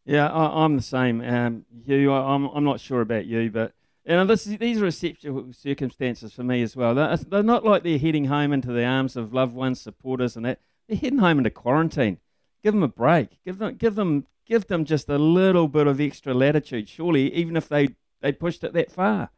Yeah, 0.04 0.28
I, 0.28 0.64
am 0.64 0.76
the 0.76 0.82
same. 0.82 1.20
Um, 1.20 1.64
Hugh, 1.84 2.12
I, 2.12 2.34
am 2.34 2.46
I'm, 2.46 2.56
I'm 2.56 2.64
not 2.64 2.80
sure 2.80 3.00
about 3.00 3.26
you, 3.26 3.50
but 3.50 3.72
you 4.04 4.16
know, 4.16 4.24
this, 4.24 4.44
these 4.44 4.82
are 4.82 4.86
exceptional 4.86 5.52
circumstances 5.52 6.32
for 6.32 6.42
me 6.42 6.62
as 6.62 6.74
well. 6.74 6.94
They're, 6.94 7.16
they're 7.16 7.42
not 7.42 7.64
like 7.64 7.84
they're 7.84 7.98
heading 7.98 8.24
home 8.24 8.52
into 8.52 8.72
the 8.72 8.84
arms 8.84 9.16
of 9.16 9.32
loved 9.32 9.54
ones, 9.54 9.80
supporters, 9.80 10.36
and 10.36 10.44
that. 10.44 10.60
They're 10.88 10.98
heading 10.98 11.20
home 11.20 11.38
into 11.38 11.50
quarantine. 11.50 12.18
Give 12.64 12.74
them 12.74 12.82
a 12.82 12.88
break. 12.88 13.38
Give 13.44 13.58
them, 13.58 13.76
give 13.76 13.94
them 13.94 14.26
give 14.46 14.66
them 14.66 14.84
just 14.84 15.08
a 15.08 15.18
little 15.18 15.68
bit 15.68 15.86
of 15.86 16.00
extra 16.00 16.34
latitude, 16.34 16.88
surely, 16.88 17.32
even 17.34 17.56
if 17.56 17.68
they, 17.68 17.88
they 18.20 18.32
pushed 18.32 18.64
it 18.64 18.72
that 18.74 18.90
far. 18.90 19.30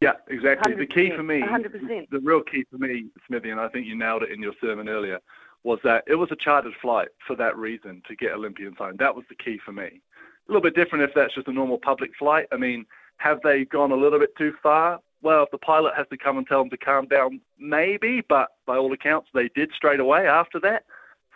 Yeah, 0.00 0.12
exactly. 0.28 0.74
The 0.74 0.86
key 0.86 1.10
for 1.16 1.22
me, 1.22 1.40
100%. 1.40 2.10
the 2.10 2.20
real 2.20 2.42
key 2.42 2.64
for 2.70 2.76
me, 2.78 3.06
Smithy, 3.26 3.50
and 3.50 3.60
I 3.60 3.68
think 3.68 3.86
you 3.86 3.96
nailed 3.96 4.22
it 4.22 4.30
in 4.30 4.42
your 4.42 4.52
sermon 4.60 4.88
earlier, 4.88 5.20
was 5.64 5.78
that 5.84 6.04
it 6.06 6.16
was 6.16 6.28
a 6.30 6.36
chartered 6.36 6.74
flight 6.82 7.08
for 7.26 7.34
that 7.36 7.56
reason 7.56 8.02
to 8.06 8.14
get 8.14 8.32
Olympians 8.32 8.76
home. 8.76 8.96
That 8.98 9.16
was 9.16 9.24
the 9.28 9.34
key 9.34 9.58
for 9.64 9.72
me. 9.72 10.00
A 10.48 10.52
little 10.52 10.62
bit 10.62 10.76
different 10.76 11.04
if 11.04 11.14
that's 11.14 11.34
just 11.34 11.48
a 11.48 11.52
normal 11.52 11.78
public 11.78 12.10
flight. 12.18 12.46
I 12.52 12.56
mean, 12.56 12.84
have 13.16 13.40
they 13.42 13.64
gone 13.64 13.90
a 13.90 13.96
little 13.96 14.18
bit 14.18 14.36
too 14.36 14.52
far? 14.62 15.00
Well, 15.22 15.44
if 15.44 15.50
the 15.50 15.58
pilot 15.58 15.94
has 15.96 16.06
to 16.10 16.18
come 16.18 16.36
and 16.36 16.46
tell 16.46 16.60
them 16.60 16.70
to 16.70 16.76
calm 16.76 17.06
down, 17.06 17.40
maybe, 17.58 18.22
but 18.28 18.50
by 18.66 18.76
all 18.76 18.92
accounts, 18.92 19.28
they 19.32 19.48
did 19.54 19.72
straight 19.74 19.98
away 19.98 20.28
after 20.28 20.60
that. 20.60 20.84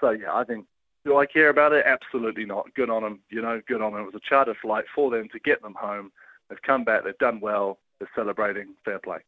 So, 0.01 0.11
yeah, 0.11 0.32
I 0.32 0.44
think 0.44 0.66
do 1.05 1.16
I 1.16 1.26
care 1.26 1.48
about 1.48 1.72
it? 1.72 1.84
Absolutely 1.86 2.44
not. 2.44 2.72
Good 2.74 2.90
on 2.90 3.03
them. 3.03 3.20
You 3.30 3.42
know, 3.42 3.61
good 3.66 3.82
on 3.82 3.92
them. 3.92 4.03
It 4.03 4.07
was 4.07 4.14
a 4.14 4.28
charter 4.28 4.55
flight 4.61 4.84
for 4.94 5.11
them 5.11 5.28
to 5.32 5.38
get 5.38 5.62
them 5.62 5.74
home. 5.74 6.12
They've 6.48 6.61
come 6.62 6.84
back. 6.84 7.05
They've 7.05 7.16
done 7.18 7.40
well. 7.40 7.78
They're 7.98 8.11
celebrating. 8.14 8.74
Fair 8.84 8.98
play. 8.98 9.18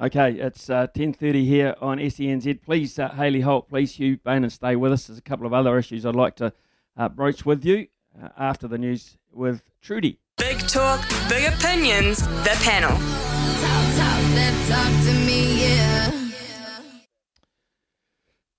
Okay, 0.00 0.34
it's 0.34 0.70
uh, 0.70 0.86
10.30 0.94 1.44
here 1.44 1.74
on 1.80 1.98
SENZ. 1.98 2.62
Please, 2.62 2.96
uh, 3.00 3.08
Hayley 3.08 3.40
Holt, 3.40 3.68
please, 3.68 3.96
Hugh 3.96 4.16
Bain, 4.18 4.48
stay 4.48 4.76
with 4.76 4.92
us. 4.92 5.08
There's 5.08 5.18
a 5.18 5.22
couple 5.22 5.44
of 5.44 5.52
other 5.52 5.76
issues 5.76 6.06
I'd 6.06 6.14
like 6.14 6.36
to 6.36 6.52
uh, 6.96 7.08
broach 7.08 7.44
with 7.44 7.64
you 7.64 7.88
uh, 8.22 8.28
after 8.38 8.68
the 8.68 8.78
news 8.78 9.18
with 9.32 9.62
Trudy. 9.82 10.20
Big 10.36 10.60
talk, 10.68 11.00
big 11.28 11.52
opinions, 11.52 12.24
the 12.44 12.56
panel. 12.62 12.90
Talk, 12.90 13.96
talk, 13.96 14.68
talk 14.68 15.04
to 15.04 15.12
me, 15.26 15.64
yeah. 15.64 16.27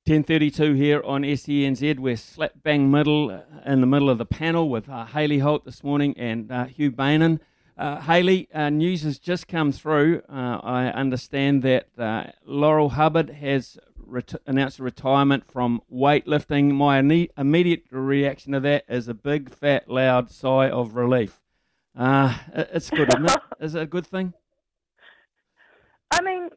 10.32 0.09 0.75
here 0.75 1.03
on 1.05 1.21
SENZ. 1.21 1.99
We're 1.99 2.17
slap 2.17 2.53
bang 2.63 2.89
middle 2.89 3.29
uh, 3.29 3.41
in 3.63 3.79
the 3.79 3.85
middle 3.85 4.09
of 4.09 4.17
the 4.17 4.25
panel 4.25 4.67
with 4.67 4.89
uh, 4.89 5.05
Hayley 5.05 5.37
Holt 5.37 5.65
this 5.65 5.83
morning 5.83 6.15
and 6.17 6.51
uh, 6.51 6.65
Hugh 6.65 6.91
Bainan. 6.91 7.39
Uh, 7.77 8.01
Hayley, 8.01 8.49
uh, 8.51 8.71
news 8.71 9.03
has 9.03 9.19
just 9.19 9.47
come 9.47 9.71
through. 9.71 10.23
Uh, 10.27 10.61
I 10.63 10.87
understand 10.87 11.61
that 11.61 11.89
uh, 11.95 12.23
Laurel 12.43 12.89
Hubbard 12.89 13.29
has 13.29 13.77
ret- 14.03 14.33
announced 14.47 14.79
a 14.79 14.83
retirement 14.83 15.43
from 15.45 15.83
weightlifting. 15.93 16.71
My 16.71 16.97
immediate 17.37 17.83
reaction 17.91 18.53
to 18.53 18.59
that 18.61 18.85
is 18.89 19.07
a 19.07 19.13
big, 19.13 19.51
fat, 19.51 19.91
loud 19.91 20.31
sigh 20.31 20.71
of 20.71 20.95
relief. 20.95 21.39
it's 21.95 22.89
good, 22.89 23.09
isn't 23.09 23.29
it? 23.29 23.39
Is 23.59 23.75
it 23.75 23.83
a 23.83 23.85
good 23.85 24.07
thing? 24.07 24.33
I 26.09 26.21
mean, 26.21 26.49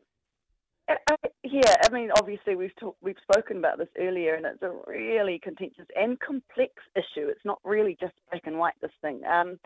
yeah, 1.44 1.76
I 1.84 1.90
mean, 1.90 2.10
obviously 2.16 2.54
we've 2.54 2.74
talk, 2.76 2.96
we've 3.00 3.16
spoken 3.22 3.58
about 3.58 3.78
this 3.78 3.88
earlier, 3.98 4.34
and 4.34 4.46
it's 4.46 4.62
a 4.62 4.72
really 4.86 5.40
contentious 5.42 5.86
and 5.96 6.18
complex 6.20 6.72
issue. 6.96 7.28
It's 7.28 7.44
not 7.44 7.60
really 7.64 7.96
just 8.00 8.14
black 8.30 8.42
and 8.46 8.58
white. 8.58 8.74
This 8.80 8.90
thing. 9.00 9.22
Um, 9.24 9.58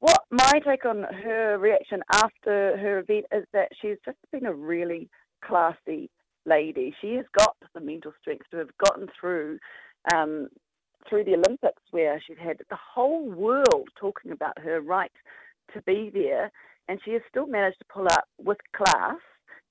what 0.00 0.22
my 0.30 0.60
take 0.66 0.84
on 0.84 1.02
her 1.02 1.58
reaction 1.58 2.02
after 2.12 2.76
her 2.76 2.98
event 2.98 3.26
is 3.32 3.44
that 3.52 3.68
she's 3.80 3.96
just 4.04 4.18
been 4.32 4.46
a 4.46 4.52
really 4.54 5.08
classy 5.42 6.10
lady. 6.46 6.94
She 7.00 7.14
has 7.14 7.24
got 7.36 7.56
the 7.74 7.80
mental 7.80 8.12
strength 8.20 8.46
to 8.50 8.58
have 8.58 8.76
gotten 8.84 9.08
through 9.18 9.58
um, 10.14 10.48
through 11.08 11.24
the 11.24 11.34
Olympics, 11.34 11.82
where 11.90 12.20
she's 12.26 12.38
had 12.38 12.58
the 12.70 12.78
whole 12.94 13.30
world 13.30 13.88
talking 13.98 14.32
about 14.32 14.58
her 14.58 14.80
right 14.80 15.12
to 15.72 15.82
be 15.82 16.10
there, 16.12 16.50
and 16.88 17.00
she 17.04 17.12
has 17.12 17.22
still 17.28 17.46
managed 17.46 17.78
to 17.78 17.84
pull 17.92 18.06
up 18.06 18.24
with 18.38 18.58
class 18.74 19.18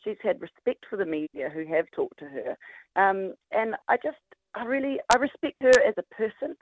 She's 0.03 0.17
had 0.21 0.41
respect 0.41 0.85
for 0.89 0.97
the 0.97 1.05
media 1.05 1.49
who 1.49 1.65
have 1.65 1.85
talked 1.95 2.19
to 2.19 2.25
her. 2.25 2.57
Um, 2.95 3.33
and 3.51 3.75
I 3.87 3.97
just, 3.97 4.17
I 4.55 4.65
really, 4.65 4.99
I 5.13 5.17
respect 5.17 5.61
her 5.61 5.71
as 5.87 5.95
a 5.97 6.15
person, 6.15 6.55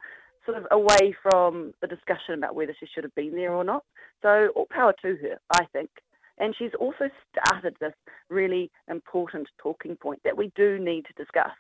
sort 0.46 0.58
of 0.58 0.68
away 0.72 1.16
from 1.22 1.74
the 1.82 1.88
discussion 1.88 2.36
about 2.36 2.56
whether 2.56 2.76
she 2.80 2.88
should 2.94 3.04
have 3.04 3.16
been 3.16 3.36
there 3.36 3.54
or 3.54 3.64
not. 3.64 3.84
So 4.22 4.50
all 4.56 4.68
power 4.70 4.94
to 5.02 5.16
her, 5.18 5.40
I 5.54 5.66
think. 5.74 5.90
And 6.38 6.56
she's 6.58 6.72
also 6.80 7.10
started 7.36 7.76
this 7.80 7.94
really 8.30 8.72
important 8.90 9.48
talking 9.62 9.96
point 9.96 10.22
that 10.24 10.36
we 10.36 10.52
do 10.56 10.80
need 10.80 11.06
to 11.06 11.14
discuss. 11.14 11.52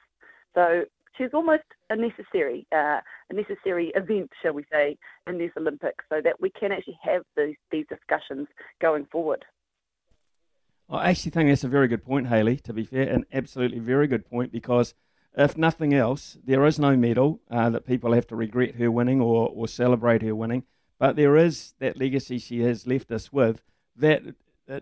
So 0.55 0.86
she's 1.17 1.29
almost 1.34 1.63
a 1.89 1.95
necessary, 1.95 2.65
uh, 2.71 2.99
a 3.29 3.34
necessary 3.34 3.91
event, 3.95 4.32
shall 4.41 4.53
we 4.53 4.65
say, 4.71 4.97
in 5.27 5.38
these 5.38 5.51
Olympics, 5.57 6.03
so 6.09 6.21
that 6.23 6.39
we 6.41 6.49
can 6.49 6.71
actually 6.71 6.99
have 7.01 7.23
these 7.38 7.55
these 7.71 7.86
discussions 7.89 8.47
going 8.82 9.05
forward. 9.11 9.45
I 10.91 11.09
actually 11.09 11.31
think 11.31 11.49
that's 11.49 11.63
a 11.63 11.69
very 11.69 11.87
good 11.87 12.03
point, 12.03 12.27
Hayley, 12.27 12.57
to 12.57 12.73
be 12.73 12.83
fair, 12.83 13.07
an 13.07 13.25
absolutely 13.31 13.79
very 13.79 14.07
good 14.07 14.29
point 14.29 14.51
because 14.51 14.93
if 15.37 15.57
nothing 15.57 15.93
else, 15.93 16.37
there 16.43 16.65
is 16.65 16.77
no 16.77 16.97
medal 16.97 17.39
uh, 17.49 17.69
that 17.69 17.85
people 17.85 18.11
have 18.13 18.27
to 18.27 18.35
regret 18.35 18.75
her 18.75 18.91
winning 18.91 19.21
or, 19.21 19.49
or 19.49 19.67
celebrate 19.67 20.21
her 20.21 20.35
winning, 20.35 20.63
but 20.99 21.15
there 21.15 21.37
is 21.37 21.73
that 21.79 21.97
legacy 21.97 22.37
she 22.37 22.61
has 22.61 22.85
left 22.85 23.09
us 23.11 23.31
with 23.31 23.61
that, 23.95 24.21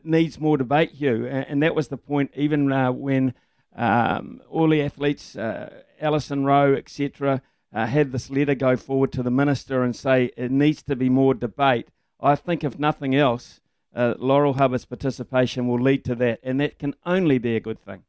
needs 0.04 0.40
more 0.40 0.58
debate, 0.58 0.92
Hugh. 0.92 1.28
And, 1.28 1.46
and 1.48 1.64
that 1.64 1.76
was 1.76 1.88
the 1.88 1.98
point 1.98 2.32
even 2.36 2.72
uh, 2.72 2.92
when 2.92 3.34
um, 3.76 4.42
all 4.50 4.70
the 4.70 4.82
athletes, 4.82 5.36
uh, 5.36 5.82
Alison 6.02 6.44
Roe, 6.44 6.74
etc., 6.74 7.42
uh, 7.72 7.86
had 7.86 8.12
this 8.12 8.32
letter 8.32 8.56
go 8.56 8.76
forward 8.76 9.12
to 9.12 9.22
the 9.22 9.32
minister 9.32 9.84
and 9.84 9.96
say 9.96 10.32
it 10.36 10.52
needs 10.52 10.82
to 10.84 10.96
be 10.96 11.10
more 11.10 11.36
debate. 11.36 11.90
I 12.20 12.36
think, 12.36 12.64
if 12.64 12.80
nothing 12.80 13.16
else, 13.16 13.62
uh, 13.96 14.16
Laurel 14.18 14.54
Hubbard's 14.54 14.86
participation 14.86 15.68
will 15.68 15.82
lead 15.82 16.04
to 16.06 16.16
that, 16.16 16.40
and 16.44 16.60
that 16.60 16.80
can 16.80 16.96
only 17.06 17.38
be 17.38 17.56
a 17.56 17.60
good 17.60 17.80
thing. 17.84 18.04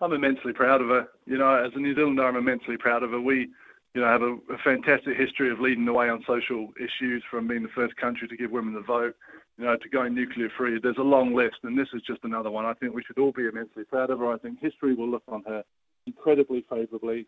I'm 0.00 0.12
immensely 0.12 0.52
proud 0.52 0.80
of 0.80 0.88
her. 0.88 1.08
You 1.26 1.38
know, 1.38 1.54
as 1.54 1.72
a 1.74 1.78
New 1.78 1.94
Zealander, 1.94 2.26
I'm 2.26 2.36
immensely 2.36 2.76
proud 2.76 3.02
of 3.02 3.10
her. 3.10 3.20
We 3.20 3.50
you 3.94 4.00
know, 4.00 4.06
have 4.06 4.22
a, 4.22 4.34
a 4.52 4.58
fantastic 4.62 5.16
history 5.16 5.50
of 5.50 5.60
leading 5.60 5.84
the 5.84 5.92
way 5.92 6.08
on 6.08 6.22
social 6.26 6.68
issues, 6.76 7.24
from 7.28 7.48
being 7.48 7.62
the 7.62 7.68
first 7.68 7.96
country 7.96 8.28
to 8.28 8.36
give 8.36 8.50
women 8.50 8.74
the 8.74 8.80
vote, 8.80 9.16
you 9.58 9.64
know, 9.64 9.76
to 9.76 9.88
going 9.88 10.14
nuclear 10.14 10.48
free. 10.56 10.78
There's 10.80 10.96
a 10.98 11.02
long 11.02 11.34
list, 11.34 11.56
and 11.64 11.76
this 11.76 11.88
is 11.92 12.02
just 12.02 12.20
another 12.22 12.50
one. 12.50 12.64
I 12.64 12.74
think 12.74 12.94
we 12.94 13.02
should 13.02 13.18
all 13.18 13.32
be 13.32 13.46
immensely 13.46 13.84
proud 13.84 14.10
of 14.10 14.20
her. 14.20 14.32
I 14.32 14.38
think 14.38 14.60
history 14.60 14.94
will 14.94 15.08
look 15.08 15.24
on 15.28 15.42
her 15.46 15.64
incredibly 16.06 16.64
favourably. 16.70 17.26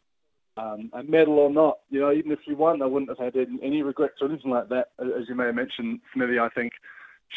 Um, 0.59 0.91
a 0.93 1.03
medal 1.03 1.39
or 1.39 1.49
not, 1.49 1.79
you 1.89 2.01
know, 2.01 2.13
even 2.13 2.31
if 2.31 2.39
she 2.45 2.53
won, 2.53 2.83
I 2.83 2.87
wouldn't 2.87 3.09
have 3.09 3.19
had 3.19 3.37
any, 3.37 3.59
any 3.63 3.83
regrets 3.83 4.17
or 4.21 4.29
anything 4.29 4.51
like 4.51 4.69
that. 4.69 4.89
As 4.99 5.27
you 5.27 5.35
may 5.35 5.47
have 5.47 5.55
mentioned, 5.55 6.01
Smithy, 6.13 6.39
I 6.39 6.51
think 6.51 6.75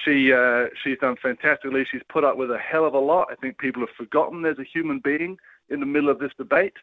she 0.03 0.33
uh, 0.33 0.65
she's 0.83 0.97
done 0.99 1.15
fantastically. 1.21 1.85
She's 1.89 2.01
put 2.09 2.23
up 2.23 2.35
with 2.37 2.51
a 2.51 2.57
hell 2.57 2.85
of 2.85 2.93
a 2.93 2.99
lot. 2.99 3.29
I 3.31 3.35
think 3.35 3.57
people 3.57 3.81
have 3.81 3.95
forgotten 3.95 4.41
there's 4.41 4.59
a 4.59 4.65
human 4.65 4.99
being 4.99 5.37
in 5.69 5.79
the 5.79 5.85
middle 5.85 6.09
of 6.09 6.19
this 6.19 6.31
debate 6.37 6.73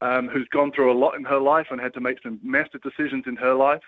um, 0.00 0.28
who's 0.28 0.48
gone 0.48 0.72
through 0.72 0.92
a 0.92 0.98
lot 0.98 1.14
in 1.14 1.24
her 1.24 1.38
life 1.38 1.66
and 1.70 1.80
had 1.80 1.94
to 1.94 2.00
make 2.00 2.18
some 2.22 2.40
massive 2.42 2.82
decisions 2.82 3.24
in 3.26 3.36
her 3.36 3.54
life 3.54 3.82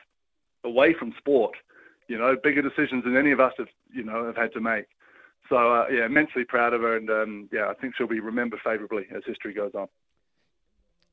away 0.63 0.95
from 0.95 1.13
sport. 1.19 1.57
You 2.07 2.19
know, 2.19 2.37
bigger 2.43 2.63
decisions 2.63 3.05
than 3.05 3.17
any 3.17 3.33
of 3.33 3.41
us 3.41 3.53
have 3.59 3.69
you 3.93 4.05
know 4.05 4.25
have 4.27 4.37
had 4.37 4.53
to 4.53 4.61
make. 4.61 4.87
So 5.49 5.57
uh, 5.57 5.87
yeah, 5.91 6.07
immensely 6.07 6.45
proud 6.45 6.73
of 6.73 6.83
her, 6.83 6.97
and 6.97 7.11
um, 7.11 7.49
yeah, 7.53 7.69
I 7.69 7.75
think 7.75 7.95
she'll 7.97 8.07
be 8.07 8.21
remembered 8.21 8.61
favourably 8.65 9.07
as 9.15 9.23
history 9.27 9.53
goes 9.53 9.73
on. 9.75 9.89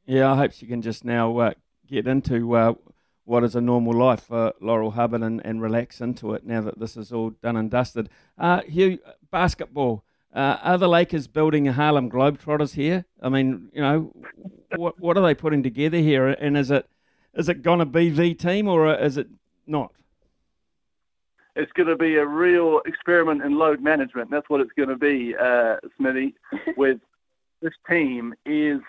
Yeah, 0.06 0.32
I 0.32 0.36
hope 0.36 0.52
she 0.54 0.66
can 0.66 0.82
just 0.82 1.06
now 1.06 1.38
uh, 1.38 1.54
get 1.88 2.08
into 2.08 2.56
uh, 2.56 2.74
what 3.26 3.44
is 3.44 3.56
a 3.56 3.62
normal 3.62 3.94
life 3.94 4.24
for 4.24 4.54
Laurel 4.60 4.92
Hubbard 4.92 5.22
and, 5.22 5.46
and 5.46 5.62
relax 5.62 6.02
into 6.02 6.34
it 6.34 6.46
now 6.46 6.62
that 6.62 6.80
this 6.80 6.98
is 6.98 7.12
all 7.12 7.30
done 7.30 7.56
and 7.56 7.70
dusted. 7.70 8.10
Uh, 8.38 8.62
Hugh, 8.62 9.00
basketball. 9.30 10.04
Uh, 10.34 10.58
are 10.62 10.78
the 10.78 10.88
Lakers 10.88 11.28
building 11.28 11.68
a 11.68 11.74
Harlem 11.74 12.10
Globetrotters 12.10 12.74
here? 12.74 13.06
I 13.22 13.30
mean, 13.30 13.70
you 13.74 13.82
know, 13.82 14.14
what 14.76 15.00
what 15.00 15.18
are 15.18 15.24
they 15.24 15.36
putting 15.36 15.62
together 15.62 15.98
here? 15.98 16.28
And 16.28 16.58
is 16.58 16.72
it 16.72 16.88
is 17.34 17.50
it 17.50 17.62
going 17.62 17.80
to 17.80 17.86
be 17.86 18.10
the 18.10 18.34
team 18.34 18.68
or 18.68 18.94
is 18.94 19.18
it 19.18 19.28
not? 19.68 19.92
It's 21.56 21.72
going 21.74 21.90
to 21.90 21.98
be 21.98 22.16
a 22.16 22.26
real 22.26 22.82
experiment 22.86 23.42
in 23.44 23.58
load 23.58 23.82
management. 23.82 24.32
That's 24.32 24.50
what 24.50 24.62
it's 24.62 24.72
going 24.72 24.88
to 24.88 24.96
be, 24.96 25.36
uh, 25.36 25.78
Smithy. 25.98 26.36
with 26.78 27.00
this 27.62 27.74
team 27.90 28.34
is 28.46 28.80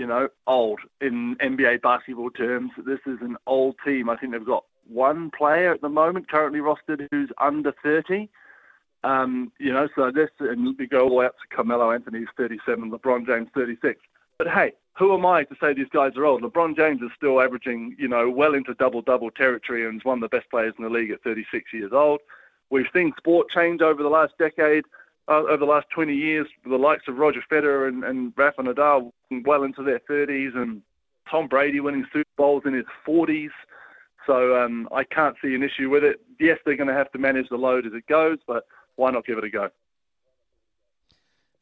you 0.00 0.06
know, 0.06 0.30
old 0.46 0.80
in 1.02 1.36
NBA 1.36 1.82
basketball 1.82 2.30
terms. 2.30 2.70
This 2.86 3.00
is 3.04 3.18
an 3.20 3.36
old 3.46 3.76
team. 3.84 4.08
I 4.08 4.16
think 4.16 4.32
they've 4.32 4.42
got 4.42 4.64
one 4.88 5.30
player 5.30 5.74
at 5.74 5.82
the 5.82 5.90
moment 5.90 6.30
currently 6.30 6.60
rostered 6.60 7.06
who's 7.10 7.28
under 7.36 7.74
30. 7.82 8.30
Um, 9.04 9.52
you 9.58 9.70
know, 9.70 9.90
so 9.94 10.10
this, 10.10 10.30
and 10.40 10.74
we 10.78 10.86
go 10.86 11.02
all 11.02 11.08
the 11.10 11.14
way 11.16 11.26
up 11.26 11.36
to 11.36 11.54
Carmelo 11.54 11.92
Anthony's 11.92 12.28
37, 12.38 12.90
LeBron 12.90 13.26
James 13.26 13.48
36. 13.54 14.00
But 14.38 14.48
hey, 14.48 14.72
who 14.96 15.12
am 15.12 15.26
I 15.26 15.44
to 15.44 15.54
say 15.60 15.74
these 15.74 15.86
guys 15.92 16.16
are 16.16 16.24
old? 16.24 16.42
LeBron 16.42 16.76
James 16.76 17.02
is 17.02 17.10
still 17.14 17.38
averaging, 17.38 17.94
you 17.98 18.08
know, 18.08 18.30
well 18.30 18.54
into 18.54 18.72
double-double 18.72 19.32
territory 19.32 19.86
and 19.86 20.00
is 20.00 20.04
one 20.06 20.22
of 20.22 20.30
the 20.30 20.34
best 20.34 20.50
players 20.50 20.72
in 20.78 20.84
the 20.84 20.90
league 20.90 21.10
at 21.10 21.22
36 21.22 21.74
years 21.74 21.92
old. 21.92 22.20
We've 22.70 22.86
seen 22.94 23.12
sport 23.18 23.50
change 23.50 23.82
over 23.82 24.02
the 24.02 24.08
last 24.08 24.32
decade 24.38 24.84
uh, 25.30 25.44
over 25.44 25.58
the 25.58 25.64
last 25.64 25.86
20 25.94 26.14
years, 26.14 26.46
the 26.64 26.76
likes 26.76 27.04
of 27.06 27.16
Roger 27.16 27.42
Federer 27.50 27.88
and, 27.88 28.04
and 28.04 28.32
Rafa 28.36 28.62
Nadal 28.62 29.12
well 29.44 29.62
into 29.62 29.82
their 29.82 30.00
30s, 30.00 30.56
and 30.56 30.82
Tom 31.30 31.46
Brady 31.46 31.78
winning 31.80 32.04
Super 32.12 32.28
Bowls 32.36 32.64
in 32.66 32.74
his 32.74 32.84
40s. 33.06 33.50
So 34.26 34.60
um, 34.62 34.88
I 34.92 35.04
can't 35.04 35.36
see 35.42 35.54
an 35.54 35.62
issue 35.62 35.88
with 35.88 36.04
it. 36.04 36.20
Yes, 36.40 36.58
they're 36.64 36.76
going 36.76 36.88
to 36.88 36.94
have 36.94 37.10
to 37.12 37.18
manage 37.18 37.48
the 37.48 37.56
load 37.56 37.86
as 37.86 37.92
it 37.94 38.06
goes, 38.06 38.38
but 38.46 38.66
why 38.96 39.10
not 39.10 39.24
give 39.24 39.38
it 39.38 39.44
a 39.44 39.50
go? 39.50 39.70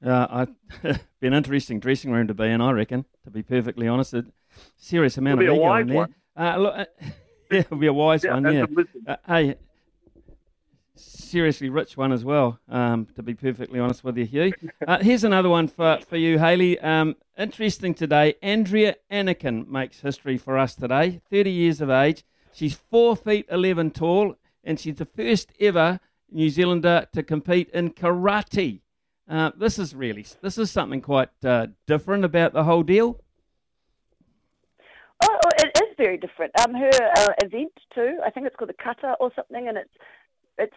Uh, 0.04 0.46
I 0.82 0.92
be 1.20 1.26
an 1.26 1.34
interesting 1.34 1.80
dressing 1.80 2.10
room 2.10 2.28
to 2.28 2.34
be 2.34 2.44
in, 2.44 2.60
I 2.60 2.72
reckon. 2.72 3.04
To 3.24 3.30
be 3.30 3.42
perfectly 3.42 3.86
honest, 3.86 4.14
a 4.14 4.24
serious 4.76 5.18
amount 5.18 5.42
it'll 5.42 5.54
of 5.54 5.60
ego 5.60 5.74
in 5.74 5.86
there. 5.88 6.08
Uh, 6.36 6.56
look, 6.56 6.74
uh, 6.74 6.84
yeah, 7.50 7.58
it'll 7.60 7.76
be 7.76 7.88
a 7.88 7.92
wise 7.92 8.24
yeah, 8.24 8.34
one. 8.34 8.54
Yeah. 8.54 8.66
Uh, 9.06 9.16
hey, 9.26 9.56
seriously 10.99 11.68
rich 11.68 11.96
one 11.96 12.12
as 12.12 12.24
well, 12.24 12.59
um, 12.68 13.07
to 13.14 13.22
be 13.22 13.34
perfectly 13.34 13.78
honest 13.80 14.05
with 14.05 14.16
you, 14.16 14.24
Hugh. 14.24 14.53
Uh, 14.86 14.99
here's 14.99 15.24
another 15.24 15.49
one 15.49 15.68
for, 15.68 15.99
for 16.09 16.16
you, 16.16 16.38
Hayley. 16.38 16.78
Um, 16.80 17.16
interesting 17.36 17.94
today. 17.94 18.34
Andrea 18.42 18.96
Anacan 19.11 19.66
makes 19.68 20.01
history 20.01 20.38
for 20.38 20.57
us 20.59 20.74
today, 20.74 21.20
30 21.30 21.51
years 21.51 21.80
of 21.80 21.90
age. 21.90 22.24
She's 22.53 22.74
4 22.74 23.16
feet 23.16 23.46
11 23.51 23.92
tall, 23.92 24.34
and 24.64 24.80
she's 24.80 24.96
the 24.96 25.05
first 25.05 25.53
ever 25.61 26.01
New 26.30 26.51
Zealander 26.51 27.07
to 27.12 27.22
compete 27.22 27.70
in 27.70 27.90
karate. 27.90 28.80
Uh, 29.28 29.51
this 29.57 29.78
is 29.78 29.94
really, 29.94 30.26
this 30.42 30.59
is 30.59 30.70
something 30.70 31.01
quite 31.01 31.30
uh, 31.44 31.66
different 31.86 32.24
about 32.24 32.53
the 32.53 32.64
whole 32.64 32.82
deal. 32.82 33.20
Oh, 35.22 35.28
oh 35.30 35.51
it 35.59 35.82
is 35.82 35.94
very 35.96 36.16
different. 36.16 36.53
Um, 36.61 36.74
her 36.74 36.90
uh, 37.16 37.28
event 37.44 37.72
too. 37.94 38.18
I 38.24 38.30
think 38.30 38.46
it's 38.46 38.57
called 38.57 38.70
the 38.70 38.82
kata 38.82 39.16
or 39.20 39.30
something, 39.36 39.68
and 39.68 39.76
it's 39.76 39.90
it's 40.59 40.76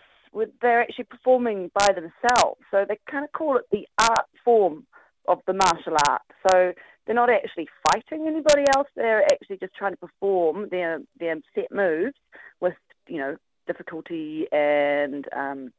they're 0.62 0.82
actually 0.82 1.06
performing 1.06 1.72
by 1.78 1.88
themselves. 1.88 2.62
So 2.72 2.86
they 2.88 2.98
kind 3.10 3.24
of 3.24 3.32
call 3.32 3.58
it 3.58 3.66
the 3.72 3.88
art 4.00 4.28
form 4.44 4.86
of 5.28 5.40
the 5.48 5.54
martial 5.54 5.96
art. 6.08 6.22
So 6.50 6.74
they're 7.06 7.16
not 7.16 7.30
actually 7.30 7.68
fighting 7.92 8.28
anybody 8.28 8.66
else. 8.76 8.88
They're 8.96 9.24
actually 9.24 9.58
just 9.58 9.76
trying 9.76 9.94
to 9.94 9.98
perform 9.98 10.70
their 10.70 11.00
their 11.20 11.36
set 11.56 11.72
moves 11.72 12.16
with 12.60 12.76
you 13.08 13.18
know 13.18 13.38
difficulty 13.68 14.48
and 14.52 15.28
um, 15.36 15.74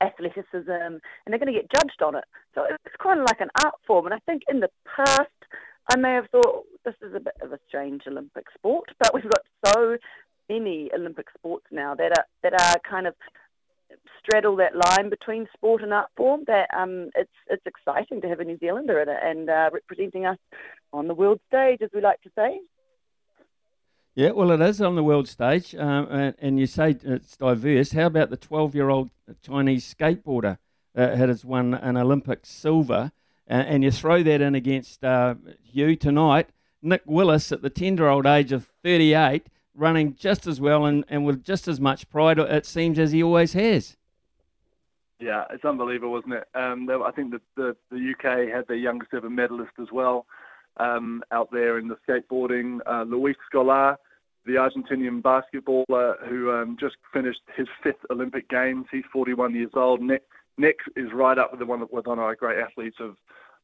athleticism, 0.00 0.70
and 0.70 1.00
they're 1.26 1.38
going 1.38 1.52
to 1.52 1.60
get 1.60 1.70
judged 1.70 2.02
on 2.02 2.16
it. 2.16 2.24
So 2.54 2.64
it's 2.68 2.96
kind 3.02 3.20
of 3.20 3.26
like 3.26 3.40
an 3.40 3.50
art 3.64 3.74
form. 3.86 4.06
And 4.06 4.14
I 4.14 4.18
think 4.26 4.42
in 4.48 4.60
the 4.60 4.70
past, 4.96 5.30
I 5.92 5.96
may 5.96 6.14
have 6.14 6.28
thought 6.30 6.64
this 6.84 6.94
is 7.02 7.14
a 7.14 7.20
bit 7.20 7.34
of 7.42 7.52
a 7.52 7.58
strange 7.68 8.02
Olympic 8.06 8.46
sport, 8.54 8.88
but 8.98 9.12
we've 9.14 9.24
got 9.24 9.42
so 9.66 9.96
many 10.48 10.90
Olympic 10.94 11.26
sports 11.36 11.66
now 11.70 11.94
that 11.94 12.12
are 12.18 12.24
that 12.42 12.60
are 12.60 12.76
kind 12.88 13.06
of 13.06 13.14
straddle 14.18 14.56
that 14.56 14.72
line 14.74 15.10
between 15.10 15.46
sport 15.54 15.82
and 15.82 15.92
art 15.92 16.08
form 16.16 16.44
that 16.46 16.68
um, 16.76 17.10
it's 17.14 17.30
it's 17.48 17.66
exciting 17.66 18.20
to 18.22 18.28
have 18.28 18.40
a 18.40 18.44
New 18.44 18.58
Zealander 18.58 19.00
in 19.00 19.08
it 19.08 19.18
and 19.22 19.48
uh, 19.48 19.70
representing 19.72 20.26
us 20.26 20.38
on 20.92 21.08
the 21.08 21.14
world 21.14 21.40
stage, 21.48 21.80
as 21.82 21.90
we 21.94 22.00
like 22.00 22.20
to 22.22 22.30
say. 22.34 22.60
Yeah, 24.14 24.30
well, 24.30 24.52
it 24.52 24.60
is 24.60 24.80
on 24.80 24.94
the 24.94 25.02
world 25.02 25.26
stage, 25.26 25.74
um, 25.74 26.06
and, 26.08 26.34
and, 26.38 26.60
you 26.60 26.68
say 26.68 26.96
it's 27.02 27.36
diverse. 27.36 27.90
How 27.90 28.06
about 28.06 28.30
the 28.30 28.36
12-year-old 28.36 29.10
Chinese 29.42 29.92
skateboarder 29.92 30.58
uh, 30.94 31.16
that 31.16 31.28
has 31.28 31.44
won 31.44 31.74
an 31.74 31.96
Olympic 31.96 32.46
silver, 32.46 33.10
uh, 33.50 33.52
and 33.52 33.82
you 33.82 33.90
throw 33.90 34.22
that 34.22 34.40
in 34.40 34.54
against 34.54 35.02
uh, 35.02 35.34
you 35.64 35.96
tonight, 35.96 36.50
Nick 36.80 37.02
Willis 37.06 37.50
at 37.50 37.62
the 37.62 37.70
tender-old 37.70 38.24
age 38.24 38.52
of 38.52 38.70
38 38.84 39.48
running 39.74 40.14
just 40.14 40.46
as 40.46 40.60
well 40.60 40.86
and, 40.86 41.04
and 41.08 41.24
with 41.24 41.42
just 41.42 41.68
as 41.68 41.80
much 41.80 42.08
pride, 42.08 42.38
it 42.38 42.66
seems, 42.66 42.98
as 42.98 43.12
he 43.12 43.22
always 43.22 43.52
has. 43.52 43.96
Yeah, 45.20 45.44
it's 45.50 45.64
unbelievable, 45.64 46.18
isn't 46.18 46.32
it? 46.32 46.48
Um, 46.54 46.88
I 46.90 47.10
think 47.12 47.32
that 47.32 47.40
the, 47.56 47.76
the 47.90 48.12
UK 48.12 48.52
had 48.54 48.66
their 48.66 48.76
youngest 48.76 49.14
ever 49.14 49.30
medalist 49.30 49.72
as 49.80 49.88
well 49.92 50.26
um, 50.76 51.22
out 51.30 51.50
there 51.52 51.78
in 51.78 51.88
the 51.88 51.96
skateboarding. 52.06 52.80
Uh, 52.86 53.04
Luis 53.04 53.36
Scola, 53.52 53.96
the 54.44 54.52
Argentinian 54.54 55.22
basketballer 55.22 56.26
who 56.28 56.50
um, 56.50 56.76
just 56.78 56.96
finished 57.12 57.40
his 57.56 57.68
fifth 57.82 58.04
Olympic 58.10 58.48
Games. 58.48 58.86
He's 58.90 59.04
41 59.12 59.54
years 59.54 59.70
old. 59.74 60.02
Nick, 60.02 60.24
Nick 60.58 60.78
is 60.96 61.08
right 61.12 61.38
up 61.38 61.50
with 61.52 61.60
the 61.60 61.66
one 61.66 61.80
with 61.80 62.06
one 62.06 62.18
of 62.18 62.24
our 62.24 62.34
great 62.34 62.58
athletes 62.58 62.96
of 63.00 63.16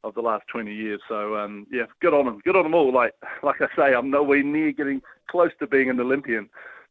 of 0.05 0.15
the 0.15 0.21
last 0.21 0.45
20 0.49 0.75
years. 0.75 1.01
So 1.09 1.37
um, 1.37 1.67
yeah, 1.71 1.85
good 2.01 2.15
on 2.15 2.27
them. 2.27 2.41
Good 2.45 2.57
on 2.57 2.65
them 2.65 2.75
all. 2.75 2.93
Like 2.93 3.15
like 3.43 3.61
I 3.61 3.69
say, 3.77 3.95
I'm 3.95 4.11
nowhere 4.11 4.43
near 4.43 4.73
getting 4.73 5.03
close 5.31 5.51
to 5.59 5.67
being 5.67 5.91
an 5.91 6.01
Olympian. 6.01 6.49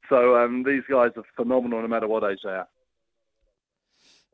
So 0.09 0.37
um, 0.37 0.63
these 0.63 0.83
guys 0.89 1.11
are 1.17 1.23
phenomenal 1.35 1.81
no 1.81 1.87
matter 1.87 2.07
what 2.07 2.23
age 2.23 2.39
they 2.43 2.49
are. 2.49 2.67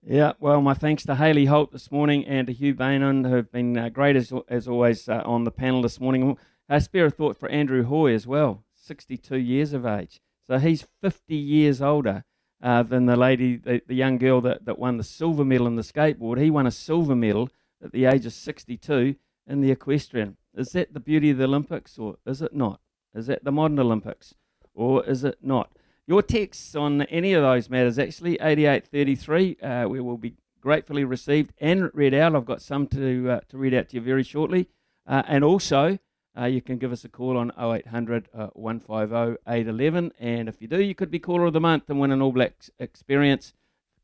Yeah, 0.08 0.34
well, 0.40 0.62
my 0.62 0.76
thanks 0.76 1.04
to 1.06 1.16
Hayley 1.16 1.46
Holt 1.46 1.72
this 1.72 1.92
morning 1.92 2.26
and 2.26 2.46
to 2.46 2.54
Hugh 2.54 2.76
Bainon, 2.76 3.28
who 3.28 3.36
have 3.38 3.52
been 3.52 3.76
uh, 3.76 3.90
great 3.90 4.16
as, 4.16 4.32
as 4.48 4.68
always 4.68 5.10
uh, 5.10 5.24
on 5.26 5.46
the 5.46 5.52
panel 5.52 5.82
this 5.82 6.00
morning. 6.00 6.38
I 6.70 6.78
spare 6.78 7.08
a 7.08 7.10
thought 7.10 7.38
for 7.38 7.50
Andrew 7.50 7.84
Hoy 7.84 8.14
as 8.14 8.28
well, 8.28 8.64
62 8.76 9.36
years 9.38 9.74
of 9.74 9.84
age. 9.84 10.22
So 10.48 10.60
he's 10.60 10.86
50 11.02 11.36
years 11.36 11.82
older 11.82 12.24
uh, 12.62 12.84
than 12.84 13.08
the 13.08 13.16
lady, 13.16 13.58
the, 13.58 13.82
the 13.88 13.96
young 13.96 14.20
girl 14.20 14.42
that, 14.42 14.66
that 14.66 14.78
won 14.78 14.98
the 14.98 15.04
silver 15.04 15.44
medal 15.44 15.66
in 15.66 15.76
the 15.76 15.82
skateboard. 15.82 16.40
He 16.40 16.52
won 16.52 16.68
a 16.68 16.72
silver 16.72 17.16
medal 17.16 17.50
at 17.86 17.92
the 17.92 18.06
age 18.06 18.26
of 18.26 18.34
62 18.34 19.16
in 19.48 19.62
the 19.62 19.72
equestrian. 19.72 20.38
Is 20.56 20.70
that 20.70 20.94
the 20.94 21.00
beauty 21.00 21.30
of 21.32 21.38
the 21.38 21.44
Olympics 21.46 21.98
or 21.98 22.18
is 22.26 22.42
it 22.42 22.54
not? 22.54 22.80
Is 23.14 23.28
that 23.28 23.44
the 23.44 23.52
modern 23.52 23.80
Olympics 23.80 24.36
or 24.74 25.06
is 25.06 25.24
it 25.24 25.38
not? 25.42 25.72
Your 26.08 26.22
texts 26.22 26.76
on 26.76 27.02
any 27.04 27.34
of 27.34 27.42
those 27.42 27.70
matters, 27.70 27.98
actually, 27.98 28.34
8833, 28.34 29.58
uh, 29.62 29.88
we 29.88 30.00
will 30.00 30.18
be 30.18 30.36
gratefully 30.62 31.04
received 31.04 31.54
and 31.60 31.90
read 31.94 32.14
out. 32.14 32.36
I've 32.36 32.46
got 32.46 32.62
some 32.62 32.88
to, 32.88 33.32
uh, 33.32 33.40
to 33.50 33.58
read 33.58 33.74
out 33.74 33.90
to 33.90 33.96
you 33.96 34.02
very 34.02 34.24
shortly. 34.24 34.68
Uh, 35.08 35.24
and 35.28 35.44
also, 35.44 35.98
uh, 36.38 36.46
you 36.46 36.62
can 36.62 36.78
give 36.78 36.92
us 36.92 37.06
a 37.06 37.10
call 37.10 37.38
on 37.38 37.52
0800 37.58 38.30
uh, 38.34 38.48
150 38.54 39.38
811. 39.48 40.12
And 40.20 40.50
if 40.50 40.62
you 40.62 40.68
do, 40.68 40.82
you 40.82 40.94
could 40.94 41.10
be 41.10 41.20
caller 41.20 41.46
of 41.46 41.54
the 41.54 41.62
month 41.62 41.90
and 41.90 42.00
win 42.00 42.12
an 42.12 42.22
All 42.22 42.32
Blacks 42.32 42.70
experience 42.78 43.54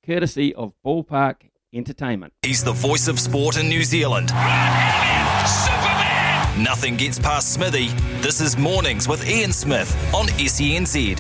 courtesy 0.04 0.54
of 0.56 0.74
Ballpark 0.84 1.51
entertainment. 1.74 2.34
He's 2.42 2.64
the 2.64 2.74
voice 2.74 3.08
of 3.08 3.20
sport 3.20 3.58
in 3.58 3.68
New 3.68 3.84
Zealand. 3.84 4.30
Superman! 4.30 6.64
Nothing 6.64 6.98
gets 6.98 7.18
past 7.18 7.54
Smithy. 7.54 7.88
This 8.22 8.42
is 8.42 8.58
Mornings 8.58 9.08
with 9.08 9.28
Ian 9.28 9.52
Smith 9.52 9.92
on 10.14 10.28
SENZ. 10.28 11.20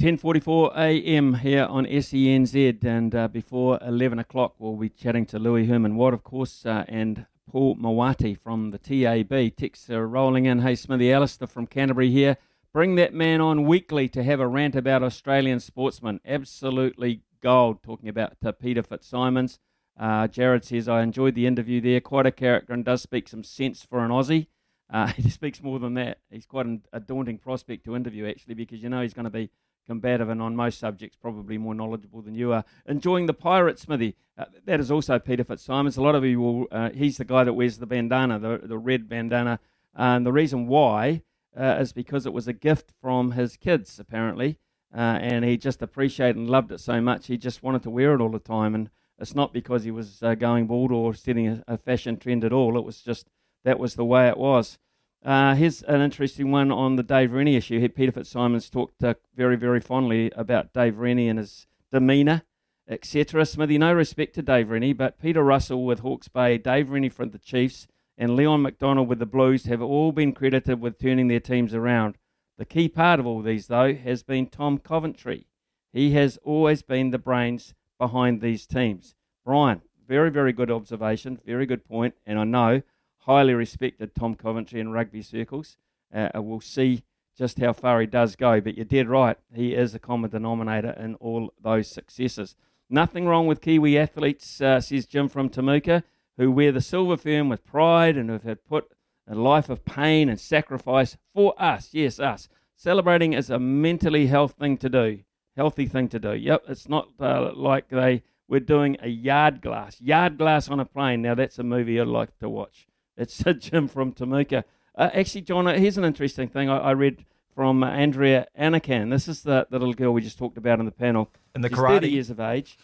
10:44 0.00 0.76
a.m. 0.76 1.34
here 1.34 1.64
on 1.64 1.86
SENZ, 1.86 2.82
and 2.82 3.14
uh, 3.14 3.28
before 3.28 3.78
11 3.82 4.18
o'clock, 4.18 4.54
we'll 4.58 4.76
be 4.76 4.88
chatting 4.88 5.26
to 5.26 5.38
Louis 5.38 5.66
Herman 5.66 5.94
Watt, 5.94 6.12
of 6.12 6.24
course, 6.24 6.66
uh, 6.66 6.84
and 6.88 7.26
Paul 7.48 7.76
Mawati 7.76 8.36
from 8.36 8.70
the 8.70 8.78
TAB. 8.78 9.56
Texts 9.56 9.90
are 9.90 10.08
rolling 10.08 10.46
in. 10.46 10.60
Hey, 10.60 10.74
Smithy 10.74 11.12
Alistair 11.12 11.46
from 11.46 11.66
Canterbury 11.66 12.10
here. 12.10 12.38
Bring 12.72 12.94
that 12.94 13.12
man 13.12 13.40
on 13.40 13.64
weekly 13.64 14.08
to 14.08 14.24
have 14.24 14.40
a 14.40 14.48
rant 14.48 14.74
about 14.74 15.02
Australian 15.02 15.60
sportsmen. 15.60 16.20
Absolutely 16.24 17.20
gold. 17.42 17.82
Talking 17.82 18.08
about 18.08 18.34
uh, 18.44 18.52
Peter 18.52 18.82
Fitzsimons. 18.82 19.58
Uh, 19.98 20.26
Jared 20.26 20.64
says 20.64 20.88
I 20.88 21.02
enjoyed 21.02 21.34
the 21.34 21.46
interview 21.46 21.80
there. 21.80 22.00
Quite 22.00 22.26
a 22.26 22.32
character 22.32 22.72
and 22.72 22.84
does 22.84 23.02
speak 23.02 23.28
some 23.28 23.44
sense 23.44 23.84
for 23.84 24.02
an 24.04 24.10
Aussie. 24.10 24.46
Uh, 24.88 25.06
he 25.16 25.28
speaks 25.28 25.62
more 25.62 25.78
than 25.78 25.94
that. 25.94 26.18
He's 26.30 26.46
quite 26.46 26.66
an, 26.66 26.82
a 26.92 27.00
daunting 27.00 27.38
prospect 27.38 27.84
to 27.84 27.96
interview, 27.96 28.26
actually, 28.26 28.54
because 28.54 28.82
you 28.82 28.88
know 28.88 29.02
he's 29.02 29.14
going 29.14 29.24
to 29.24 29.30
be 29.30 29.50
combative 29.86 30.28
and 30.28 30.40
on 30.40 30.54
most 30.54 30.78
subjects 30.78 31.16
probably 31.16 31.58
more 31.58 31.74
knowledgeable 31.74 32.22
than 32.22 32.34
you 32.34 32.52
are. 32.52 32.64
Enjoying 32.86 33.26
the 33.26 33.34
pirate 33.34 33.78
smithy. 33.78 34.14
Uh, 34.38 34.44
that 34.64 34.80
is 34.80 34.90
also 34.90 35.18
Peter 35.18 35.44
Fitzsimons. 35.44 35.96
A 35.96 36.02
lot 36.02 36.14
of 36.14 36.24
you 36.24 36.40
will. 36.40 36.66
Uh, 36.70 36.90
he's 36.90 37.18
the 37.18 37.24
guy 37.24 37.44
that 37.44 37.52
wears 37.52 37.78
the 37.78 37.86
bandana, 37.86 38.38
the 38.38 38.60
the 38.62 38.78
red 38.78 39.08
bandana, 39.08 39.58
and 39.94 40.24
the 40.24 40.32
reason 40.32 40.66
why 40.68 41.22
uh, 41.58 41.76
is 41.80 41.92
because 41.92 42.24
it 42.24 42.32
was 42.32 42.48
a 42.48 42.52
gift 42.52 42.92
from 43.00 43.32
his 43.32 43.56
kids 43.56 43.98
apparently, 43.98 44.58
uh, 44.94 45.18
and 45.20 45.44
he 45.44 45.56
just 45.56 45.82
appreciated 45.82 46.36
and 46.36 46.50
loved 46.50 46.70
it 46.70 46.80
so 46.80 47.00
much 47.00 47.26
he 47.26 47.36
just 47.36 47.62
wanted 47.62 47.82
to 47.82 47.90
wear 47.90 48.14
it 48.14 48.20
all 48.20 48.30
the 48.30 48.38
time. 48.38 48.74
And 48.74 48.90
it's 49.18 49.34
not 49.34 49.52
because 49.52 49.84
he 49.84 49.90
was 49.90 50.22
uh, 50.22 50.34
going 50.34 50.66
bald 50.66 50.92
or 50.92 51.14
setting 51.14 51.48
a, 51.48 51.64
a 51.66 51.78
fashion 51.78 52.16
trend 52.16 52.44
at 52.44 52.52
all. 52.52 52.76
It 52.76 52.84
was 52.84 53.00
just 53.00 53.28
that 53.64 53.78
was 53.78 53.94
the 53.94 54.04
way 54.04 54.28
it 54.28 54.36
was. 54.36 54.78
Uh, 55.24 55.54
here's 55.54 55.82
an 55.84 56.00
interesting 56.00 56.50
one 56.50 56.72
on 56.72 56.96
the 56.96 57.02
Dave 57.02 57.32
Rennie 57.32 57.54
issue. 57.54 57.88
Peter 57.88 58.10
Fitzsimons 58.10 58.68
talked 58.68 59.02
uh, 59.04 59.14
very, 59.36 59.54
very 59.54 59.80
fondly 59.80 60.32
about 60.34 60.72
Dave 60.72 60.98
Rennie 60.98 61.28
and 61.28 61.38
his 61.38 61.68
demeanour, 61.92 62.42
etc. 62.88 63.46
Smithy, 63.46 63.78
no 63.78 63.92
respect 63.92 64.34
to 64.34 64.42
Dave 64.42 64.70
Rennie, 64.70 64.92
but 64.92 65.20
Peter 65.20 65.44
Russell 65.44 65.84
with 65.84 66.00
Hawke's 66.00 66.26
Bay, 66.26 66.58
Dave 66.58 66.90
Rennie 66.90 67.08
from 67.08 67.30
the 67.30 67.38
Chiefs, 67.38 67.86
and 68.18 68.34
Leon 68.34 68.62
MacDonald 68.62 69.08
with 69.08 69.20
the 69.20 69.26
Blues 69.26 69.66
have 69.66 69.80
all 69.80 70.10
been 70.10 70.32
credited 70.32 70.80
with 70.80 70.98
turning 70.98 71.28
their 71.28 71.40
teams 71.40 71.72
around. 71.72 72.18
The 72.58 72.64
key 72.64 72.88
part 72.88 73.18
of 73.18 73.26
all 73.26 73.42
these, 73.42 73.66
though, 73.66 73.94
has 73.94 74.22
been 74.22 74.46
Tom 74.46 74.78
Coventry. 74.78 75.46
He 75.92 76.12
has 76.12 76.38
always 76.44 76.82
been 76.82 77.10
the 77.10 77.18
brains 77.18 77.74
behind 77.98 78.40
these 78.40 78.66
teams. 78.66 79.14
Brian, 79.44 79.82
very, 80.06 80.30
very 80.30 80.52
good 80.52 80.70
observation, 80.70 81.40
very 81.44 81.66
good 81.66 81.84
point, 81.84 82.14
and 82.26 82.38
I 82.38 82.44
know 82.44 82.82
highly 83.18 83.54
respected 83.54 84.14
Tom 84.14 84.34
Coventry 84.34 84.80
in 84.80 84.92
rugby 84.92 85.22
circles. 85.22 85.76
Uh, 86.12 86.28
we'll 86.34 86.60
see 86.60 87.02
just 87.36 87.58
how 87.58 87.72
far 87.72 88.00
he 88.00 88.06
does 88.06 88.36
go, 88.36 88.60
but 88.60 88.76
you're 88.76 88.84
dead 88.84 89.08
right. 89.08 89.38
He 89.54 89.74
is 89.74 89.94
a 89.94 89.98
common 89.98 90.30
denominator 90.30 90.90
in 90.90 91.14
all 91.16 91.52
those 91.60 91.88
successes. 91.88 92.56
Nothing 92.90 93.26
wrong 93.26 93.46
with 93.46 93.62
Kiwi 93.62 93.96
athletes, 93.96 94.60
uh, 94.60 94.80
says 94.80 95.06
Jim 95.06 95.28
from 95.28 95.48
Temuka, 95.48 96.02
who 96.36 96.50
wear 96.50 96.72
the 96.72 96.80
silver 96.80 97.16
fern 97.16 97.48
with 97.48 97.64
pride 97.64 98.16
and 98.16 98.28
have 98.28 98.42
had 98.42 98.64
put 98.64 98.92
a 99.26 99.34
life 99.34 99.68
of 99.68 99.84
pain 99.84 100.28
and 100.28 100.38
sacrifice 100.38 101.16
for 101.34 101.54
us. 101.60 101.90
Yes, 101.92 102.18
us. 102.18 102.48
Celebrating 102.76 103.32
is 103.32 103.50
a 103.50 103.58
mentally 103.58 104.26
health 104.26 104.54
thing 104.58 104.76
to 104.78 104.88
do, 104.88 105.20
healthy 105.56 105.86
thing 105.86 106.08
to 106.08 106.18
do. 106.18 106.34
Yep, 106.34 106.64
it's 106.68 106.88
not 106.88 107.08
uh, 107.20 107.52
like 107.54 107.88
they 107.88 108.22
we're 108.48 108.60
doing 108.60 108.96
a 109.00 109.08
yard 109.08 109.62
glass, 109.62 110.00
yard 110.00 110.36
glass 110.36 110.68
on 110.68 110.80
a 110.80 110.84
plane. 110.84 111.22
Now 111.22 111.34
that's 111.34 111.58
a 111.58 111.62
movie 111.62 112.00
I'd 112.00 112.06
like 112.06 112.36
to 112.38 112.48
watch. 112.48 112.86
It's 113.16 113.42
Jim 113.58 113.88
from 113.88 114.12
Temuka. 114.12 114.64
Uh, 114.94 115.10
actually, 115.14 115.42
John, 115.42 115.66
uh, 115.66 115.74
here's 115.78 115.96
an 115.96 116.04
interesting 116.04 116.48
thing 116.48 116.68
I, 116.68 116.78
I 116.78 116.90
read 116.92 117.24
from 117.54 117.82
uh, 117.82 117.88
Andrea 117.88 118.46
Anacan. 118.58 119.10
This 119.10 119.28
is 119.28 119.42
the, 119.42 119.66
the 119.70 119.78
little 119.78 119.94
girl 119.94 120.12
we 120.12 120.20
just 120.20 120.38
talked 120.38 120.58
about 120.58 120.80
in 120.80 120.86
the 120.86 120.92
panel. 120.92 121.30
In 121.54 121.60
the 121.60 121.68
She's 121.68 121.78
karate. 121.78 122.00
30 122.00 122.10
years 122.10 122.30
of 122.30 122.40
age. 122.40 122.78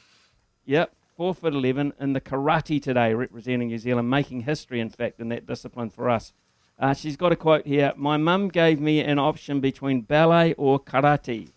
Yep, 0.64 0.94
four 1.18 1.34
foot 1.34 1.52
11 1.52 1.94
in 1.98 2.12
the 2.12 2.20
karate 2.20 2.80
today, 2.80 3.12
representing 3.12 3.66
New 3.66 3.78
Zealand, 3.78 4.08
making 4.08 4.42
history, 4.42 4.78
in 4.78 4.88
fact, 4.88 5.18
in 5.18 5.28
that 5.30 5.46
discipline 5.46 5.90
for 5.90 6.08
us. 6.08 6.32
Uh, 6.78 6.94
she's 6.94 7.16
got 7.16 7.32
a 7.32 7.36
quote 7.36 7.66
here 7.66 7.92
My 7.96 8.16
mum 8.16 8.48
gave 8.48 8.80
me 8.80 9.00
an 9.00 9.18
option 9.18 9.58
between 9.60 10.02
ballet 10.02 10.54
or 10.54 10.78
karate. 10.78 11.50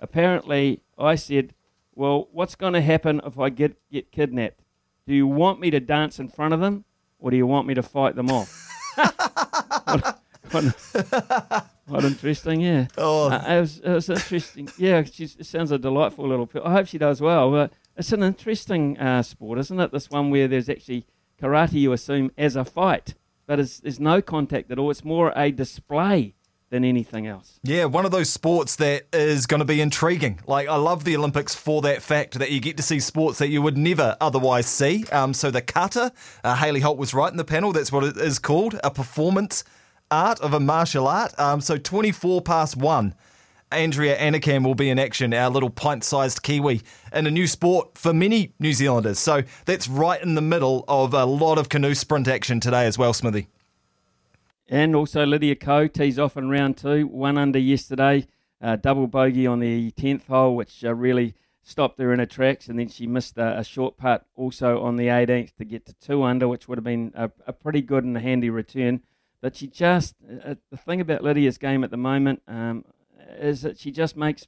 Apparently, 0.00 0.82
I 0.96 1.16
said, 1.16 1.52
Well, 1.96 2.28
what's 2.30 2.54
going 2.54 2.74
to 2.74 2.80
happen 2.80 3.20
if 3.26 3.40
I 3.40 3.48
get, 3.48 3.76
get 3.90 4.12
kidnapped? 4.12 4.60
Do 5.08 5.14
you 5.14 5.26
want 5.26 5.58
me 5.58 5.72
to 5.72 5.80
dance 5.80 6.20
in 6.20 6.28
front 6.28 6.54
of 6.54 6.60
them 6.60 6.84
or 7.18 7.32
do 7.32 7.36
you 7.36 7.46
want 7.46 7.66
me 7.66 7.74
to 7.74 7.82
fight 7.82 8.14
them 8.14 8.30
off? 8.30 8.68
what, 9.84 10.16
what, 10.52 11.66
what 11.86 12.04
interesting, 12.04 12.60
yeah. 12.60 12.86
Oh. 12.96 13.30
Uh, 13.30 13.44
it, 13.48 13.60
was, 13.60 13.80
it 13.80 13.90
was 13.90 14.08
interesting. 14.10 14.68
Yeah, 14.78 15.02
she 15.02 15.26
sounds 15.26 15.72
a 15.72 15.78
delightful 15.78 16.28
little. 16.28 16.48
I 16.64 16.70
hope 16.70 16.86
she 16.86 16.98
does 16.98 17.20
well. 17.20 17.50
But 17.50 17.72
it's 17.96 18.12
an 18.12 18.22
interesting 18.22 18.98
uh, 18.98 19.22
sport, 19.22 19.58
isn't 19.58 19.80
it? 19.80 19.92
This 19.92 20.10
one 20.10 20.30
where 20.30 20.48
there's 20.48 20.68
actually 20.68 21.06
karate, 21.40 21.74
you 21.74 21.92
assume, 21.92 22.30
as 22.38 22.56
a 22.56 22.64
fight, 22.64 23.14
but 23.46 23.56
there's 23.56 24.00
no 24.00 24.22
contact 24.22 24.70
at 24.70 24.78
all. 24.78 24.90
It's 24.90 25.04
more 25.04 25.32
a 25.36 25.50
display 25.50 26.34
than 26.70 26.84
anything 26.84 27.26
else. 27.26 27.60
Yeah, 27.62 27.84
one 27.84 28.06
of 28.06 28.12
those 28.12 28.30
sports 28.30 28.76
that 28.76 29.02
is 29.12 29.46
going 29.46 29.58
to 29.58 29.66
be 29.66 29.82
intriguing. 29.82 30.40
Like, 30.46 30.68
I 30.68 30.76
love 30.76 31.04
the 31.04 31.14
Olympics 31.16 31.54
for 31.54 31.82
that 31.82 32.00
fact 32.00 32.38
that 32.38 32.50
you 32.50 32.60
get 32.60 32.78
to 32.78 32.82
see 32.82 32.98
sports 32.98 33.38
that 33.40 33.48
you 33.48 33.60
would 33.60 33.76
never 33.76 34.16
otherwise 34.22 34.66
see. 34.66 35.04
Um, 35.12 35.34
so 35.34 35.50
the 35.50 35.60
kata, 35.60 36.12
uh, 36.42 36.56
Hayley 36.56 36.80
Holt 36.80 36.96
was 36.96 37.12
right 37.12 37.30
in 37.30 37.36
the 37.36 37.44
panel. 37.44 37.72
That's 37.72 37.92
what 37.92 38.04
it 38.04 38.16
is 38.16 38.38
called, 38.38 38.80
a 38.82 38.90
performance 38.90 39.64
art 40.10 40.40
of 40.40 40.54
a 40.54 40.60
martial 40.60 41.06
art. 41.06 41.38
Um, 41.38 41.60
so 41.60 41.76
24 41.76 42.40
past 42.40 42.76
one. 42.78 43.14
Andrea 43.72 44.18
Anacan 44.18 44.64
will 44.64 44.74
be 44.74 44.90
in 44.90 44.98
action, 44.98 45.34
our 45.34 45.50
little 45.50 45.70
pint 45.70 46.04
sized 46.04 46.42
Kiwi, 46.42 46.82
in 47.12 47.26
a 47.26 47.30
new 47.30 47.46
sport 47.46 47.98
for 47.98 48.12
many 48.12 48.52
New 48.58 48.72
Zealanders. 48.72 49.18
So 49.18 49.42
that's 49.64 49.88
right 49.88 50.22
in 50.22 50.34
the 50.34 50.40
middle 50.40 50.84
of 50.88 51.14
a 51.14 51.24
lot 51.24 51.58
of 51.58 51.68
canoe 51.68 51.94
sprint 51.94 52.28
action 52.28 52.60
today 52.60 52.86
as 52.86 52.98
well, 52.98 53.12
Smithy. 53.12 53.48
And 54.68 54.96
also 54.96 55.26
Lydia 55.26 55.54
Ko 55.56 55.86
tees 55.86 56.18
off 56.18 56.36
in 56.36 56.48
round 56.48 56.76
two, 56.76 57.06
one 57.06 57.36
under 57.36 57.58
yesterday, 57.58 58.26
uh, 58.60 58.76
double 58.76 59.06
bogey 59.06 59.46
on 59.46 59.60
the 59.60 59.90
10th 59.92 60.26
hole, 60.26 60.56
which 60.56 60.84
uh, 60.84 60.94
really 60.94 61.34
stopped 61.62 61.98
her 61.98 62.12
in 62.12 62.18
her 62.18 62.26
tracks. 62.26 62.68
And 62.68 62.78
then 62.78 62.88
she 62.88 63.06
missed 63.06 63.36
a, 63.36 63.58
a, 63.58 63.64
short 63.64 63.96
putt 63.96 64.24
also 64.34 64.80
on 64.80 64.96
the 64.96 65.08
18th 65.08 65.54
to 65.56 65.64
get 65.64 65.84
to 65.86 65.94
two 65.94 66.22
under, 66.22 66.48
which 66.48 66.68
would 66.68 66.78
have 66.78 66.84
been 66.84 67.12
a, 67.14 67.30
a 67.46 67.52
pretty 67.52 67.82
good 67.82 68.04
and 68.04 68.16
handy 68.16 68.50
return. 68.50 69.02
But 69.40 69.56
she 69.56 69.66
just, 69.66 70.14
uh, 70.44 70.54
the 70.70 70.76
thing 70.76 71.00
about 71.00 71.22
Lydia's 71.22 71.58
game 71.58 71.84
at 71.84 71.90
the 71.90 71.96
moment 71.96 72.42
um, 72.46 72.84
is 73.38 73.62
that 73.62 73.78
she 73.78 73.90
just 73.90 74.16
makes 74.16 74.46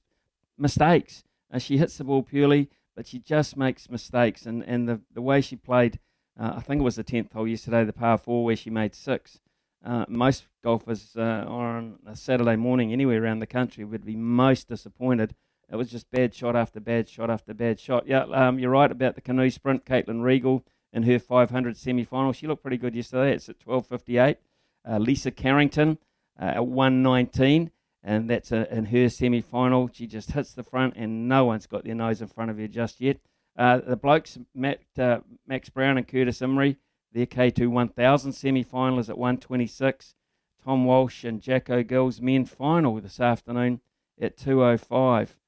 mistakes. 0.58 1.24
Uh, 1.52 1.58
she 1.58 1.78
hits 1.78 1.98
the 1.98 2.04
ball 2.04 2.22
purely, 2.22 2.70
but 2.96 3.06
she 3.06 3.18
just 3.18 3.56
makes 3.56 3.90
mistakes. 3.90 4.46
And, 4.46 4.62
and 4.64 4.88
the, 4.88 5.00
the 5.12 5.22
way 5.22 5.40
she 5.40 5.56
played, 5.56 5.98
uh, 6.38 6.54
I 6.56 6.60
think 6.60 6.80
it 6.80 6.84
was 6.84 6.96
the 6.96 7.04
10th 7.04 7.32
hole 7.32 7.46
yesterday, 7.46 7.84
the 7.84 7.92
par 7.92 8.18
four, 8.18 8.44
where 8.44 8.56
she 8.56 8.70
made 8.70 8.94
six. 8.94 9.40
Uh, 9.84 10.04
most 10.08 10.46
golfers 10.62 11.14
uh, 11.16 11.44
on 11.46 11.98
a 12.06 12.16
Saturday 12.16 12.56
morning 12.56 12.92
anywhere 12.92 13.22
around 13.22 13.40
the 13.40 13.46
country 13.46 13.84
would 13.84 14.04
be 14.04 14.16
most 14.16 14.68
disappointed. 14.68 15.34
It 15.70 15.76
was 15.76 15.90
just 15.90 16.10
bad 16.10 16.34
shot 16.34 16.56
after 16.56 16.80
bad 16.80 17.08
shot 17.08 17.30
after 17.30 17.52
bad 17.52 17.78
shot. 17.78 18.06
Yeah, 18.06 18.24
um, 18.32 18.58
you're 18.58 18.70
right 18.70 18.90
about 18.90 19.14
the 19.14 19.20
canoe 19.20 19.50
sprint. 19.50 19.84
Caitlin 19.84 20.22
Regal 20.22 20.64
in 20.92 21.02
her 21.02 21.18
500 21.18 21.76
semi-final, 21.76 22.32
she 22.32 22.46
looked 22.46 22.62
pretty 22.62 22.76
good 22.76 22.94
yesterday. 22.94 23.34
It's 23.34 23.48
at 23.48 23.58
12:58. 23.58 24.36
Uh, 24.88 24.98
Lisa 24.98 25.30
Carrington 25.30 25.98
uh, 26.40 26.44
at 26.44 26.66
119, 26.66 27.70
and 28.04 28.28
that's 28.28 28.52
a, 28.52 28.72
in 28.72 28.84
her 28.86 29.08
semi-final. 29.08 29.90
She 29.92 30.06
just 30.06 30.32
hits 30.32 30.52
the 30.52 30.62
front, 30.62 30.94
and 30.96 31.26
no 31.28 31.46
one's 31.46 31.66
got 31.66 31.84
their 31.84 31.94
nose 31.94 32.20
in 32.20 32.28
front 32.28 32.50
of 32.50 32.58
her 32.58 32.68
just 32.68 33.00
yet. 33.00 33.16
Uh, 33.56 33.78
the 33.78 33.96
blokes, 33.96 34.38
Matt, 34.54 34.80
uh, 34.98 35.20
Max 35.46 35.70
Brown 35.70 35.96
and 35.96 36.06
Curtis 36.06 36.40
Imrie, 36.40 36.76
their 37.12 37.26
K2 37.26 37.68
1000 37.68 38.32
semi 38.32 38.62
final 38.62 38.98
is 38.98 39.08
at 39.08 39.16
126. 39.16 40.14
Tom 40.64 40.84
Walsh 40.84 41.24
and 41.24 41.40
Jacko 41.40 41.82
Gill's 41.82 42.20
men 42.20 42.44
final 42.44 43.00
this 43.00 43.20
afternoon 43.20 43.80
at 44.20 44.36
205. 44.36 45.38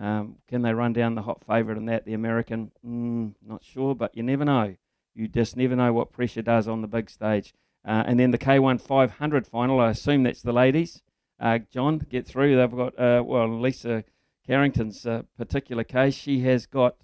Um, 0.00 0.36
can 0.48 0.62
they 0.62 0.72
run 0.72 0.92
down 0.92 1.14
the 1.14 1.22
hot 1.22 1.44
favourite 1.44 1.76
in 1.78 1.86
that, 1.86 2.04
the 2.04 2.14
American? 2.14 2.72
Mm, 2.84 3.34
not 3.46 3.62
sure, 3.62 3.94
but 3.94 4.16
you 4.16 4.22
never 4.22 4.44
know. 4.44 4.74
You 5.14 5.28
just 5.28 5.56
never 5.56 5.76
know 5.76 5.92
what 5.92 6.12
pressure 6.12 6.42
does 6.42 6.66
on 6.66 6.80
the 6.80 6.88
big 6.88 7.10
stage. 7.10 7.54
Uh, 7.84 8.02
and 8.06 8.18
then 8.18 8.30
the 8.30 8.38
K1 8.38 8.80
500 8.80 9.46
final, 9.46 9.80
I 9.80 9.90
assume 9.90 10.22
that's 10.22 10.42
the 10.42 10.52
ladies. 10.52 11.02
Uh, 11.40 11.58
John, 11.70 11.98
get 11.98 12.26
through. 12.26 12.56
They've 12.56 12.70
got, 12.70 12.98
uh, 12.98 13.22
well, 13.24 13.60
Lisa 13.60 14.04
Carrington's 14.46 15.06
uh, 15.06 15.22
particular 15.36 15.84
case, 15.84 16.14
she 16.14 16.40
has 16.40 16.66
got 16.66 16.96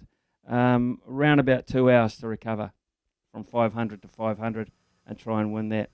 um, 0.47 1.01
around 1.09 1.39
about 1.39 1.67
two 1.67 1.91
hours 1.91 2.17
to 2.19 2.29
recover 2.29 2.73
from 3.33 3.45
500 3.45 4.03
to 4.03 4.09
500 4.09 4.71
and 5.07 5.19
try 5.19 5.41
and 5.41 5.53
win 5.53 5.69
that. 5.71 5.91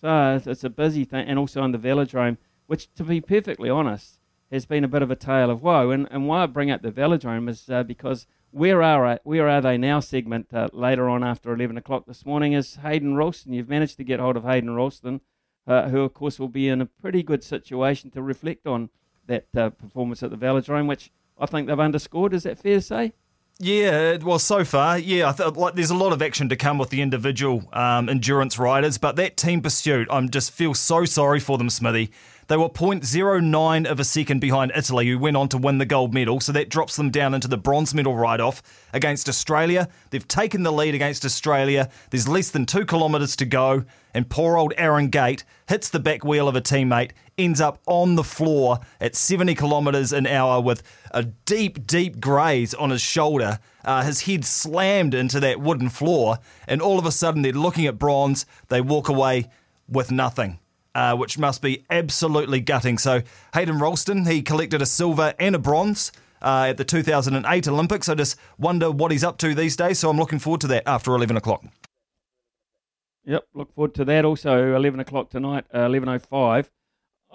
So 0.00 0.40
it's 0.44 0.64
a 0.64 0.70
busy 0.70 1.04
thing, 1.04 1.26
and 1.26 1.38
also 1.38 1.60
on 1.60 1.72
the 1.72 1.78
velodrome, 1.78 2.36
which, 2.66 2.92
to 2.94 3.04
be 3.04 3.20
perfectly 3.20 3.68
honest, 3.68 4.18
has 4.50 4.64
been 4.64 4.84
a 4.84 4.88
bit 4.88 5.02
of 5.02 5.10
a 5.10 5.16
tale 5.16 5.50
of 5.50 5.62
woe. 5.62 5.90
And, 5.90 6.06
and 6.10 6.26
why 6.26 6.44
I 6.44 6.46
bring 6.46 6.70
up 6.70 6.82
the 6.82 6.92
velodrome 6.92 7.48
is 7.48 7.68
uh, 7.68 7.82
because 7.82 8.26
where 8.50 8.82
are 8.82 9.20
where 9.24 9.48
are 9.48 9.60
they 9.60 9.76
now 9.76 10.00
segment 10.00 10.52
uh, 10.54 10.68
later 10.72 11.08
on 11.08 11.22
after 11.22 11.52
11 11.52 11.76
o'clock 11.76 12.06
this 12.06 12.24
morning 12.24 12.52
is 12.52 12.76
Hayden 12.76 13.14
Roulston. 13.14 13.54
You've 13.54 13.68
managed 13.68 13.96
to 13.98 14.04
get 14.04 14.20
hold 14.20 14.36
of 14.36 14.44
Hayden 14.44 14.70
Roulston, 14.70 15.20
uh, 15.68 15.88
who 15.90 16.00
of 16.00 16.14
course 16.14 16.40
will 16.40 16.48
be 16.48 16.68
in 16.68 16.80
a 16.80 16.86
pretty 16.86 17.22
good 17.22 17.44
situation 17.44 18.10
to 18.10 18.22
reflect 18.22 18.66
on 18.66 18.88
that 19.26 19.46
uh, 19.56 19.68
performance 19.70 20.22
at 20.22 20.30
the 20.30 20.36
velodrome, 20.36 20.88
which 20.88 21.12
I 21.38 21.46
think 21.46 21.68
they've 21.68 21.78
underscored. 21.78 22.32
Is 22.34 22.42
that 22.44 22.58
fair 22.58 22.76
to 22.76 22.82
say? 22.82 23.12
Yeah, 23.60 24.18
well, 24.18 24.38
so 24.38 24.64
far, 24.64 24.98
yeah, 24.98 25.32
I 25.36 25.48
like 25.48 25.74
there's 25.74 25.90
a 25.90 25.96
lot 25.96 26.12
of 26.12 26.22
action 26.22 26.48
to 26.50 26.56
come 26.56 26.78
with 26.78 26.90
the 26.90 27.02
individual 27.02 27.68
um, 27.72 28.08
endurance 28.08 28.56
riders, 28.56 28.98
but 28.98 29.16
that 29.16 29.36
team 29.36 29.60
pursuit, 29.62 30.06
I'm 30.10 30.30
just 30.30 30.52
feel 30.52 30.74
so 30.74 31.04
sorry 31.04 31.40
for 31.40 31.58
them, 31.58 31.68
Smithy. 31.68 32.12
They 32.48 32.56
were 32.56 32.70
0.09 32.70 33.86
of 33.86 34.00
a 34.00 34.04
second 34.04 34.40
behind 34.40 34.72
Italy, 34.74 35.06
who 35.06 35.18
went 35.18 35.36
on 35.36 35.50
to 35.50 35.58
win 35.58 35.76
the 35.76 35.84
gold 35.84 36.14
medal, 36.14 36.40
so 36.40 36.50
that 36.52 36.70
drops 36.70 36.96
them 36.96 37.10
down 37.10 37.34
into 37.34 37.46
the 37.46 37.58
bronze 37.58 37.92
medal 37.92 38.16
ride 38.16 38.40
off 38.40 38.62
against 38.94 39.28
Australia. 39.28 39.86
They've 40.08 40.26
taken 40.26 40.62
the 40.62 40.72
lead 40.72 40.94
against 40.94 41.26
Australia. 41.26 41.90
There's 42.08 42.26
less 42.26 42.50
than 42.50 42.64
two 42.64 42.86
kilometres 42.86 43.36
to 43.36 43.44
go, 43.44 43.84
and 44.14 44.30
poor 44.30 44.56
old 44.56 44.72
Aaron 44.78 45.08
Gate 45.10 45.44
hits 45.68 45.90
the 45.90 46.00
back 46.00 46.24
wheel 46.24 46.48
of 46.48 46.56
a 46.56 46.62
teammate, 46.62 47.10
ends 47.36 47.60
up 47.60 47.82
on 47.84 48.14
the 48.14 48.24
floor 48.24 48.78
at 48.98 49.14
70 49.14 49.54
kilometres 49.54 50.14
an 50.14 50.26
hour 50.26 50.58
with 50.58 50.82
a 51.10 51.24
deep, 51.24 51.86
deep 51.86 52.18
graze 52.18 52.72
on 52.72 52.88
his 52.88 53.02
shoulder. 53.02 53.58
Uh, 53.84 54.02
his 54.04 54.22
head 54.22 54.46
slammed 54.46 55.12
into 55.12 55.38
that 55.38 55.60
wooden 55.60 55.90
floor, 55.90 56.38
and 56.66 56.80
all 56.80 56.98
of 56.98 57.04
a 57.04 57.12
sudden 57.12 57.42
they're 57.42 57.52
looking 57.52 57.84
at 57.84 57.98
bronze. 57.98 58.46
They 58.68 58.80
walk 58.80 59.10
away 59.10 59.50
with 59.86 60.10
nothing 60.10 60.60
uh, 60.98 61.14
which 61.14 61.38
must 61.38 61.62
be 61.62 61.84
absolutely 61.90 62.58
gutting. 62.58 62.98
So 62.98 63.22
Hayden 63.54 63.78
Roulston, 63.78 64.28
he 64.28 64.42
collected 64.42 64.82
a 64.82 64.86
silver 64.86 65.32
and 65.38 65.54
a 65.54 65.58
bronze. 65.58 66.10
Uh, 66.40 66.66
at 66.68 66.76
the 66.76 66.84
2008 66.84 67.66
Olympics. 67.66 68.08
I 68.08 68.14
just 68.14 68.36
wonder 68.58 68.92
what 68.92 69.10
he's 69.10 69.24
up 69.24 69.38
to 69.38 69.56
these 69.56 69.74
days. 69.74 69.98
So 69.98 70.08
I'm 70.08 70.16
looking 70.16 70.38
forward 70.38 70.60
to 70.60 70.68
that 70.68 70.84
after 70.86 71.12
11 71.12 71.36
o'clock. 71.36 71.64
Yep, 73.24 73.44
look 73.54 73.74
forward 73.74 73.94
to 73.96 74.04
that. 74.04 74.24
Also, 74.24 74.76
11 74.76 75.00
o'clock 75.00 75.30
tonight, 75.30 75.64
uh, 75.74 75.88
11.05. 75.88 76.70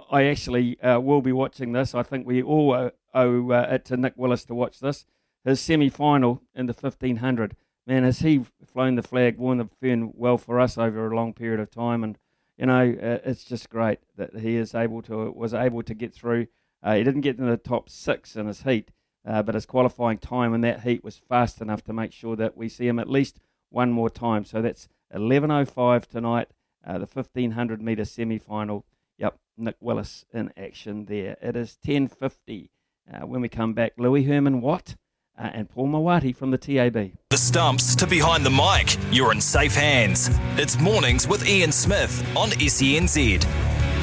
I 0.09 0.23
actually 0.23 0.79
uh, 0.79 1.01
will 1.01 1.21
be 1.21 1.33
watching 1.33 1.73
this. 1.73 1.93
I 1.93 2.01
think 2.01 2.25
we 2.25 2.41
all 2.41 2.71
owe, 2.71 2.91
owe 3.13 3.51
uh, 3.51 3.67
it 3.71 3.83
to 3.85 3.97
Nick 3.97 4.13
Willis 4.15 4.45
to 4.45 4.55
watch 4.55 4.79
this. 4.79 5.05
His 5.43 5.59
semi 5.59 5.89
final 5.89 6.41
in 6.55 6.67
the 6.67 6.73
1500. 6.73 7.57
Man, 7.85 8.03
has 8.05 8.19
he 8.19 8.45
flown 8.65 8.95
the 8.95 9.03
flag, 9.03 9.37
worn 9.37 9.57
the 9.57 9.67
fern 9.81 10.13
well 10.15 10.37
for 10.37 10.61
us 10.61 10.77
over 10.77 11.11
a 11.11 11.13
long 11.13 11.33
period 11.33 11.59
of 11.59 11.69
time. 11.71 12.05
And 12.05 12.17
you 12.57 12.65
know, 12.65 12.95
it's 12.99 13.43
just 13.43 13.69
great 13.69 13.99
that 14.15 14.37
he 14.37 14.55
is 14.55 14.75
able 14.75 15.01
to 15.03 15.31
was 15.31 15.53
able 15.53 15.83
to 15.83 15.93
get 15.93 16.13
through. 16.13 16.47
Uh, 16.83 16.95
he 16.95 17.03
didn't 17.03 17.21
get 17.21 17.39
in 17.39 17.47
the 17.47 17.57
top 17.57 17.89
six 17.89 18.35
in 18.35 18.47
his 18.47 18.63
heat, 18.63 18.91
uh, 19.25 19.41
but 19.41 19.55
his 19.55 19.65
qualifying 19.65 20.17
time 20.17 20.53
in 20.53 20.61
that 20.61 20.81
heat 20.81 21.03
was 21.03 21.17
fast 21.17 21.61
enough 21.61 21.83
to 21.85 21.93
make 21.93 22.11
sure 22.11 22.35
that 22.35 22.57
we 22.57 22.69
see 22.69 22.87
him 22.87 22.99
at 22.99 23.09
least 23.09 23.39
one 23.69 23.91
more 23.91 24.09
time. 24.09 24.45
So 24.45 24.61
that's 24.61 24.87
11:05 25.13 26.07
tonight, 26.07 26.49
uh, 26.85 26.97
the 26.99 27.07
1500 27.07 27.81
meter 27.81 28.05
semi-final. 28.05 28.85
Yep, 29.17 29.39
Nick 29.57 29.77
Willis 29.79 30.25
in 30.33 30.51
action 30.57 31.05
there. 31.05 31.37
It 31.41 31.55
is 31.55 31.77
10:50 31.83 32.69
uh, 33.11 33.25
when 33.25 33.41
we 33.41 33.49
come 33.49 33.73
back. 33.73 33.93
Louis 33.97 34.23
Herman 34.23 34.61
Watt 34.61 34.95
uh, 35.37 35.49
and 35.53 35.69
Paul 35.69 35.87
Mawati 35.87 36.35
from 36.35 36.51
the 36.51 36.57
TAB. 36.57 37.11
The 37.29 37.37
stumps 37.37 37.95
to 37.97 38.07
behind 38.07 38.45
the 38.45 38.49
mic. 38.49 38.97
You're 39.11 39.31
in 39.31 39.41
safe 39.41 39.75
hands. 39.75 40.29
It's 40.57 40.79
mornings 40.79 41.27
with 41.27 41.47
Ian 41.47 41.71
Smith 41.71 42.21
on 42.35 42.49
SENZ. 42.51 43.41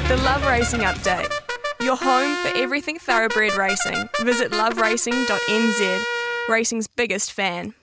The 0.07 0.17
Love 0.17 0.45
Racing 0.45 0.81
Update. 0.81 1.31
Your 1.81 1.95
home 1.95 2.35
for 2.43 2.55
everything 2.57 2.99
thoroughbred 2.99 3.53
racing. 3.53 4.07
Visit 4.21 4.51
loveracing.nz, 4.51 6.03
racing's 6.47 6.87
biggest 6.87 7.31
fan. 7.31 7.73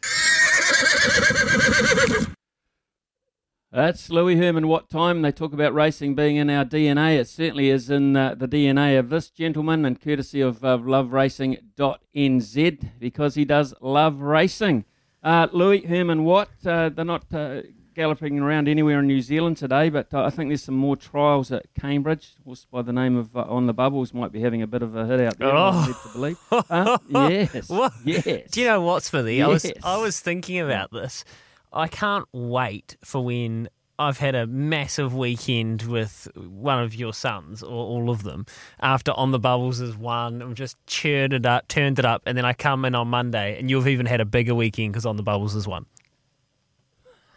That's 3.71 4.09
Louis 4.09 4.37
Herman. 4.37 4.67
What 4.67 4.89
time 4.89 5.21
they 5.21 5.31
talk 5.31 5.53
about 5.53 5.75
racing 5.75 6.15
being 6.15 6.37
in 6.37 6.49
our 6.49 6.65
DNA? 6.65 7.19
It 7.19 7.29
certainly 7.29 7.69
is 7.69 7.91
in 7.91 8.17
uh, 8.17 8.35
the 8.35 8.49
DNA 8.49 8.99
of 8.99 9.11
this 9.11 9.29
gentleman, 9.29 9.85
and 9.85 10.01
courtesy 10.01 10.41
of 10.41 10.65
uh, 10.65 10.79
loveracing.nz 10.79 12.89
because 12.99 13.35
he 13.35 13.45
does 13.45 13.75
love 13.83 14.23
racing. 14.23 14.87
Uh, 15.23 15.49
Louis 15.53 15.85
Herman 15.85 16.25
Watt, 16.25 16.49
uh, 16.65 16.89
they're 16.89 17.05
not 17.05 17.27
uh, 17.35 17.61
galloping 17.95 18.39
around 18.39 18.69
anywhere 18.69 19.01
in 19.01 19.07
New 19.07 19.21
Zealand 19.21 19.59
today, 19.59 19.91
but 19.91 20.15
uh, 20.15 20.25
I 20.25 20.31
think 20.31 20.49
there's 20.49 20.63
some 20.63 20.77
more 20.77 20.97
trials 20.97 21.53
at 21.53 21.67
Cambridge. 21.79 22.37
Horse 22.47 22.67
by 22.71 22.81
the 22.81 22.95
name 22.95 23.17
of 23.17 23.37
On 23.37 23.67
the 23.67 23.75
Bubbles 23.75 24.15
might 24.15 24.33
be 24.33 24.41
having 24.41 24.63
a 24.63 24.67
bit 24.67 24.81
of 24.81 24.97
a 24.97 25.05
hit 25.05 25.21
out 25.21 25.37
there. 25.37 25.51
Oh. 25.53 25.95
to 26.03 26.09
believe. 26.15 26.39
yes. 27.55 27.69
What? 27.69 27.93
Yes. 28.03 28.51
Do 28.51 28.63
you 28.63 28.69
know 28.69 28.81
what, 28.81 29.03
Smithy? 29.03 29.35
Yes. 29.35 29.47
I 29.47 29.49
was 29.49 29.73
I 29.83 29.99
was 29.99 30.21
thinking 30.21 30.59
about 30.59 30.91
this. 30.91 31.27
I 31.73 31.89
can't 31.89 32.27
wait 32.33 32.97
for 33.05 33.25
when 33.25 33.69
I've 33.99 34.19
had 34.19 34.35
a 34.37 34.47
massive 34.47 35.15
weekend 35.15 35.83
with 35.83 36.29
one 36.37 36.83
of 36.83 36.95
your 36.95 37.13
sons, 37.13 37.63
or 37.65 37.71
all 37.71 38.11
of 38.11 38.23
them, 38.23 38.47
after 38.81 39.11
On 39.13 39.33
the 39.33 39.41
Bubbles 39.41 39.81
is 39.81 39.97
one. 39.97 40.41
I've 40.41 40.55
just 40.55 40.77
churned 40.87 41.33
it 41.33 41.45
up, 41.45 41.67
turned 41.67 41.99
it 41.99 42.05
up, 42.05 42.23
and 42.25 42.39
then 42.39 42.45
I 42.45 42.53
come 42.53 42.85
in 42.85 42.95
on 42.95 43.09
Monday, 43.09 43.59
and 43.59 43.69
you've 43.69 43.89
even 43.89 44.07
had 44.07 44.21
a 44.21 44.25
bigger 44.25 44.55
weekend 44.55 44.93
because 44.93 45.05
On 45.05 45.17
the 45.17 45.25
Bubbles 45.25 45.57
is 45.57 45.67
one. 45.67 45.87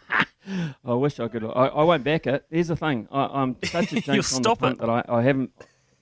I 0.84 0.94
wish 0.94 1.18
I 1.18 1.26
could. 1.26 1.44
I, 1.44 1.48
I 1.48 1.82
won't 1.82 2.04
back 2.04 2.28
it. 2.28 2.44
Here's 2.48 2.68
the 2.68 2.76
thing. 2.76 3.08
I, 3.10 3.42
am 3.42 3.56
such 3.64 3.92
a 3.92 4.00
jinx 4.00 4.36
on 4.36 4.42
the 4.42 4.54
punt 4.54 4.74
it. 4.74 4.80
that 4.80 4.90
I, 4.90 5.04
I 5.08 5.22
haven't. 5.22 5.50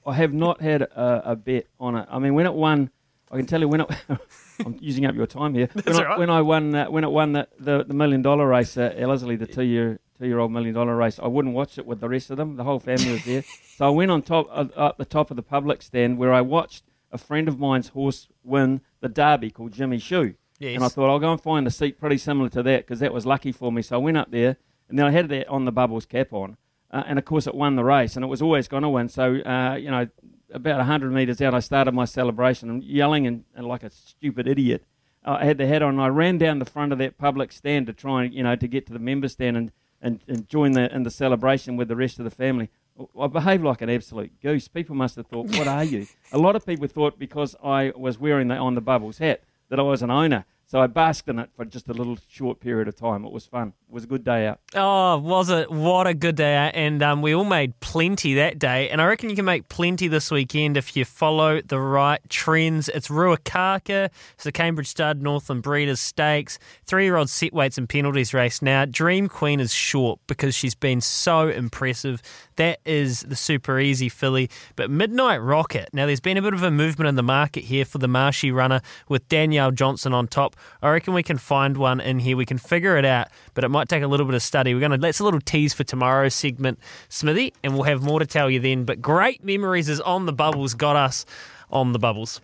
I 0.06 0.14
have 0.14 0.32
not 0.34 0.60
had 0.60 0.82
a, 0.82 1.30
a 1.32 1.36
bet 1.36 1.66
on 1.78 1.96
it. 1.96 2.06
I 2.10 2.18
mean, 2.18 2.34
when 2.34 2.44
it 2.46 2.54
won, 2.54 2.90
I 3.30 3.38
can 3.38 3.46
tell 3.46 3.60
you 3.60 3.68
when 3.68 3.82
it. 3.82 3.90
I'm 4.64 4.76
using 4.80 5.06
up 5.06 5.14
your 5.14 5.26
time 5.26 5.54
here. 5.54 5.68
That's 5.74 5.86
when, 5.86 5.96
I, 5.96 6.08
right. 6.08 6.18
when 6.18 6.30
I 6.30 6.42
won, 6.42 6.74
uh, 6.74 6.90
when 6.90 7.04
it 7.04 7.10
won 7.10 7.32
the, 7.32 7.48
the, 7.58 7.84
the 7.84 7.94
million 7.94 8.22
dollar 8.22 8.46
race 8.46 8.76
at 8.76 8.98
Ellerslie, 8.98 9.36
the 9.36 9.46
two 9.46 9.62
year 9.62 10.00
two 10.18 10.26
year 10.26 10.38
old 10.38 10.52
million 10.52 10.74
dollar 10.74 10.96
race, 10.96 11.18
I 11.22 11.26
wouldn't 11.26 11.54
watch 11.54 11.78
it 11.78 11.86
with 11.86 12.00
the 12.00 12.08
rest 12.08 12.30
of 12.30 12.36
them. 12.36 12.56
The 12.56 12.64
whole 12.64 12.78
family 12.78 13.12
was 13.12 13.24
there, 13.24 13.44
so 13.76 13.86
I 13.86 13.90
went 13.90 14.10
on 14.10 14.22
top 14.22 14.48
uh, 14.50 14.66
up 14.76 14.98
the 14.98 15.04
top 15.04 15.30
of 15.30 15.36
the 15.36 15.42
public 15.42 15.82
stand 15.82 16.18
where 16.18 16.32
I 16.32 16.40
watched 16.40 16.84
a 17.12 17.18
friend 17.18 17.48
of 17.48 17.58
mine's 17.58 17.88
horse 17.88 18.28
win 18.44 18.80
the 19.00 19.08
Derby 19.08 19.50
called 19.50 19.72
Jimmy 19.72 19.98
Choux. 19.98 20.34
Yes. 20.58 20.76
And 20.76 20.84
I 20.84 20.88
thought 20.88 21.08
I'll 21.08 21.18
go 21.18 21.32
and 21.32 21.40
find 21.40 21.66
a 21.66 21.70
seat 21.70 21.98
pretty 21.98 22.18
similar 22.18 22.50
to 22.50 22.62
that 22.62 22.86
because 22.86 23.00
that 23.00 23.14
was 23.14 23.24
lucky 23.24 23.50
for 23.50 23.72
me. 23.72 23.80
So 23.80 23.96
I 23.96 23.98
went 23.98 24.18
up 24.18 24.30
there 24.30 24.58
and 24.90 24.98
then 24.98 25.06
I 25.06 25.10
had 25.10 25.30
that 25.30 25.48
on 25.48 25.64
the 25.64 25.72
bubbles 25.72 26.04
cap 26.04 26.34
on, 26.34 26.58
uh, 26.90 27.02
and 27.06 27.18
of 27.18 27.24
course 27.24 27.46
it 27.46 27.54
won 27.54 27.76
the 27.76 27.84
race 27.84 28.14
and 28.14 28.24
it 28.24 28.28
was 28.28 28.42
always 28.42 28.68
going 28.68 28.82
to 28.82 28.88
win. 28.90 29.08
So 29.08 29.36
uh, 29.36 29.76
you 29.76 29.90
know, 29.90 30.06
about 30.52 30.84
hundred 30.84 31.12
metres 31.12 31.40
out, 31.40 31.54
I 31.54 31.60
started 31.60 31.92
my 31.92 32.04
celebration 32.04 32.70
and 32.70 32.82
yelling 32.82 33.26
and, 33.26 33.44
and 33.54 33.66
like 33.66 33.82
a 33.82 33.90
stupid 33.90 34.46
idiot. 34.46 34.84
Uh, 35.24 35.38
I 35.40 35.44
had 35.44 35.58
the 35.58 35.66
hat 35.66 35.82
on 35.82 35.94
and 35.94 36.02
I 36.02 36.08
ran 36.08 36.38
down 36.38 36.58
the 36.58 36.64
front 36.64 36.92
of 36.92 36.98
that 36.98 37.18
public 37.18 37.52
stand 37.52 37.86
to 37.86 37.92
try 37.92 38.24
and 38.24 38.34
you 38.34 38.42
know 38.42 38.56
to 38.56 38.68
get 38.68 38.86
to 38.86 38.92
the 38.92 38.98
member 38.98 39.28
stand 39.28 39.56
and, 39.56 39.72
and, 40.00 40.20
and 40.26 40.48
join 40.48 40.72
the 40.72 40.92
in 40.94 41.02
the 41.02 41.10
celebration 41.10 41.76
with 41.76 41.88
the 41.88 41.96
rest 41.96 42.18
of 42.18 42.24
the 42.24 42.30
family. 42.30 42.70
I 43.18 43.26
behaved 43.28 43.64
like 43.64 43.80
an 43.82 43.90
absolute 43.90 44.40
goose. 44.40 44.68
People 44.68 44.94
must 44.94 45.16
have 45.16 45.26
thought, 45.26 45.56
"What 45.56 45.68
are 45.68 45.84
you?" 45.84 46.06
A 46.32 46.38
lot 46.38 46.56
of 46.56 46.66
people 46.66 46.86
thought 46.86 47.18
because 47.18 47.56
I 47.62 47.92
was 47.96 48.18
wearing 48.18 48.48
the 48.48 48.56
on 48.56 48.74
the 48.74 48.80
bubbles 48.80 49.18
hat 49.18 49.42
that 49.68 49.78
I 49.78 49.82
was 49.82 50.02
an 50.02 50.10
owner. 50.10 50.44
So 50.70 50.80
I 50.80 50.86
basked 50.86 51.28
in 51.28 51.40
it 51.40 51.50
for 51.56 51.64
just 51.64 51.88
a 51.88 51.92
little 51.92 52.16
short 52.28 52.60
period 52.60 52.86
of 52.86 52.94
time. 52.94 53.24
It 53.24 53.32
was 53.32 53.44
fun. 53.44 53.72
It 53.88 53.92
was 53.92 54.04
a 54.04 54.06
good 54.06 54.22
day 54.22 54.46
out. 54.46 54.60
Oh, 54.76 55.18
was 55.18 55.50
it? 55.50 55.68
What 55.68 56.06
a 56.06 56.14
good 56.14 56.36
day 56.36 56.54
out. 56.54 56.76
And 56.76 57.02
um, 57.02 57.22
we 57.22 57.34
all 57.34 57.42
made 57.42 57.80
plenty 57.80 58.34
that 58.34 58.60
day. 58.60 58.88
And 58.88 59.02
I 59.02 59.06
reckon 59.06 59.30
you 59.30 59.34
can 59.34 59.44
make 59.44 59.68
plenty 59.68 60.06
this 60.06 60.30
weekend 60.30 60.76
if 60.76 60.96
you 60.96 61.04
follow 61.04 61.60
the 61.60 61.80
right 61.80 62.20
trends. 62.28 62.88
It's 62.88 63.08
Ruakaka, 63.08 64.10
it's 64.34 64.44
the 64.44 64.52
Cambridge 64.52 64.86
Stud 64.86 65.20
Northland 65.20 65.64
Breeders 65.64 65.98
Stakes, 65.98 66.60
three 66.84 67.02
year 67.02 67.16
old 67.16 67.30
set 67.30 67.52
weights 67.52 67.76
and 67.76 67.88
penalties 67.88 68.32
race. 68.32 68.62
Now, 68.62 68.84
Dream 68.84 69.26
Queen 69.26 69.58
is 69.58 69.72
short 69.72 70.20
because 70.28 70.54
she's 70.54 70.76
been 70.76 71.00
so 71.00 71.48
impressive. 71.48 72.22
That 72.54 72.78
is 72.84 73.22
the 73.22 73.34
super 73.34 73.80
easy 73.80 74.08
filly. 74.08 74.48
But 74.76 74.88
Midnight 74.88 75.38
Rocket, 75.38 75.88
now 75.92 76.06
there's 76.06 76.20
been 76.20 76.36
a 76.36 76.42
bit 76.42 76.54
of 76.54 76.62
a 76.62 76.70
movement 76.70 77.08
in 77.08 77.16
the 77.16 77.24
market 77.24 77.64
here 77.64 77.84
for 77.84 77.98
the 77.98 78.06
Marshy 78.06 78.52
runner 78.52 78.82
with 79.08 79.28
Danielle 79.28 79.72
Johnson 79.72 80.14
on 80.14 80.28
top. 80.28 80.54
I 80.82 80.90
reckon 80.90 81.14
we 81.14 81.22
can 81.22 81.38
find 81.38 81.76
one 81.76 82.00
in 82.00 82.18
here. 82.18 82.36
We 82.36 82.46
can 82.46 82.58
figure 82.58 82.96
it 82.96 83.04
out, 83.04 83.28
but 83.54 83.64
it 83.64 83.68
might 83.68 83.88
take 83.88 84.02
a 84.02 84.06
little 84.06 84.26
bit 84.26 84.34
of 84.34 84.42
study. 84.42 84.74
We're 84.74 84.80
going 84.80 84.92
to 84.92 84.98
that's 84.98 85.20
a 85.20 85.24
little 85.24 85.40
tease 85.40 85.74
for 85.74 85.84
tomorrow's 85.84 86.34
segment, 86.34 86.78
Smithy, 87.08 87.52
and 87.62 87.74
we'll 87.74 87.84
have 87.84 88.02
more 88.02 88.18
to 88.18 88.26
tell 88.26 88.50
you 88.50 88.60
then. 88.60 88.84
But 88.84 89.00
great 89.00 89.44
memories 89.44 89.88
is 89.88 90.00
on 90.00 90.26
the 90.26 90.32
bubbles 90.32 90.74
got 90.74 90.96
us 90.96 91.24
on 91.70 91.92
the 91.92 91.98
bubbles. 91.98 92.40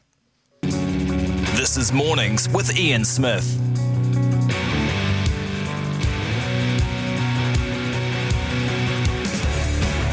This 0.62 1.76
is 1.76 1.92
Mornings 1.92 2.48
with 2.48 2.78
Ian 2.78 3.04
Smith. 3.04 3.58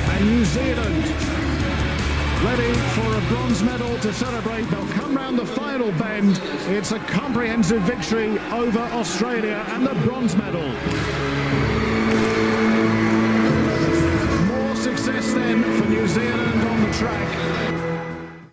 And 0.10 0.30
New 0.30 0.46
Zealand 0.46 1.33
ready 2.44 2.74
for 2.92 3.16
a 3.16 3.22
bronze 3.30 3.64
medal 3.64 3.98
to 4.00 4.12
celebrate. 4.12 4.64
They'll 4.64 4.88
come 4.88 5.16
round 5.16 5.40
the 5.40 5.46
final 5.46 5.92
bend. 5.94 6.42
It's 6.68 6.92
a 6.92 7.00
comprehensive 7.00 7.82
victory 7.84 8.38
over 8.52 8.80
Australia 8.80 9.64
and 9.70 9.88
the 9.88 9.96
bronze 10.06 10.36
medal. 10.36 10.68
More 14.48 14.76
success 14.76 15.34
then 15.34 15.64
for 15.64 15.90
New 15.90 16.06
Zealand 16.08 16.68
on 16.68 16.82
the 16.82 16.94
track. 16.94 18.50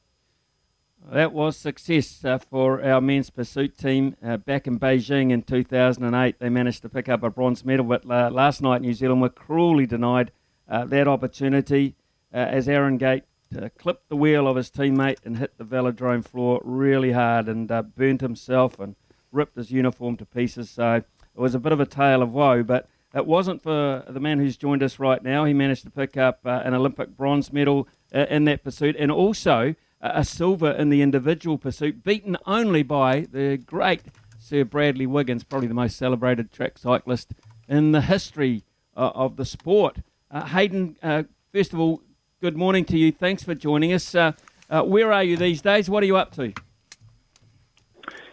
That 1.10 1.32
was 1.32 1.56
success 1.56 2.24
uh, 2.24 2.38
for 2.38 2.84
our 2.84 3.00
men's 3.00 3.30
pursuit 3.30 3.76
team 3.76 4.14
uh, 4.24 4.36
back 4.36 4.68
in 4.68 4.78
Beijing 4.78 5.32
in 5.32 5.42
2008. 5.42 6.38
They 6.38 6.48
managed 6.48 6.82
to 6.82 6.88
pick 6.88 7.08
up 7.08 7.24
a 7.24 7.30
bronze 7.30 7.64
medal, 7.64 7.86
but 7.86 8.08
uh, 8.08 8.30
last 8.30 8.62
night 8.62 8.82
New 8.82 8.94
Zealand 8.94 9.20
were 9.20 9.30
cruelly 9.30 9.86
denied 9.86 10.30
uh, 10.68 10.84
that 10.84 11.08
opportunity 11.08 11.96
uh, 12.32 12.36
as 12.36 12.68
Aaron 12.68 12.96
Gate 12.96 13.24
uh, 13.56 13.68
clipped 13.78 14.08
the 14.08 14.16
wheel 14.16 14.46
of 14.46 14.56
his 14.56 14.70
teammate 14.70 15.18
and 15.24 15.36
hit 15.36 15.56
the 15.58 15.64
velodrome 15.64 16.24
floor 16.24 16.60
really 16.64 17.12
hard 17.12 17.48
and 17.48 17.68
burnt 17.96 18.20
himself 18.20 18.78
and 18.78 18.96
ripped 19.32 19.56
his 19.56 19.70
uniform 19.70 20.16
to 20.16 20.24
pieces. 20.24 20.70
So 20.70 20.94
it 20.96 21.04
was 21.34 21.54
a 21.54 21.58
bit 21.58 21.72
of 21.72 21.80
a 21.80 21.86
tale 21.86 22.22
of 22.22 22.32
woe, 22.32 22.62
but 22.62 22.88
it 23.14 23.26
wasn't 23.26 23.62
for 23.62 24.04
the 24.08 24.20
man 24.20 24.38
who's 24.38 24.56
joined 24.56 24.82
us 24.82 24.98
right 24.98 25.22
now. 25.22 25.44
He 25.44 25.54
managed 25.54 25.84
to 25.84 25.90
pick 25.90 26.16
up 26.16 26.40
an 26.44 26.74
Olympic 26.74 27.16
bronze 27.16 27.52
medal 27.52 27.88
in 28.12 28.44
that 28.44 28.64
pursuit 28.64 28.96
and 28.98 29.10
also 29.10 29.74
a 30.00 30.24
silver 30.24 30.70
in 30.70 30.88
the 30.88 31.02
individual 31.02 31.58
pursuit, 31.58 32.02
beaten 32.02 32.36
only 32.46 32.82
by 32.82 33.26
the 33.32 33.58
great 33.58 34.02
Sir 34.38 34.64
Bradley 34.64 35.06
Wiggins, 35.06 35.44
probably 35.44 35.68
the 35.68 35.74
most 35.74 35.96
celebrated 35.96 36.50
track 36.50 36.78
cyclist 36.78 37.34
in 37.68 37.92
the 37.92 38.00
history 38.00 38.64
uh, 38.96 39.10
of 39.14 39.36
the 39.36 39.44
sport. 39.44 39.98
Uh, 40.30 40.46
Hayden, 40.46 40.96
uh, 41.02 41.24
first 41.52 41.72
of 41.72 41.80
all, 41.80 42.02
good 42.40 42.56
morning 42.56 42.86
to 42.86 42.96
you. 42.96 43.12
Thanks 43.12 43.42
for 43.42 43.54
joining 43.54 43.92
us. 43.92 44.14
Uh, 44.14 44.32
uh, 44.70 44.82
where 44.82 45.12
are 45.12 45.22
you 45.22 45.36
these 45.36 45.60
days? 45.60 45.90
What 45.90 46.02
are 46.02 46.06
you 46.06 46.16
up 46.16 46.32
to? 46.36 46.52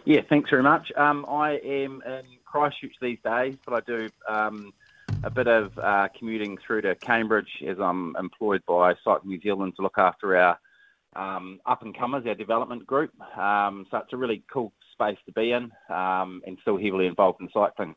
Yeah, 0.04 0.22
thanks 0.28 0.48
very 0.48 0.62
much. 0.62 0.90
Um, 0.96 1.26
I 1.28 1.58
am 1.58 2.02
in 2.06 2.22
Christchurch 2.44 2.94
these 3.02 3.18
days, 3.22 3.56
but 3.66 3.74
I 3.74 3.80
do 3.80 4.08
um, 4.26 4.72
a 5.22 5.30
bit 5.30 5.46
of 5.46 5.78
uh, 5.78 6.08
commuting 6.18 6.56
through 6.66 6.82
to 6.82 6.94
Cambridge 6.94 7.50
as 7.66 7.78
I'm 7.78 8.16
employed 8.16 8.62
by 8.66 8.94
Cycling 9.04 9.28
New 9.28 9.40
Zealand 9.42 9.74
to 9.76 9.82
look 9.82 9.98
after 9.98 10.36
our 10.36 10.58
um, 11.14 11.60
up 11.66 11.82
and 11.82 11.96
comers, 11.96 12.24
our 12.26 12.34
development 12.34 12.86
group. 12.86 13.10
Um, 13.36 13.86
so 13.90 13.98
it's 13.98 14.12
a 14.12 14.16
really 14.16 14.42
cool 14.50 14.72
space 14.92 15.18
to 15.26 15.32
be 15.32 15.52
in 15.52 15.70
um, 15.94 16.42
and 16.46 16.56
still 16.62 16.78
heavily 16.78 17.06
involved 17.06 17.40
in 17.42 17.48
cycling. 17.52 17.94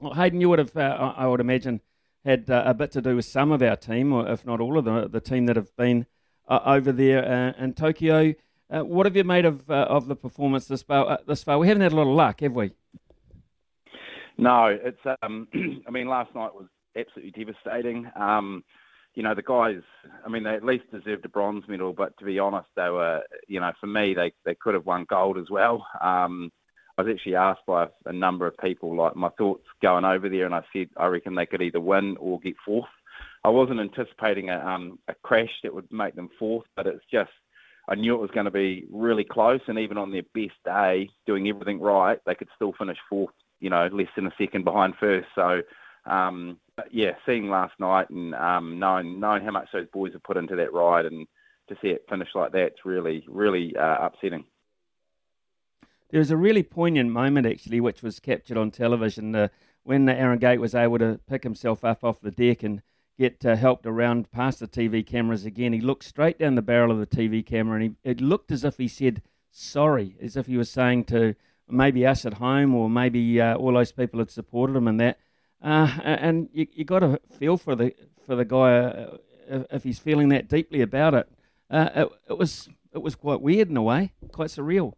Well, 0.00 0.14
Hayden, 0.14 0.40
you 0.40 0.48
would 0.48 0.58
have, 0.58 0.76
uh, 0.76 1.12
I 1.16 1.26
would 1.26 1.40
imagine, 1.40 1.80
had 2.24 2.48
uh, 2.50 2.62
a 2.66 2.74
bit 2.74 2.90
to 2.92 3.02
do 3.02 3.16
with 3.16 3.24
some 3.24 3.52
of 3.52 3.62
our 3.62 3.76
team, 3.76 4.12
or 4.12 4.28
if 4.28 4.46
not 4.46 4.60
all 4.60 4.78
of 4.78 4.84
the, 4.84 5.08
the 5.08 5.20
team 5.20 5.46
that 5.46 5.56
have 5.56 5.74
been 5.76 6.06
uh, 6.48 6.60
over 6.64 6.92
there 6.92 7.24
uh, 7.24 7.62
in 7.62 7.74
Tokyo. 7.74 8.34
Uh, 8.70 8.84
what 8.84 9.06
have 9.06 9.16
you 9.16 9.24
made 9.24 9.44
of 9.44 9.68
uh, 9.70 9.86
of 9.88 10.06
the 10.06 10.16
performance 10.16 10.66
this 10.66 10.82
far, 10.82 11.18
this 11.26 11.42
far? 11.42 11.58
We 11.58 11.68
haven't 11.68 11.82
had 11.82 11.92
a 11.92 11.96
lot 11.96 12.08
of 12.08 12.14
luck, 12.14 12.40
have 12.40 12.52
we? 12.52 12.72
No, 14.38 14.66
it's. 14.66 15.00
Um, 15.22 15.48
I 15.86 15.90
mean, 15.90 16.08
last 16.08 16.34
night 16.34 16.54
was 16.54 16.68
absolutely 16.96 17.44
devastating. 17.44 18.10
Um, 18.16 18.64
you 19.14 19.22
know, 19.22 19.34
the 19.34 19.42
guys, 19.42 19.82
I 20.24 20.28
mean, 20.30 20.42
they 20.42 20.54
at 20.54 20.64
least 20.64 20.90
deserved 20.90 21.24
a 21.26 21.28
bronze 21.28 21.64
medal, 21.68 21.92
but 21.92 22.16
to 22.18 22.24
be 22.24 22.38
honest, 22.38 22.68
they 22.76 22.88
were, 22.88 23.20
you 23.46 23.60
know, 23.60 23.72
for 23.78 23.86
me, 23.86 24.14
they, 24.14 24.32
they 24.46 24.54
could 24.54 24.72
have 24.72 24.86
won 24.86 25.04
gold 25.08 25.36
as 25.36 25.50
well. 25.50 25.86
Um, 26.00 26.50
I 26.96 27.02
was 27.02 27.14
actually 27.14 27.36
asked 27.36 27.66
by 27.66 27.88
a 28.06 28.12
number 28.12 28.46
of 28.46 28.56
people, 28.58 28.94
like, 28.94 29.16
my 29.16 29.30
thoughts 29.30 29.64
going 29.80 30.04
over 30.04 30.28
there, 30.28 30.46
and 30.46 30.54
I 30.54 30.62
said, 30.72 30.88
I 30.96 31.06
reckon 31.06 31.34
they 31.34 31.46
could 31.46 31.62
either 31.62 31.80
win 31.80 32.16
or 32.20 32.40
get 32.40 32.54
fourth. 32.64 32.88
I 33.44 33.48
wasn't 33.48 33.80
anticipating 33.80 34.50
a, 34.50 34.58
um, 34.58 34.98
a 35.08 35.14
crash 35.22 35.50
that 35.62 35.74
would 35.74 35.90
make 35.90 36.14
them 36.14 36.28
fourth, 36.38 36.66
but 36.76 36.86
it's 36.86 37.04
just, 37.10 37.30
I 37.88 37.94
knew 37.94 38.14
it 38.14 38.20
was 38.20 38.30
going 38.30 38.44
to 38.44 38.50
be 38.52 38.86
really 38.90 39.24
close, 39.24 39.60
and 39.66 39.78
even 39.78 39.98
on 39.98 40.12
their 40.12 40.22
best 40.34 40.54
day, 40.64 41.08
doing 41.26 41.48
everything 41.48 41.80
right, 41.80 42.18
they 42.26 42.34
could 42.34 42.48
still 42.54 42.72
finish 42.78 42.98
fourth, 43.08 43.34
you 43.60 43.70
know, 43.70 43.88
less 43.92 44.08
than 44.14 44.26
a 44.26 44.34
second 44.38 44.64
behind 44.64 44.94
first. 45.00 45.28
So, 45.34 45.62
um, 46.06 46.58
yeah, 46.90 47.12
seeing 47.26 47.48
last 47.48 47.74
night 47.78 48.10
and 48.10 48.34
um, 48.34 48.78
knowing 48.78 49.20
knowing 49.20 49.44
how 49.44 49.50
much 49.52 49.68
those 49.72 49.86
boys 49.92 50.12
have 50.12 50.22
put 50.24 50.36
into 50.36 50.56
that 50.56 50.72
ride 50.72 51.06
and 51.06 51.26
to 51.68 51.76
see 51.80 51.88
it 51.88 52.04
finish 52.08 52.28
like 52.34 52.52
that, 52.52 52.66
it's 52.66 52.84
really 52.84 53.24
really 53.28 53.74
uh, 53.76 54.06
upsetting. 54.06 54.44
There 56.12 56.18
was 56.18 56.30
a 56.30 56.36
really 56.36 56.62
poignant 56.62 57.10
moment 57.10 57.46
actually, 57.46 57.80
which 57.80 58.02
was 58.02 58.20
captured 58.20 58.58
on 58.58 58.70
television 58.70 59.34
uh, 59.34 59.48
when 59.82 60.06
Aaron 60.08 60.38
Gate 60.38 60.60
was 60.60 60.74
able 60.74 60.98
to 60.98 61.18
pick 61.26 61.42
himself 61.42 61.84
up 61.84 62.04
off 62.04 62.20
the 62.20 62.30
deck 62.30 62.62
and 62.62 62.82
get 63.18 63.44
uh, 63.46 63.56
helped 63.56 63.86
around 63.86 64.30
past 64.30 64.60
the 64.60 64.68
TV 64.68 65.04
cameras 65.04 65.46
again. 65.46 65.72
He 65.72 65.80
looked 65.80 66.04
straight 66.04 66.38
down 66.38 66.54
the 66.54 66.62
barrel 66.62 66.92
of 66.92 66.98
the 66.98 67.06
TV 67.06 67.44
camera 67.44 67.80
and 67.80 67.82
he, 67.82 68.10
it 68.10 68.20
looked 68.20 68.52
as 68.52 68.62
if 68.62 68.76
he 68.76 68.88
said 68.88 69.22
sorry, 69.50 70.16
as 70.20 70.36
if 70.36 70.46
he 70.46 70.58
was 70.58 70.70
saying 70.70 71.04
to 71.04 71.34
maybe 71.66 72.06
us 72.06 72.26
at 72.26 72.34
home 72.34 72.74
or 72.74 72.90
maybe 72.90 73.40
uh, 73.40 73.54
all 73.54 73.72
those 73.72 73.92
people 73.92 74.18
had 74.18 74.30
supported 74.30 74.76
him 74.76 74.88
and 74.88 75.00
that. 75.00 75.18
Uh, 75.62 75.88
and 76.04 76.50
you 76.52 76.66
you 76.72 76.84
got 76.84 76.98
to 76.98 77.20
feel 77.38 77.56
for 77.56 77.74
the 77.74 77.94
for 78.26 78.36
the 78.36 78.44
guy 78.44 78.74
uh, 78.74 79.16
if 79.70 79.82
he's 79.84 79.98
feeling 79.98 80.28
that 80.28 80.46
deeply 80.46 80.82
about 80.82 81.14
it. 81.14 81.28
Uh, 81.70 81.88
it. 81.94 82.08
It 82.30 82.38
was 82.38 82.68
it 82.92 83.00
was 83.00 83.14
quite 83.14 83.40
weird 83.40 83.70
in 83.70 83.76
a 83.78 83.82
way, 83.82 84.12
quite 84.30 84.48
surreal. 84.48 84.94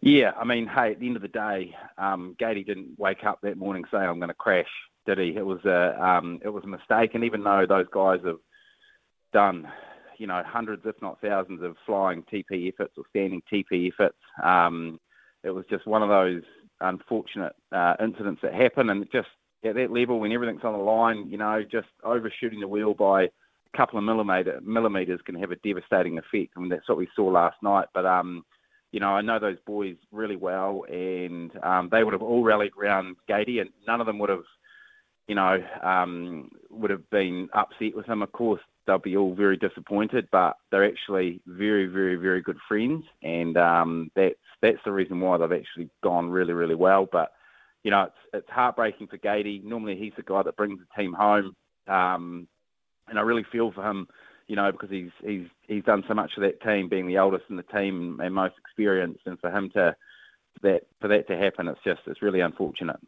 Yeah, 0.00 0.30
I 0.38 0.44
mean, 0.44 0.66
hey, 0.68 0.92
at 0.92 1.00
the 1.00 1.06
end 1.06 1.16
of 1.16 1.22
the 1.22 1.28
day, 1.28 1.74
um, 1.96 2.36
Gatey 2.38 2.62
didn't 2.62 2.98
wake 2.98 3.24
up 3.24 3.40
that 3.42 3.58
morning 3.58 3.84
saying 3.90 4.04
I'm 4.04 4.20
going 4.20 4.28
to 4.28 4.34
crash, 4.34 4.68
did 5.06 5.18
he? 5.18 5.36
It 5.36 5.44
was 5.44 5.64
a 5.64 6.00
um, 6.02 6.38
it 6.44 6.48
was 6.48 6.62
a 6.64 6.68
mistake, 6.68 7.14
and 7.14 7.24
even 7.24 7.42
though 7.42 7.66
those 7.68 7.86
guys 7.92 8.20
have 8.24 8.38
done, 9.32 9.66
you 10.16 10.28
know, 10.28 10.42
hundreds 10.46 10.82
if 10.84 10.94
not 11.02 11.20
thousands 11.20 11.62
of 11.62 11.76
flying 11.84 12.22
TP 12.32 12.72
efforts 12.72 12.94
or 12.96 13.04
standing 13.10 13.42
TP 13.52 13.92
efforts, 13.92 14.18
um, 14.42 15.00
it 15.42 15.50
was 15.50 15.64
just 15.68 15.86
one 15.86 16.04
of 16.04 16.08
those 16.08 16.42
unfortunate 16.80 17.54
uh, 17.72 17.94
incidents 18.00 18.40
that 18.42 18.54
happen, 18.54 18.90
and 18.90 19.04
just 19.10 19.28
at 19.64 19.74
that 19.74 19.90
level 19.90 20.20
when 20.20 20.30
everything's 20.30 20.62
on 20.62 20.74
the 20.74 20.78
line, 20.78 21.28
you 21.28 21.38
know, 21.38 21.62
just 21.68 21.88
overshooting 22.04 22.60
the 22.60 22.68
wheel 22.68 22.94
by 22.94 23.24
a 23.24 23.28
couple 23.76 23.98
of 23.98 24.04
millimeter 24.04 24.60
millimeters 24.62 25.20
can 25.26 25.34
have 25.34 25.50
a 25.50 25.56
devastating 25.56 26.18
effect. 26.18 26.52
I 26.56 26.60
mean, 26.60 26.68
that's 26.68 26.88
what 26.88 26.98
we 26.98 27.08
saw 27.16 27.24
last 27.26 27.56
night. 27.64 27.88
But 27.92 28.06
um, 28.06 28.44
you 28.92 29.00
know, 29.00 29.10
I 29.10 29.20
know 29.20 29.38
those 29.38 29.58
boys 29.66 29.96
really 30.12 30.36
well, 30.36 30.84
and 30.88 31.50
um, 31.62 31.88
they 31.90 32.04
would 32.04 32.14
have 32.14 32.22
all 32.22 32.42
rallied 32.42 32.72
around 32.80 33.16
Gatey, 33.26 33.58
and 33.58 33.70
none 33.86 34.00
of 34.00 34.06
them 34.06 34.18
would 34.18 34.30
have, 34.30 34.44
you 35.26 35.34
know, 35.34 35.62
um, 35.82 36.50
would 36.70 36.90
have 36.90 37.08
been 37.10 37.48
upset 37.52 37.94
with 37.94 38.06
him. 38.06 38.22
Of 38.22 38.32
course, 38.32 38.62
they'll 38.86 38.98
be 38.98 39.16
all 39.16 39.34
very 39.34 39.56
disappointed, 39.58 40.28
but 40.32 40.56
they're 40.70 40.86
actually 40.86 41.40
very, 41.46 41.86
very, 41.86 42.16
very 42.16 42.40
good 42.40 42.58
friends, 42.66 43.04
and 43.22 43.56
um, 43.56 44.10
that's 44.14 44.36
that's 44.60 44.82
the 44.84 44.92
reason 44.92 45.20
why 45.20 45.36
they've 45.36 45.52
actually 45.52 45.90
gone 46.02 46.30
really, 46.30 46.54
really 46.54 46.74
well. 46.74 47.06
But 47.10 47.32
you 47.84 47.90
know, 47.90 48.04
it's 48.04 48.16
it's 48.32 48.50
heartbreaking 48.50 49.08
for 49.08 49.18
Gatey. 49.18 49.60
Normally, 49.62 49.96
he's 49.96 50.14
the 50.16 50.22
guy 50.22 50.42
that 50.42 50.56
brings 50.56 50.80
the 50.80 51.02
team 51.02 51.12
home, 51.12 51.54
um, 51.86 52.48
and 53.06 53.18
I 53.18 53.22
really 53.22 53.44
feel 53.52 53.70
for 53.70 53.88
him. 53.88 54.08
You 54.48 54.56
know, 54.56 54.72
because 54.72 54.90
he's 54.90 55.10
he's 55.24 55.46
he's 55.66 55.84
done 55.84 56.04
so 56.08 56.14
much 56.14 56.32
for 56.34 56.40
that 56.40 56.60
team, 56.62 56.88
being 56.88 57.06
the 57.06 57.18
oldest 57.18 57.44
in 57.48 57.56
the 57.56 57.62
team 57.62 58.18
and 58.22 58.34
most 58.34 58.54
experienced, 58.58 59.20
and 59.26 59.38
for 59.38 59.50
him 59.50 59.70
to 59.74 59.94
that 60.62 60.82
for 61.00 61.08
that 61.08 61.28
to 61.28 61.36
happen, 61.36 61.68
it's 61.68 61.80
just 61.84 62.00
it's 62.06 62.22
really 62.22 62.40
unfortunate. 62.40 62.98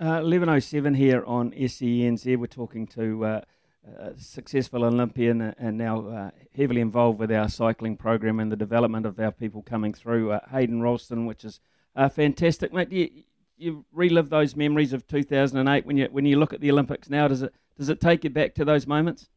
Uh, 0.00 0.18
1107 0.18 0.94
here 0.94 1.22
on 1.24 1.52
SENZ. 1.52 2.36
We're 2.36 2.46
talking 2.46 2.86
to 2.88 3.24
uh, 3.24 3.40
a 3.98 4.18
successful 4.18 4.84
Olympian 4.84 5.40
and 5.40 5.78
now 5.78 6.08
uh, 6.08 6.30
heavily 6.56 6.80
involved 6.80 7.20
with 7.20 7.30
our 7.30 7.48
cycling 7.48 7.96
program 7.96 8.40
and 8.40 8.50
the 8.50 8.56
development 8.56 9.06
of 9.06 9.20
our 9.20 9.30
people 9.30 9.62
coming 9.62 9.94
through, 9.94 10.32
uh, 10.32 10.40
Hayden 10.50 10.80
Roulston, 10.80 11.26
which 11.26 11.44
is 11.44 11.60
uh, 11.94 12.08
fantastic, 12.08 12.72
mate. 12.72 12.90
You, 12.90 13.08
you 13.56 13.84
relive 13.92 14.30
those 14.30 14.56
memories 14.56 14.92
of 14.92 15.06
2008 15.06 15.86
when 15.86 15.96
you 15.96 16.08
when 16.10 16.26
you 16.26 16.38
look 16.38 16.52
at 16.52 16.60
the 16.60 16.70
Olympics 16.70 17.08
now. 17.08 17.28
Does 17.28 17.42
it 17.42 17.54
does 17.78 17.88
it 17.88 18.00
take 18.00 18.24
you 18.24 18.30
back 18.30 18.54
to 18.56 18.64
those 18.64 18.86
moments? 18.86 19.28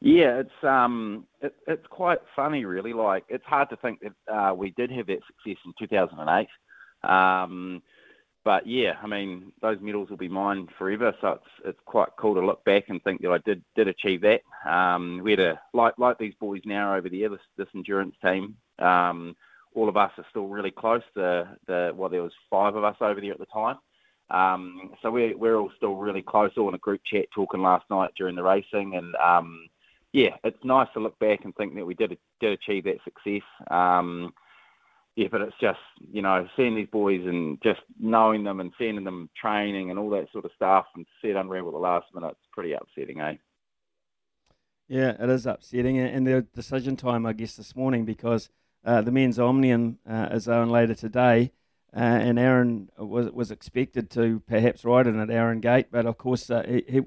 Yeah, 0.00 0.40
it's 0.40 0.64
um, 0.64 1.26
it, 1.40 1.54
it's 1.66 1.86
quite 1.88 2.18
funny, 2.36 2.64
really. 2.64 2.92
Like 2.92 3.24
it's 3.28 3.44
hard 3.44 3.68
to 3.70 3.76
think 3.76 4.00
that 4.00 4.32
uh, 4.34 4.54
we 4.54 4.70
did 4.70 4.90
have 4.92 5.06
that 5.08 5.20
success 5.26 5.60
in 5.64 5.72
2008. 5.78 6.48
Um, 7.10 7.82
but 8.44 8.66
yeah, 8.66 8.92
I 9.02 9.06
mean, 9.06 9.52
those 9.60 9.78
medals 9.80 10.08
will 10.08 10.16
be 10.16 10.28
mine 10.28 10.68
forever. 10.78 11.12
So 11.20 11.28
it's 11.28 11.44
it's 11.64 11.80
quite 11.84 12.08
cool 12.16 12.34
to 12.34 12.46
look 12.46 12.64
back 12.64 12.84
and 12.88 13.02
think 13.02 13.22
that 13.22 13.30
I 13.30 13.38
did 13.38 13.62
did 13.74 13.88
achieve 13.88 14.22
that. 14.22 14.42
Um, 14.70 15.20
we 15.22 15.32
had 15.32 15.40
a 15.40 15.60
like 15.74 15.98
like 15.98 16.18
these 16.18 16.34
boys 16.40 16.62
now 16.64 16.94
over 16.94 17.08
there, 17.08 17.28
this 17.28 17.40
this 17.56 17.68
endurance 17.74 18.14
team. 18.22 18.56
Um, 18.78 19.34
all 19.74 19.88
of 19.88 19.96
us 19.96 20.12
are 20.16 20.26
still 20.30 20.46
really 20.46 20.70
close. 20.70 21.02
The 21.16 21.48
the 21.66 21.92
well, 21.94 22.08
there 22.08 22.22
was 22.22 22.32
five 22.48 22.76
of 22.76 22.84
us 22.84 22.96
over 23.00 23.20
there 23.20 23.32
at 23.32 23.38
the 23.40 23.46
time. 23.46 23.78
Um, 24.30 24.92
so 25.02 25.10
we're 25.10 25.36
we're 25.36 25.56
all 25.56 25.72
still 25.76 25.96
really 25.96 26.22
close, 26.22 26.52
all 26.56 26.68
in 26.68 26.74
a 26.74 26.78
group 26.78 27.00
chat 27.04 27.26
talking 27.34 27.62
last 27.62 27.84
night 27.90 28.12
during 28.16 28.36
the 28.36 28.42
racing, 28.42 28.94
and 28.94 29.14
um, 29.16 29.68
yeah, 30.12 30.36
it's 30.44 30.64
nice 30.64 30.88
to 30.94 31.00
look 31.00 31.18
back 31.18 31.40
and 31.44 31.54
think 31.54 31.74
that 31.74 31.86
we 31.86 31.94
did 31.94 32.16
did 32.40 32.52
achieve 32.52 32.84
that 32.84 33.02
success. 33.04 33.42
Um, 33.70 34.32
yeah, 35.16 35.28
but 35.30 35.40
it's 35.40 35.56
just 35.60 35.80
you 36.10 36.22
know 36.22 36.46
seeing 36.56 36.76
these 36.76 36.88
boys 36.90 37.22
and 37.26 37.58
just 37.62 37.80
knowing 37.98 38.44
them 38.44 38.60
and 38.60 38.72
seeing 38.78 39.02
them 39.04 39.28
training 39.40 39.90
and 39.90 39.98
all 39.98 40.10
that 40.10 40.30
sort 40.32 40.44
of 40.44 40.50
stuff, 40.56 40.86
and 40.94 41.06
see 41.20 41.28
it 41.28 41.36
unravel 41.36 41.70
at 41.70 41.72
the 41.72 41.78
last 41.78 42.06
minute. 42.14 42.30
It's 42.30 42.48
pretty 42.52 42.72
upsetting, 42.72 43.20
eh? 43.20 43.34
Yeah, 44.88 45.22
it 45.22 45.28
is 45.28 45.44
upsetting, 45.44 45.98
and 45.98 46.26
the 46.26 46.42
decision 46.54 46.96
time, 46.96 47.26
I 47.26 47.34
guess, 47.34 47.56
this 47.56 47.76
morning 47.76 48.06
because 48.06 48.48
uh, 48.84 49.02
the 49.02 49.12
men's 49.12 49.38
Omnium 49.38 49.98
uh, 50.08 50.28
is 50.32 50.48
on 50.48 50.70
later 50.70 50.94
today, 50.94 51.52
uh, 51.94 51.98
and 51.98 52.38
Aaron 52.38 52.88
was 52.96 53.30
was 53.30 53.50
expected 53.50 54.08
to 54.12 54.40
perhaps 54.46 54.84
ride 54.84 55.06
in 55.06 55.20
at 55.20 55.30
Aaron 55.30 55.60
Gate, 55.60 55.88
but 55.90 56.06
of 56.06 56.16
course 56.16 56.48
uh, 56.48 56.62
he, 56.66 57.02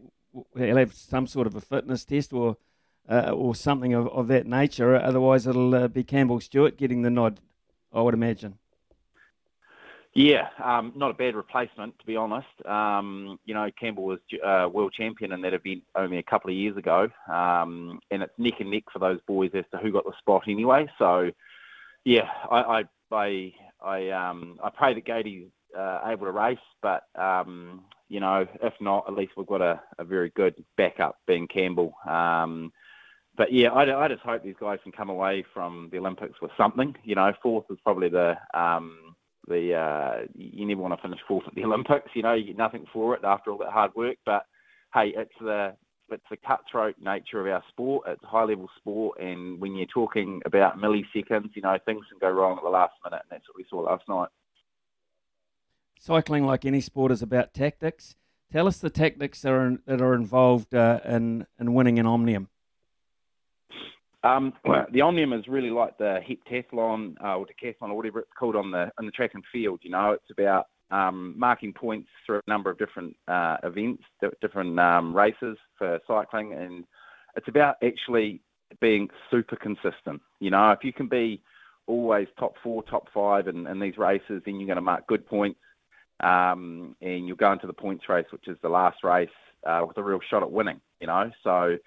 he'll 0.56 0.78
have 0.78 0.94
some 0.94 1.26
sort 1.26 1.48
of 1.48 1.56
a 1.56 1.61
fitness 1.61 2.06
test 2.06 2.34
or 2.34 2.57
uh, 3.10 3.32
or 3.32 3.56
something 3.56 3.94
of, 3.94 4.07
of 4.10 4.28
that 4.28 4.45
nature. 4.45 4.95
Otherwise, 4.95 5.48
it'll 5.48 5.73
uh, 5.76 5.88
be 5.88 6.03
Campbell 6.03 6.40
Stewart 6.40 6.78
getting 6.78 7.02
the 7.02 7.10
nod, 7.10 7.40
I 7.94 8.02
would 8.02 8.14
imagine. 8.14 8.57
Yeah, 10.14 10.49
um, 10.61 10.91
not 10.95 11.11
a 11.11 11.14
bad 11.14 11.36
replacement 11.36 11.98
to 11.99 12.06
be 12.06 12.18
honest. 12.18 12.48
Um, 12.65 13.40
you 13.45 13.53
know, 13.53 13.69
Campbell 13.80 14.03
was 14.03 14.19
uh, 14.45 14.68
world 14.68 14.94
champion 14.94 15.32
in 15.32 15.41
that 15.41 15.53
event 15.53 15.84
only 15.95 16.18
a 16.18 16.23
couple 16.23 16.49
of 16.49 16.57
years 16.57 16.76
ago, 16.76 17.07
um, 17.32 17.99
and 18.11 18.22
it's 18.22 18.34
neck 18.38 18.56
and 18.60 18.72
neck 18.72 18.84
for 18.91 18.99
those 18.99 19.19
boys 19.26 19.52
as 19.53 19.64
to 19.72 19.78
who 19.78 19.90
got 19.90 20.03
the 20.03 20.11
spot 20.19 20.44
anyway. 20.49 20.86
So, 20.99 21.32
yeah, 22.03 22.28
I 22.49 22.60
I 22.60 22.84
I, 23.11 23.53
I, 23.82 24.10
um, 24.10 24.60
I 24.64 24.69
pray 24.69 24.94
that 24.94 25.06
Gatey's 25.06 25.49
uh, 25.78 26.02
able 26.06 26.26
to 26.26 26.32
race, 26.32 26.57
but 26.82 27.03
um, 27.15 27.82
you 28.10 28.19
know, 28.19 28.45
if 28.61 28.73
not, 28.82 29.06
at 29.07 29.15
least 29.15 29.34
we've 29.38 29.48
got 29.48 29.61
a, 29.61 29.82
a 29.98 30.03
very 30.03 30.30
good 30.32 30.64
backup 30.78 31.19
being 31.26 31.48
Campbell. 31.48 31.94
Um, 32.07 32.73
but 33.42 33.52
yeah, 33.52 33.70
I, 33.70 34.06
I 34.06 34.08
just 34.08 34.22
hope 34.22 34.44
these 34.44 34.54
guys 34.60 34.78
can 34.84 34.92
come 34.92 35.10
away 35.10 35.44
from 35.52 35.90
the 35.92 35.98
Olympics 35.98 36.40
with 36.44 36.52
something. 36.56 36.96
You 37.04 37.16
know, 37.16 37.34
fourth 37.42 37.66
is 37.72 37.80
probably 37.84 38.08
the 38.08 38.36
um, 38.54 39.16
the 39.48 39.74
uh, 39.74 40.28
you 40.36 40.68
never 40.68 40.80
want 40.80 40.94
to 40.96 41.02
finish 41.02 41.20
fourth 41.28 41.48
at 41.48 41.56
the 41.56 41.64
Olympics. 41.66 42.12
You 42.14 42.22
know, 42.22 42.36
you 42.36 42.46
get 42.46 42.58
nothing 42.60 42.86
for 42.94 43.16
it 43.16 43.22
after 43.24 43.50
all 43.50 43.58
that 43.58 43.72
hard 43.72 43.96
work. 43.96 44.18
But 44.28 44.46
hey, 44.94 45.14
it's 45.18 45.34
the 45.42 45.76
it's 46.12 46.24
the 46.30 46.38
cutthroat 46.38 46.98
nature 47.04 47.42
of 47.42 47.52
our 47.52 47.64
sport. 47.70 48.04
It's 48.10 48.24
high 48.24 48.44
level 48.44 48.70
sport, 48.78 49.20
and 49.20 49.60
when 49.60 49.76
you're 49.76 49.88
talking 49.88 50.44
about 50.46 50.78
milliseconds, 50.78 51.56
you 51.56 51.64
know 51.64 51.80
things 51.84 52.06
can 52.12 52.20
go 52.22 52.30
wrong 52.30 52.58
at 52.58 52.64
the 52.64 52.70
last 52.70 52.94
minute, 53.04 53.24
and 53.24 53.32
that's 53.32 53.50
what 53.50 53.58
we 53.58 53.66
saw 53.72 53.80
last 53.80 54.08
night. 54.08 54.30
Cycling, 56.00 56.46
like 56.46 56.64
any 56.64 56.82
sport, 56.82 57.12
is 57.12 57.24
about 57.24 57.56
tactics. 57.56 58.16
Tell 58.52 58.68
us 58.68 58.78
the 58.78 58.92
tactics 58.92 59.42
that 59.42 59.52
are 59.52 59.80
that 59.88 60.00
are 60.00 60.14
involved 60.14 60.76
uh, 60.76 61.00
in 61.06 61.48
in 61.60 61.74
winning 61.74 61.98
an 61.98 62.06
omnium. 62.06 62.50
Um, 64.23 64.53
the 64.91 65.02
Omnium 65.02 65.34
is 65.34 65.48
really 65.48 65.69
like 65.69 65.98
the 65.98 66.19
heptathlon 66.27 67.15
uh, 67.23 67.38
or 67.38 67.45
decathlon 67.45 67.89
or 67.89 67.98
whatever 67.98 68.19
it's 68.19 68.34
called 68.38 68.56
on 68.56 68.72
the 68.72 68.91
on 68.98 69.06
the 69.06 69.11
track 69.11 69.31
and 69.34 69.43
field. 69.52 69.80
You 69.84 69.91
know, 69.91 70.11
it's 70.11 70.31
about 70.31 70.68
um, 70.91 71.34
marking 71.38 71.73
points 71.73 72.10
through 72.26 72.38
a 72.45 72.49
number 72.49 72.69
of 72.69 72.77
different 72.77 73.15
uh, 73.27 73.57
events, 73.64 74.03
different 74.41 74.80
um, 74.80 75.15
races 75.15 75.57
for 75.77 75.99
cycling, 76.06 76.53
and 76.53 76.85
it's 77.35 77.48
about 77.48 77.77
actually 77.84 78.41
being 78.80 79.10
super 79.30 79.56
consistent. 79.56 80.22
You 80.39 80.52
know, 80.52 80.72
if 80.72 80.84
you 80.84 80.93
can 80.93 81.07
be 81.07 81.41
always 81.88 82.27
top 82.38 82.56
four, 82.61 82.84
top 82.84 83.07
five 83.14 83.48
in, 83.48 83.68
in 83.68 83.80
these 83.80 83.98
races, 83.98 84.41
then 84.45 84.60
you're 84.60 84.68
going 84.68 84.76
to 84.76 84.81
mark 84.81 85.07
good 85.07 85.26
points, 85.26 85.60
um, 86.19 86.95
and 87.02 87.27
you'll 87.27 87.38
go 87.38 87.52
into 87.52 87.68
the 87.68 87.73
points 87.73 88.07
race, 88.07 88.27
which 88.31 88.48
is 88.48 88.57
the 88.61 88.69
last 88.69 89.03
race, 89.03 89.30
uh, 89.65 89.84
with 89.88 89.98
a 89.98 90.03
real 90.03 90.19
shot 90.30 90.43
at 90.43 90.52
winning. 90.52 90.80
You 90.99 91.07
know, 91.07 91.31
so 91.43 91.77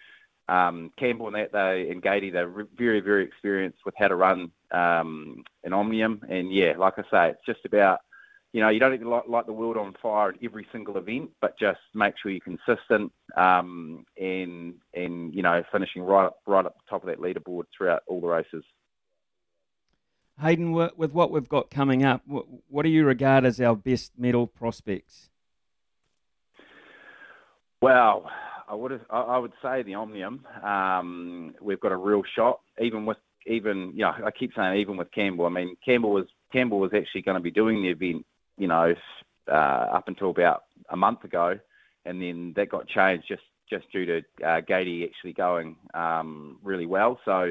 um, 0.49 0.93
Campbell 0.99 1.29
and 1.29 1.37
that 1.37 1.53
they 1.53 1.89
and 1.91 2.03
Gatey 2.03 2.31
they're 2.31 2.66
very 2.77 3.01
very 3.01 3.25
experienced 3.25 3.79
with 3.85 3.95
how 3.97 4.09
to 4.09 4.16
run 4.16 4.51
um, 4.71 5.45
an 5.62 5.73
omnium 5.73 6.23
and 6.29 6.53
yeah 6.53 6.75
like 6.79 6.95
I 6.99 7.03
say 7.11 7.31
it's 7.31 7.47
just 7.47 7.65
about 7.65 8.01
you 8.53 8.61
know 8.61 8.69
you 8.69 8.79
don't 8.79 8.93
need 8.93 9.01
to 9.01 9.09
light, 9.09 9.29
light 9.29 9.47
the 9.47 9.53
world 9.53 9.77
on 9.77 9.95
fire 10.03 10.31
at 10.31 10.37
every 10.43 10.66
single 10.71 10.97
event 10.97 11.31
but 11.41 11.59
just 11.59 11.81
make 11.95 12.15
sure 12.19 12.31
you're 12.31 12.41
consistent 12.41 13.12
um, 13.37 14.05
and 14.21 14.75
and 14.93 15.35
you 15.35 15.43
know 15.43 15.62
finishing 15.73 16.03
right 16.03 16.27
up, 16.27 16.41
right 16.47 16.66
up 16.66 16.77
the 16.77 16.91
top 16.91 17.03
of 17.03 17.09
that 17.09 17.21
leaderboard 17.21 17.65
throughout 17.77 18.03
all 18.07 18.21
the 18.21 18.27
races. 18.27 18.65
Hayden, 20.41 20.73
with 20.73 21.12
what 21.12 21.31
we've 21.31 21.49
got 21.49 21.71
coming 21.71 22.05
up, 22.05 22.23
what 22.27 22.83
do 22.83 22.89
you 22.89 23.05
regard 23.05 23.45
as 23.45 23.61
our 23.61 23.77
best 23.77 24.19
medal 24.19 24.49
prospects? 24.49 25.31
Well, 27.81 28.29
I 28.69 28.74
would 28.74 28.91
have, 28.93 29.03
I 29.11 29.39
would 29.39 29.53
say 29.62 29.82
the 29.82 29.95
Omnium. 29.95 30.47
Um, 30.62 31.55
we've 31.61 31.81
got 31.81 31.93
a 31.93 31.97
real 31.97 32.23
shot, 32.36 32.61
even 32.81 33.07
with 33.07 33.19
even 33.47 33.93
you 33.95 34.05
know 34.05 34.15
I 34.24 34.31
keep 34.31 34.53
saying 34.55 34.78
even 34.78 34.97
with 34.97 35.12
Campbell. 35.12 35.47
I 35.47 35.51
mean 35.51 35.77
Campbell 35.85 36.12
was 36.12 36.27
Campbell 36.53 36.78
was 36.78 36.93
actually 36.95 37.23
going 37.23 37.36
to 37.36 37.43
be 37.43 37.51
doing 37.51 37.82
the 37.82 37.91
event, 37.91 38.24
you 38.57 38.69
know, 38.69 38.95
uh, 39.49 39.51
up 39.51 40.09
until 40.09 40.31
about 40.31 40.65
a 40.91 40.97
month 40.97 41.24
ago, 41.24 41.59
and 42.05 42.23
then 42.23 42.53
that 42.57 42.70
got 42.70 42.89
changed 42.89 43.27
just 43.28 43.43
just 43.69 43.91
due 43.93 44.07
to 44.07 44.23
uh, 44.47 44.61
Gatey 44.61 45.05
actually 45.05 45.32
going 45.32 45.77
um, 45.95 46.59
really 46.62 46.86
well. 46.86 47.19
So 47.24 47.51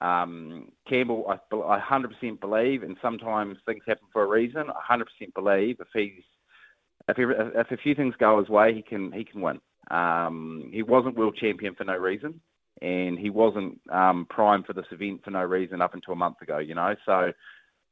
um, 0.00 0.70
Campbell, 0.88 1.26
I, 1.28 1.54
I 1.56 1.80
100% 1.80 2.40
believe, 2.40 2.82
and 2.82 2.96
sometimes 3.02 3.58
things 3.66 3.82
happen 3.86 4.06
for 4.12 4.22
a 4.22 4.26
reason. 4.26 4.64
I 4.70 4.96
100% 4.96 5.04
believe 5.34 5.76
if 5.80 5.88
he's 5.92 6.22
if, 7.08 7.16
he, 7.16 7.24
if 7.24 7.70
a 7.70 7.76
few 7.76 7.94
things 7.94 8.14
go 8.18 8.38
his 8.38 8.48
way, 8.48 8.74
he 8.74 8.82
can 8.82 9.12
he 9.12 9.24
can 9.24 9.40
win. 9.40 9.60
Um, 9.90 10.70
he 10.72 10.82
wasn't 10.82 11.16
world 11.16 11.36
champion 11.36 11.74
for 11.74 11.84
no 11.84 11.96
reason, 11.96 12.40
and 12.80 13.18
he 13.18 13.30
wasn't 13.30 13.80
um, 13.90 14.26
primed 14.30 14.66
for 14.66 14.72
this 14.72 14.86
event 14.90 15.22
for 15.24 15.30
no 15.30 15.42
reason 15.42 15.80
up 15.80 15.94
until 15.94 16.12
a 16.12 16.16
month 16.16 16.40
ago. 16.42 16.58
You 16.58 16.74
know, 16.74 16.94
so 17.04 17.32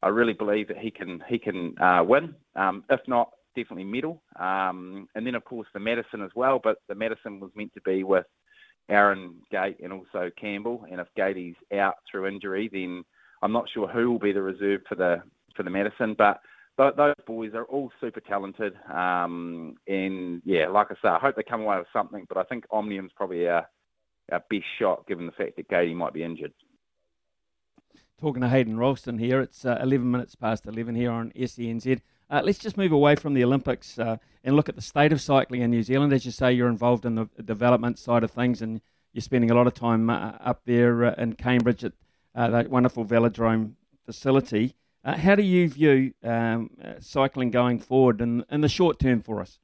I 0.03 0.09
really 0.09 0.33
believe 0.33 0.69
that 0.69 0.79
he 0.79 0.91
can 0.91 1.23
he 1.29 1.39
can 1.39 1.75
uh, 1.81 2.05
win. 2.07 2.35
Um, 2.57 2.85
if 2.89 3.01
not, 3.07 3.31
definitely 3.57 3.85
medal. 3.85 4.23
Um, 4.39 5.09
and 5.15 5.27
then 5.27 5.35
of 5.35 5.45
course 5.45 5.69
the 5.75 5.81
Madison 5.81 6.23
as 6.23 6.31
well, 6.35 6.61
but 6.63 6.79
the 6.89 6.95
Madison 6.95 7.41
was 7.41 7.51
meant 7.57 7.75
to 7.75 7.81
be 7.81 8.05
with 8.05 8.27
Aaron 8.89 9.35
Gate 9.51 9.79
and 9.83 9.93
also 9.93 10.31
Campbell. 10.41 10.85
And 10.91 11.01
if 11.01 11.09
Gatey's 11.17 11.57
out 11.75 11.97
through 12.11 12.29
injury, 12.29 12.69
then 12.73 13.05
I'm 13.43 13.53
not 13.53 13.69
sure 13.73 13.89
who 13.89 14.11
will 14.11 14.19
be 14.19 14.33
the 14.33 14.43
reserve 14.43 14.83
for 14.89 14.95
the 14.95 15.23
for 15.57 15.63
the 15.65 15.71
but 15.71 16.17
but 16.17 16.41
those 16.79 17.15
boys 17.27 17.55
are 17.55 17.65
all 17.65 17.91
super 18.01 18.21
talented. 18.21 18.75
Um, 18.93 19.77
and 19.87 20.43
yeah, 20.45 20.69
like 20.69 20.89
I 20.91 20.95
say, 20.95 21.09
I 21.09 21.19
hope 21.19 21.37
they 21.37 21.43
come 21.43 21.63
away 21.63 21.79
with 21.79 21.89
something. 21.93 22.25
But 22.29 22.39
I 22.39 22.45
think 22.45 22.65
Omnium's 22.71 23.13
probably 23.15 23.49
our, 23.49 23.69
our 24.31 24.43
best 24.49 24.65
shot, 24.79 25.07
given 25.07 25.27
the 25.27 25.33
fact 25.33 25.57
that 25.57 25.69
Gatey 25.69 25.95
might 25.95 26.13
be 26.13 26.23
injured. 26.23 26.53
Talking 28.21 28.43
to 28.43 28.49
Hayden 28.49 28.77
Roulston 28.77 29.19
here, 29.19 29.41
it's 29.41 29.65
uh, 29.65 29.79
11 29.81 30.11
minutes 30.11 30.35
past 30.35 30.67
11 30.67 30.95
here 30.95 31.11
on 31.11 31.31
SENZ. 31.37 32.01
Uh, 32.31 32.43
let's 32.45 32.59
just 32.59 32.77
move 32.77 32.93
away 32.93 33.15
from 33.15 33.35
the 33.35 33.45
Olympics 33.45 33.99
uh, 33.99 34.17
and 34.45 34.55
look 34.55 34.69
at 34.69 34.77
the 34.77 34.83
state 34.83 35.13
of 35.13 35.21
cycling 35.21 35.63
in 35.63 35.71
New 35.71 35.83
Zealand. 35.83 36.13
As 36.13 36.27
you 36.27 36.33
say, 36.33 36.53
you're 36.53 36.69
involved 36.69 37.07
in 37.07 37.15
the 37.15 37.29
development 37.45 37.99
side 37.99 38.25
of 38.25 38.31
things, 38.31 38.61
and 38.61 38.81
you're 39.13 39.23
spending 39.23 39.51
a 39.51 39.55
lot 39.55 39.67
of 39.67 39.75
time 39.75 40.11
uh, 40.11 40.33
up 40.41 40.63
there 40.65 41.05
uh, 41.07 41.15
in 41.17 41.35
Cambridge 41.35 41.85
at 41.85 41.93
uh, 42.35 42.51
that 42.51 42.71
wonderful 42.71 43.05
velodrome 43.05 43.73
facility. 44.05 44.75
Uh, 45.09 45.17
how 45.17 45.35
do 45.35 45.43
you 45.43 45.67
view 45.71 46.13
um, 46.23 46.69
uh, 46.85 46.93
cycling 47.01 47.51
going 47.51 47.79
forward 47.79 48.21
in, 48.21 48.45
in 48.51 48.61
the 48.61 48.69
short 48.69 48.99
term 48.99 49.23
for 49.23 49.41
us? 49.41 49.59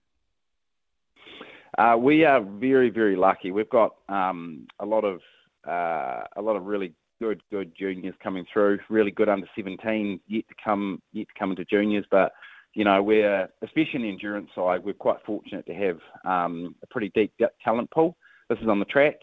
Uh, 1.77 1.95
we 1.99 2.25
are 2.25 2.41
very, 2.41 2.89
very 2.89 3.15
lucky. 3.15 3.51
We've 3.51 3.69
got 3.69 3.95
um, 4.09 4.67
a 4.81 4.87
lot 4.87 5.05
of 5.05 5.21
uh, 5.69 6.23
a 6.37 6.41
lot 6.41 6.57
of 6.57 6.65
really 6.65 6.95
good, 7.21 7.43
good 7.51 7.75
juniors 7.79 8.15
coming 8.23 8.47
through. 8.51 8.79
Really 8.89 9.11
good 9.11 9.29
under 9.29 9.47
17 9.55 10.19
yet 10.29 10.49
to 10.49 10.55
come, 10.65 11.03
yet 11.13 11.27
to 11.29 11.39
come 11.39 11.51
into 11.51 11.67
juniors. 11.67 12.07
But 12.11 12.33
you 12.73 12.85
know, 12.85 13.03
we're 13.03 13.47
especially 13.61 13.97
in 13.97 14.03
the 14.03 14.09
endurance 14.09 14.49
side, 14.55 14.83
we're 14.83 14.95
quite 14.95 15.19
fortunate 15.27 15.67
to 15.67 15.75
have 15.75 15.99
um, 16.25 16.75
a 16.83 16.87
pretty 16.87 17.13
deep 17.15 17.35
talent 17.63 17.91
pool. 17.91 18.17
This 18.49 18.61
is 18.61 18.69
on 18.69 18.79
the 18.79 18.87
track. 18.87 19.17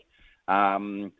Um, 0.48 1.14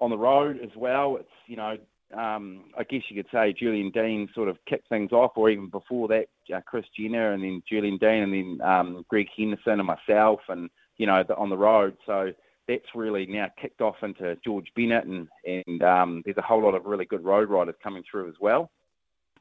on 0.00 0.10
the 0.10 0.18
road 0.18 0.60
as 0.62 0.70
well, 0.76 1.16
it's 1.16 1.28
you 1.48 1.56
know 1.56 1.76
um, 2.14 2.64
I 2.78 2.84
guess 2.84 3.02
you 3.08 3.22
could 3.22 3.30
say 3.32 3.52
Julian 3.52 3.90
Dean 3.90 4.28
sort 4.34 4.48
of 4.48 4.58
kicked 4.68 4.88
things 4.88 5.12
off, 5.12 5.32
or 5.36 5.50
even 5.50 5.68
before 5.68 6.08
that, 6.08 6.26
uh, 6.54 6.60
Chris 6.66 6.84
Jenner, 6.98 7.32
and 7.32 7.42
then 7.42 7.62
Julian 7.68 7.98
Dean, 7.98 8.22
and 8.22 8.32
then 8.32 8.66
um, 8.66 9.04
Greg 9.08 9.26
Henderson 9.36 9.80
and 9.80 9.86
myself, 9.86 10.40
and 10.48 10.70
you 10.96 11.06
know 11.06 11.24
the, 11.26 11.36
on 11.36 11.50
the 11.50 11.56
road. 11.56 11.96
So 12.06 12.32
that's 12.68 12.84
really 12.94 13.26
now 13.26 13.48
kicked 13.60 13.80
off 13.80 13.96
into 14.02 14.36
George 14.44 14.66
Bennett, 14.76 15.04
and 15.04 15.28
and 15.44 15.82
um, 15.82 16.22
there's 16.24 16.36
a 16.36 16.42
whole 16.42 16.62
lot 16.62 16.74
of 16.74 16.84
really 16.84 17.06
good 17.06 17.24
road 17.24 17.50
riders 17.50 17.74
coming 17.82 18.04
through 18.08 18.28
as 18.28 18.36
well. 18.40 18.70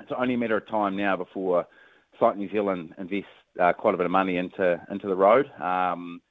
It's 0.01 0.11
only 0.17 0.33
a 0.33 0.37
matter 0.37 0.57
of 0.57 0.67
time 0.67 0.97
now 0.97 1.15
before 1.15 1.65
Cycle 2.19 2.35
New 2.35 2.51
Zealand 2.51 2.93
invests 2.97 3.29
uh, 3.61 3.73
quite 3.73 3.93
a 3.93 3.97
bit 3.97 4.05
of 4.05 4.11
money 4.11 4.37
into 4.37 4.81
into 4.89 5.07
the 5.07 5.15
road. 5.15 5.49
Um, 5.61 6.21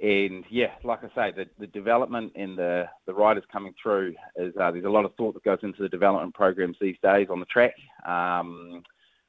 and 0.00 0.44
yeah, 0.48 0.72
like 0.84 1.00
I 1.02 1.08
say, 1.14 1.34
the, 1.36 1.46
the 1.58 1.66
development 1.66 2.32
and 2.36 2.56
the, 2.56 2.84
the 3.06 3.14
riders 3.14 3.44
coming 3.52 3.74
through 3.82 4.14
is 4.36 4.54
uh, 4.60 4.70
there's 4.70 4.84
a 4.84 4.90
lot 4.90 5.04
of 5.04 5.14
thought 5.16 5.34
that 5.34 5.44
goes 5.44 5.58
into 5.62 5.82
the 5.82 5.88
development 5.88 6.34
programs 6.34 6.76
these 6.80 6.96
days 7.02 7.28
on 7.30 7.40
the 7.40 7.46
track. 7.46 7.74
Um, 8.06 8.82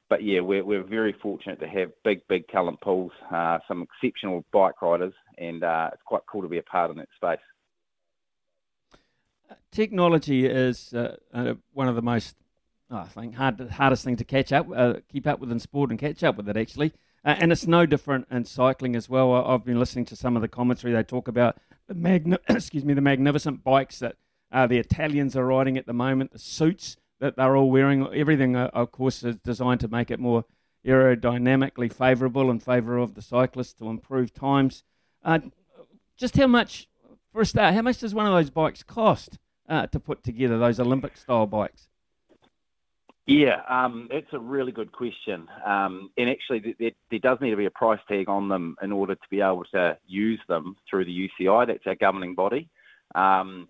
but 0.09 0.23
yeah, 0.23 0.41
we're, 0.41 0.63
we're 0.63 0.83
very 0.83 1.13
fortunate 1.21 1.59
to 1.61 1.67
have 1.67 1.91
big, 2.03 2.27
big 2.27 2.47
talent 2.47 2.81
pools, 2.81 3.11
uh, 3.31 3.59
some 3.67 3.83
exceptional 3.83 4.43
bike 4.51 4.81
riders, 4.81 5.13
and 5.37 5.63
uh, 5.63 5.89
it's 5.93 6.03
quite 6.03 6.23
cool 6.31 6.41
to 6.41 6.47
be 6.47 6.57
a 6.57 6.63
part 6.63 6.91
of 6.91 6.97
that 6.97 7.09
space. 7.15 7.39
Technology 9.71 10.45
is 10.45 10.93
uh, 10.93 11.15
uh, 11.33 11.53
one 11.73 11.87
of 11.87 11.95
the 11.95 12.01
most, 12.01 12.35
oh, 12.91 12.97
I 12.97 13.05
think, 13.05 13.35
hard, 13.35 13.59
hardest 13.71 14.03
thing 14.03 14.17
to 14.17 14.23
catch 14.23 14.51
up, 14.51 14.67
uh, 14.75 14.95
keep 15.11 15.25
up 15.25 15.39
with 15.39 15.51
in 15.51 15.59
sport 15.59 15.89
and 15.89 15.99
catch 15.99 16.23
up 16.23 16.37
with 16.37 16.49
it 16.49 16.57
actually. 16.57 16.93
Uh, 17.25 17.35
and 17.37 17.51
it's 17.51 17.67
no 17.67 17.85
different 17.85 18.27
in 18.31 18.45
cycling 18.45 18.95
as 18.95 19.09
well. 19.09 19.33
I've 19.33 19.65
been 19.65 19.79
listening 19.79 20.05
to 20.05 20.15
some 20.15 20.35
of 20.35 20.41
the 20.41 20.47
commentary. 20.47 20.93
They 20.93 21.03
talk 21.03 21.27
about 21.27 21.57
the 21.87 21.93
magni- 21.93 22.37
excuse 22.49 22.85
me, 22.85 22.93
the 22.93 23.01
magnificent 23.01 23.63
bikes 23.63 23.99
that 23.99 24.15
uh, 24.51 24.67
the 24.67 24.77
Italians 24.77 25.35
are 25.35 25.45
riding 25.45 25.77
at 25.77 25.85
the 25.85 25.93
moment, 25.93 26.31
the 26.31 26.39
suits 26.39 26.97
that 27.19 27.35
they're 27.35 27.55
all 27.55 27.69
wearing. 27.69 28.07
Everything, 28.13 28.55
uh, 28.55 28.69
of 28.73 28.91
course, 28.91 29.23
is 29.23 29.35
designed 29.37 29.81
to 29.81 29.87
make 29.87 30.09
it 30.11 30.19
more 30.19 30.45
aerodynamically 30.85 31.91
favourable 31.91 32.49
in 32.49 32.59
favour 32.59 32.97
of 32.97 33.15
the 33.15 33.21
cyclist 33.21 33.77
to 33.77 33.89
improve 33.89 34.33
times. 34.33 34.83
Uh, 35.23 35.39
just 36.17 36.37
how 36.37 36.47
much, 36.47 36.87
for 37.31 37.41
a 37.41 37.45
start, 37.45 37.73
how 37.73 37.81
much 37.81 37.99
does 37.99 38.15
one 38.15 38.25
of 38.25 38.33
those 38.33 38.49
bikes 38.49 38.83
cost 38.83 39.37
uh, 39.67 39.87
to 39.87 39.99
put 39.99 40.23
together? 40.23 40.57
Those 40.57 40.79
Olympic 40.79 41.17
style 41.17 41.45
bikes. 41.45 41.89
Yeah, 43.29 43.61
um, 43.69 44.07
it's 44.09 44.33
a 44.33 44.39
really 44.39 44.71
good 44.71 44.91
question. 44.91 45.47
Um, 45.63 46.09
and 46.17 46.31
actually, 46.31 46.75
there, 46.79 46.91
there 47.11 47.19
does 47.19 47.37
need 47.39 47.51
to 47.51 47.57
be 47.57 47.67
a 47.67 47.71
price 47.71 47.99
tag 48.07 48.27
on 48.27 48.49
them 48.49 48.75
in 48.81 48.91
order 48.91 49.13
to 49.13 49.29
be 49.29 49.39
able 49.39 49.65
to 49.71 49.95
use 50.07 50.39
them 50.47 50.75
through 50.89 51.05
the 51.05 51.29
UCI. 51.39 51.67
That's 51.67 51.85
our 51.85 51.93
governing 51.93 52.33
body. 52.33 52.67
Um, 53.13 53.67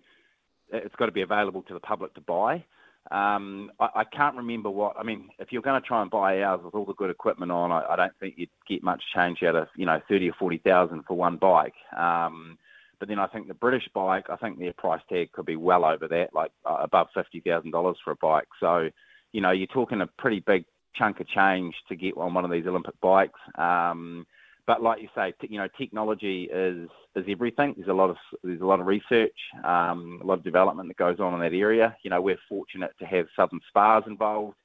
it's 0.72 0.94
got 0.96 1.06
to 1.06 1.12
be 1.12 1.20
available 1.20 1.60
to 1.64 1.74
the 1.74 1.80
public 1.80 2.14
to 2.14 2.22
buy. 2.22 2.64
Um, 3.10 3.70
I, 3.78 3.88
I 3.96 4.04
can't 4.04 4.34
remember 4.34 4.70
what. 4.70 4.96
I 4.98 5.02
mean, 5.02 5.28
if 5.38 5.48
you're 5.52 5.60
going 5.60 5.78
to 5.78 5.86
try 5.86 6.00
and 6.00 6.10
buy 6.10 6.40
ours 6.40 6.62
with 6.64 6.74
all 6.74 6.86
the 6.86 6.94
good 6.94 7.10
equipment 7.10 7.52
on, 7.52 7.70
I, 7.70 7.84
I 7.90 7.96
don't 7.96 8.12
think 8.18 8.36
you'd 8.38 8.48
get 8.66 8.82
much 8.82 9.02
change 9.14 9.42
out 9.42 9.56
of 9.56 9.68
you 9.76 9.84
know 9.84 10.00
thirty 10.08 10.30
or 10.30 10.34
forty 10.38 10.56
thousand 10.56 11.04
for 11.06 11.18
one 11.18 11.36
bike. 11.36 11.74
Um, 11.94 12.56
but 12.98 13.08
then 13.08 13.18
I 13.18 13.26
think 13.26 13.46
the 13.46 13.54
British 13.54 13.90
bike, 13.92 14.30
I 14.30 14.36
think 14.36 14.58
their 14.58 14.72
price 14.72 15.02
tag 15.10 15.32
could 15.32 15.44
be 15.44 15.56
well 15.56 15.84
over 15.84 16.08
that, 16.08 16.32
like 16.32 16.52
uh, 16.64 16.78
above 16.80 17.08
fifty 17.12 17.40
thousand 17.40 17.72
dollars 17.72 17.98
for 18.02 18.12
a 18.12 18.16
bike. 18.16 18.48
So 18.58 18.88
you 19.32 19.40
know, 19.40 19.50
you're 19.50 19.66
talking 19.66 20.00
a 20.00 20.06
pretty 20.06 20.40
big 20.40 20.64
chunk 20.94 21.20
of 21.20 21.28
change 21.28 21.74
to 21.88 21.96
get 21.96 22.16
on 22.16 22.34
one 22.34 22.44
of 22.44 22.50
these 22.50 22.66
Olympic 22.66 22.98
bikes. 23.00 23.38
Um, 23.56 24.26
but 24.66 24.82
like 24.82 25.02
you 25.02 25.08
say, 25.14 25.32
you 25.42 25.58
know, 25.58 25.68
technology 25.78 26.48
is 26.52 26.88
is 27.16 27.24
everything. 27.28 27.74
There's 27.76 27.88
a 27.88 27.92
lot 27.92 28.10
of 28.10 28.16
there's 28.44 28.60
a 28.60 28.66
lot 28.66 28.80
of 28.80 28.86
research, 28.86 29.34
um, 29.64 30.20
a 30.22 30.26
lot 30.26 30.38
of 30.38 30.44
development 30.44 30.88
that 30.88 30.96
goes 30.96 31.18
on 31.18 31.34
in 31.34 31.40
that 31.40 31.56
area. 31.56 31.96
You 32.04 32.10
know, 32.10 32.20
we're 32.20 32.38
fortunate 32.48 32.92
to 33.00 33.06
have 33.06 33.26
Southern 33.34 33.60
Spars 33.68 34.04
involved, 34.06 34.56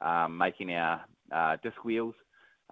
um, 0.00 0.36
making 0.36 0.72
our 0.72 1.02
uh, 1.32 1.56
disc 1.62 1.84
wheels. 1.84 2.14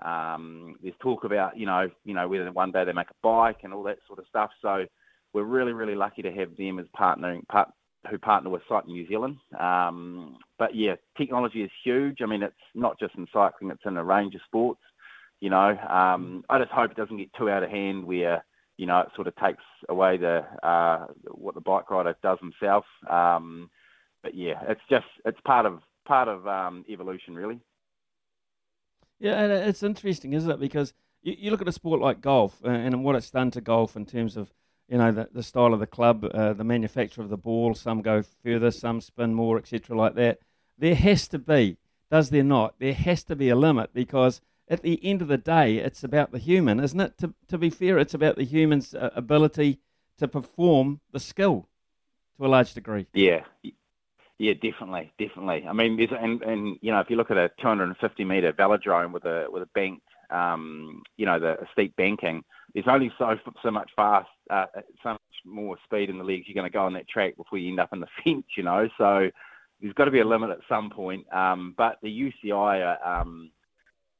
Um, 0.04 0.76
there's 0.82 0.94
talk 1.00 1.24
about 1.24 1.56
you 1.56 1.66
know 1.66 1.88
you 2.04 2.14
know 2.14 2.26
whether 2.26 2.50
one 2.50 2.72
day 2.72 2.84
they 2.84 2.92
make 2.92 3.10
a 3.10 3.22
bike 3.22 3.58
and 3.62 3.72
all 3.72 3.82
that 3.84 3.98
sort 4.06 4.18
of 4.18 4.24
stuff. 4.28 4.50
So 4.62 4.86
we're 5.32 5.44
really 5.44 5.72
really 5.72 5.94
lucky 5.94 6.22
to 6.22 6.32
have 6.32 6.56
them 6.56 6.78
as 6.78 6.86
partnering 6.98 7.46
part, 7.48 7.70
who 8.08 8.18
partner 8.18 8.50
with 8.50 8.62
Cycling 8.68 8.94
New 8.94 9.06
Zealand. 9.08 9.36
Um, 9.58 10.38
but 10.58 10.74
yeah, 10.74 10.94
technology 11.16 11.62
is 11.62 11.70
huge. 11.84 12.18
I 12.22 12.26
mean, 12.26 12.42
it's 12.42 12.54
not 12.74 12.98
just 12.98 13.14
in 13.16 13.26
cycling; 13.32 13.70
it's 13.70 13.82
in 13.84 13.96
a 13.96 14.04
range 14.04 14.34
of 14.34 14.40
sports. 14.46 14.80
You 15.40 15.50
know, 15.50 15.76
um, 15.88 16.44
I 16.48 16.58
just 16.58 16.70
hope 16.70 16.90
it 16.90 16.96
doesn't 16.96 17.16
get 17.16 17.32
too 17.34 17.50
out 17.50 17.62
of 17.62 17.70
hand 17.70 18.04
where 18.04 18.44
you 18.76 18.86
know 18.86 19.00
it 19.00 19.08
sort 19.14 19.26
of 19.26 19.36
takes 19.36 19.64
away 19.88 20.16
the 20.16 20.44
uh, 20.62 21.06
what 21.30 21.54
the 21.54 21.60
bike 21.60 21.90
rider 21.90 22.16
does 22.22 22.38
himself. 22.40 22.84
Um, 23.08 23.70
but 24.22 24.34
yeah, 24.34 24.60
it's 24.68 24.82
just 24.88 25.06
it's 25.24 25.40
part 25.44 25.66
of 25.66 25.80
part 26.06 26.28
of 26.28 26.46
um, 26.46 26.84
evolution, 26.88 27.34
really. 27.34 27.60
Yeah, 29.18 29.38
and 29.42 29.52
it's 29.52 29.82
interesting, 29.82 30.32
isn't 30.32 30.50
it? 30.50 30.60
Because 30.60 30.94
you, 31.22 31.36
you 31.38 31.50
look 31.50 31.60
at 31.60 31.68
a 31.68 31.72
sport 31.72 32.00
like 32.00 32.20
golf 32.20 32.60
uh, 32.64 32.70
and 32.70 33.04
what 33.04 33.16
it's 33.16 33.30
done 33.30 33.50
to 33.52 33.60
golf 33.60 33.96
in 33.96 34.06
terms 34.06 34.36
of 34.36 34.52
you 34.90 34.98
know 34.98 35.12
the, 35.12 35.28
the 35.32 35.42
style 35.42 35.72
of 35.72 35.80
the 35.80 35.86
club, 35.86 36.24
uh, 36.34 36.52
the 36.52 36.64
manufacture 36.64 37.22
of 37.22 37.30
the 37.30 37.36
ball. 37.36 37.74
Some 37.74 38.02
go 38.02 38.22
further, 38.44 38.70
some 38.70 39.00
spin 39.00 39.34
more, 39.34 39.56
etc. 39.56 39.96
Like 39.96 40.14
that. 40.16 40.40
There 40.76 40.94
has 40.94 41.28
to 41.28 41.38
be, 41.38 41.76
does 42.10 42.30
there 42.30 42.42
not? 42.42 42.74
There 42.78 42.94
has 42.94 43.22
to 43.24 43.36
be 43.36 43.50
a 43.50 43.56
limit 43.56 43.90
because 43.94 44.40
at 44.68 44.82
the 44.82 44.98
end 45.04 45.22
of 45.22 45.28
the 45.28 45.38
day, 45.38 45.76
it's 45.76 46.02
about 46.02 46.32
the 46.32 46.38
human, 46.38 46.80
isn't 46.80 47.00
it? 47.00 47.18
To 47.18 47.32
to 47.48 47.56
be 47.56 47.70
fair, 47.70 47.98
it's 47.98 48.14
about 48.14 48.36
the 48.36 48.44
human's 48.44 48.94
uh, 48.94 49.10
ability 49.14 49.78
to 50.18 50.26
perform 50.26 51.00
the 51.12 51.20
skill 51.20 51.68
to 52.36 52.46
a 52.46 52.48
large 52.48 52.74
degree. 52.74 53.06
Yeah. 53.14 53.44
Yeah, 54.38 54.54
definitely, 54.54 55.12
definitely. 55.18 55.68
I 55.68 55.74
mean, 55.74 55.98
there's, 55.98 56.12
and 56.18 56.40
and 56.42 56.78
you 56.80 56.90
know, 56.90 57.00
if 57.00 57.10
you 57.10 57.16
look 57.16 57.30
at 57.30 57.36
a 57.36 57.50
250 57.60 58.24
meter 58.24 58.54
velodrome 58.54 59.12
with 59.12 59.26
a 59.26 59.46
with 59.50 59.62
a 59.62 59.68
bank, 59.74 60.00
um, 60.30 61.02
you 61.18 61.26
know, 61.26 61.38
the 61.38 61.58
steep 61.72 61.94
banking, 61.94 62.42
there's 62.72 62.88
only 62.88 63.12
so 63.18 63.36
so 63.62 63.70
much 63.70 63.90
fast, 63.94 64.30
uh, 64.50 64.66
so 65.02 65.10
much 65.10 65.20
more 65.44 65.76
speed 65.84 66.10
in 66.10 66.18
the 66.18 66.24
legs 66.24 66.44
you're 66.46 66.54
going 66.54 66.70
to 66.70 66.72
go 66.72 66.84
on 66.84 66.92
that 66.94 67.08
track 67.08 67.36
before 67.36 67.58
you 67.58 67.70
end 67.70 67.80
up 67.80 67.92
in 67.92 68.00
the 68.00 68.06
fence, 68.24 68.44
you 68.56 68.62
know. 68.62 68.88
So 68.98 69.30
there's 69.80 69.94
got 69.94 70.06
to 70.06 70.10
be 70.10 70.20
a 70.20 70.26
limit 70.26 70.50
at 70.50 70.58
some 70.68 70.90
point. 70.90 71.32
Um, 71.32 71.74
but 71.76 71.98
the 72.02 72.32
UCI, 72.44 72.84
are, 72.84 73.20
um, 73.20 73.50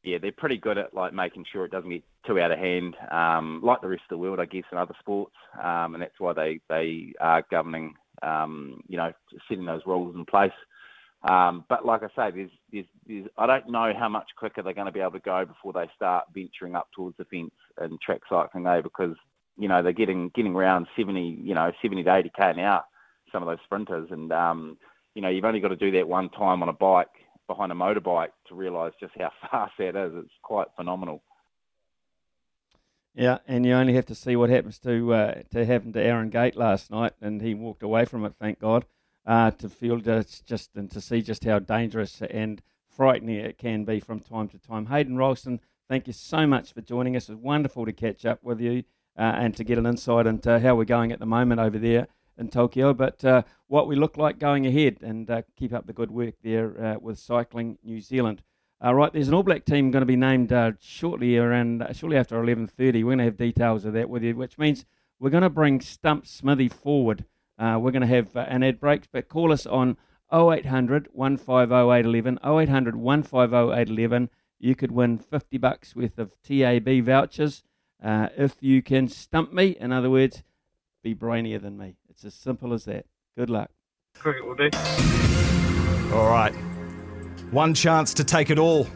yeah, 0.02 0.19
they're 0.19 0.32
pretty 0.32 0.57
good 0.57 0.78
at 0.78 0.94
like 0.94 1.12
making 1.12 1.44
sure 1.52 1.65
it 1.65 1.73
doesn't 1.73 1.90
get 1.90 2.05
too 2.27 2.40
out 2.40 2.52
of 2.52 2.59
hand, 2.59 2.97
um, 3.11 3.61
like 3.62 3.81
the 3.81 3.89
rest 3.89 4.02
of 4.11 4.16
the 4.16 4.19
world, 4.19 4.40
I 4.40 4.47
guess, 4.47 4.65
in 4.73 4.78
other 4.78 4.94
sports, 5.01 5.35
um, 5.62 5.94
and 5.94 6.02
that's 6.02 6.19
why 6.19 6.32
they 6.32 6.61
they 6.69 7.12
are 7.20 7.44
governing 7.51 7.94
um, 8.23 8.82
you 8.89 8.97
know, 8.97 9.12
setting 9.48 9.65
those 9.65 9.82
rules 9.86 10.15
in 10.15 10.24
place. 10.24 10.52
Um, 11.23 11.65
but 11.69 11.85
like 11.85 12.02
I 12.02 12.09
say, 12.09 12.35
there's, 12.35 12.51
there's, 12.73 12.86
there's, 13.07 13.27
I 13.36 13.47
don't 13.47 13.69
know 13.69 13.93
how 13.98 14.09
much 14.09 14.28
quicker 14.39 14.62
they're 14.62 14.73
going 14.73 14.86
to 14.86 14.93
be 14.93 15.01
able 15.01 15.12
to 15.12 15.20
go 15.20 15.44
before 15.44 15.73
they 15.73 15.86
start 15.94 16.27
venturing 16.35 16.74
up 16.74 16.89
towards 16.94 17.16
the 17.19 17.24
fence 17.27 17.52
and 17.78 18.01
track 18.01 18.23
cycling 18.28 18.65
though, 18.65 18.82
because 18.82 19.16
you 19.61 19.69
know 19.69 19.82
they're 19.82 19.93
getting 19.93 20.31
getting 20.35 20.55
around 20.55 20.87
70, 20.97 21.39
you 21.43 21.55
know, 21.55 21.70
70 21.82 22.03
to 22.05 22.16
80 22.16 22.31
k 22.37 22.51
an 22.51 22.59
hour. 22.59 22.82
Some 23.31 23.43
of 23.43 23.49
those 23.49 23.62
sprinters, 23.65 24.09
and 24.11 24.32
um, 24.32 24.78
you 25.15 25.23
know, 25.23 25.28
you've 25.28 25.45
only 25.45 25.61
got 25.61 25.69
to 25.69 25.77
do 25.77 25.93
that 25.93 26.09
one 26.09 26.31
time 26.31 26.62
on 26.62 26.69
a 26.69 26.73
bike 26.73 27.09
behind 27.47 27.70
a 27.70 27.74
motorbike 27.74 28.31
to 28.49 28.55
realise 28.55 28.95
just 28.99 29.12
how 29.19 29.31
fast 29.51 29.73
that 29.78 29.95
is. 29.95 30.12
It's 30.16 30.32
quite 30.43 30.69
phenomenal. 30.77 31.23
Yeah, 33.15 33.39
and 33.47 33.66
you 33.66 33.74
only 33.74 33.95
have 33.95 34.07
to 34.07 34.15
see 34.15 34.35
what 34.35 34.51
happens 34.51 34.78
to 34.81 35.12
uh, 35.12 35.35
to 35.51 35.66
happen 35.66 35.93
to 35.93 36.03
Aaron 36.03 36.31
Gate 36.31 36.57
last 36.57 36.91
night, 36.91 37.12
and 37.20 37.43
he 37.43 37.55
walked 37.55 37.82
away 37.82 38.07
from 38.07 38.24
it, 38.24 38.32
thank 38.41 38.61
God, 38.61 38.87
uh, 39.27 39.51
to 39.53 39.69
feel 39.69 39.99
just, 39.99 40.47
just 40.47 40.74
and 40.74 40.91
to 40.91 41.03
see 41.03 41.20
just 41.20 41.45
how 41.45 41.59
dangerous 41.59 42.23
and 42.23 42.62
frightening 42.89 43.37
it 43.37 43.59
can 43.59 43.85
be 43.85 44.01
from 44.01 44.20
time 44.20 44.49
to 44.49 44.59
time. 44.59 44.87
Hayden 44.87 45.16
Roulston, 45.16 45.61
thank 45.89 46.07
you 46.07 46.12
so 46.15 46.47
much 46.47 46.73
for 46.73 46.81
joining 46.81 47.15
us. 47.15 47.28
It's 47.28 47.39
wonderful 47.39 47.85
to 47.85 47.93
catch 47.93 48.24
up 48.24 48.43
with 48.43 48.61
you 48.61 48.85
uh, 49.20 49.34
and 49.36 49.55
to 49.55 49.64
get 49.64 49.76
an 49.76 49.84
insight 49.84 50.26
into 50.26 50.59
how 50.59 50.74
we're 50.74 50.84
going 50.84 51.12
at 51.12 51.18
the 51.18 51.26
moment 51.26 51.60
over 51.60 51.78
there 51.78 52.09
in 52.38 52.48
Tokyo, 52.48 52.94
but 52.94 53.22
uh, 53.22 53.42
what 53.66 53.86
we 53.86 53.94
look 53.94 54.16
like 54.16 54.38
going 54.38 54.66
ahead, 54.66 54.97
and 55.02 55.30
uh, 55.30 55.42
keep 55.56 55.74
up 55.74 55.86
the 55.86 55.92
good 55.92 56.10
work 56.10 56.36
there 56.42 56.82
uh, 56.82 56.98
with 56.98 57.18
Cycling 57.18 57.76
New 57.84 58.01
Zealand. 58.01 58.42
Uh, 58.82 58.94
right, 58.94 59.12
there's 59.12 59.28
an 59.28 59.34
All 59.34 59.42
Black 59.42 59.66
team 59.66 59.90
going 59.90 60.01
to 60.01 60.06
be 60.06 60.16
named 60.16 60.55
uh, 60.55 60.72
shortly 60.80 61.36
around 61.36 61.86
shortly 61.92 62.16
after 62.16 62.42
11:30. 62.42 62.70
We're 62.78 63.02
going 63.02 63.18
to 63.18 63.24
have 63.24 63.36
details 63.36 63.84
of 63.84 63.92
that 63.92 64.09
with 64.09 64.22
you, 64.22 64.34
which 64.34 64.56
means 64.56 64.86
we're 65.18 65.28
going 65.28 65.42
to 65.42 65.51
bring 65.51 65.82
Stump 65.82 66.26
Smithy 66.26 66.70
forward. 66.70 67.26
We're 67.59 67.90
going 67.90 68.01
to 68.01 68.06
have 68.06 68.34
an 68.34 68.62
ad 68.62 68.80
break, 68.80 69.12
but 69.12 69.28
call 69.28 69.52
us 69.52 69.66
on 69.66 69.98
0800 70.32 71.09
150 71.12 71.74
811 71.74 72.38
0800 72.42 72.97
150 72.97 73.55
811. 73.55 74.30
You 74.59 74.74
could 74.74 74.92
win 74.92 75.18
50 75.18 75.59
bucks 75.59 75.94
worth 75.94 76.18
of 76.18 76.32
TAB 76.42 77.05
vouchers 77.05 77.64
uh, 78.02 78.28
if 78.36 78.56
you 78.60 78.82
can 78.82 79.09
stump 79.09 79.52
me. 79.52 79.77
In 79.78 79.93
other 79.93 80.10
words, 80.10 80.43
be 81.02 81.14
brainier 81.14 81.60
than 81.60 81.78
me. 81.78 81.97
It's 82.09 82.24
as 82.24 82.35
simple 82.35 82.72
as 82.72 82.85
that. 82.85 83.06
Good 83.36 83.51
luck. 83.51 83.70
Cricket 84.14 84.47
will 84.47 84.55
do. 84.55 84.70
All 86.14 86.28
right. 86.28 86.55
One 87.51 87.74
chance 87.74 88.12
to 88.14 88.24
take 88.24 88.51
it 88.51 88.59
all. 88.59 88.86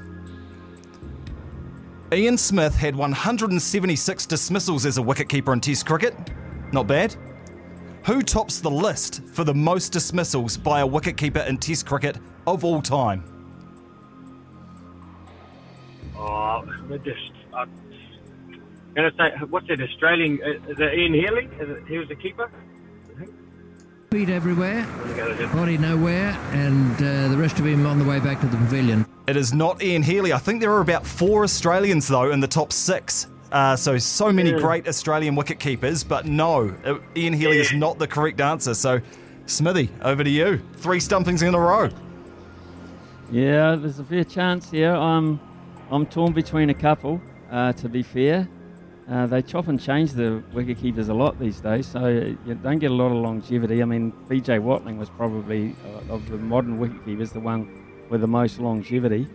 Ian 2.13 2.39
Smith 2.39 2.77
had 2.77 2.95
176 2.95 4.27
dismissals 4.27 4.87
as 4.87 4.99
a 4.99 5.01
wicketkeeper 5.01 5.53
in 5.53 5.61
Test 5.61 5.87
cricket. 5.87 6.15
Not 6.73 6.87
bad. 6.87 7.17
Who 8.05 8.23
tops 8.23 8.61
the 8.61 8.71
list 8.71 9.23
for 9.25 9.45
the 9.45 9.55
most 9.55 9.91
dismissals 9.93 10.57
by 10.57 10.83
a 10.83 10.87
wicketkeeper 10.87 11.47
in 11.49 11.57
Test 11.59 11.87
cricket 11.87 12.19
of 12.47 12.65
all 12.65 12.83
time? 12.83 13.25
Oh, 16.17 16.65
we're 16.89 16.99
just. 16.99 17.33
I'm 17.53 17.71
going 18.95 19.11
to 19.11 19.17
say, 19.17 19.31
what's 19.51 19.67
that 19.69 19.81
Australian? 19.81 20.41
uh, 20.45 20.71
Is 20.71 20.79
it 20.79 20.95
Ian 20.99 21.15
Healy? 21.15 21.45
Is 21.61 21.69
it, 21.71 21.83
he 21.89 21.99
was 21.99 22.09
the 22.09 22.15
keeper? 22.15 22.51
Feet 24.11 24.29
everywhere, 24.29 24.87
body 25.53 25.77
nowhere, 25.77 26.31
and 26.53 26.95
uh, 27.03 27.27
the 27.29 27.37
rest 27.37 27.59
of 27.59 27.67
him 27.67 27.85
on 27.85 27.99
the 27.99 28.05
way 28.05 28.21
back 28.21 28.41
to 28.41 28.47
the 28.47 28.57
pavilion. 28.59 29.05
It 29.27 29.37
is 29.37 29.53
not 29.53 29.83
Ian 29.83 30.05
Healy. 30.05 30.33
I 30.33 30.39
think 30.39 30.61
there 30.61 30.71
are 30.73 30.81
about 30.81 31.05
four 31.05 31.43
Australians, 31.43 32.07
though, 32.07 32.31
in 32.31 32.39
the 32.39 32.47
top 32.47 32.73
six. 32.73 33.27
Uh, 33.51 33.75
so, 33.75 33.99
so 33.99 34.33
many 34.33 34.51
Yeah. 34.51 34.59
great 34.59 34.87
Australian 34.87 35.35
wicket 35.35 35.59
keepers, 35.59 36.05
but 36.05 36.27
no, 36.27 36.73
uh, 36.85 36.99
Ian 37.17 37.33
Healy 37.33 37.59
is 37.59 37.73
not 37.73 37.99
the 37.99 38.07
correct 38.07 38.41
answer. 38.41 38.75
So, 38.75 39.01
Smithy, 39.47 39.89
over 40.03 40.23
to 40.23 40.31
you. 40.31 40.61
Three 40.77 41.01
stumpings 41.01 41.43
in 41.43 41.53
a 41.55 41.59
row. 41.59 41.89
Yeah, 43.33 43.75
there's 43.75 43.99
a 43.99 44.05
fair 44.05 44.23
chance 44.25 44.71
here. 44.71 44.95
I'm, 44.95 45.41
I'm 45.91 46.07
torn 46.07 46.33
between 46.33 46.71
a 46.71 46.75
couple. 46.75 47.21
Uh, 47.51 47.73
to 47.73 47.89
be 47.89 48.03
fair, 48.05 48.49
uh, 49.09 49.27
they 49.27 49.43
chop 49.43 49.69
and 49.69 49.81
change 49.81 50.13
the 50.13 50.43
wicket 50.53 50.79
keepers 50.79 51.09
a 51.09 51.15
lot 51.15 51.39
these 51.39 51.61
days, 51.61 51.87
so 51.87 52.07
you 52.09 52.55
don't 52.63 52.79
get 52.79 52.91
a 52.91 52.95
lot 52.95 53.07
of 53.07 53.19
longevity. 53.19 53.83
I 53.83 53.85
mean, 53.85 54.13
BJ 54.29 54.61
Watling 54.61 54.97
was 54.99 55.11
probably 55.11 55.77
uh, 56.09 56.15
of 56.15 56.29
the 56.31 56.39
modern 56.39 56.79
wicket 56.79 57.05
keepers 57.05 57.33
the 57.33 57.41
one 57.41 57.69
with 58.09 58.23
the 58.23 58.27
most 58.27 58.59
longevity. 58.59 59.27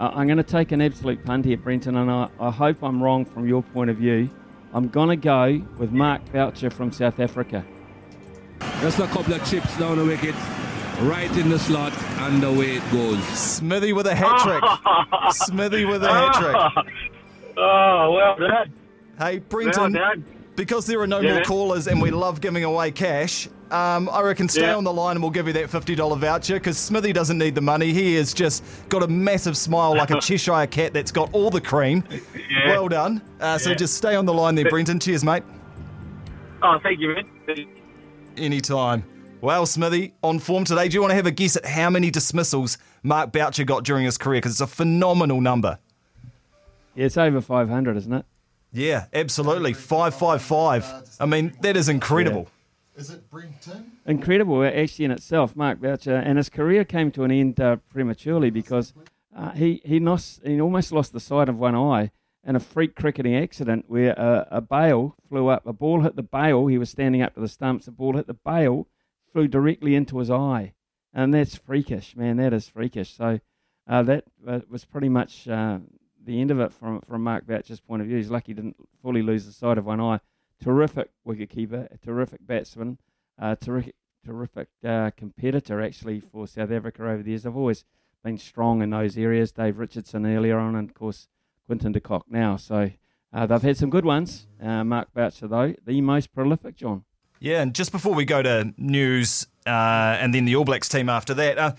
Uh, 0.00 0.10
I'm 0.14 0.26
going 0.26 0.38
to 0.38 0.42
take 0.42 0.72
an 0.72 0.80
absolute 0.80 1.24
punt 1.24 1.44
here, 1.44 1.56
Brenton, 1.56 1.96
and 1.96 2.10
I, 2.10 2.28
I 2.40 2.50
hope 2.50 2.82
I'm 2.82 3.02
wrong 3.02 3.24
from 3.24 3.46
your 3.46 3.62
point 3.62 3.90
of 3.90 3.96
view. 3.98 4.30
I'm 4.72 4.88
going 4.88 5.10
to 5.10 5.16
go 5.16 5.62
with 5.78 5.92
Mark 5.92 6.22
Boucher 6.32 6.70
from 6.70 6.90
South 6.90 7.20
Africa. 7.20 7.64
Just 8.80 8.98
a 8.98 9.06
couple 9.06 9.34
of 9.34 9.48
chips 9.48 9.76
down 9.78 9.98
the 9.98 10.04
wicket, 10.04 10.34
right 11.02 11.30
in 11.36 11.50
the 11.50 11.58
slot, 11.58 11.92
and 12.20 12.42
away 12.42 12.76
it 12.76 12.92
goes. 12.92 13.22
Smithy 13.28 13.92
with 13.92 14.06
a 14.06 14.14
hat 14.14 14.40
trick. 14.42 14.64
Smithy 15.46 15.84
with 15.84 16.02
a 16.02 16.08
hat 16.08 16.34
trick. 16.34 16.86
Oh, 17.56 18.10
well 18.10 18.36
done. 18.36 18.72
Hey, 19.18 19.38
Brenton. 19.38 19.92
Well 19.92 20.02
done. 20.14 20.24
because 20.56 20.86
there 20.86 21.00
are 21.00 21.06
no 21.06 21.20
Yeah, 21.20 21.34
more 21.34 21.42
callers 21.42 21.88
and 21.88 22.00
we 22.00 22.10
love 22.10 22.40
giving 22.40 22.62
away 22.64 22.90
cash, 22.92 23.48
um, 23.72 24.08
I 24.12 24.22
reckon 24.22 24.48
stay 24.48 24.62
Yeah. 24.62 24.76
on 24.76 24.84
the 24.84 24.92
line 24.92 25.16
and 25.16 25.22
we'll 25.22 25.32
give 25.32 25.46
you 25.48 25.52
that 25.54 25.68
$50 25.68 26.16
voucher 26.16 26.54
because 26.54 26.78
Smithy 26.78 27.12
doesn't 27.12 27.38
need 27.38 27.54
the 27.56 27.60
money. 27.60 27.92
He 27.92 28.14
has 28.14 28.32
just 28.32 28.62
got 28.88 29.02
a 29.02 29.08
massive 29.08 29.56
smile 29.56 29.96
like 29.96 30.10
a 30.10 30.20
Cheshire 30.20 30.66
cat 30.68 30.92
that's 30.92 31.10
got 31.10 31.28
all 31.32 31.50
the 31.50 31.60
cream. 31.60 32.04
Yeah. 32.10 32.68
Well 32.68 32.88
done. 32.88 33.20
Uh, 33.40 33.58
so 33.58 33.70
Yeah. 33.70 33.76
just 33.76 33.94
stay 33.94 34.14
on 34.14 34.26
the 34.26 34.34
line 34.34 34.54
there, 34.54 34.68
Brenton. 34.70 35.00
Cheers, 35.00 35.24
mate. 35.24 35.42
Oh, 36.62 36.78
thank 36.82 37.00
you, 37.00 37.14
man. 37.14 37.66
Anytime. 38.36 39.04
Well, 39.40 39.66
Smithy, 39.66 40.14
on 40.22 40.38
form 40.38 40.64
today, 40.64 40.88
do 40.88 40.94
you 40.94 41.00
want 41.02 41.10
to 41.10 41.16
have 41.16 41.26
a 41.26 41.30
guess 41.30 41.56
at 41.56 41.66
how 41.66 41.90
many 41.90 42.10
dismissals 42.10 42.78
Mark 43.02 43.30
Boucher 43.32 43.64
got 43.64 43.84
during 43.84 44.04
his 44.04 44.16
career? 44.16 44.38
Because 44.38 44.52
it's 44.52 44.60
a 44.60 44.66
phenomenal 44.66 45.40
number. 45.40 45.78
Yeah, 46.94 47.06
it's 47.06 47.18
over 47.18 47.40
500, 47.40 47.96
isn't 47.98 48.12
it? 48.12 48.24
Yeah, 48.74 49.06
absolutely. 49.14 49.72
555. 49.72 51.16
I 51.20 51.26
mean, 51.26 51.56
that 51.60 51.76
is 51.76 51.88
incredible. 51.88 52.48
Is 52.96 53.10
it 53.10 53.28
Brenton? 53.30 53.92
Incredible, 54.06 54.60
uh, 54.60 54.66
actually, 54.66 55.06
in 55.06 55.10
itself, 55.12 55.56
Mark 55.56 55.80
Boucher. 55.80 56.16
And 56.16 56.38
his 56.38 56.48
career 56.48 56.84
came 56.84 57.10
to 57.12 57.22
an 57.24 57.30
end 57.30 57.60
uh, 57.60 57.76
prematurely 57.88 58.50
because 58.50 58.92
uh, 59.34 59.52
he, 59.52 59.80
he, 59.84 60.00
lost, 60.00 60.40
he 60.44 60.60
almost 60.60 60.92
lost 60.92 61.12
the 61.12 61.20
sight 61.20 61.48
of 61.48 61.58
one 61.58 61.74
eye 61.74 62.10
in 62.44 62.56
a 62.56 62.60
freak 62.60 62.94
cricketing 62.94 63.36
accident 63.36 63.84
where 63.88 64.12
a, 64.12 64.46
a 64.50 64.60
bail 64.60 65.16
flew 65.28 65.48
up. 65.48 65.66
A 65.66 65.72
ball 65.72 66.02
hit 66.02 66.16
the 66.16 66.22
bale. 66.22 66.66
He 66.66 66.78
was 66.78 66.90
standing 66.90 67.22
up 67.22 67.34
to 67.34 67.40
the 67.40 67.48
stumps. 67.48 67.86
The 67.86 67.92
ball 67.92 68.16
hit 68.16 68.26
the 68.26 68.34
bale, 68.34 68.88
flew 69.32 69.48
directly 69.48 69.94
into 69.94 70.18
his 70.18 70.30
eye. 70.30 70.74
And 71.12 71.32
that's 71.32 71.56
freakish, 71.56 72.16
man. 72.16 72.38
That 72.38 72.52
is 72.52 72.68
freakish. 72.68 73.16
So 73.16 73.40
uh, 73.88 74.02
that 74.02 74.24
uh, 74.46 74.60
was 74.68 74.84
pretty 74.84 75.08
much 75.08 75.48
uh, 75.48 75.78
the 76.24 76.40
end 76.40 76.50
of 76.50 76.60
it 76.60 76.72
from, 76.72 77.00
from 77.02 77.22
Mark 77.22 77.46
Boucher's 77.46 77.80
point 77.80 78.02
of 78.02 78.08
view. 78.08 78.16
He's 78.16 78.30
lucky 78.30 78.52
he 78.52 78.54
didn't 78.54 78.76
fully 79.02 79.22
lose 79.22 79.46
the 79.46 79.52
sight 79.52 79.78
of 79.78 79.86
one 79.86 80.00
eye. 80.00 80.20
Terrific 80.62 81.10
wicketkeeper, 81.26 81.92
a 81.92 81.98
terrific 81.98 82.46
batsman, 82.46 82.98
terrific, 83.60 83.94
terrific 84.24 84.68
uh, 84.84 85.10
competitor 85.16 85.82
actually 85.82 86.20
for 86.20 86.46
South 86.46 86.70
Africa 86.70 87.02
over 87.02 87.22
the 87.22 87.30
years. 87.30 87.42
They've 87.42 87.56
always 87.56 87.84
been 88.22 88.38
strong 88.38 88.82
in 88.82 88.90
those 88.90 89.18
areas. 89.18 89.52
Dave 89.52 89.78
Richardson 89.78 90.26
earlier 90.26 90.58
on, 90.58 90.74
and 90.74 90.88
of 90.88 90.94
course 90.94 91.28
Quinton 91.66 91.92
de 91.92 92.00
Kock 92.00 92.24
now. 92.28 92.56
So 92.56 92.90
uh, 93.32 93.46
they've 93.46 93.62
had 93.62 93.76
some 93.76 93.90
good 93.90 94.04
ones. 94.04 94.46
Uh, 94.62 94.84
Mark 94.84 95.12
Boucher, 95.12 95.48
though, 95.48 95.74
the 95.84 96.00
most 96.00 96.32
prolific, 96.32 96.76
John. 96.76 97.04
Yeah, 97.40 97.60
and 97.60 97.74
just 97.74 97.92
before 97.92 98.14
we 98.14 98.24
go 98.24 98.42
to 98.42 98.72
news 98.78 99.46
uh, 99.66 100.16
and 100.20 100.34
then 100.34 100.44
the 100.46 100.56
All 100.56 100.64
Blacks 100.64 100.88
team 100.88 101.08
after 101.08 101.34
that, 101.34 101.58
uh, 101.58 101.72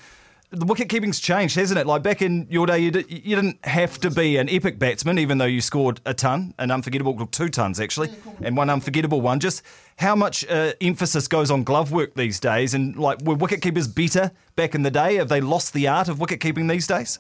the 0.56 0.66
wicket 0.66 0.90
keeping's 0.90 1.20
changed, 1.20 1.56
hasn't 1.56 1.80
it? 1.80 1.86
Like 1.86 2.02
back 2.02 2.22
in 2.22 2.48
your 2.50 2.66
day, 2.66 2.80
you, 2.80 2.92
di- 2.92 3.06
you 3.08 3.36
didn't 3.36 3.64
have 3.66 4.00
to 4.00 4.10
be 4.10 4.38
an 4.38 4.50
epic 4.50 4.80
batsman, 4.80 5.20
even 5.20 5.38
though 5.38 5.46
you 5.46 5.62
scored 5.62 6.02
a 6.06 6.14
ton, 6.14 6.54
an 6.58 6.72
unforgettable, 6.72 7.14
two 7.28 7.50
tons 7.50 7.80
actually, 7.80 8.10
and 8.42 8.58
one 8.58 8.70
unforgettable 8.70 9.22
one. 9.22 9.40
Just 9.40 9.62
how 9.98 10.16
much 10.16 10.46
uh, 10.48 10.74
emphasis 10.82 11.28
goes 11.28 11.52
on 11.52 11.64
glove 11.64 11.92
work 11.92 12.16
these 12.16 12.40
days, 12.40 12.74
and 12.74 12.96
like 12.98 13.22
were 13.22 13.36
wicket 13.36 13.62
keepers 13.62 13.88
better 13.88 14.32
back 14.56 14.74
in 14.74 14.84
the 14.84 14.92
day? 14.92 15.16
Have 15.16 15.30
they 15.30 15.42
lost 15.42 15.74
the 15.74 15.88
art 15.88 16.08
of 16.08 16.20
wicket 16.20 16.40
keeping 16.40 16.68
these 16.68 16.88
days? 16.88 17.20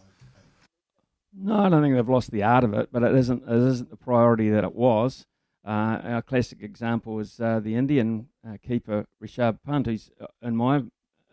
No, 1.37 1.59
I 1.59 1.69
don't 1.69 1.81
think 1.81 1.95
they've 1.95 2.07
lost 2.07 2.31
the 2.31 2.43
art 2.43 2.63
of 2.63 2.73
it, 2.73 2.89
but 2.91 3.03
it 3.03 3.13
isn't 3.13 3.43
it 3.43 3.67
isn't 3.67 3.89
the 3.89 3.97
priority 3.97 4.49
that 4.49 4.63
it 4.63 4.73
was. 4.73 5.25
Uh, 5.65 5.99
our 6.03 6.21
classic 6.21 6.61
example 6.61 7.19
is 7.19 7.39
uh, 7.39 7.59
the 7.59 7.75
Indian 7.75 8.27
uh, 8.47 8.57
keeper 8.65 9.07
Rishabh 9.21 9.57
Pant, 9.65 9.87
who's, 9.87 10.11
uh, 10.21 10.27
in 10.43 10.55
my 10.55 10.83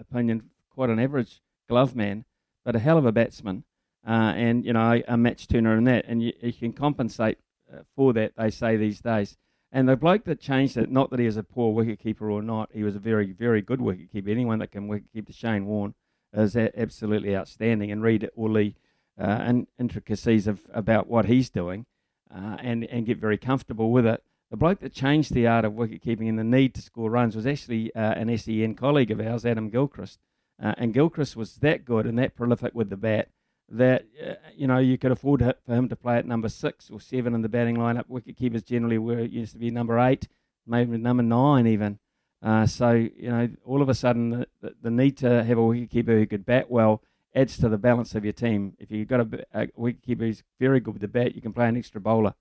opinion, 0.01 0.51
quite 0.70 0.89
an 0.89 0.99
average 0.99 1.43
glove 1.73 1.97
man, 1.97 2.27
but 2.66 2.77
a 2.77 2.78
hell 2.78 2.99
of 2.99 3.07
a 3.07 3.12
batsman, 3.12 3.65
uh, 4.07 4.35
and 4.36 4.66
you 4.66 4.74
know 4.74 5.01
a 5.09 5.16
match 5.16 5.49
turner 5.49 5.74
in 5.78 5.85
that, 5.85 6.05
and 6.07 6.23
you, 6.23 6.32
you 6.43 6.53
can 6.53 6.73
compensate 6.74 7.39
uh, 7.73 7.78
for 7.97 8.12
that. 8.12 8.32
They 8.36 8.51
say 8.51 8.77
these 8.77 9.01
days. 9.01 9.39
And 9.74 9.89
the 9.89 9.97
bloke 9.97 10.24
that 10.24 10.39
changed 10.39 10.77
it, 10.77 10.90
not 10.90 11.09
that 11.11 11.19
he 11.19 11.24
was 11.24 11.39
a 11.39 11.43
poor 11.43 11.73
wicketkeeper 11.73 12.31
or 12.31 12.43
not, 12.43 12.69
he 12.74 12.82
was 12.82 12.94
a 12.94 12.99
very, 12.99 13.32
very 13.32 13.62
good 13.62 13.81
wicketkeeper. 13.81 14.28
Anyone 14.28 14.59
that 14.59 14.70
can 14.70 14.86
wicketkeep 14.86 15.27
the 15.27 15.32
Shane 15.32 15.65
Warne 15.65 15.94
is 16.35 16.55
absolutely 16.55 17.35
outstanding. 17.35 17.90
And 17.90 18.03
read 18.03 18.28
all 18.36 18.53
the 18.53 18.74
uh, 19.19 19.44
in- 19.47 19.66
intricacies 19.78 20.47
of 20.47 20.61
about 20.74 21.07
what 21.09 21.24
he's 21.24 21.49
doing, 21.49 21.86
uh, 22.31 22.59
and 22.61 22.85
and 22.85 23.07
get 23.07 23.16
very 23.16 23.39
comfortable 23.39 23.90
with 23.90 24.05
it. 24.05 24.23
The 24.51 24.59
bloke 24.59 24.81
that 24.81 24.93
changed 24.93 25.32
the 25.32 25.47
art 25.47 25.65
of 25.65 25.73
wicketkeeping 25.73 26.28
and 26.28 26.39
the 26.39 26.44
need 26.44 26.74
to 26.74 26.82
score 26.82 27.11
runs 27.11 27.35
was 27.35 27.47
actually 27.47 27.94
uh, 27.94 28.12
an 28.12 28.36
SEN 28.36 28.74
colleague 28.74 29.11
of 29.11 29.20
ours, 29.20 29.47
Adam 29.47 29.70
Gilchrist. 29.70 30.19
Uh, 30.63 30.75
and 30.79 30.95
Gilchrist 30.95 31.37
was 31.37 31.57
that 31.57 31.85
good 31.85 32.07
and 32.07 32.19
that 32.19 32.37
prolific 32.37 32.73
with 32.75 32.89
the 32.89 32.97
bat 32.97 33.29
that 33.69 34.05
uh, 34.25 34.35
you 34.55 34.67
know 34.67 34.79
you 34.79 34.99
could 34.99 35.11
afford 35.11 35.41
for 35.41 35.75
him 35.75 35.89
to 35.89 35.97
play 35.97 36.19
at 36.19 36.27
number 36.27 36.49
six 36.49 36.91
or 36.91 37.01
seven 37.01 37.35
in 37.35 37.43
the 37.43 37.49
batting 37.49 37.77
lineup. 37.77 38.05
Wicket 38.09 38.37
keepers 38.37 38.63
generally 38.63 38.99
were 38.99 39.21
used 39.21 39.53
to 39.53 39.59
be 39.59 39.71
number 39.71 39.99
eight, 39.99 40.29
maybe 40.67 40.97
number 40.99 41.23
nine 41.23 41.67
even. 41.67 41.99
Uh, 42.43 42.67
so 42.67 42.91
you 42.91 43.31
know, 43.31 43.49
all 43.65 43.83
of 43.83 43.89
a 43.89 43.95
sudden, 43.95 44.45
the, 44.61 44.75
the, 44.83 44.91
need 44.91 45.17
to 45.17 45.45
have 45.45 45.59
a 45.59 45.61
wicketkeeper 45.61 46.19
who 46.19 46.27
could 46.27 46.45
bat 46.45 46.71
well 46.71 47.03
adds 47.35 47.57
to 47.57 47.69
the 47.69 47.79
balance 47.79 48.15
of 48.15 48.25
your 48.25 48.33
team. 48.33 48.75
If 48.79 48.91
you've 48.91 49.09
got 49.09 49.21
a, 49.21 49.47
a 49.55 49.67
wicketkeeper 49.69 50.21
who's 50.21 50.43
very 50.61 50.81
good 50.81 50.95
with 50.95 51.03
the 51.03 51.09
bat, 51.09 51.35
you 51.35 51.41
can 51.41 51.53
play 51.53 51.69
an 51.69 51.77
extra 51.77 52.01
bowler, 52.01 52.35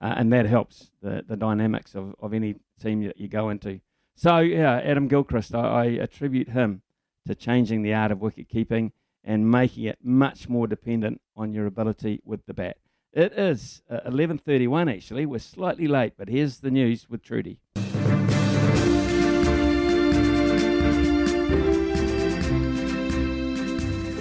uh, 0.00 0.14
and 0.16 0.32
that 0.32 0.46
helps 0.46 0.90
the, 1.02 1.24
the 1.26 1.36
dynamics 1.36 1.94
of, 1.94 2.14
of 2.20 2.32
any 2.32 2.54
team 2.80 3.04
that 3.04 3.18
you 3.18 3.28
go 3.28 3.50
into. 3.50 3.80
So 4.14 4.38
yeah, 4.38 4.78
Adam 4.78 5.08
Gilchrist, 5.08 5.54
I, 5.54 5.60
I 5.60 5.84
attribute 5.86 6.50
him 6.50 6.82
to 7.28 7.34
changing 7.34 7.82
the 7.82 7.92
art 7.92 8.10
of 8.10 8.22
wicket 8.22 8.48
keeping 8.48 8.90
and 9.22 9.50
making 9.50 9.84
it 9.84 9.98
much 10.02 10.48
more 10.48 10.66
dependent 10.66 11.20
on 11.36 11.52
your 11.52 11.66
ability 11.66 12.22
with 12.24 12.46
the 12.46 12.54
bat. 12.54 12.78
It 13.12 13.34
is 13.34 13.82
uh, 13.90 14.00
11:31 14.06 14.90
actually. 14.90 15.26
We're 15.26 15.38
slightly 15.38 15.86
late, 15.86 16.14
but 16.16 16.30
here's 16.30 16.60
the 16.60 16.70
news 16.70 17.06
with 17.10 17.22
Trudy. 17.22 17.60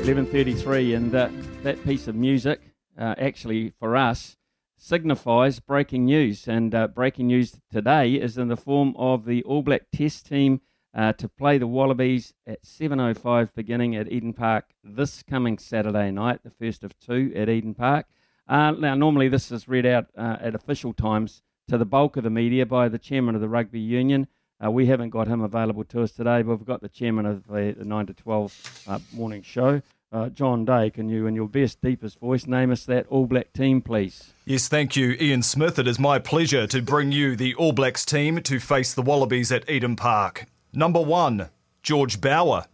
Eleven 0.04 0.26
thirty-three, 0.26 0.94
and 0.94 1.16
uh, 1.16 1.30
that 1.64 1.82
piece 1.86 2.10
of 2.10 2.16
music, 2.16 2.60
uh, 2.98 3.16
actually 3.18 3.72
for 3.80 3.96
us, 3.96 4.36
signifies 4.78 5.62
breaking 5.62 6.04
news. 6.04 6.46
And 6.46 6.76
uh, 6.76 6.88
breaking 6.88 7.28
news 7.28 7.60
today 7.72 8.16
is 8.16 8.38
in 8.38 8.50
the 8.50 8.58
form 8.58 8.96
of 8.98 9.24
the 9.24 9.44
All 9.44 9.62
Black 9.62 9.84
Test 9.94 10.28
team 10.28 10.60
uh, 10.98 11.14
to 11.14 11.30
play 11.30 11.60
the 11.60 11.68
Wallabies 11.68 12.34
at 12.48 12.64
7:05, 12.64 13.54
beginning 13.54 13.96
at 13.96 14.12
Eden 14.12 14.34
Park 14.34 14.66
this 14.84 15.22
coming 15.22 15.60
Saturday 15.60 16.10
night, 16.10 16.42
the 16.44 16.50
first 16.50 16.84
of 16.84 17.00
two 17.00 17.32
at 17.36 17.48
Eden 17.48 17.76
Park. 17.76 18.08
Uh, 18.48 18.72
now, 18.72 18.96
normally 18.96 19.28
this 19.28 19.52
is 19.52 19.68
read 19.68 19.86
out 19.86 20.08
uh, 20.18 20.38
at 20.42 20.56
official 20.56 20.94
times 20.94 21.44
to 21.68 21.78
the 21.78 21.86
bulk 21.86 22.18
of 22.18 22.24
the 22.24 22.30
media 22.30 22.66
by 22.66 22.90
the 22.90 22.98
chairman 22.98 23.36
of 23.36 23.42
the 23.42 23.50
rugby 23.50 23.80
union. 23.80 24.28
Uh, 24.64 24.72
we 24.72 24.88
haven't 24.88 25.12
got 25.12 25.28
him 25.28 25.42
available 25.42 25.84
to 25.84 26.02
us 26.02 26.12
today, 26.12 26.42
but 26.42 26.56
we've 26.58 26.66
got 26.66 26.82
the 26.82 26.90
chairman 26.90 27.28
of 27.28 27.46
the, 27.48 27.76
the 27.78 27.86
9 27.86 28.08
to 28.08 28.14
12 28.14 28.84
uh, 28.88 29.00
morning 29.14 29.44
show, 29.44 29.82
uh, 30.12 30.30
John 30.30 30.66
Day. 30.66 30.90
Can 30.90 31.10
you, 31.10 31.28
in 31.28 31.36
your 31.36 31.48
best, 31.48 31.80
deepest 31.82 32.20
voice, 32.20 32.48
name 32.48 32.72
us 32.72 32.86
that 32.86 33.06
All 33.10 33.28
Black 33.28 33.54
team, 33.54 33.82
please? 33.82 34.32
Yes, 34.46 34.68
thank 34.68 34.96
you, 34.96 35.16
Ian 35.20 35.44
Smith. 35.44 35.78
It 35.78 35.88
is 35.88 36.00
my 36.00 36.18
pleasure 36.18 36.66
to 36.68 36.82
bring 36.82 37.12
you 37.12 37.36
the 37.36 37.54
All 37.54 37.74
Blacks 37.74 38.04
team 38.04 38.42
to 38.42 38.60
face 38.60 38.96
the 38.96 39.04
Wallabies 39.04 39.52
at 39.52 39.70
Eden 39.70 39.96
Park. 39.96 40.48
Number 40.78 41.02
one, 41.02 41.50
George 41.82 42.22
Bower. 42.22 42.66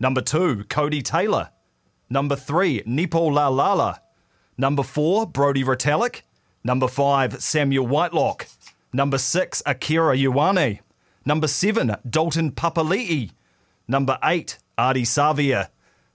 Number 0.00 0.20
two, 0.20 0.64
Cody 0.64 1.00
Taylor. 1.00 1.50
Number 2.10 2.34
three, 2.34 2.82
Nepo 2.84 3.30
Laulala. 3.30 4.00
Number 4.58 4.82
four, 4.82 5.28
Brodie 5.28 5.62
Retallick. 5.62 6.22
Number 6.64 6.88
five, 6.88 7.40
Samuel 7.40 7.86
Whitelock. 7.86 8.48
Number 8.92 9.16
six, 9.16 9.62
Akira 9.64 10.16
Ioane. 10.16 10.80
Number 11.24 11.46
seven, 11.46 11.94
Dalton 12.10 12.50
Papali'i. 12.50 13.30
Number 13.86 14.18
eight, 14.24 14.58
Ardie 14.76 15.02
Savea. 15.02 15.68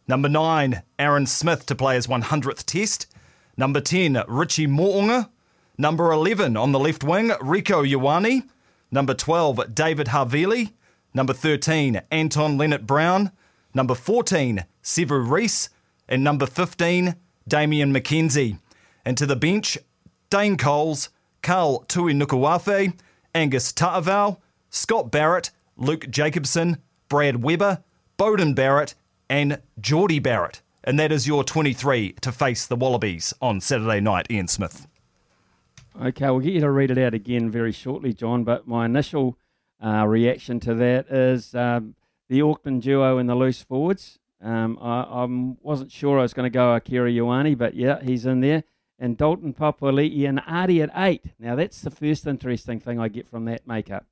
Number 0.09 0.27
nine, 0.27 0.81
Aaron 0.99 1.25
Smith 1.25 1.65
to 1.67 1.75
play 1.75 1.95
his 1.95 2.07
100th 2.07 2.65
test. 2.65 3.07
Number 3.55 3.79
10, 3.79 4.21
Richie 4.27 4.67
Mo'unga. 4.67 5.29
Number 5.77 6.11
11 6.11 6.57
on 6.57 6.73
the 6.73 6.79
left 6.79 7.05
wing, 7.05 7.29
Rieko 7.29 7.89
Ioane. 7.89 8.49
Number 8.91 9.13
12, 9.13 9.73
David 9.73 10.07
Havili. 10.07 10.73
Number 11.13 11.33
13, 11.33 12.01
Anton 12.09 12.57
Lienert-Brown. 12.57 13.31
Number 13.73 13.95
14, 13.95 14.65
Sevu 14.83 15.29
Reece. 15.29 15.69
And 16.07 16.23
number 16.23 16.45
15, 16.45 17.15
Damian 17.47 17.93
McKenzie. 17.93 18.59
And 19.05 19.17
to 19.17 19.25
the 19.25 19.35
bench, 19.35 19.77
Dane 20.29 20.57
Coles, 20.57 21.09
Karl 21.41 21.85
Tu'inukuafe, 21.87 22.93
Angus 23.33 23.71
Ta'avao, 23.73 24.37
Scott 24.69 25.11
Barrett, 25.11 25.51
Luke 25.77 26.09
Jacobson, 26.09 26.77
Brad 27.09 27.43
Weber, 27.43 27.83
Beauden 28.17 28.55
Barrett, 28.55 28.93
and 29.29 29.59
Jordie 29.79 30.19
Barrett. 30.19 30.61
And 30.83 30.99
that 30.99 31.11
is 31.11 31.27
your 31.27 31.43
23 31.43 32.13
to 32.21 32.31
face 32.31 32.65
the 32.65 32.75
Wallabies 32.75 33.33
on 33.41 33.61
Saturday 33.61 33.99
night, 33.99 34.27
Ian 34.29 34.47
Smith. 34.47 34.87
Okay, 36.01 36.25
we'll 36.25 36.39
get 36.39 36.53
you 36.53 36.61
to 36.61 36.71
read 36.71 36.91
it 36.91 36.97
out 36.97 37.13
again 37.13 37.49
very 37.49 37.71
shortly, 37.71 38.13
John. 38.13 38.43
But 38.43 38.67
my 38.67 38.85
initial 38.85 39.37
uh, 39.83 40.05
reaction 40.07 40.59
to 40.61 40.73
that 40.75 41.09
is 41.09 41.55
um, 41.55 41.95
the 42.29 42.41
Auckland 42.41 42.81
duo 42.83 43.17
in 43.17 43.27
the 43.27 43.35
loose 43.35 43.61
forwards. 43.61 44.19
Um, 44.41 44.77
I, 44.81 45.01
I 45.01 45.27
wasn't 45.61 45.91
sure 45.91 46.17
I 46.19 46.23
was 46.23 46.33
going 46.33 46.45
to 46.45 46.53
go 46.53 46.73
Akira 46.73 47.09
Ioane, 47.11 47.57
but 47.57 47.73
yeah, 47.75 48.01
he's 48.01 48.25
in 48.25 48.41
there. 48.41 48.63
and 49.01 49.17
Dalton 49.17 49.53
Papali'i 49.53 50.29
and 50.29 50.39
Ardie 50.41 50.83
at 50.83 50.91
eight. 50.95 51.23
Now 51.39 51.55
that's 51.55 51.81
the 51.81 51.89
first 51.89 52.27
interesting 52.27 52.79
thing 52.79 52.99
I 52.99 53.07
get 53.09 53.27
from 53.27 53.45
that 53.45 53.67
makeup. 53.67 54.05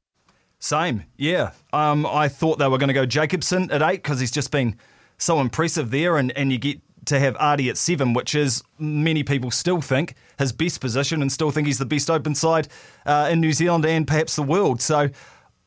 Same, 0.57 1.03
yeah. 1.15 1.51
Um, 1.71 2.05
I 2.05 2.27
thought 2.27 2.57
they 2.59 2.67
were 2.67 2.79
going 2.79 2.89
to 2.89 2.93
go 2.93 3.05
Jacobson 3.05 3.71
at 3.71 3.81
eight 3.81 4.03
because 4.03 4.19
he's 4.19 4.31
just 4.31 4.51
been 4.51 4.75
so 5.17 5.39
impressive 5.39 5.91
there, 5.91 6.17
and, 6.17 6.31
and 6.35 6.51
you 6.51 6.57
get 6.57 6.81
to 7.05 7.19
have 7.19 7.35
Ardie 7.35 7.69
at 7.69 7.77
seven, 7.77 8.13
which 8.13 8.35
is 8.35 8.61
many 8.77 9.23
people 9.23 9.51
still 9.51 9.79
think 9.79 10.15
his 10.37 10.51
best 10.51 10.81
position 10.81 11.21
and 11.21 11.31
still 11.31 11.49
think 11.51 11.67
he's 11.67 11.77
the 11.77 11.85
best 11.85 12.09
open 12.09 12.35
side 12.35 12.67
uh, 13.05 13.29
in 13.31 13.39
New 13.39 13.53
Zealand 13.53 13.85
and 13.85 14.05
perhaps 14.07 14.35
the 14.35 14.43
world. 14.43 14.81
So 14.81 15.09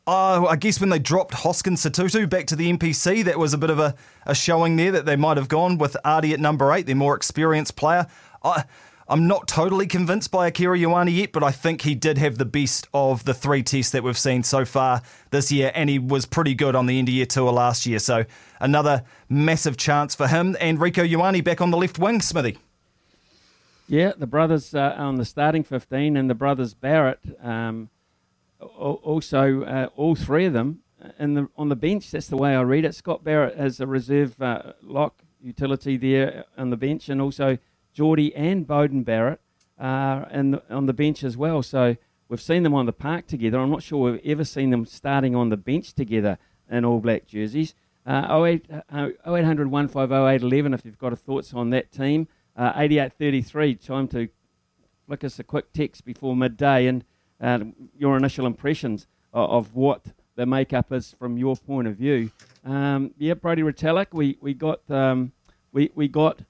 uh, 0.06 0.46
I 0.46 0.56
guess 0.56 0.80
when 0.80 0.90
they 0.90 0.98
dropped 0.98 1.34
Hoskins 1.34 1.82
Sotutu 1.84 2.28
back 2.28 2.46
to 2.46 2.56
the 2.56 2.72
NPC, 2.72 3.24
that 3.24 3.38
was 3.38 3.54
a 3.54 3.58
bit 3.58 3.70
of 3.70 3.78
a, 3.78 3.94
a 4.26 4.34
showing 4.34 4.76
there 4.76 4.92
that 4.92 5.06
they 5.06 5.16
might 5.16 5.36
have 5.36 5.48
gone 5.48 5.78
with 5.78 5.96
Ardie 6.04 6.32
at 6.32 6.40
number 6.40 6.72
eight, 6.72 6.86
their 6.86 6.96
more 6.96 7.14
experienced 7.14 7.76
player. 7.76 8.06
I, 8.42 8.64
I'm 9.08 9.26
not 9.26 9.46
totally 9.46 9.86
convinced 9.86 10.30
by 10.30 10.46
Akira 10.48 10.78
Ioane 10.78 11.14
yet, 11.14 11.32
but 11.32 11.42
I 11.42 11.50
think 11.50 11.82
he 11.82 11.94
did 11.94 12.18
have 12.18 12.38
the 12.38 12.44
best 12.44 12.88
of 12.94 13.24
the 13.24 13.34
three 13.34 13.62
tests 13.62 13.92
that 13.92 14.02
we've 14.02 14.18
seen 14.18 14.42
so 14.42 14.64
far 14.64 15.02
this 15.30 15.52
year, 15.52 15.70
and 15.74 15.90
he 15.90 15.98
was 15.98 16.26
pretty 16.26 16.54
good 16.54 16.74
on 16.74 16.86
the 16.86 16.98
end 16.98 17.08
of 17.08 17.14
year 17.14 17.26
tour 17.26 17.52
last 17.52 17.84
year. 17.84 17.98
So 17.98 18.24
another 18.58 19.04
massive 19.28 19.76
chance 19.76 20.14
for 20.14 20.26
him. 20.26 20.56
And 20.60 20.78
Rieko 20.78 21.08
Ioane 21.08 21.44
back 21.44 21.60
on 21.60 21.70
the 21.70 21.76
left 21.76 21.98
wing, 21.98 22.20
Smithy. 22.20 22.58
Yeah, 23.86 24.12
the 24.16 24.26
brothers 24.26 24.74
uh, 24.74 24.94
on 24.96 25.16
the 25.16 25.24
starting 25.24 25.64
15 25.64 26.16
and 26.16 26.30
the 26.30 26.34
brothers 26.34 26.72
Barrett, 26.72 27.20
um, 27.42 27.90
also 28.62 29.62
uh, 29.62 29.88
all 29.96 30.14
three 30.14 30.46
of 30.46 30.52
them 30.52 30.80
in 31.18 31.34
the, 31.34 31.48
on 31.56 31.68
the 31.68 31.76
bench. 31.76 32.10
That's 32.10 32.28
the 32.28 32.36
way 32.36 32.54
I 32.54 32.62
read 32.62 32.84
it. 32.84 32.94
Scott 32.94 33.24
Barrett 33.24 33.54
as 33.56 33.80
a 33.80 33.86
reserve 33.86 34.40
uh, 34.40 34.72
lock 34.82 35.22
utility 35.40 35.96
there 35.96 36.44
on 36.56 36.70
the 36.70 36.76
bench, 36.76 37.08
and 37.08 37.20
also 37.20 37.58
Jordie 37.92 38.34
and 38.34 38.66
Beauden 38.66 39.04
Barrett 39.04 39.40
uh, 39.78 40.24
and 40.30 40.60
on 40.70 40.86
the 40.86 40.92
bench 40.92 41.24
as 41.24 41.36
well. 41.36 41.62
So 41.62 41.96
we've 42.28 42.40
seen 42.40 42.62
them 42.62 42.74
on 42.74 42.86
the 42.86 42.92
park 42.92 43.26
together. 43.26 43.58
I'm 43.58 43.70
not 43.70 43.82
sure 43.82 44.12
we've 44.12 44.20
ever 44.24 44.44
seen 44.44 44.70
them 44.70 44.86
starting 44.86 45.34
on 45.34 45.48
the 45.48 45.56
bench 45.56 45.92
together 45.94 46.38
in 46.70 46.84
all 46.84 47.00
black 47.00 47.26
jerseys. 47.26 47.74
Uh, 48.04 48.44
08, 48.44 48.66
uh, 48.90 49.08
0800 49.26 49.70
150 49.70 50.74
if 50.74 50.84
you've 50.84 50.98
got 50.98 51.12
a 51.12 51.16
thoughts 51.16 51.54
on 51.54 51.70
that 51.70 51.92
team. 51.92 52.26
Uh, 52.56 52.72
8833, 52.76 53.74
time 53.76 54.08
to 54.08 54.28
flick 55.06 55.24
us 55.24 55.38
a 55.38 55.44
quick 55.44 55.72
text 55.72 56.04
before 56.04 56.34
midday 56.36 56.86
and 56.86 57.04
uh, 57.42 57.58
your 57.98 58.16
initial 58.16 58.46
impressions 58.46 59.06
of, 59.32 59.50
of, 59.50 59.74
what 59.74 60.06
the 60.36 60.46
makeup 60.46 60.92
is 60.92 61.14
from 61.18 61.36
your 61.36 61.56
point 61.56 61.88
of 61.88 61.96
view. 61.96 62.30
Um, 62.64 63.12
yeah, 63.18 63.34
Brodie 63.34 63.62
Retallick, 63.62 64.08
we, 64.12 64.38
we 64.40 64.54
got 64.54 64.88
um, 64.90 65.32
we, 65.72 65.90
we 65.94 66.08
got 66.08 66.40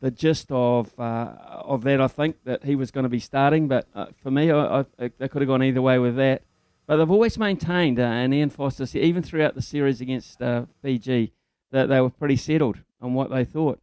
the 0.00 0.10
gist 0.10 0.50
of 0.50 0.98
uh, 0.98 1.34
of 1.48 1.84
that. 1.84 2.00
I 2.00 2.08
think 2.08 2.36
that 2.44 2.64
he 2.64 2.74
was 2.74 2.90
going 2.90 3.04
to 3.04 3.10
be 3.10 3.20
starting, 3.20 3.68
but 3.68 3.86
uh, 3.94 4.06
for 4.22 4.30
me, 4.30 4.50
I, 4.50 4.80
I, 4.80 4.84
they 5.18 5.28
could 5.28 5.42
have 5.42 5.48
gone 5.48 5.62
either 5.62 5.82
way 5.82 5.98
with 5.98 6.16
that. 6.16 6.42
But 6.86 6.96
they've 6.96 7.10
always 7.10 7.38
maintained, 7.38 8.00
uh, 8.00 8.02
and 8.02 8.34
Ian 8.34 8.50
Foster, 8.50 8.84
even 8.98 9.22
throughout 9.22 9.54
the 9.54 9.62
series 9.62 10.00
against 10.00 10.42
uh, 10.42 10.64
Fiji, 10.82 11.32
that 11.70 11.88
they 11.88 12.00
were 12.00 12.10
pretty 12.10 12.36
settled 12.36 12.78
on 13.00 13.14
what 13.14 13.30
they 13.30 13.44
thought. 13.44 13.78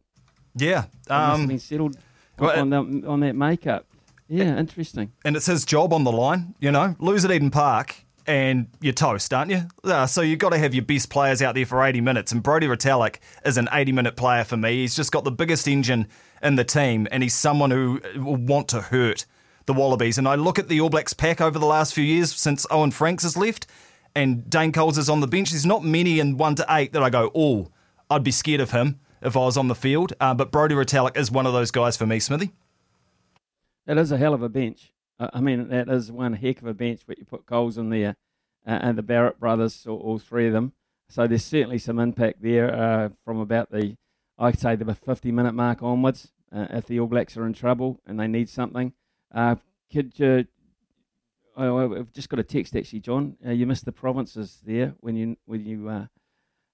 Yeah, 0.54 0.84
um, 1.08 1.46
been 1.46 1.58
settled 1.58 1.96
well, 2.38 2.60
on, 2.60 2.70
the, 2.70 3.08
on 3.08 3.20
that 3.20 3.34
makeup. 3.34 3.86
Yeah, 4.28 4.58
interesting. 4.58 5.12
And 5.24 5.36
it's 5.36 5.46
his 5.46 5.64
job 5.64 5.92
on 5.92 6.04
the 6.04 6.12
line. 6.12 6.54
You 6.60 6.70
know, 6.70 6.96
lose 6.98 7.24
at 7.24 7.30
Eden 7.30 7.50
Park, 7.50 7.94
and 8.26 8.68
you're 8.80 8.92
toast, 8.92 9.32
aren't 9.32 9.50
you? 9.50 9.62
Uh, 9.82 10.06
so 10.06 10.20
you've 10.20 10.38
got 10.38 10.50
to 10.50 10.58
have 10.58 10.74
your 10.74 10.84
best 10.84 11.08
players 11.08 11.40
out 11.40 11.54
there 11.54 11.64
for 11.64 11.82
80 11.82 12.02
minutes. 12.02 12.30
And 12.30 12.42
Brodie 12.42 12.66
Retallick 12.66 13.16
is 13.44 13.56
an 13.56 13.68
80 13.72 13.92
minute 13.92 14.16
player 14.16 14.44
for 14.44 14.56
me. 14.56 14.82
He's 14.82 14.94
just 14.94 15.10
got 15.10 15.24
the 15.24 15.30
biggest 15.30 15.66
engine 15.66 16.06
in 16.42 16.56
the 16.56 16.64
team, 16.64 17.08
and 17.10 17.22
he's 17.22 17.34
someone 17.34 17.70
who 17.70 18.00
will 18.16 18.36
want 18.36 18.68
to 18.68 18.82
hurt 18.82 19.24
the 19.66 19.72
Wallabies. 19.72 20.18
And 20.18 20.28
I 20.28 20.34
look 20.34 20.58
at 20.58 20.68
the 20.68 20.80
All 20.80 20.90
Blacks 20.90 21.12
pack 21.14 21.40
over 21.40 21.58
the 21.58 21.66
last 21.66 21.94
few 21.94 22.04
years 22.04 22.34
since 22.34 22.66
Owen 22.70 22.90
Franks 22.90 23.22
has 23.22 23.36
left, 23.36 23.66
and 24.14 24.48
Dane 24.48 24.72
Coles 24.72 24.98
is 24.98 25.08
on 25.08 25.20
the 25.20 25.26
bench. 25.26 25.50
There's 25.50 25.66
not 25.66 25.84
many 25.84 26.20
in 26.20 26.36
one 26.36 26.54
to 26.56 26.66
eight 26.68 26.92
that 26.92 27.02
I 27.02 27.10
go, 27.10 27.30
oh, 27.34 27.68
I'd 28.10 28.24
be 28.24 28.30
scared 28.30 28.60
of 28.60 28.72
him 28.72 29.00
if 29.22 29.36
I 29.36 29.40
was 29.40 29.56
on 29.56 29.68
the 29.68 29.74
field. 29.74 30.12
Uh, 30.20 30.34
but 30.34 30.50
Brodie 30.50 30.74
Retallick 30.74 31.16
is 31.16 31.30
one 31.30 31.46
of 31.46 31.52
those 31.52 31.70
guys 31.70 31.96
for 31.96 32.06
me, 32.06 32.18
Smithy. 32.18 32.52
That 33.88 33.96
is 33.96 34.12
a 34.12 34.18
hell 34.18 34.34
of 34.34 34.42
a 34.42 34.50
bench. 34.50 34.92
I 35.18 35.40
mean, 35.40 35.70
that 35.70 35.88
is 35.88 36.12
one 36.12 36.34
heck 36.34 36.60
of 36.60 36.66
a 36.66 36.74
bench, 36.74 37.00
but 37.06 37.16
you 37.18 37.24
put 37.24 37.46
Coles 37.46 37.78
in 37.78 37.88
there 37.88 38.16
uh, 38.66 38.78
and 38.82 38.98
the 38.98 39.02
Barrett 39.02 39.40
brothers, 39.40 39.86
all, 39.86 39.96
all, 39.96 40.18
three 40.18 40.46
of 40.46 40.52
them. 40.52 40.74
So 41.08 41.26
there's 41.26 41.42
certainly 41.42 41.78
some 41.78 41.98
impact 41.98 42.42
there 42.42 42.70
uh, 42.70 43.08
from 43.24 43.40
about 43.40 43.70
the, 43.72 43.96
I'd 44.38 44.58
say, 44.58 44.76
the 44.76 44.94
50 44.94 45.32
minute 45.32 45.54
mark 45.54 45.82
onwards. 45.82 46.30
Uh, 46.54 46.66
if 46.68 46.86
the 46.86 47.00
All 47.00 47.06
Blacks 47.06 47.34
are 47.38 47.46
in 47.46 47.54
trouble 47.54 47.98
and 48.06 48.20
they 48.20 48.28
need 48.28 48.50
something, 48.50 48.92
uh, 49.34 49.56
could 49.90 50.12
you? 50.18 50.46
Oh, 51.56 51.98
I've 51.98 52.12
just 52.12 52.28
got 52.28 52.40
a 52.40 52.44
text 52.44 52.76
actually, 52.76 53.00
John. 53.00 53.38
Uh, 53.44 53.52
you 53.52 53.66
missed 53.66 53.86
the 53.86 53.92
provinces 53.92 54.58
there 54.66 54.94
when 55.00 55.16
you 55.16 55.38
when 55.46 55.64
you 55.64 55.88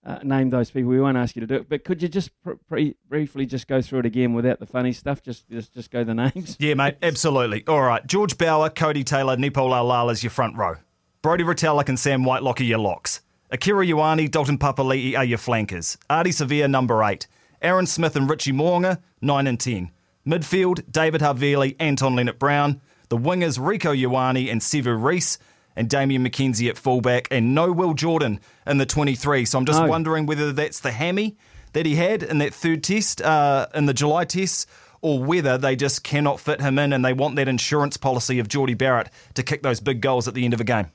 uh, 0.04 0.18
name 0.22 0.50
those 0.50 0.70
people. 0.70 0.90
We 0.90 1.00
won't 1.00 1.16
ask 1.16 1.34
you 1.36 1.40
to 1.40 1.46
do 1.46 1.54
it, 1.54 1.68
but 1.68 1.84
could 1.84 2.02
you 2.02 2.08
just 2.08 2.30
pr- 2.42 2.52
pr- 2.68 2.90
briefly 3.08 3.46
just 3.46 3.66
go 3.66 3.80
through 3.80 4.00
it 4.00 4.06
again 4.06 4.34
without 4.34 4.60
the 4.60 4.66
funny 4.66 4.92
stuff? 4.92 5.22
Just 5.22 5.48
just 5.48 5.72
just 5.72 5.90
go 5.90 6.04
the 6.04 6.14
names. 6.14 6.56
Yeah, 6.64 6.74
mate, 6.74 6.96
absolutely. 7.02 7.64
All 7.66 7.82
right, 7.82 8.06
George 8.06 8.36
Bower, 8.38 8.70
Cody 8.70 9.04
Taylor, 9.04 9.36
Nepo 9.36 9.68
Laulala's 9.68 10.22
your 10.22 10.30
front 10.30 10.56
row. 10.56 10.76
Brodie 11.22 11.44
Retallick 11.44 11.88
and 11.88 11.98
Sam 11.98 12.24
Whitelock 12.24 12.60
are 12.60 12.64
your 12.64 12.78
locks. 12.78 13.20
Akira 13.50 13.86
Ioane, 13.86 14.30
Dalton 14.30 14.58
Papali'i 14.58 15.16
are 15.16 15.24
your 15.24 15.38
flankers. 15.38 15.96
Ardie 16.10 16.28
Savea, 16.28 16.68
number 16.68 17.02
eight. 17.04 17.26
Aaron 17.62 17.86
Smith 17.86 18.16
and 18.16 18.28
Richie 18.28 18.52
Mo'unga, 18.52 19.00
nine 19.22 19.46
and 19.46 19.58
ten. 19.58 19.90
Midfield, 20.26 20.90
David 20.90 21.20
Havili, 21.20 21.76
Anton 21.78 22.14
Lienert-Brown. 22.16 22.80
The 23.10 23.18
wingers, 23.18 23.58
Rieko 23.58 23.96
Ioane 23.98 24.50
and 24.50 24.60
Sevu 24.60 25.00
Reece 25.02 25.38
and 25.76 25.88
Damian 25.88 26.24
McKenzie 26.24 26.68
at 26.68 26.76
fullback, 26.76 27.28
and 27.30 27.54
no 27.54 27.72
Will 27.72 27.94
Jordan 27.94 28.40
in 28.66 28.78
the 28.78 28.86
23. 28.86 29.44
So 29.44 29.58
I'm 29.58 29.64
just 29.64 29.80
no. 29.80 29.88
wondering 29.88 30.26
whether 30.26 30.52
that's 30.52 30.80
the 30.80 30.92
hammy 30.92 31.36
that 31.72 31.86
he 31.86 31.96
had 31.96 32.22
in 32.22 32.38
that 32.38 32.54
third 32.54 32.82
test, 32.82 33.20
uh, 33.20 33.66
in 33.74 33.86
the 33.86 33.94
July 33.94 34.24
test, 34.24 34.68
or 35.00 35.22
whether 35.22 35.58
they 35.58 35.76
just 35.76 36.02
cannot 36.02 36.40
fit 36.40 36.60
him 36.60 36.78
in 36.78 36.92
and 36.92 37.04
they 37.04 37.12
want 37.12 37.36
that 37.36 37.48
insurance 37.48 37.96
policy 37.96 38.38
of 38.38 38.48
Jordie 38.48 38.74
Barrett 38.74 39.10
to 39.34 39.42
kick 39.42 39.62
those 39.62 39.80
big 39.80 40.00
goals 40.00 40.26
at 40.26 40.34
the 40.34 40.44
end 40.44 40.54
of 40.54 40.60
a 40.60 40.64
game. 40.64 40.90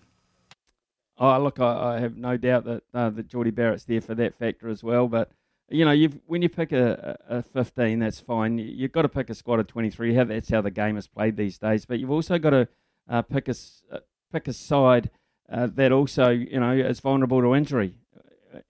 Oh, 1.19 1.37
look, 1.37 1.59
I, 1.59 1.95
I 1.95 1.99
have 1.99 2.15
no 2.15 2.37
doubt 2.37 2.63
that 2.63 2.83
uh, 2.93 3.09
that 3.09 3.27
Jordie 3.27 3.51
Barrett's 3.51 3.83
there 3.83 4.01
for 4.01 4.15
that 4.15 4.35
factor 4.39 4.69
as 4.69 4.83
well. 4.83 5.07
But 5.07 5.29
you 5.69 5.83
know, 5.85 5.91
you've 5.91 6.17
when 6.25 6.41
you 6.41 6.49
pick 6.49 6.71
a, 6.71 7.19
a 7.27 7.43
15, 7.43 7.99
that's 7.99 8.19
fine. 8.19 8.57
You've 8.57 8.93
got 8.93 9.03
to 9.03 9.09
pick 9.09 9.29
a 9.29 9.35
squad 9.35 9.59
of 9.59 9.67
23. 9.67 10.15
That's 10.15 10.49
how 10.49 10.61
the 10.61 10.71
game 10.71 10.97
is 10.97 11.07
played 11.07 11.35
these 11.35 11.57
days. 11.57 11.85
But 11.85 11.99
you've 11.99 12.09
also 12.09 12.39
got 12.39 12.51
to 12.51 12.67
uh, 13.09 13.21
pick 13.21 13.49
a 13.49 13.55
uh, 13.91 13.99
pick 14.31 14.47
a 14.47 14.53
side 14.53 15.09
uh, 15.51 15.67
that 15.75 15.91
also 15.91 16.29
you 16.29 16.59
know 16.59 16.71
is 16.71 16.99
vulnerable 16.99 17.41
to 17.41 17.55
injury, 17.55 17.95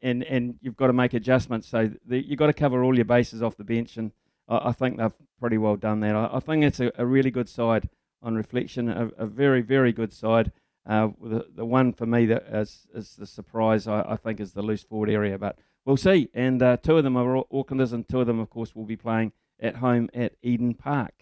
and 0.01 0.23
and 0.23 0.55
you've 0.61 0.77
got 0.77 0.87
to 0.87 0.93
make 0.93 1.13
adjustments. 1.13 1.67
So 1.67 1.91
the, 2.05 2.25
you've 2.25 2.39
got 2.39 2.47
to 2.47 2.53
cover 2.53 2.83
all 2.83 2.95
your 2.95 3.05
bases 3.05 3.43
off 3.43 3.57
the 3.57 3.63
bench, 3.63 3.97
and 3.97 4.11
I, 4.47 4.69
I 4.69 4.71
think 4.71 4.97
they've 4.97 5.11
pretty 5.39 5.57
well 5.57 5.75
done 5.75 5.99
that. 6.01 6.15
I, 6.15 6.29
I 6.33 6.39
think 6.39 6.63
it's 6.63 6.79
a, 6.79 6.91
a, 6.97 7.05
really 7.05 7.31
good 7.31 7.49
side 7.49 7.89
on 8.21 8.35
reflection, 8.35 8.89
a, 8.89 9.09
a 9.17 9.25
very 9.25 9.61
very 9.61 9.91
good 9.91 10.13
side. 10.13 10.51
Uh, 10.85 11.09
the, 11.21 11.45
the 11.55 11.65
one 11.65 11.93
for 11.93 12.05
me 12.05 12.25
that 12.25 12.43
is, 12.51 12.87
is 12.95 13.15
the 13.15 13.27
surprise, 13.27 13.87
I, 13.87 14.01
I 14.01 14.15
think, 14.15 14.39
is 14.39 14.53
the 14.53 14.61
loose 14.61 14.81
forward 14.81 15.09
area, 15.09 15.37
but 15.37 15.59
we'll 15.85 15.97
see. 15.97 16.29
And 16.33 16.63
uh, 16.63 16.77
two 16.77 16.97
of 16.97 17.03
them 17.03 17.15
are 17.17 17.43
Aucklanders, 17.53 17.93
and 17.93 18.07
two 18.07 18.21
of 18.21 18.27
them, 18.27 18.39
of 18.39 18.49
course, 18.49 18.73
will 18.73 18.85
be 18.85 18.95
playing 18.95 19.33
at 19.59 19.75
home 19.75 20.09
at 20.13 20.33
Eden 20.41 20.73
Park. 20.73 21.13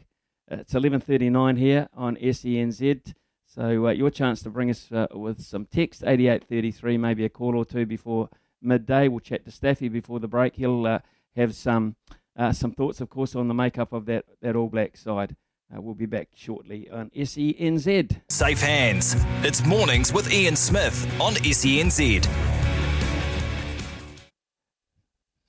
It's 0.49 0.73
11:39 0.73 1.57
here 1.57 1.89
on 1.93 2.15
SENZ. 2.15 3.13
So 3.57 3.87
uh, 3.87 3.89
your 3.89 4.11
chance 4.11 4.43
to 4.43 4.51
bring 4.51 4.69
us 4.69 4.91
uh, 4.91 5.07
with 5.13 5.41
some 5.41 5.65
text, 5.65 6.03
8833, 6.03 6.95
maybe 6.97 7.25
a 7.25 7.29
call 7.29 7.57
or 7.57 7.65
two 7.65 7.87
before 7.87 8.29
midday. 8.61 9.07
We'll 9.07 9.19
chat 9.19 9.45
to 9.45 9.51
Staffy 9.51 9.89
before 9.89 10.19
the 10.19 10.27
break. 10.27 10.57
He'll 10.57 10.85
uh, 10.85 10.99
have 11.35 11.55
some 11.55 11.95
uh, 12.35 12.51
some 12.51 12.71
thoughts, 12.71 13.01
of 13.01 13.09
course, 13.09 13.35
on 13.35 13.47
the 13.47 13.55
makeup 13.55 13.93
of 13.93 14.05
that, 14.05 14.25
that 14.43 14.55
All 14.55 14.67
Black 14.67 14.95
side. 14.95 15.35
Uh, 15.75 15.81
we'll 15.81 15.95
be 15.95 16.05
back 16.05 16.29
shortly 16.35 16.87
on 16.91 17.09
SENZ. 17.09 18.21
Safe 18.29 18.61
hands. 18.61 19.15
It's 19.41 19.65
mornings 19.65 20.13
with 20.13 20.31
Ian 20.31 20.55
Smith 20.55 21.03
on 21.19 21.33
SENZ. 21.33 22.29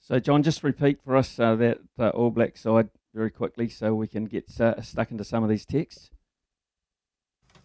So, 0.00 0.18
John, 0.18 0.42
just 0.42 0.64
repeat 0.64 0.98
for 1.04 1.14
us 1.14 1.38
uh, 1.38 1.56
that 1.56 1.80
All 2.14 2.30
Black 2.30 2.56
side 2.56 2.88
very 3.14 3.30
quickly 3.30 3.68
so 3.68 3.94
we 3.94 4.08
can 4.08 4.24
get 4.24 4.48
stuck 4.48 5.10
into 5.10 5.24
some 5.24 5.42
of 5.42 5.50
these 5.50 5.66
texts. 5.66 6.08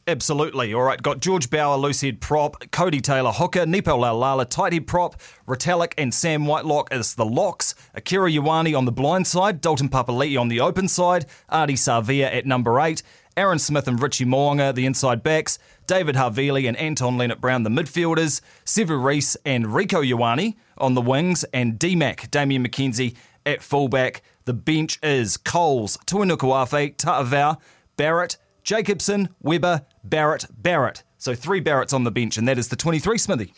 Absolutely. 0.06 0.74
All 0.74 0.82
right. 0.82 1.02
Got 1.02 1.22
George 1.22 1.50
loose 1.50 2.02
head 2.02 2.20
prop, 2.20 2.72
Cody 2.72 3.00
Taylor 3.00 3.32
hooker, 3.32 3.66
Nepo 3.66 3.98
Laulala 3.98 4.48
tight 4.48 4.74
head 4.74 4.86
prop, 4.86 5.16
Retallick 5.48 5.94
and 5.98 6.14
Sam 6.14 6.46
Whitelock 6.46 6.90
as 6.92 7.16
the 7.16 7.24
locks, 7.26 7.74
Akira 7.94 8.30
Ioane 8.30 8.78
on 8.78 8.84
the 8.84 8.92
blind 8.92 9.28
side, 9.28 9.62
Dalton 9.62 9.88
Papali'i 9.88 10.38
on 10.38 10.50
the 10.50 10.60
open 10.60 10.90
side, 10.90 11.26
Ardie 11.50 11.78
Savea 11.78 12.26
at 12.36 12.46
number 12.46 12.82
eight, 12.82 13.02
Aaron 13.38 13.60
Smith 13.60 13.88
and 13.88 14.02
Richie 14.02 14.26
Mo'unga 14.26 14.76
the 14.76 14.86
inside 14.86 15.24
backs, 15.24 15.58
David 15.88 16.16
Havili 16.16 16.68
and 16.68 16.76
Anton 16.76 17.18
Lienert-Brown 17.18 17.64
the 17.64 17.70
midfielders, 17.70 18.42
Sevu 18.66 19.02
Reece 19.02 19.38
and 19.46 19.68
Rieko 19.68 20.06
Ioane 20.06 20.56
on 20.78 20.96
the 20.96 21.02
wings, 21.02 21.46
and 21.54 21.80
D-Mac, 21.80 22.30
Damian 22.30 22.68
McKenzie 22.68 23.16
at 23.46 23.62
fullback. 23.62 24.22
The 24.44 24.54
bench 24.54 25.00
is 25.02 25.38
Coles, 25.38 25.98
Tuinukuafe, 26.06 26.98
Ta'avao, 26.98 27.58
Barrett, 27.96 28.38
Jacobson, 28.64 29.30
Weber, 29.42 29.86
Barrett, 30.04 30.46
Barrett. 30.52 31.04
So 31.18 31.36
three 31.36 31.62
Barretts 31.62 31.94
on 31.94 32.04
the 32.04 32.12
bench, 32.12 32.38
and 32.38 32.48
that 32.48 32.58
is 32.58 32.68
the 32.68 32.76
23 32.76 33.18
Smithy. 33.18 33.54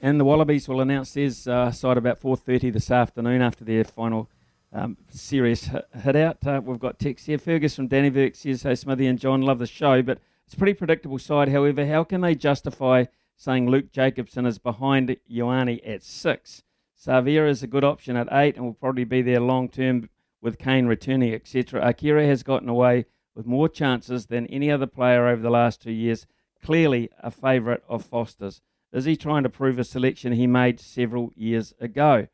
And 0.00 0.18
the 0.18 0.24
Wallabies 0.24 0.68
will 0.68 0.80
announce 0.80 1.12
theirs 1.12 1.46
uh, 1.46 1.70
side 1.72 1.96
about 1.96 2.20
4.30 2.20 2.72
this 2.72 2.90
afternoon 2.90 3.42
after 3.42 3.64
their 3.64 3.84
final 3.84 4.30
um, 4.72 4.96
serious 5.10 5.70
hit, 6.02 6.16
out. 6.16 6.46
Uh, 6.46 6.60
we've 6.64 6.78
got 6.78 6.98
text 6.98 7.26
here. 7.26 7.38
Fergus 7.38 7.74
from 7.74 7.88
Dannevirke 7.88 8.36
says, 8.36 8.62
Hey, 8.62 8.74
Smithy 8.74 9.06
and 9.06 9.18
John, 9.18 9.42
love 9.42 9.58
the 9.58 9.66
show, 9.66 10.02
but 10.02 10.18
it's 10.46 10.54
pretty 10.54 10.74
predictable 10.74 11.18
side. 11.18 11.48
However, 11.48 11.86
how 11.86 12.04
can 12.04 12.20
they 12.20 12.34
justify 12.34 13.04
saying 13.36 13.68
Luke 13.68 13.92
Jacobson 13.92 14.46
is 14.46 14.58
behind 14.58 15.16
Ioane 15.30 15.80
at 15.86 16.02
six? 16.02 16.62
Savea 16.98 17.48
is 17.48 17.62
a 17.62 17.68
good 17.68 17.84
option 17.84 18.16
at 18.16 18.28
eight 18.32 18.56
and 18.56 18.64
will 18.64 18.74
probably 18.74 19.04
be 19.04 19.22
there 19.22 19.40
long 19.40 19.68
term 19.68 20.08
with 20.40 20.58
Cane 20.58 20.86
returning, 20.86 21.32
etc. 21.32 21.86
Akira 21.86 22.26
has 22.26 22.42
gotten 22.42 22.68
away 22.68 23.06
with 23.38 23.46
more 23.46 23.68
chances 23.68 24.26
than 24.26 24.48
any 24.48 24.68
other 24.68 24.88
player 24.88 25.28
over 25.28 25.40
the 25.40 25.48
last 25.48 25.80
two 25.80 25.92
years. 25.92 26.26
Clearly 26.60 27.08
a 27.20 27.30
favourite 27.30 27.82
of 27.88 28.04
Foster's. 28.04 28.60
Is 28.92 29.04
he 29.04 29.16
trying 29.16 29.44
to 29.44 29.48
prove 29.48 29.78
a 29.78 29.84
selection 29.84 30.32
he 30.32 30.48
made 30.48 30.80
several 30.80 31.30
years 31.36 31.72
ago? 31.80 32.26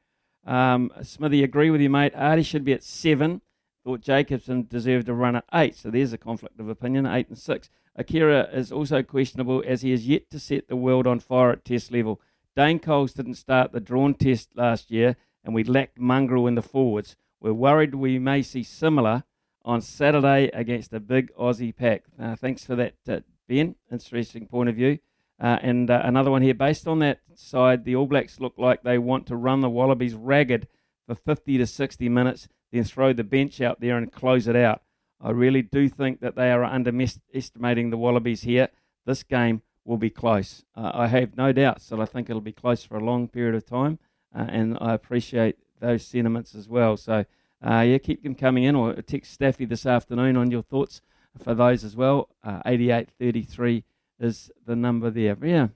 Um, 0.47 0.91
Smithy, 1.03 1.45
agree 1.45 1.69
with 1.69 1.83
you, 1.83 1.91
mate. 1.91 2.15
Ardie 2.15 2.47
should 2.47 2.65
be 2.65 2.73
at 2.73 2.83
seven. 2.83 3.43
Thought 3.85 4.01
Jacobson 4.01 4.67
deserved 4.67 5.11
a 5.11 5.13
run 5.13 5.37
at 5.37 5.45
eight. 5.53 5.77
So 5.77 5.91
there's 5.91 6.15
a 6.15 6.19
conflict 6.19 6.59
of 6.59 6.71
opinion, 6.71 7.05
eight 7.05 7.29
and 7.29 7.37
six. 7.37 7.69
Akira 7.95 8.49
is 8.51 8.73
also 8.73 9.03
questionable 9.03 9.63
as 9.67 9.83
he 9.83 9.91
has 9.91 10.09
yet 10.09 10.31
to 10.31 10.41
set 10.41 10.69
the 10.69 10.77
world 10.77 11.07
on 11.07 11.21
fire 11.21 11.51
at 11.51 11.67
test 11.67 11.93
level. 11.93 12.19
Dane 12.57 12.79
Coles 12.79 13.13
didn't 13.13 13.35
start 13.35 13.73
the 13.73 13.81
drawn 13.81 14.15
test 14.15 14.57
last 14.57 14.91
year, 14.91 15.17
and 15.45 15.55
we 15.55 15.65
lacked 15.65 15.99
mongrel 15.99 16.47
in 16.47 16.55
the 16.55 16.63
forwards. 16.63 17.15
We're 17.43 17.53
worried 17.53 17.95
we 17.95 18.19
may 18.19 18.41
see 18.41 18.63
similar 18.63 19.25
on 19.65 19.81
Saturday 19.81 20.51
against 20.53 20.93
a 20.93 21.01
big 21.01 21.33
Aussie 21.35 21.75
pack. 21.75 22.05
Uh, 22.21 22.37
thanks 22.37 22.65
for 22.65 22.77
that, 22.77 22.95
uh, 23.09 23.21
Ben. 23.49 23.75
Interesting 23.91 24.47
point 24.47 24.69
of 24.69 24.75
view. 24.75 24.99
Uh, 25.41 25.59
and 25.63 25.91
uh, 25.91 26.01
another 26.05 26.31
one 26.31 26.43
here. 26.43 26.55
Based 26.55 26.87
on 26.87 27.01
that 27.01 27.21
side, 27.35 27.85
the 27.85 27.97
All 27.97 28.07
Blacks 28.07 28.41
look 28.41 28.55
like 28.57 28.83
they 28.83 28.99
want 28.99 29.27
to 29.27 29.37
run 29.37 29.61
the 29.61 29.71
Wallabies 29.71 30.15
ragged 30.15 30.69
for 31.07 31.15
50 31.15 31.59
to 31.59 31.67
60 31.67 32.09
minutes, 32.09 32.49
then 32.73 32.85
throw 32.85 33.13
the 33.13 33.25
bench 33.25 33.61
out 33.61 33.81
there 33.81 33.97
and 33.97 34.13
close 34.13 34.47
it 34.47 34.57
out. 34.57 34.83
I 35.21 35.31
really 35.31 35.63
do 35.63 35.89
think 35.89 36.21
that 36.21 36.37
they 36.37 36.51
are 36.51 36.65
underestimating 36.65 37.91
the 37.91 37.97
Wallabies 37.97 38.43
here. 38.43 38.69
This 39.07 39.23
game 39.23 39.63
will 39.85 39.97
be 39.99 40.11
close. 40.11 40.65
Uh, 40.75 40.91
I 40.95 41.07
have 41.09 41.37
no 41.37 41.53
doubts 41.53 41.89
that 41.89 42.01
I 42.01 42.05
think 42.05 42.31
it'll 42.31 42.41
be 42.41 42.53
close 42.53 42.85
for 42.85 42.97
a 42.97 43.05
long 43.05 43.29
period 43.29 43.55
of 43.55 43.67
time, 43.67 43.99
uh, 44.35 44.47
and 44.49 44.79
I 44.81 44.95
appreciate 44.95 45.57
those 45.81 46.07
sentiments 46.07 46.55
as 46.55 46.69
well. 46.69 46.97
So, 46.97 47.25
uh, 47.67 47.81
yeah, 47.81 47.99
keep 47.99 48.23
them 48.23 48.35
coming 48.35 48.65
in, 48.65 48.75
or 48.75 48.95
text 48.95 49.33
Staffy 49.33 49.65
this 49.65 49.87
afternoon 49.87 50.37
on 50.37 50.51
your 50.51 50.63
thoughts 50.63 51.01
for 51.43 51.55
those 51.55 51.85
as 51.85 51.97
well. 51.97 52.29
Uh, 52.43 52.61
8833 52.67 53.85
is 54.21 54.51
the 54.67 54.77
number 54.77 55.11
there. 55.11 55.37
Yeah, 55.43 55.69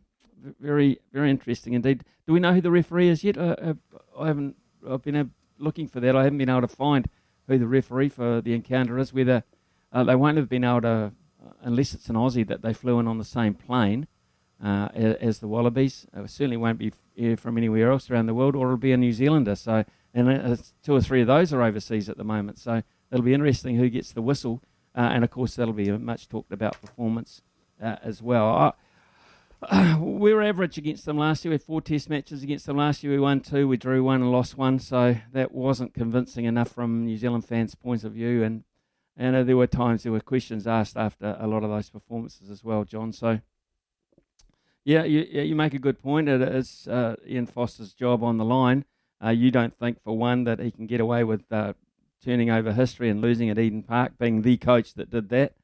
very, 0.61 1.01
very 1.13 1.31
interesting 1.31 1.73
indeed. 1.73 2.05
Do 2.27 2.33
we 2.33 2.41
know 2.41 2.53
who 2.53 2.61
the 2.61 2.71
referee 2.71 3.09
is 3.09 3.25
yet? 3.25 3.39
Uh, 3.39 3.75
I 4.19 4.27
haven't. 4.27 4.57
I've 4.89 5.03
been 5.03 5.31
looking 5.59 5.89
for 5.89 6.01
that. 6.01 6.15
I 6.15 6.25
haven't 6.25 6.39
been 6.39 6.51
able 6.51 6.61
to 6.61 6.69
find 6.69 7.09
who 7.47 7.59
the 7.59 7.67
referee 7.67 8.11
for 8.11 8.41
the 8.41 8.53
encounter 8.53 8.99
is. 8.99 9.13
Whether 9.13 9.43
uh, 9.93 10.05
they 10.05 10.15
won't 10.15 10.37
have 10.37 10.49
been 10.49 10.65
able 10.65 10.83
to, 10.83 10.89
uh, 10.89 11.53
unless 11.63 11.95
it's 11.95 12.09
an 12.09 12.17
Aussie 12.17 12.47
that 12.47 12.63
they 12.63 12.75
flew 12.75 12.99
in 12.99 13.09
on 13.09 13.19
the 13.19 13.25
same 13.25 13.55
plane 13.55 14.07
uh, 14.63 14.89
as, 14.93 15.39
the 15.39 15.49
Wallabies. 15.49 16.07
Certainly 16.27 16.59
won't 16.59 16.79
be 16.79 16.93
from 17.37 17.57
anywhere 17.57 17.91
else 17.91 18.11
around 18.11 18.27
the 18.27 18.35
world, 18.35 18.55
or 18.55 18.67
it'll 18.67 18.77
be 18.77 18.93
a 18.93 18.97
New 18.97 19.13
Zealander. 19.13 19.55
So, 19.55 19.85
and 20.15 20.29
uh, 20.29 20.57
two 20.83 20.95
or 20.95 21.01
three 21.01 21.21
of 21.21 21.27
those 21.27 21.53
are 21.53 21.63
overseas 21.63 22.09
at 22.09 22.17
the 22.17 22.25
moment. 22.25 22.59
So 22.59 22.83
it'll 23.11 23.25
be 23.25 23.35
interesting 23.35 23.77
who 23.77 23.89
gets 23.89 24.13
the 24.13 24.23
whistle, 24.23 24.63
uh, 24.95 25.01
and 25.13 25.25
of 25.25 25.31
course 25.31 25.57
that'll 25.57 25.75
be 25.75 25.89
a 25.89 25.99
much 25.99 26.29
talked 26.29 26.53
about 26.53 26.81
performance 26.81 27.43
uh, 27.83 27.97
as 28.03 28.23
well. 28.23 28.47
I, 28.47 28.73
we 30.01 30.33
were 30.33 30.43
average 30.43 30.79
against 30.79 31.05
them 31.05 31.19
last 31.19 31.45
year. 31.45 31.51
We 31.51 31.55
had 31.55 31.63
four 31.63 31.81
test 31.81 32.09
matches 32.09 32.43
against 32.43 32.67
them 32.67 32.77
last 32.77 33.03
year. 33.03 33.13
We 33.13 33.19
won 33.19 33.41
two, 33.41 33.67
we 33.67 33.77
drew 33.77 34.05
one 34.05 34.23
and 34.23 34.31
lost 34.31 34.57
one. 34.57 34.79
So 34.79 35.17
that 35.33 35.53
wasn't 35.53 35.95
convincing 35.95 36.45
enough 36.45 36.71
from 36.71 37.05
New 37.05 37.17
Zealand 37.17 37.45
fans' 37.45 37.75
points 37.75 38.05
of 38.05 38.13
view. 38.13 38.45
And 38.45 38.65
and 39.17 39.35
uh, 39.35 39.43
there 39.43 39.57
were 39.57 39.67
times 39.67 40.05
there 40.05 40.13
were 40.13 40.21
questions 40.21 40.67
asked 40.67 40.97
after 40.97 41.37
a 41.41 41.49
lot 41.49 41.65
of 41.65 41.71
those 41.71 41.91
performances 41.91 42.51
as 42.51 42.63
well, 42.63 42.85
John. 42.85 43.13
So 43.13 43.41
yeah, 44.85 45.03
you, 45.05 45.21
you 45.21 45.57
make 45.57 45.75
a 45.75 45.79
good 45.79 45.99
point. 45.99 46.29
It 46.29 46.41
is 46.41 46.87
uh, 46.89 47.17
Ian 47.27 47.47
Foster's 47.47 47.93
job 47.93 48.23
on 48.23 48.39
the 48.39 48.45
line. 48.45 48.85
Uh, 49.25 49.31
you 49.31 49.51
don't 49.51 49.77
think 49.79 50.03
for 50.03 50.17
one 50.17 50.45
that 50.45 50.61
he 50.61 50.71
can 50.71 50.87
get 50.87 51.01
away 51.01 51.25
with 51.25 51.51
uh, 51.53 51.73
turning 52.25 52.51
over 52.51 52.73
history 52.73 53.09
and 53.09 53.21
losing 53.21 53.51
at 53.51 53.59
Eden 53.59 53.83
Park, 53.83 54.13
being 54.19 54.43
the 54.43 54.57
coach 54.57 54.95
that 54.95 55.11
did 55.11 55.29
that. 55.31 55.55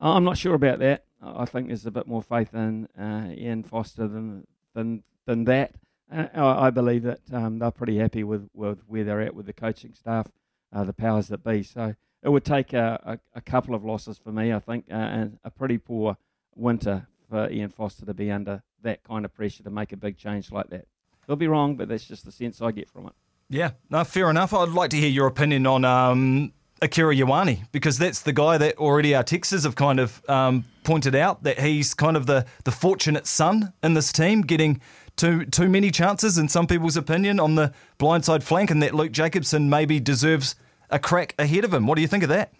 I'm 0.00 0.24
not 0.24 0.38
sure 0.38 0.54
about 0.54 0.78
that. 0.80 1.04
I 1.22 1.44
think 1.44 1.68
there's 1.68 1.86
a 1.86 1.90
bit 1.90 2.06
more 2.06 2.22
faith 2.22 2.52
in 2.54 2.88
uh, 2.98 3.28
Ian 3.30 3.62
Foster 3.62 4.06
than 4.06 4.46
than 4.74 5.02
than 5.24 5.44
that. 5.44 5.72
Uh, 6.12 6.26
I 6.34 6.70
believe 6.70 7.02
that 7.02 7.20
um, 7.32 7.58
they're 7.58 7.70
pretty 7.70 7.98
happy 7.98 8.22
with, 8.22 8.48
with 8.54 8.78
where 8.86 9.02
they're 9.02 9.22
at 9.22 9.34
with 9.34 9.46
the 9.46 9.52
coaching 9.52 9.92
staff, 9.92 10.28
uh, 10.72 10.84
the 10.84 10.92
powers 10.92 11.28
that 11.28 11.42
be. 11.42 11.64
So 11.64 11.96
it 12.22 12.28
would 12.28 12.44
take 12.44 12.72
a, 12.72 13.00
a, 13.34 13.38
a 13.38 13.40
couple 13.40 13.74
of 13.74 13.84
losses 13.84 14.16
for 14.16 14.30
me, 14.30 14.52
I 14.52 14.60
think, 14.60 14.84
uh, 14.90 14.94
and 14.94 15.38
a 15.42 15.50
pretty 15.50 15.78
poor 15.78 16.16
winter 16.54 17.08
for 17.28 17.50
Ian 17.50 17.70
Foster 17.70 18.06
to 18.06 18.14
be 18.14 18.30
under 18.30 18.62
that 18.82 19.02
kind 19.02 19.24
of 19.24 19.34
pressure 19.34 19.64
to 19.64 19.70
make 19.70 19.92
a 19.92 19.96
big 19.96 20.16
change 20.16 20.52
like 20.52 20.70
that. 20.70 20.86
They'll 21.26 21.36
be 21.36 21.48
wrong, 21.48 21.76
but 21.76 21.88
that's 21.88 22.04
just 22.04 22.24
the 22.24 22.32
sense 22.32 22.62
I 22.62 22.70
get 22.70 22.88
from 22.88 23.06
it. 23.06 23.12
Yeah, 23.48 23.72
no, 23.90 24.04
fair 24.04 24.30
enough. 24.30 24.52
I'd 24.52 24.70
like 24.70 24.90
to 24.90 24.96
hear 24.96 25.08
your 25.08 25.26
opinion 25.26 25.66
on 25.66 25.84
um, 25.84 26.52
Akira 26.82 27.14
Ioane 27.14 27.66
because 27.72 27.98
that's 27.98 28.22
the 28.22 28.32
guy 28.32 28.58
that 28.58 28.76
already 28.78 29.14
our 29.14 29.22
Texas 29.22 29.64
have 29.64 29.76
kind 29.76 30.00
of 30.00 30.22
um, 30.28 30.64
pointed 30.84 31.14
out 31.14 31.44
that 31.44 31.58
he's 31.60 31.94
kind 31.94 32.16
of 32.16 32.26
the, 32.26 32.44
the 32.64 32.72
fortunate 32.72 33.26
son 33.26 33.72
in 33.82 33.94
this 33.94 34.12
team, 34.12 34.42
getting 34.42 34.80
too 35.16 35.46
too 35.46 35.68
many 35.68 35.90
chances 35.90 36.36
in 36.36 36.48
some 36.48 36.66
people's 36.66 36.96
opinion 36.96 37.40
on 37.40 37.54
the 37.54 37.72
blindside 37.98 38.42
flank, 38.42 38.70
and 38.70 38.82
that 38.82 38.94
Luke 38.94 39.12
Jacobson 39.12 39.70
maybe 39.70 39.98
deserves 40.00 40.56
a 40.90 40.98
crack 40.98 41.34
ahead 41.38 41.64
of 41.64 41.72
him. 41.72 41.86
What 41.86 41.96
do 41.96 42.02
you 42.02 42.08
think 42.08 42.22
of 42.22 42.28
that? 42.28 42.52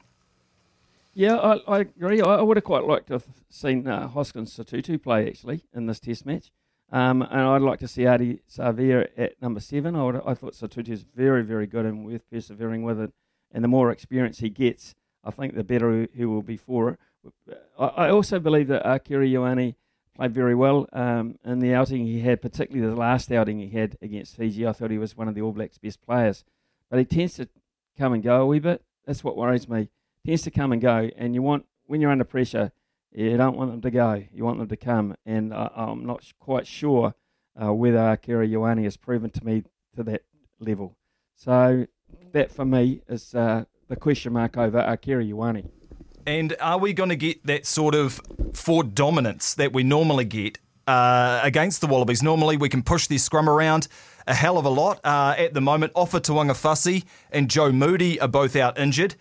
Yeah, 1.15 1.37
I, 1.37 1.57
I 1.67 1.79
agree. 1.81 2.21
I, 2.21 2.43
would 2.43 2.59
have 2.59 2.65
quite 2.65 2.85
liked 2.85 3.07
to 3.07 3.15
have 3.15 3.25
seen 3.49 3.87
uh, 3.89 4.07
Hoskins 4.09 4.55
Sotutu 4.55 5.03
play 5.03 5.27
actually 5.27 5.63
in 5.75 5.87
this 5.87 5.99
Test 5.99 6.27
match. 6.27 6.51
Um, 6.93 7.23
and 7.23 7.41
I'd 7.41 7.63
like 7.63 7.81
to 7.81 7.89
see 7.89 8.03
Ardie 8.03 8.41
Savea 8.49 9.09
at 9.17 9.41
number 9.43 9.61
seven. 9.61 9.97
I, 9.97 10.05
would, 10.05 10.23
I 10.25 10.35
thought 10.35 10.55
Sotutu 10.55 10.91
is 10.91 11.03
very, 11.03 11.43
very 11.43 11.67
good 11.67 11.85
and 11.85 12.07
worth 12.07 12.23
persevering 12.31 12.83
with 12.83 13.01
it 13.01 13.13
and 13.53 13.65
the 13.65 13.69
more 13.69 13.91
experience 13.91 14.39
he 14.39 14.51
gets, 14.51 14.95
I 15.25 15.31
think 15.31 15.55
the 15.55 15.65
better 15.65 16.07
he 16.13 16.25
will 16.25 16.43
be 16.43 16.57
for 16.57 16.91
it. 16.91 16.99
I 17.79 18.11
also 18.11 18.39
believe 18.39 18.69
that 18.69 18.89
Akira 18.89 19.27
Ioane 19.27 19.75
played 20.15 20.33
very 20.33 20.55
well 20.55 20.87
um, 20.93 21.39
in 21.45 21.59
the 21.59 21.75
outing 21.75 22.07
he 22.07 22.21
had, 22.21 22.41
particularly 22.43 22.89
the 22.89 22.99
last 22.99 23.33
outing 23.33 23.59
he 23.59 23.69
had 23.69 23.97
against 24.01 24.37
Fiji. 24.37 24.67
I 24.67 24.73
thought 24.73 24.91
he 24.91 24.99
was 24.99 25.17
one 25.17 25.27
of 25.27 25.35
the 25.35 25.41
All 25.41 25.53
Blacks' 25.53 25.79
best 25.79 26.03
players, 26.03 26.45
but 26.91 26.99
he 26.99 27.05
tends 27.05 27.35
to 27.35 27.49
come 27.99 28.13
and 28.13 28.23
go 28.23 28.43
a 28.43 28.47
wee 28.47 28.59
bit. 28.59 28.83
That's 29.07 29.25
what 29.25 29.37
worries 29.37 29.69
me. 29.69 29.89
He 30.23 30.31
tends 30.31 30.43
to 30.43 30.51
come 30.51 30.73
and 30.73 30.81
go, 30.81 31.11
and 31.17 31.35
you 31.35 31.43
want 31.43 31.67
when 31.87 32.01
you're 32.01 32.11
under 32.11 32.25
pressure, 32.25 32.73
you 33.13 33.37
don't 33.37 33.57
want 33.57 33.71
them 33.71 33.81
to 33.83 33.91
go. 33.91 34.23
You 34.33 34.45
want 34.45 34.59
them 34.59 34.69
to 34.69 34.77
come, 34.77 35.15
and 35.25 35.55
I, 35.55 35.71
am 35.77 36.07
not 36.07 36.25
quite 36.39 36.67
sure 36.67 37.15
uh, 37.61 37.73
whether 37.73 37.99
Akira 37.99 38.47
Ioane 38.47 38.85
has 38.85 38.97
proven 38.97 39.31
to 39.31 39.45
me 39.45 39.65
to 39.97 40.03
that 40.05 40.23
level. 40.61 40.97
So 41.35 41.87
that 42.33 42.51
for 42.51 42.65
me 42.65 43.03
is 43.09 43.35
uh, 43.35 43.65
the 43.89 43.97
question 43.97 44.33
mark 44.33 44.57
over 44.57 44.79
Akira 44.79 45.25
Ioane. 45.25 45.69
And 46.27 46.57
are 46.61 46.79
we 46.79 46.93
going 46.93 47.11
to 47.11 47.17
get 47.17 47.47
that 47.47 47.67
sort 47.67 47.95
of 47.95 48.21
forward 48.53 48.95
dominance 48.95 49.55
that 49.55 49.73
we 49.73 49.85
normally 49.85 50.25
get 50.25 50.59
uh, 50.87 51.41
against 51.43 51.81
the 51.81 51.87
Wallabies? 51.87 52.23
Normally 52.23 52.57
we 52.57 52.69
can 52.69 52.83
push 52.83 53.07
their 53.07 53.19
scrum 53.19 53.49
around 53.49 53.87
a 54.27 54.35
hell 54.35 54.59
of 54.59 54.65
a 54.65 54.71
lot. 54.71 55.01
Uh, 55.05 55.35
at 55.39 55.55
the 55.55 55.61
moment, 55.61 55.93
Ofa 55.95 56.57
Fussy 56.57 57.05
and 57.31 57.49
Joe 57.49 57.71
Moody 57.71 58.21
are 58.21 58.29
both 58.29 58.57
out 58.57 58.77
injured. 58.79 59.15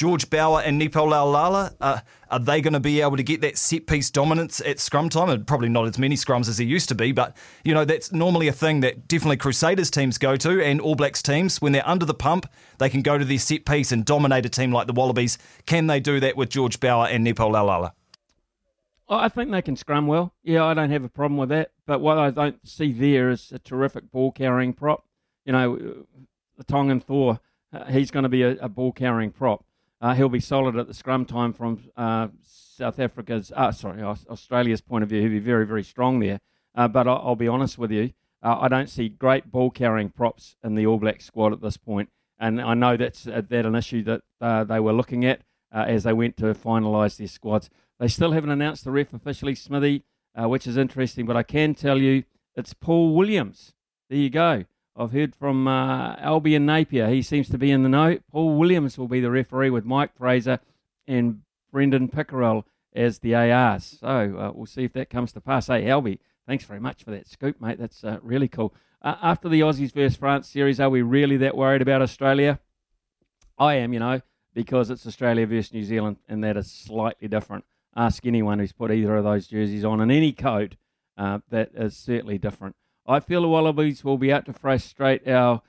George 0.00 0.30
Bower 0.30 0.62
and 0.62 0.78
Nepo 0.78 1.06
Laulala, 1.06 1.74
uh, 1.78 2.00
are 2.30 2.38
they 2.38 2.62
going 2.62 2.72
to 2.72 2.80
be 2.80 3.02
able 3.02 3.18
to 3.18 3.22
get 3.22 3.42
that 3.42 3.58
set 3.58 3.86
piece 3.86 4.10
dominance 4.10 4.58
at 4.64 4.80
scrum 4.80 5.10
time? 5.10 5.28
And 5.28 5.46
probably 5.46 5.68
not 5.68 5.86
as 5.86 5.98
many 5.98 6.16
scrums 6.16 6.48
as 6.48 6.56
there 6.56 6.66
used 6.66 6.88
to 6.88 6.94
be, 6.94 7.12
but 7.12 7.36
you 7.64 7.74
know 7.74 7.84
that's 7.84 8.10
normally 8.10 8.48
a 8.48 8.52
thing 8.52 8.80
that 8.80 9.08
definitely 9.08 9.36
Crusaders 9.36 9.90
teams 9.90 10.16
go 10.16 10.36
to, 10.36 10.64
and 10.64 10.80
All 10.80 10.94
Blacks 10.94 11.20
teams 11.20 11.60
when 11.60 11.72
they're 11.72 11.86
under 11.86 12.06
the 12.06 12.14
pump, 12.14 12.50
they 12.78 12.88
can 12.88 13.02
go 13.02 13.18
to 13.18 13.26
their 13.26 13.38
set 13.38 13.66
piece 13.66 13.92
and 13.92 14.06
dominate 14.06 14.46
a 14.46 14.48
team 14.48 14.72
like 14.72 14.86
the 14.86 14.94
Wallabies. 14.94 15.36
Can 15.66 15.86
they 15.86 16.00
do 16.00 16.18
that 16.18 16.34
with 16.34 16.48
George 16.48 16.80
Bower 16.80 17.06
and 17.06 17.22
Nepo 17.22 17.50
Laulala? 17.52 17.92
I 19.06 19.28
think 19.28 19.50
they 19.50 19.60
can 19.60 19.76
scrum 19.76 20.06
well. 20.06 20.32
Yeah, 20.42 20.64
I 20.64 20.72
don't 20.72 20.88
have 20.88 21.04
a 21.04 21.10
problem 21.10 21.36
with 21.36 21.50
that. 21.50 21.72
But 21.84 22.00
what 22.00 22.16
I 22.16 22.30
don't 22.30 22.66
see 22.66 22.90
there 22.90 23.28
is 23.28 23.52
a 23.52 23.58
terrific 23.58 24.10
ball 24.10 24.32
carrying 24.32 24.72
prop. 24.72 25.04
You 25.44 25.52
know, 25.52 26.06
the 26.56 26.64
Tongan 26.64 27.00
Thor, 27.00 27.40
uh, 27.70 27.84
he's 27.84 28.10
going 28.10 28.22
to 28.22 28.30
be 28.30 28.44
a, 28.44 28.52
a 28.62 28.68
ball 28.70 28.92
carrying 28.92 29.30
prop. 29.30 29.66
Uh, 30.00 30.14
he'll 30.14 30.30
be 30.30 30.40
solid 30.40 30.76
at 30.76 30.86
the 30.86 30.94
scrum 30.94 31.26
time 31.26 31.52
from 31.52 31.78
uh, 31.96 32.28
South 32.42 32.98
Africa's, 32.98 33.52
uh, 33.54 33.70
sorry, 33.70 34.02
Australia's 34.02 34.80
point 34.80 35.02
of 35.02 35.10
view. 35.10 35.20
He'll 35.20 35.30
be 35.30 35.38
very, 35.38 35.66
very 35.66 35.82
strong 35.82 36.20
there. 36.20 36.40
Uh, 36.74 36.88
but 36.88 37.06
I'll, 37.06 37.20
I'll, 37.24 37.36
be 37.36 37.48
honest 37.48 37.76
with 37.76 37.90
you, 37.90 38.12
uh, 38.42 38.58
I 38.60 38.68
don't 38.68 38.88
see 38.88 39.08
great 39.08 39.50
ball 39.50 39.70
carrying 39.70 40.08
props 40.08 40.56
in 40.64 40.74
the 40.74 40.86
All 40.86 40.98
Black 40.98 41.20
squad 41.20 41.52
at 41.52 41.60
this 41.60 41.76
point. 41.76 42.08
and 42.38 42.60
I 42.60 42.74
know 42.74 42.96
that's 42.96 43.26
uh, 43.26 43.42
that 43.48 43.66
an 43.66 43.74
issue 43.74 44.02
that 44.04 44.22
they 44.68 44.80
were 44.80 44.92
looking 44.92 45.26
at 45.26 45.42
as 45.72 46.04
they 46.04 46.12
went 46.12 46.36
to 46.38 46.54
finalise 46.54 47.16
their 47.18 47.28
squads. 47.28 47.68
They 47.98 48.08
still 48.08 48.32
haven't 48.32 48.50
announced 48.50 48.84
the 48.84 48.90
ref 48.90 49.12
officially, 49.12 49.54
Smithy, 49.54 50.04
which 50.36 50.66
is 50.66 50.78
interesting. 50.78 51.26
But 51.26 51.36
I 51.36 51.42
can 51.42 51.74
tell 51.74 51.98
you 51.98 52.24
it's 52.56 52.72
Paul 52.72 53.14
Williams. 53.14 53.74
There 54.08 54.18
you 54.18 54.30
go. 54.30 54.64
I've 54.96 55.12
heard 55.12 55.34
from 55.34 55.68
uh, 55.68 56.16
Albion 56.16 56.66
Napier. 56.66 57.08
He 57.08 57.22
seems 57.22 57.48
to 57.50 57.58
be 57.58 57.70
in 57.70 57.82
the 57.82 57.88
know. 57.88 58.18
Paul 58.30 58.58
Williams 58.58 58.98
will 58.98 59.08
be 59.08 59.20
the 59.20 59.30
referee 59.30 59.70
with 59.70 59.84
Mike 59.84 60.16
Fraser 60.16 60.58
and 61.06 61.42
Brendon 61.70 62.08
Pickerill 62.08 62.66
as 62.94 63.20
the 63.20 63.34
ARs. 63.34 63.98
So 64.00 64.08
uh, 64.08 64.52
we'll 64.54 64.66
see 64.66 64.84
if 64.84 64.92
that 64.94 65.10
comes 65.10 65.32
to 65.32 65.40
pass. 65.40 65.68
Hey, 65.68 65.84
Albie, 65.84 66.18
thanks 66.46 66.64
very 66.64 66.80
much 66.80 67.04
for 67.04 67.12
that 67.12 67.28
scoop, 67.28 67.60
mate. 67.60 67.78
That's 67.78 68.02
uh, 68.02 68.18
really 68.22 68.48
cool. 68.48 68.74
Uh, 69.02 69.16
after 69.22 69.48
the 69.48 69.60
Aussies 69.60 69.92
versus 69.92 70.16
France 70.16 70.48
series, 70.48 70.80
are 70.80 70.90
we 70.90 71.02
really 71.02 71.36
that 71.38 71.56
worried 71.56 71.82
about 71.82 72.02
Australia? 72.02 72.58
I 73.58 73.74
am, 73.74 73.92
you 73.92 74.00
know, 74.00 74.20
because 74.54 74.90
it's 74.90 75.06
Australia 75.06 75.46
versus 75.46 75.72
New 75.72 75.84
Zealand, 75.84 76.16
and 76.28 76.42
that 76.44 76.56
is 76.56 76.70
slightly 76.70 77.28
different. 77.28 77.64
Ask 77.96 78.26
anyone 78.26 78.58
who's 78.58 78.72
put 78.72 78.90
either 78.90 79.16
of 79.16 79.24
those 79.24 79.46
jerseys 79.46 79.84
on 79.84 80.00
in 80.00 80.10
any 80.10 80.32
code. 80.32 80.76
Uh, 81.16 81.38
that 81.50 81.70
is 81.74 81.96
certainly 81.96 82.38
different. 82.38 82.76
I 83.06 83.20
feel 83.20 83.42
the 83.42 83.48
Wallabies 83.48 84.04
will 84.04 84.18
be 84.18 84.32
out 84.32 84.46
to 84.46 84.52
frustrate 84.52 85.26
our 85.26 85.62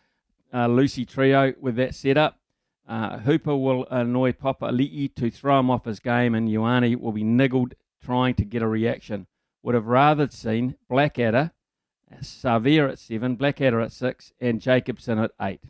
uh, 0.54 0.68
Lucy 0.68 1.06
trio 1.06 1.54
with 1.60 1.76
that 1.78 1.96
setup. 1.96 2.40
Uh, 2.88 3.20
Hooper 3.20 3.56
will 3.56 3.88
annoy 3.90 4.34
Papa 4.34 4.66
Papali'i 4.66 5.14
to 5.16 5.32
throw 5.32 5.60
him 5.60 5.70
off 5.70 5.86
his 5.86 6.00
game, 6.00 6.36
and 6.36 6.50
Ioane 6.50 7.00
will 7.00 7.12
be 7.12 7.24
niggled 7.24 7.74
trying 8.04 8.36
to 8.36 8.46
get 8.46 8.62
a 8.62 8.68
reaction. 8.68 9.28
Would 9.64 9.76
have 9.76 9.86
rather 9.86 10.30
seen 10.30 10.76
Blackadder, 10.90 11.52
Savea 12.22 12.92
at 12.92 13.00
seven, 13.00 13.36
Blackadder 13.36 13.80
at 13.80 13.92
six, 13.92 14.34
and 14.40 14.60
Jacobson 14.60 15.20
at 15.20 15.32
eight. 15.40 15.62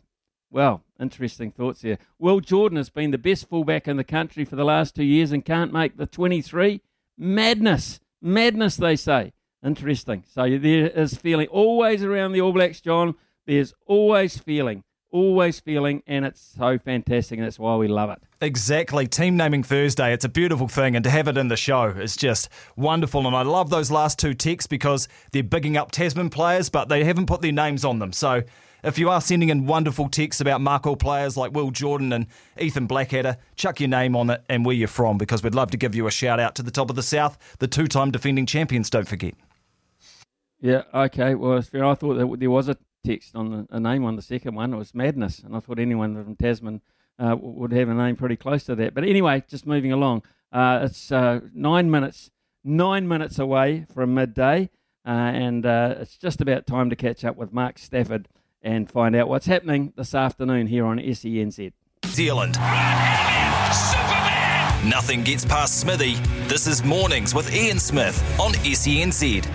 Well, 0.50 0.82
interesting 1.00 1.50
thoughts 1.50 1.80
there. 1.80 1.98
Will 2.18 2.40
Jordan 2.40 2.76
has 2.76 2.90
been 2.90 3.10
the 3.10 3.18
best 3.18 3.48
fullback 3.48 3.88
in 3.88 3.96
the 3.96 4.04
country 4.04 4.44
for 4.44 4.56
the 4.56 4.64
last 4.64 4.94
two 4.94 5.04
years 5.04 5.32
and 5.32 5.44
can't 5.44 5.72
make 5.72 5.96
the 5.96 6.06
23. 6.06 6.82
Madness. 7.16 8.00
Madness, 8.20 8.76
they 8.76 8.96
say. 8.96 9.32
Interesting. 9.64 10.24
So 10.28 10.42
there 10.58 10.88
is 10.88 11.14
feeling 11.14 11.46
always 11.48 12.02
around 12.02 12.32
the 12.32 12.40
All 12.40 12.52
Blacks, 12.52 12.80
John. 12.80 13.14
There's 13.46 13.74
always 13.86 14.38
feeling, 14.38 14.82
always 15.10 15.60
feeling, 15.60 16.02
and 16.06 16.24
it's 16.24 16.40
so 16.40 16.78
fantastic, 16.78 17.38
and 17.38 17.46
that's 17.46 17.58
why 17.58 17.76
we 17.76 17.86
love 17.88 18.10
it. 18.10 18.22
Exactly. 18.40 19.06
Team 19.06 19.36
naming 19.36 19.62
Thursday. 19.62 20.12
It's 20.12 20.24
a 20.24 20.28
beautiful 20.28 20.66
thing, 20.66 20.96
and 20.96 21.04
to 21.04 21.10
have 21.10 21.28
it 21.28 21.36
in 21.36 21.48
the 21.48 21.56
show 21.56 21.84
is 21.86 22.16
just 22.16 22.48
wonderful. 22.76 23.26
And 23.26 23.36
I 23.36 23.42
love 23.42 23.70
those 23.70 23.90
last 23.90 24.18
two 24.18 24.34
texts 24.34 24.66
because 24.66 25.06
they're 25.30 25.44
bigging 25.44 25.76
up 25.76 25.92
Tasman 25.92 26.30
players, 26.30 26.68
but 26.68 26.88
they 26.88 27.04
haven't 27.04 27.26
put 27.26 27.40
their 27.40 27.52
names 27.52 27.84
on 27.84 28.00
them. 28.00 28.12
So 28.12 28.42
if 28.82 28.98
you 28.98 29.10
are 29.10 29.20
sending 29.20 29.48
in 29.48 29.66
wonderful 29.66 30.08
texts 30.08 30.40
about 30.40 30.60
Mako 30.60 30.96
players 30.96 31.36
like 31.36 31.52
Will 31.52 31.70
Jordan 31.70 32.12
and 32.12 32.26
Ethan 32.58 32.86
Blackadder, 32.86 33.36
chuck 33.54 33.78
your 33.78 33.88
name 33.88 34.16
on 34.16 34.28
it 34.30 34.42
and 34.48 34.66
where 34.66 34.74
you're 34.74 34.88
from 34.88 35.18
because 35.18 35.42
we'd 35.44 35.54
love 35.54 35.70
to 35.70 35.76
give 35.76 35.94
you 35.94 36.08
a 36.08 36.10
shout 36.10 36.40
out 36.40 36.56
to 36.56 36.64
the 36.64 36.72
top 36.72 36.90
of 36.90 36.96
the 36.96 37.02
South, 37.02 37.38
the 37.60 37.68
two 37.68 37.86
time 37.86 38.10
defending 38.10 38.44
champions, 38.44 38.90
don't 38.90 39.06
forget. 39.06 39.34
Yeah, 40.62 40.84
okay. 40.94 41.34
Well, 41.34 41.60
fair. 41.60 41.84
I 41.84 41.94
thought 41.94 42.14
that 42.14 42.40
there 42.40 42.50
was 42.50 42.68
a 42.68 42.76
text 43.04 43.34
on 43.34 43.50
the, 43.50 43.76
a 43.76 43.80
name 43.80 44.04
on 44.04 44.14
the 44.14 44.22
second 44.22 44.54
one. 44.54 44.72
It 44.72 44.76
was 44.76 44.94
Madness, 44.94 45.40
and 45.40 45.56
I 45.56 45.60
thought 45.60 45.80
anyone 45.80 46.14
from 46.14 46.36
Tasman 46.36 46.80
uh, 47.18 47.36
would 47.38 47.72
have 47.72 47.88
a 47.88 47.94
name 47.94 48.14
pretty 48.14 48.36
close 48.36 48.64
to 48.64 48.76
that. 48.76 48.94
But 48.94 49.04
anyway, 49.04 49.42
just 49.48 49.66
moving 49.66 49.92
along. 49.92 50.22
Uh, 50.52 50.80
it's 50.84 51.10
uh, 51.10 51.40
nine 51.52 51.90
minutes, 51.90 52.30
nine 52.62 53.08
minutes 53.08 53.40
away 53.40 53.86
from 53.92 54.14
midday, 54.14 54.70
uh, 55.04 55.10
and 55.10 55.66
uh, 55.66 55.96
it's 55.98 56.16
just 56.16 56.40
about 56.40 56.66
time 56.66 56.90
to 56.90 56.96
catch 56.96 57.24
up 57.24 57.36
with 57.36 57.52
Mark 57.52 57.78
Stafford 57.78 58.28
and 58.62 58.88
find 58.88 59.16
out 59.16 59.28
what's 59.28 59.46
happening 59.46 59.92
this 59.96 60.14
afternoon 60.14 60.68
here 60.68 60.86
on 60.86 60.98
SENZ. 60.98 61.72
Zealand. 62.06 62.56
Nothing 64.88 65.24
gets 65.24 65.44
past 65.44 65.80
Smithy. 65.80 66.14
This 66.46 66.68
is 66.68 66.84
Mornings 66.84 67.34
with 67.34 67.52
Ian 67.52 67.80
Smith 67.80 68.22
on 68.38 68.52
SENZ. 68.52 69.48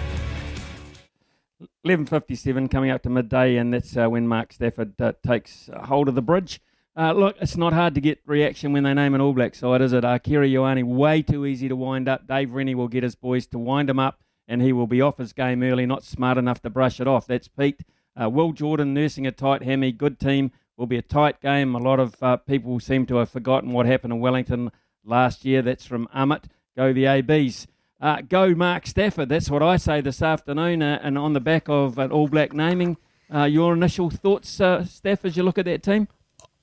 11.57 1.88 2.70
coming 2.70 2.92
up 2.92 3.02
to 3.04 3.10
midday, 3.10 3.56
and 3.56 3.74
that's 3.74 3.96
uh, 3.96 4.10
when 4.10 4.28
Mark 4.28 4.52
Stafford 4.52 5.00
uh, 5.00 5.14
takes 5.26 5.70
hold 5.86 6.10
of 6.10 6.16
the 6.16 6.22
bridge. 6.22 6.60
Uh, 6.98 7.14
look, 7.14 7.38
it's 7.40 7.56
not 7.56 7.72
hard 7.72 7.96
to 7.96 8.02
get 8.02 8.20
reaction 8.26 8.74
when 8.74 8.84
they 8.84 8.94
name 8.94 9.14
an 9.14 9.22
All 9.22 9.32
Black 9.32 9.56
side, 9.56 9.82
is 9.82 9.94
it? 9.94 10.04
Uh, 10.04 10.20
Kira 10.20 10.52
Ioane, 10.52 10.84
way 10.84 11.22
too 11.22 11.46
easy 11.46 11.70
to 11.70 11.78
wind 11.78 12.10
up. 12.10 12.28
Dave 12.28 12.52
Rennie 12.52 12.76
will 12.76 12.90
get 12.90 13.04
his 13.04 13.16
boys 13.16 13.48
to 13.48 13.58
wind 13.58 13.90
him 13.90 14.00
up, 14.00 14.22
and 14.50 14.62
he 14.62 14.74
will 14.74 14.86
be 14.86 15.02
off 15.02 15.18
his 15.18 15.32
game 15.32 15.64
early, 15.64 15.86
not 15.86 16.04
smart 16.04 16.38
enough 16.38 16.62
to 16.64 16.70
brush 16.70 17.00
it 17.00 17.08
off. 17.08 17.26
That's 17.26 17.48
Pete. 17.48 17.86
Uh, 18.22 18.30
Will 18.30 18.52
Jordan 18.52 18.94
nursing 18.94 19.26
a 19.26 19.32
tight 19.32 19.64
hammy, 19.64 19.94
good 19.94 20.20
team. 20.20 20.52
Will 20.76 20.88
be 20.88 20.98
a 20.98 21.02
tight 21.02 21.40
game. 21.40 21.74
A 21.74 21.80
lot 21.80 22.02
of 22.02 22.22
uh, 22.22 22.36
people 22.36 22.82
seem 22.82 23.06
to 23.06 23.16
have 23.16 23.30
forgotten 23.30 23.72
what 23.72 23.86
happened 23.86 24.12
in 24.12 24.20
Wellington 24.20 24.72
last 25.06 25.46
year. 25.46 25.62
That's 25.62 25.86
from 25.86 26.10
Amit. 26.14 26.46
Go 26.76 26.92
the 26.92 27.06
ABs. 27.06 27.66
Uh, 28.00 28.22
go 28.22 28.54
Mark 28.54 28.86
Stafford. 28.86 29.30
That's 29.30 29.50
what 29.50 29.64
I 29.64 29.78
say 29.78 30.02
this 30.02 30.22
afternoon. 30.22 30.84
Uh, 30.84 31.00
and 31.02 31.18
on 31.18 31.34
the 31.34 31.40
back 31.40 31.68
of 31.68 31.98
an 31.98 32.12
All 32.12 32.28
Black 32.28 32.54
naming, 32.54 32.98
uh, 33.34 33.44
your 33.44 33.74
initial 33.74 34.10
thoughts, 34.10 34.62
uh, 34.62 34.86
Staff, 34.86 35.26
as 35.26 35.36
you 35.36 35.44
look 35.44 35.58
at 35.58 35.66
that 35.66 35.84
team? 35.84 36.08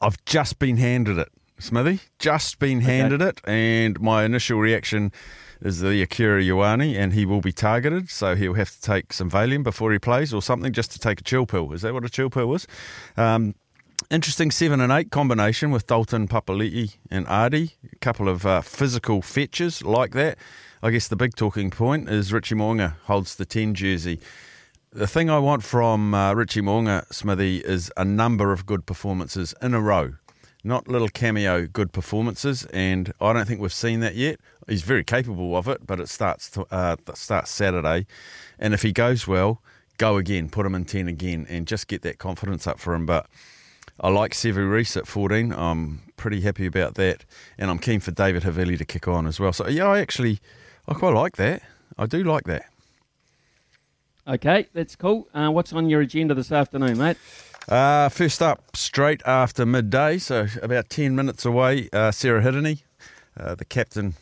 I've 0.00 0.22
just 0.24 0.58
been 0.58 0.76
handed 0.76 1.18
it, 1.18 1.28
Smithy. 1.58 2.00
Just 2.18 2.58
been 2.58 2.82
handed 2.82 3.20
okay. 3.20 3.30
it, 3.30 3.40
and 3.46 4.00
my 4.00 4.24
initial 4.24 4.58
reaction 4.58 5.12
is 5.60 5.80
the 5.80 6.02
Akira 6.02 6.42
Ioane, 6.42 6.94
and 6.94 7.14
he 7.14 7.24
will 7.24 7.40
be 7.40 7.52
targeted, 7.52 8.10
so 8.10 8.34
he'll 8.36 8.54
have 8.54 8.70
to 8.70 8.80
take 8.80 9.12
some 9.12 9.30
Valium 9.30 9.62
before 9.62 9.92
he 9.92 9.98
plays 9.98 10.32
or 10.34 10.42
something 10.42 10.72
just 10.72 10.92
to 10.92 10.98
take 10.98 11.20
a 11.20 11.24
chill 11.24 11.46
pill. 11.46 11.72
Is 11.72 11.82
that 11.82 11.94
what 11.94 12.04
a 12.04 12.10
chill 12.10 12.30
pill 12.30 12.46
was? 12.46 12.66
Um, 13.16 13.54
interesting 14.10 14.50
seven 14.50 14.80
and 14.80 14.92
eight 14.92 15.10
combination 15.10 15.70
with 15.70 15.86
Dalton, 15.86 16.28
Papali'i, 16.28 16.96
and 17.10 17.26
Ardie. 17.26 17.72
A 17.92 17.96
couple 17.96 18.28
of 18.28 18.44
uh, 18.44 18.60
physical 18.60 19.22
fetches 19.22 19.82
like 19.82 20.12
that. 20.12 20.38
I 20.84 20.90
guess 20.90 21.08
the 21.08 21.16
big 21.16 21.34
talking 21.34 21.70
point 21.70 22.10
is 22.10 22.30
Richie 22.30 22.54
Mo'unga 22.54 22.96
holds 23.04 23.36
the 23.36 23.46
10 23.46 23.72
jersey. 23.72 24.20
The 24.92 25.06
thing 25.06 25.30
I 25.30 25.38
want 25.38 25.64
from 25.64 26.12
uh, 26.12 26.34
Richie 26.34 26.60
Mo'unga, 26.60 27.10
Smithy, 27.10 27.60
is 27.60 27.90
a 27.96 28.04
number 28.04 28.52
of 28.52 28.66
good 28.66 28.84
performances 28.84 29.54
in 29.62 29.72
a 29.72 29.80
row. 29.80 30.16
Not 30.62 30.86
little 30.86 31.08
cameo 31.08 31.66
good 31.66 31.94
performances, 31.94 32.66
and 32.66 33.14
I 33.18 33.32
don't 33.32 33.48
think 33.48 33.62
we've 33.62 33.72
seen 33.72 34.00
that 34.00 34.14
yet. 34.14 34.40
He's 34.68 34.82
very 34.82 35.02
capable 35.02 35.56
of 35.56 35.68
it, 35.68 35.86
but 35.86 36.00
it 36.00 36.10
starts 36.10 36.50
to, 36.50 36.66
uh, 36.70 36.96
starts 37.14 37.50
Saturday, 37.50 38.06
and 38.58 38.74
if 38.74 38.82
he 38.82 38.92
goes 38.92 39.26
well, 39.26 39.62
go 39.96 40.18
again, 40.18 40.50
put 40.50 40.66
him 40.66 40.74
in 40.74 40.84
ten 40.84 41.08
again, 41.08 41.46
and 41.48 41.66
just 41.66 41.88
get 41.88 42.02
that 42.02 42.18
confidence 42.18 42.66
up 42.66 42.78
for 42.78 42.94
him. 42.94 43.06
But 43.06 43.26
I 43.98 44.10
like 44.10 44.32
Sevu 44.32 44.70
Reece 44.70 44.98
at 44.98 45.06
14. 45.06 45.50
I'm 45.50 46.02
pretty 46.18 46.42
happy 46.42 46.66
about 46.66 46.96
that, 46.96 47.24
and 47.56 47.70
I'm 47.70 47.78
keen 47.78 48.00
for 48.00 48.10
David 48.10 48.42
Havili 48.42 48.76
to 48.76 48.84
kick 48.84 49.08
on 49.08 49.26
as 49.26 49.40
well. 49.40 49.54
So 49.54 49.66
yeah, 49.66 49.86
I 49.86 50.00
actually 50.00 50.40
I 50.86 50.94
quite 50.94 51.14
like 51.14 51.36
that. 51.36 51.62
I 51.96 52.06
do 52.06 52.22
like 52.24 52.44
that. 52.44 52.66
Okay, 54.26 54.66
that's 54.72 54.96
cool. 54.96 55.28
Uh, 55.34 55.50
what's 55.50 55.72
on 55.72 55.88
your 55.88 56.00
agenda 56.00 56.34
this 56.34 56.50
afternoon, 56.50 56.98
mate? 56.98 57.16
Uh, 57.68 58.08
first 58.08 58.42
up, 58.42 58.76
straight 58.76 59.22
after 59.24 59.64
midday, 59.64 60.18
so 60.18 60.46
about 60.62 60.90
10 60.90 61.16
minutes 61.16 61.44
away, 61.44 61.88
uh, 61.92 62.10
Sarah 62.10 62.42
Hirini, 62.42 62.82
uh, 63.38 63.54
the 63.54 63.64
captain 63.64 64.14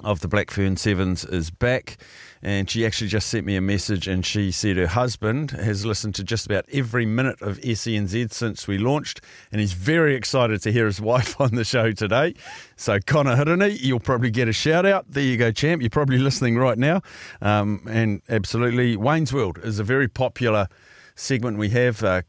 of 0.00 0.20
the 0.20 0.28
Blackfern 0.28 0.78
Sevens, 0.78 1.24
is 1.24 1.50
back. 1.50 1.96
And 2.42 2.68
she 2.68 2.84
actually 2.84 3.08
just 3.08 3.28
sent 3.28 3.46
me 3.46 3.54
a 3.54 3.60
message 3.60 4.08
and 4.08 4.26
she 4.26 4.50
said 4.50 4.76
her 4.76 4.88
husband 4.88 5.52
has 5.52 5.86
listened 5.86 6.16
to 6.16 6.24
just 6.24 6.44
about 6.46 6.64
every 6.72 7.06
minute 7.06 7.40
of 7.40 7.58
SENZ 7.60 8.32
since 8.32 8.66
we 8.66 8.78
launched. 8.78 9.20
And 9.52 9.60
he's 9.60 9.74
very 9.74 10.16
excited 10.16 10.60
to 10.62 10.72
hear 10.72 10.86
his 10.86 11.00
wife 11.12 11.40
on 11.40 11.54
the 11.54 11.64
show 11.64 11.92
today. 11.92 12.34
So, 12.76 12.98
Connor 13.06 13.36
Hirini, 13.36 13.80
you'll 13.80 14.00
probably 14.00 14.30
get 14.30 14.48
a 14.48 14.52
shout 14.52 14.84
out. 14.84 15.06
There 15.08 15.22
you 15.22 15.36
go, 15.36 15.52
champ. 15.52 15.82
You're 15.82 15.90
probably 15.90 16.18
listening 16.18 16.58
right 16.58 16.78
now. 16.78 17.02
Um, 17.40 17.86
and 17.88 18.22
absolutely, 18.28 18.96
Wayne's 18.96 19.32
World 19.32 19.58
is 19.62 19.78
a 19.78 19.84
very 19.84 20.08
popular 20.08 20.66
segment 21.14 21.58
we 21.58 21.68
have. 21.70 22.02
Uh, 22.02 22.22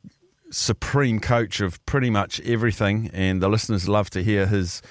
supreme 0.51 1.19
coach 1.19 1.59
of 1.61 1.83
pretty 1.87 2.11
much 2.11 2.39
everything, 2.41 3.09
and 3.11 3.41
the 3.41 3.49
listeners 3.49 3.89
love 3.89 4.09
to 4.11 4.23
hear 4.23 4.45
his 4.45 4.81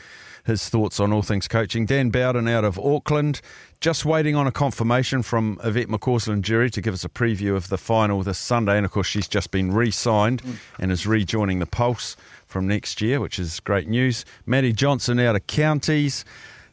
his 0.45 0.69
thoughts 0.69 0.99
on 0.99 1.13
all 1.13 1.23
things 1.23 1.49
coaching. 1.49 1.87
Dan 1.87 2.11
Bowden 2.11 2.49
out 2.49 2.65
of 2.65 2.79
Auckland, 2.79 3.41
just 3.81 4.05
waiting 4.05 4.35
on 4.35 4.47
a 4.47 4.53
confirmation 4.53 5.23
from 5.23 5.61
Yvette 5.63 5.89
McCausland-Durie 5.89 6.71
to 6.71 6.81
give 6.81 6.95
us 6.95 7.05
a 7.05 7.09
preview 7.09 7.55
of 7.55 7.69
the 7.69 7.79
final 7.79 8.23
this 8.23 8.39
Sunday. 8.39 8.77
And 8.77 8.85
of 8.85 8.93
course, 8.93 9.07
she's 9.07 9.29
just 9.29 9.51
been 9.51 9.73
re 9.73 9.91
signed 9.91 10.43
and 10.79 10.91
is 10.91 11.07
rejoining 11.07 11.59
the 11.59 11.67
Pulse 11.67 12.17
from 12.47 12.67
next 12.67 13.01
year, 13.01 13.21
which 13.21 13.39
is 13.39 13.61
great 13.61 13.89
news. 13.89 14.25
Maddie 14.47 14.73
Johnson 14.73 15.19
out 15.21 15.37
of 15.37 15.47
Counties, 15.47 16.25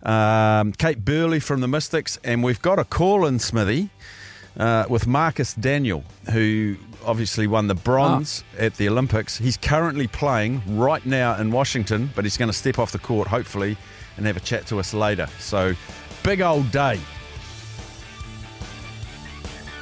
um, 0.04 0.74
Kate 0.74 1.04
Burley 1.04 1.40
from 1.40 1.62
the 1.62 1.68
Mystics, 1.68 2.18
and 2.24 2.44
we've 2.44 2.62
got 2.62 2.80
a 2.80 2.84
call 2.84 3.26
in 3.26 3.40
Smithy. 3.40 3.90
Uh, 4.58 4.84
with 4.90 5.08
Marcus 5.08 5.54
Daniell, 5.54 6.04
who 6.32 6.76
obviously 7.06 7.48
won 7.48 7.68
the 7.68 7.76
bronze 7.76 8.44
oh. 8.58 8.66
at 8.66 8.76
the 8.76 8.88
Olympics. 8.90 9.38
He's 9.38 9.58
currently 9.58 10.08
playing 10.08 10.62
right 10.68 11.06
now 11.06 11.36
in 11.36 11.52
Washington, 11.52 12.10
but 12.16 12.26
he's 12.26 12.38
going 12.38 12.50
to 12.50 12.58
step 12.58 12.80
off 12.80 12.92
the 12.92 13.00
court, 13.00 13.28
hopefully, 13.28 13.78
and 14.18 14.26
have 14.26 14.38
a 14.38 14.42
chat 14.42 14.66
to 14.68 14.80
us 14.80 14.94
later. 14.94 15.28
So, 15.40 15.74
big 16.24 16.42
old 16.42 16.72
day. 16.72 17.00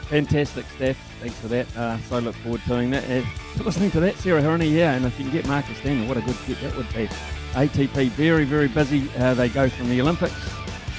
Fantastic, 0.10 0.66
Steph. 0.76 0.98
Thanks 1.20 1.38
for 1.40 1.48
that. 1.50 1.68
Uh, 1.76 1.98
so 2.02 2.16
I 2.16 2.20
look 2.20 2.36
forward 2.36 2.62
to 2.62 2.68
doing 2.68 2.92
that. 2.92 3.04
Uh, 3.10 3.26
listening 3.64 3.92
to 3.92 4.00
that, 4.00 4.16
Sarah 4.18 4.42
Hirini, 4.42 4.72
yeah, 4.72 4.94
and 4.94 5.06
if 5.06 5.18
you 5.20 5.26
can 5.26 5.34
get 5.34 5.48
Marcus 5.48 5.78
Daniell, 5.80 6.08
what 6.08 6.18
a 6.18 6.22
good 6.22 6.38
get 6.48 6.62
that 6.62 6.76
would 6.78 6.88
be. 6.94 7.08
ATP, 7.54 8.10
very, 8.12 8.46
very 8.46 8.68
busy. 8.68 9.10
Uh, 9.18 9.34
they 9.34 9.50
go 9.50 9.68
from 9.68 9.90
the 9.90 10.00
Olympics 10.00 10.36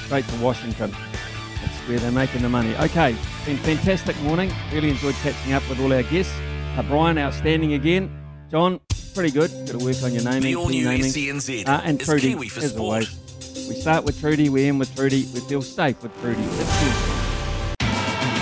straight 0.05 0.27
to 0.27 0.37
Washington. 0.41 0.95
That's 1.63 1.77
where 1.89 1.99
they're 1.99 2.13
making 2.13 2.43
the 2.43 2.49
money. 2.49 2.75
Okay, 2.77 3.17
been 3.45 3.57
fantastic 3.59 4.19
morning. 4.23 4.53
Really 4.73 4.91
enjoyed 4.91 5.15
catching 5.17 5.53
up 5.53 5.69
with 5.69 5.81
all 5.81 5.93
our 5.93 6.03
guests. 6.05 6.33
Uh, 6.77 6.83
Brian, 6.83 7.19
outstanding 7.19 7.73
again. 7.75 8.11
John, 8.51 8.81
pretty 9.15 9.31
good. 9.31 9.51
Got 9.67 9.79
to 9.79 9.85
work 9.85 10.03
on 10.03 10.13
your 10.15 10.25
naming. 10.25 10.55
The 10.55 10.65
team 10.73 10.85
naming. 10.85 11.11
SENZ 11.11 11.67
Uh, 11.69 11.81
and 11.85 12.01
is 12.01 12.07
Trudy, 12.07 12.33
Kiwi 12.35 12.49
for 12.49 12.61
as 12.61 12.71
sport. 12.71 12.81
always. 13.05 13.69
We 13.69 13.75
start 13.75 14.05
with 14.05 14.19
Trudy, 14.21 14.49
we 14.49 14.67
end 14.67 14.79
with 14.79 14.95
Trudy. 14.95 15.27
We 15.35 15.41
feel 15.41 15.63
safe 15.63 16.03
with 16.03 16.13
Trudy. 16.21 17.18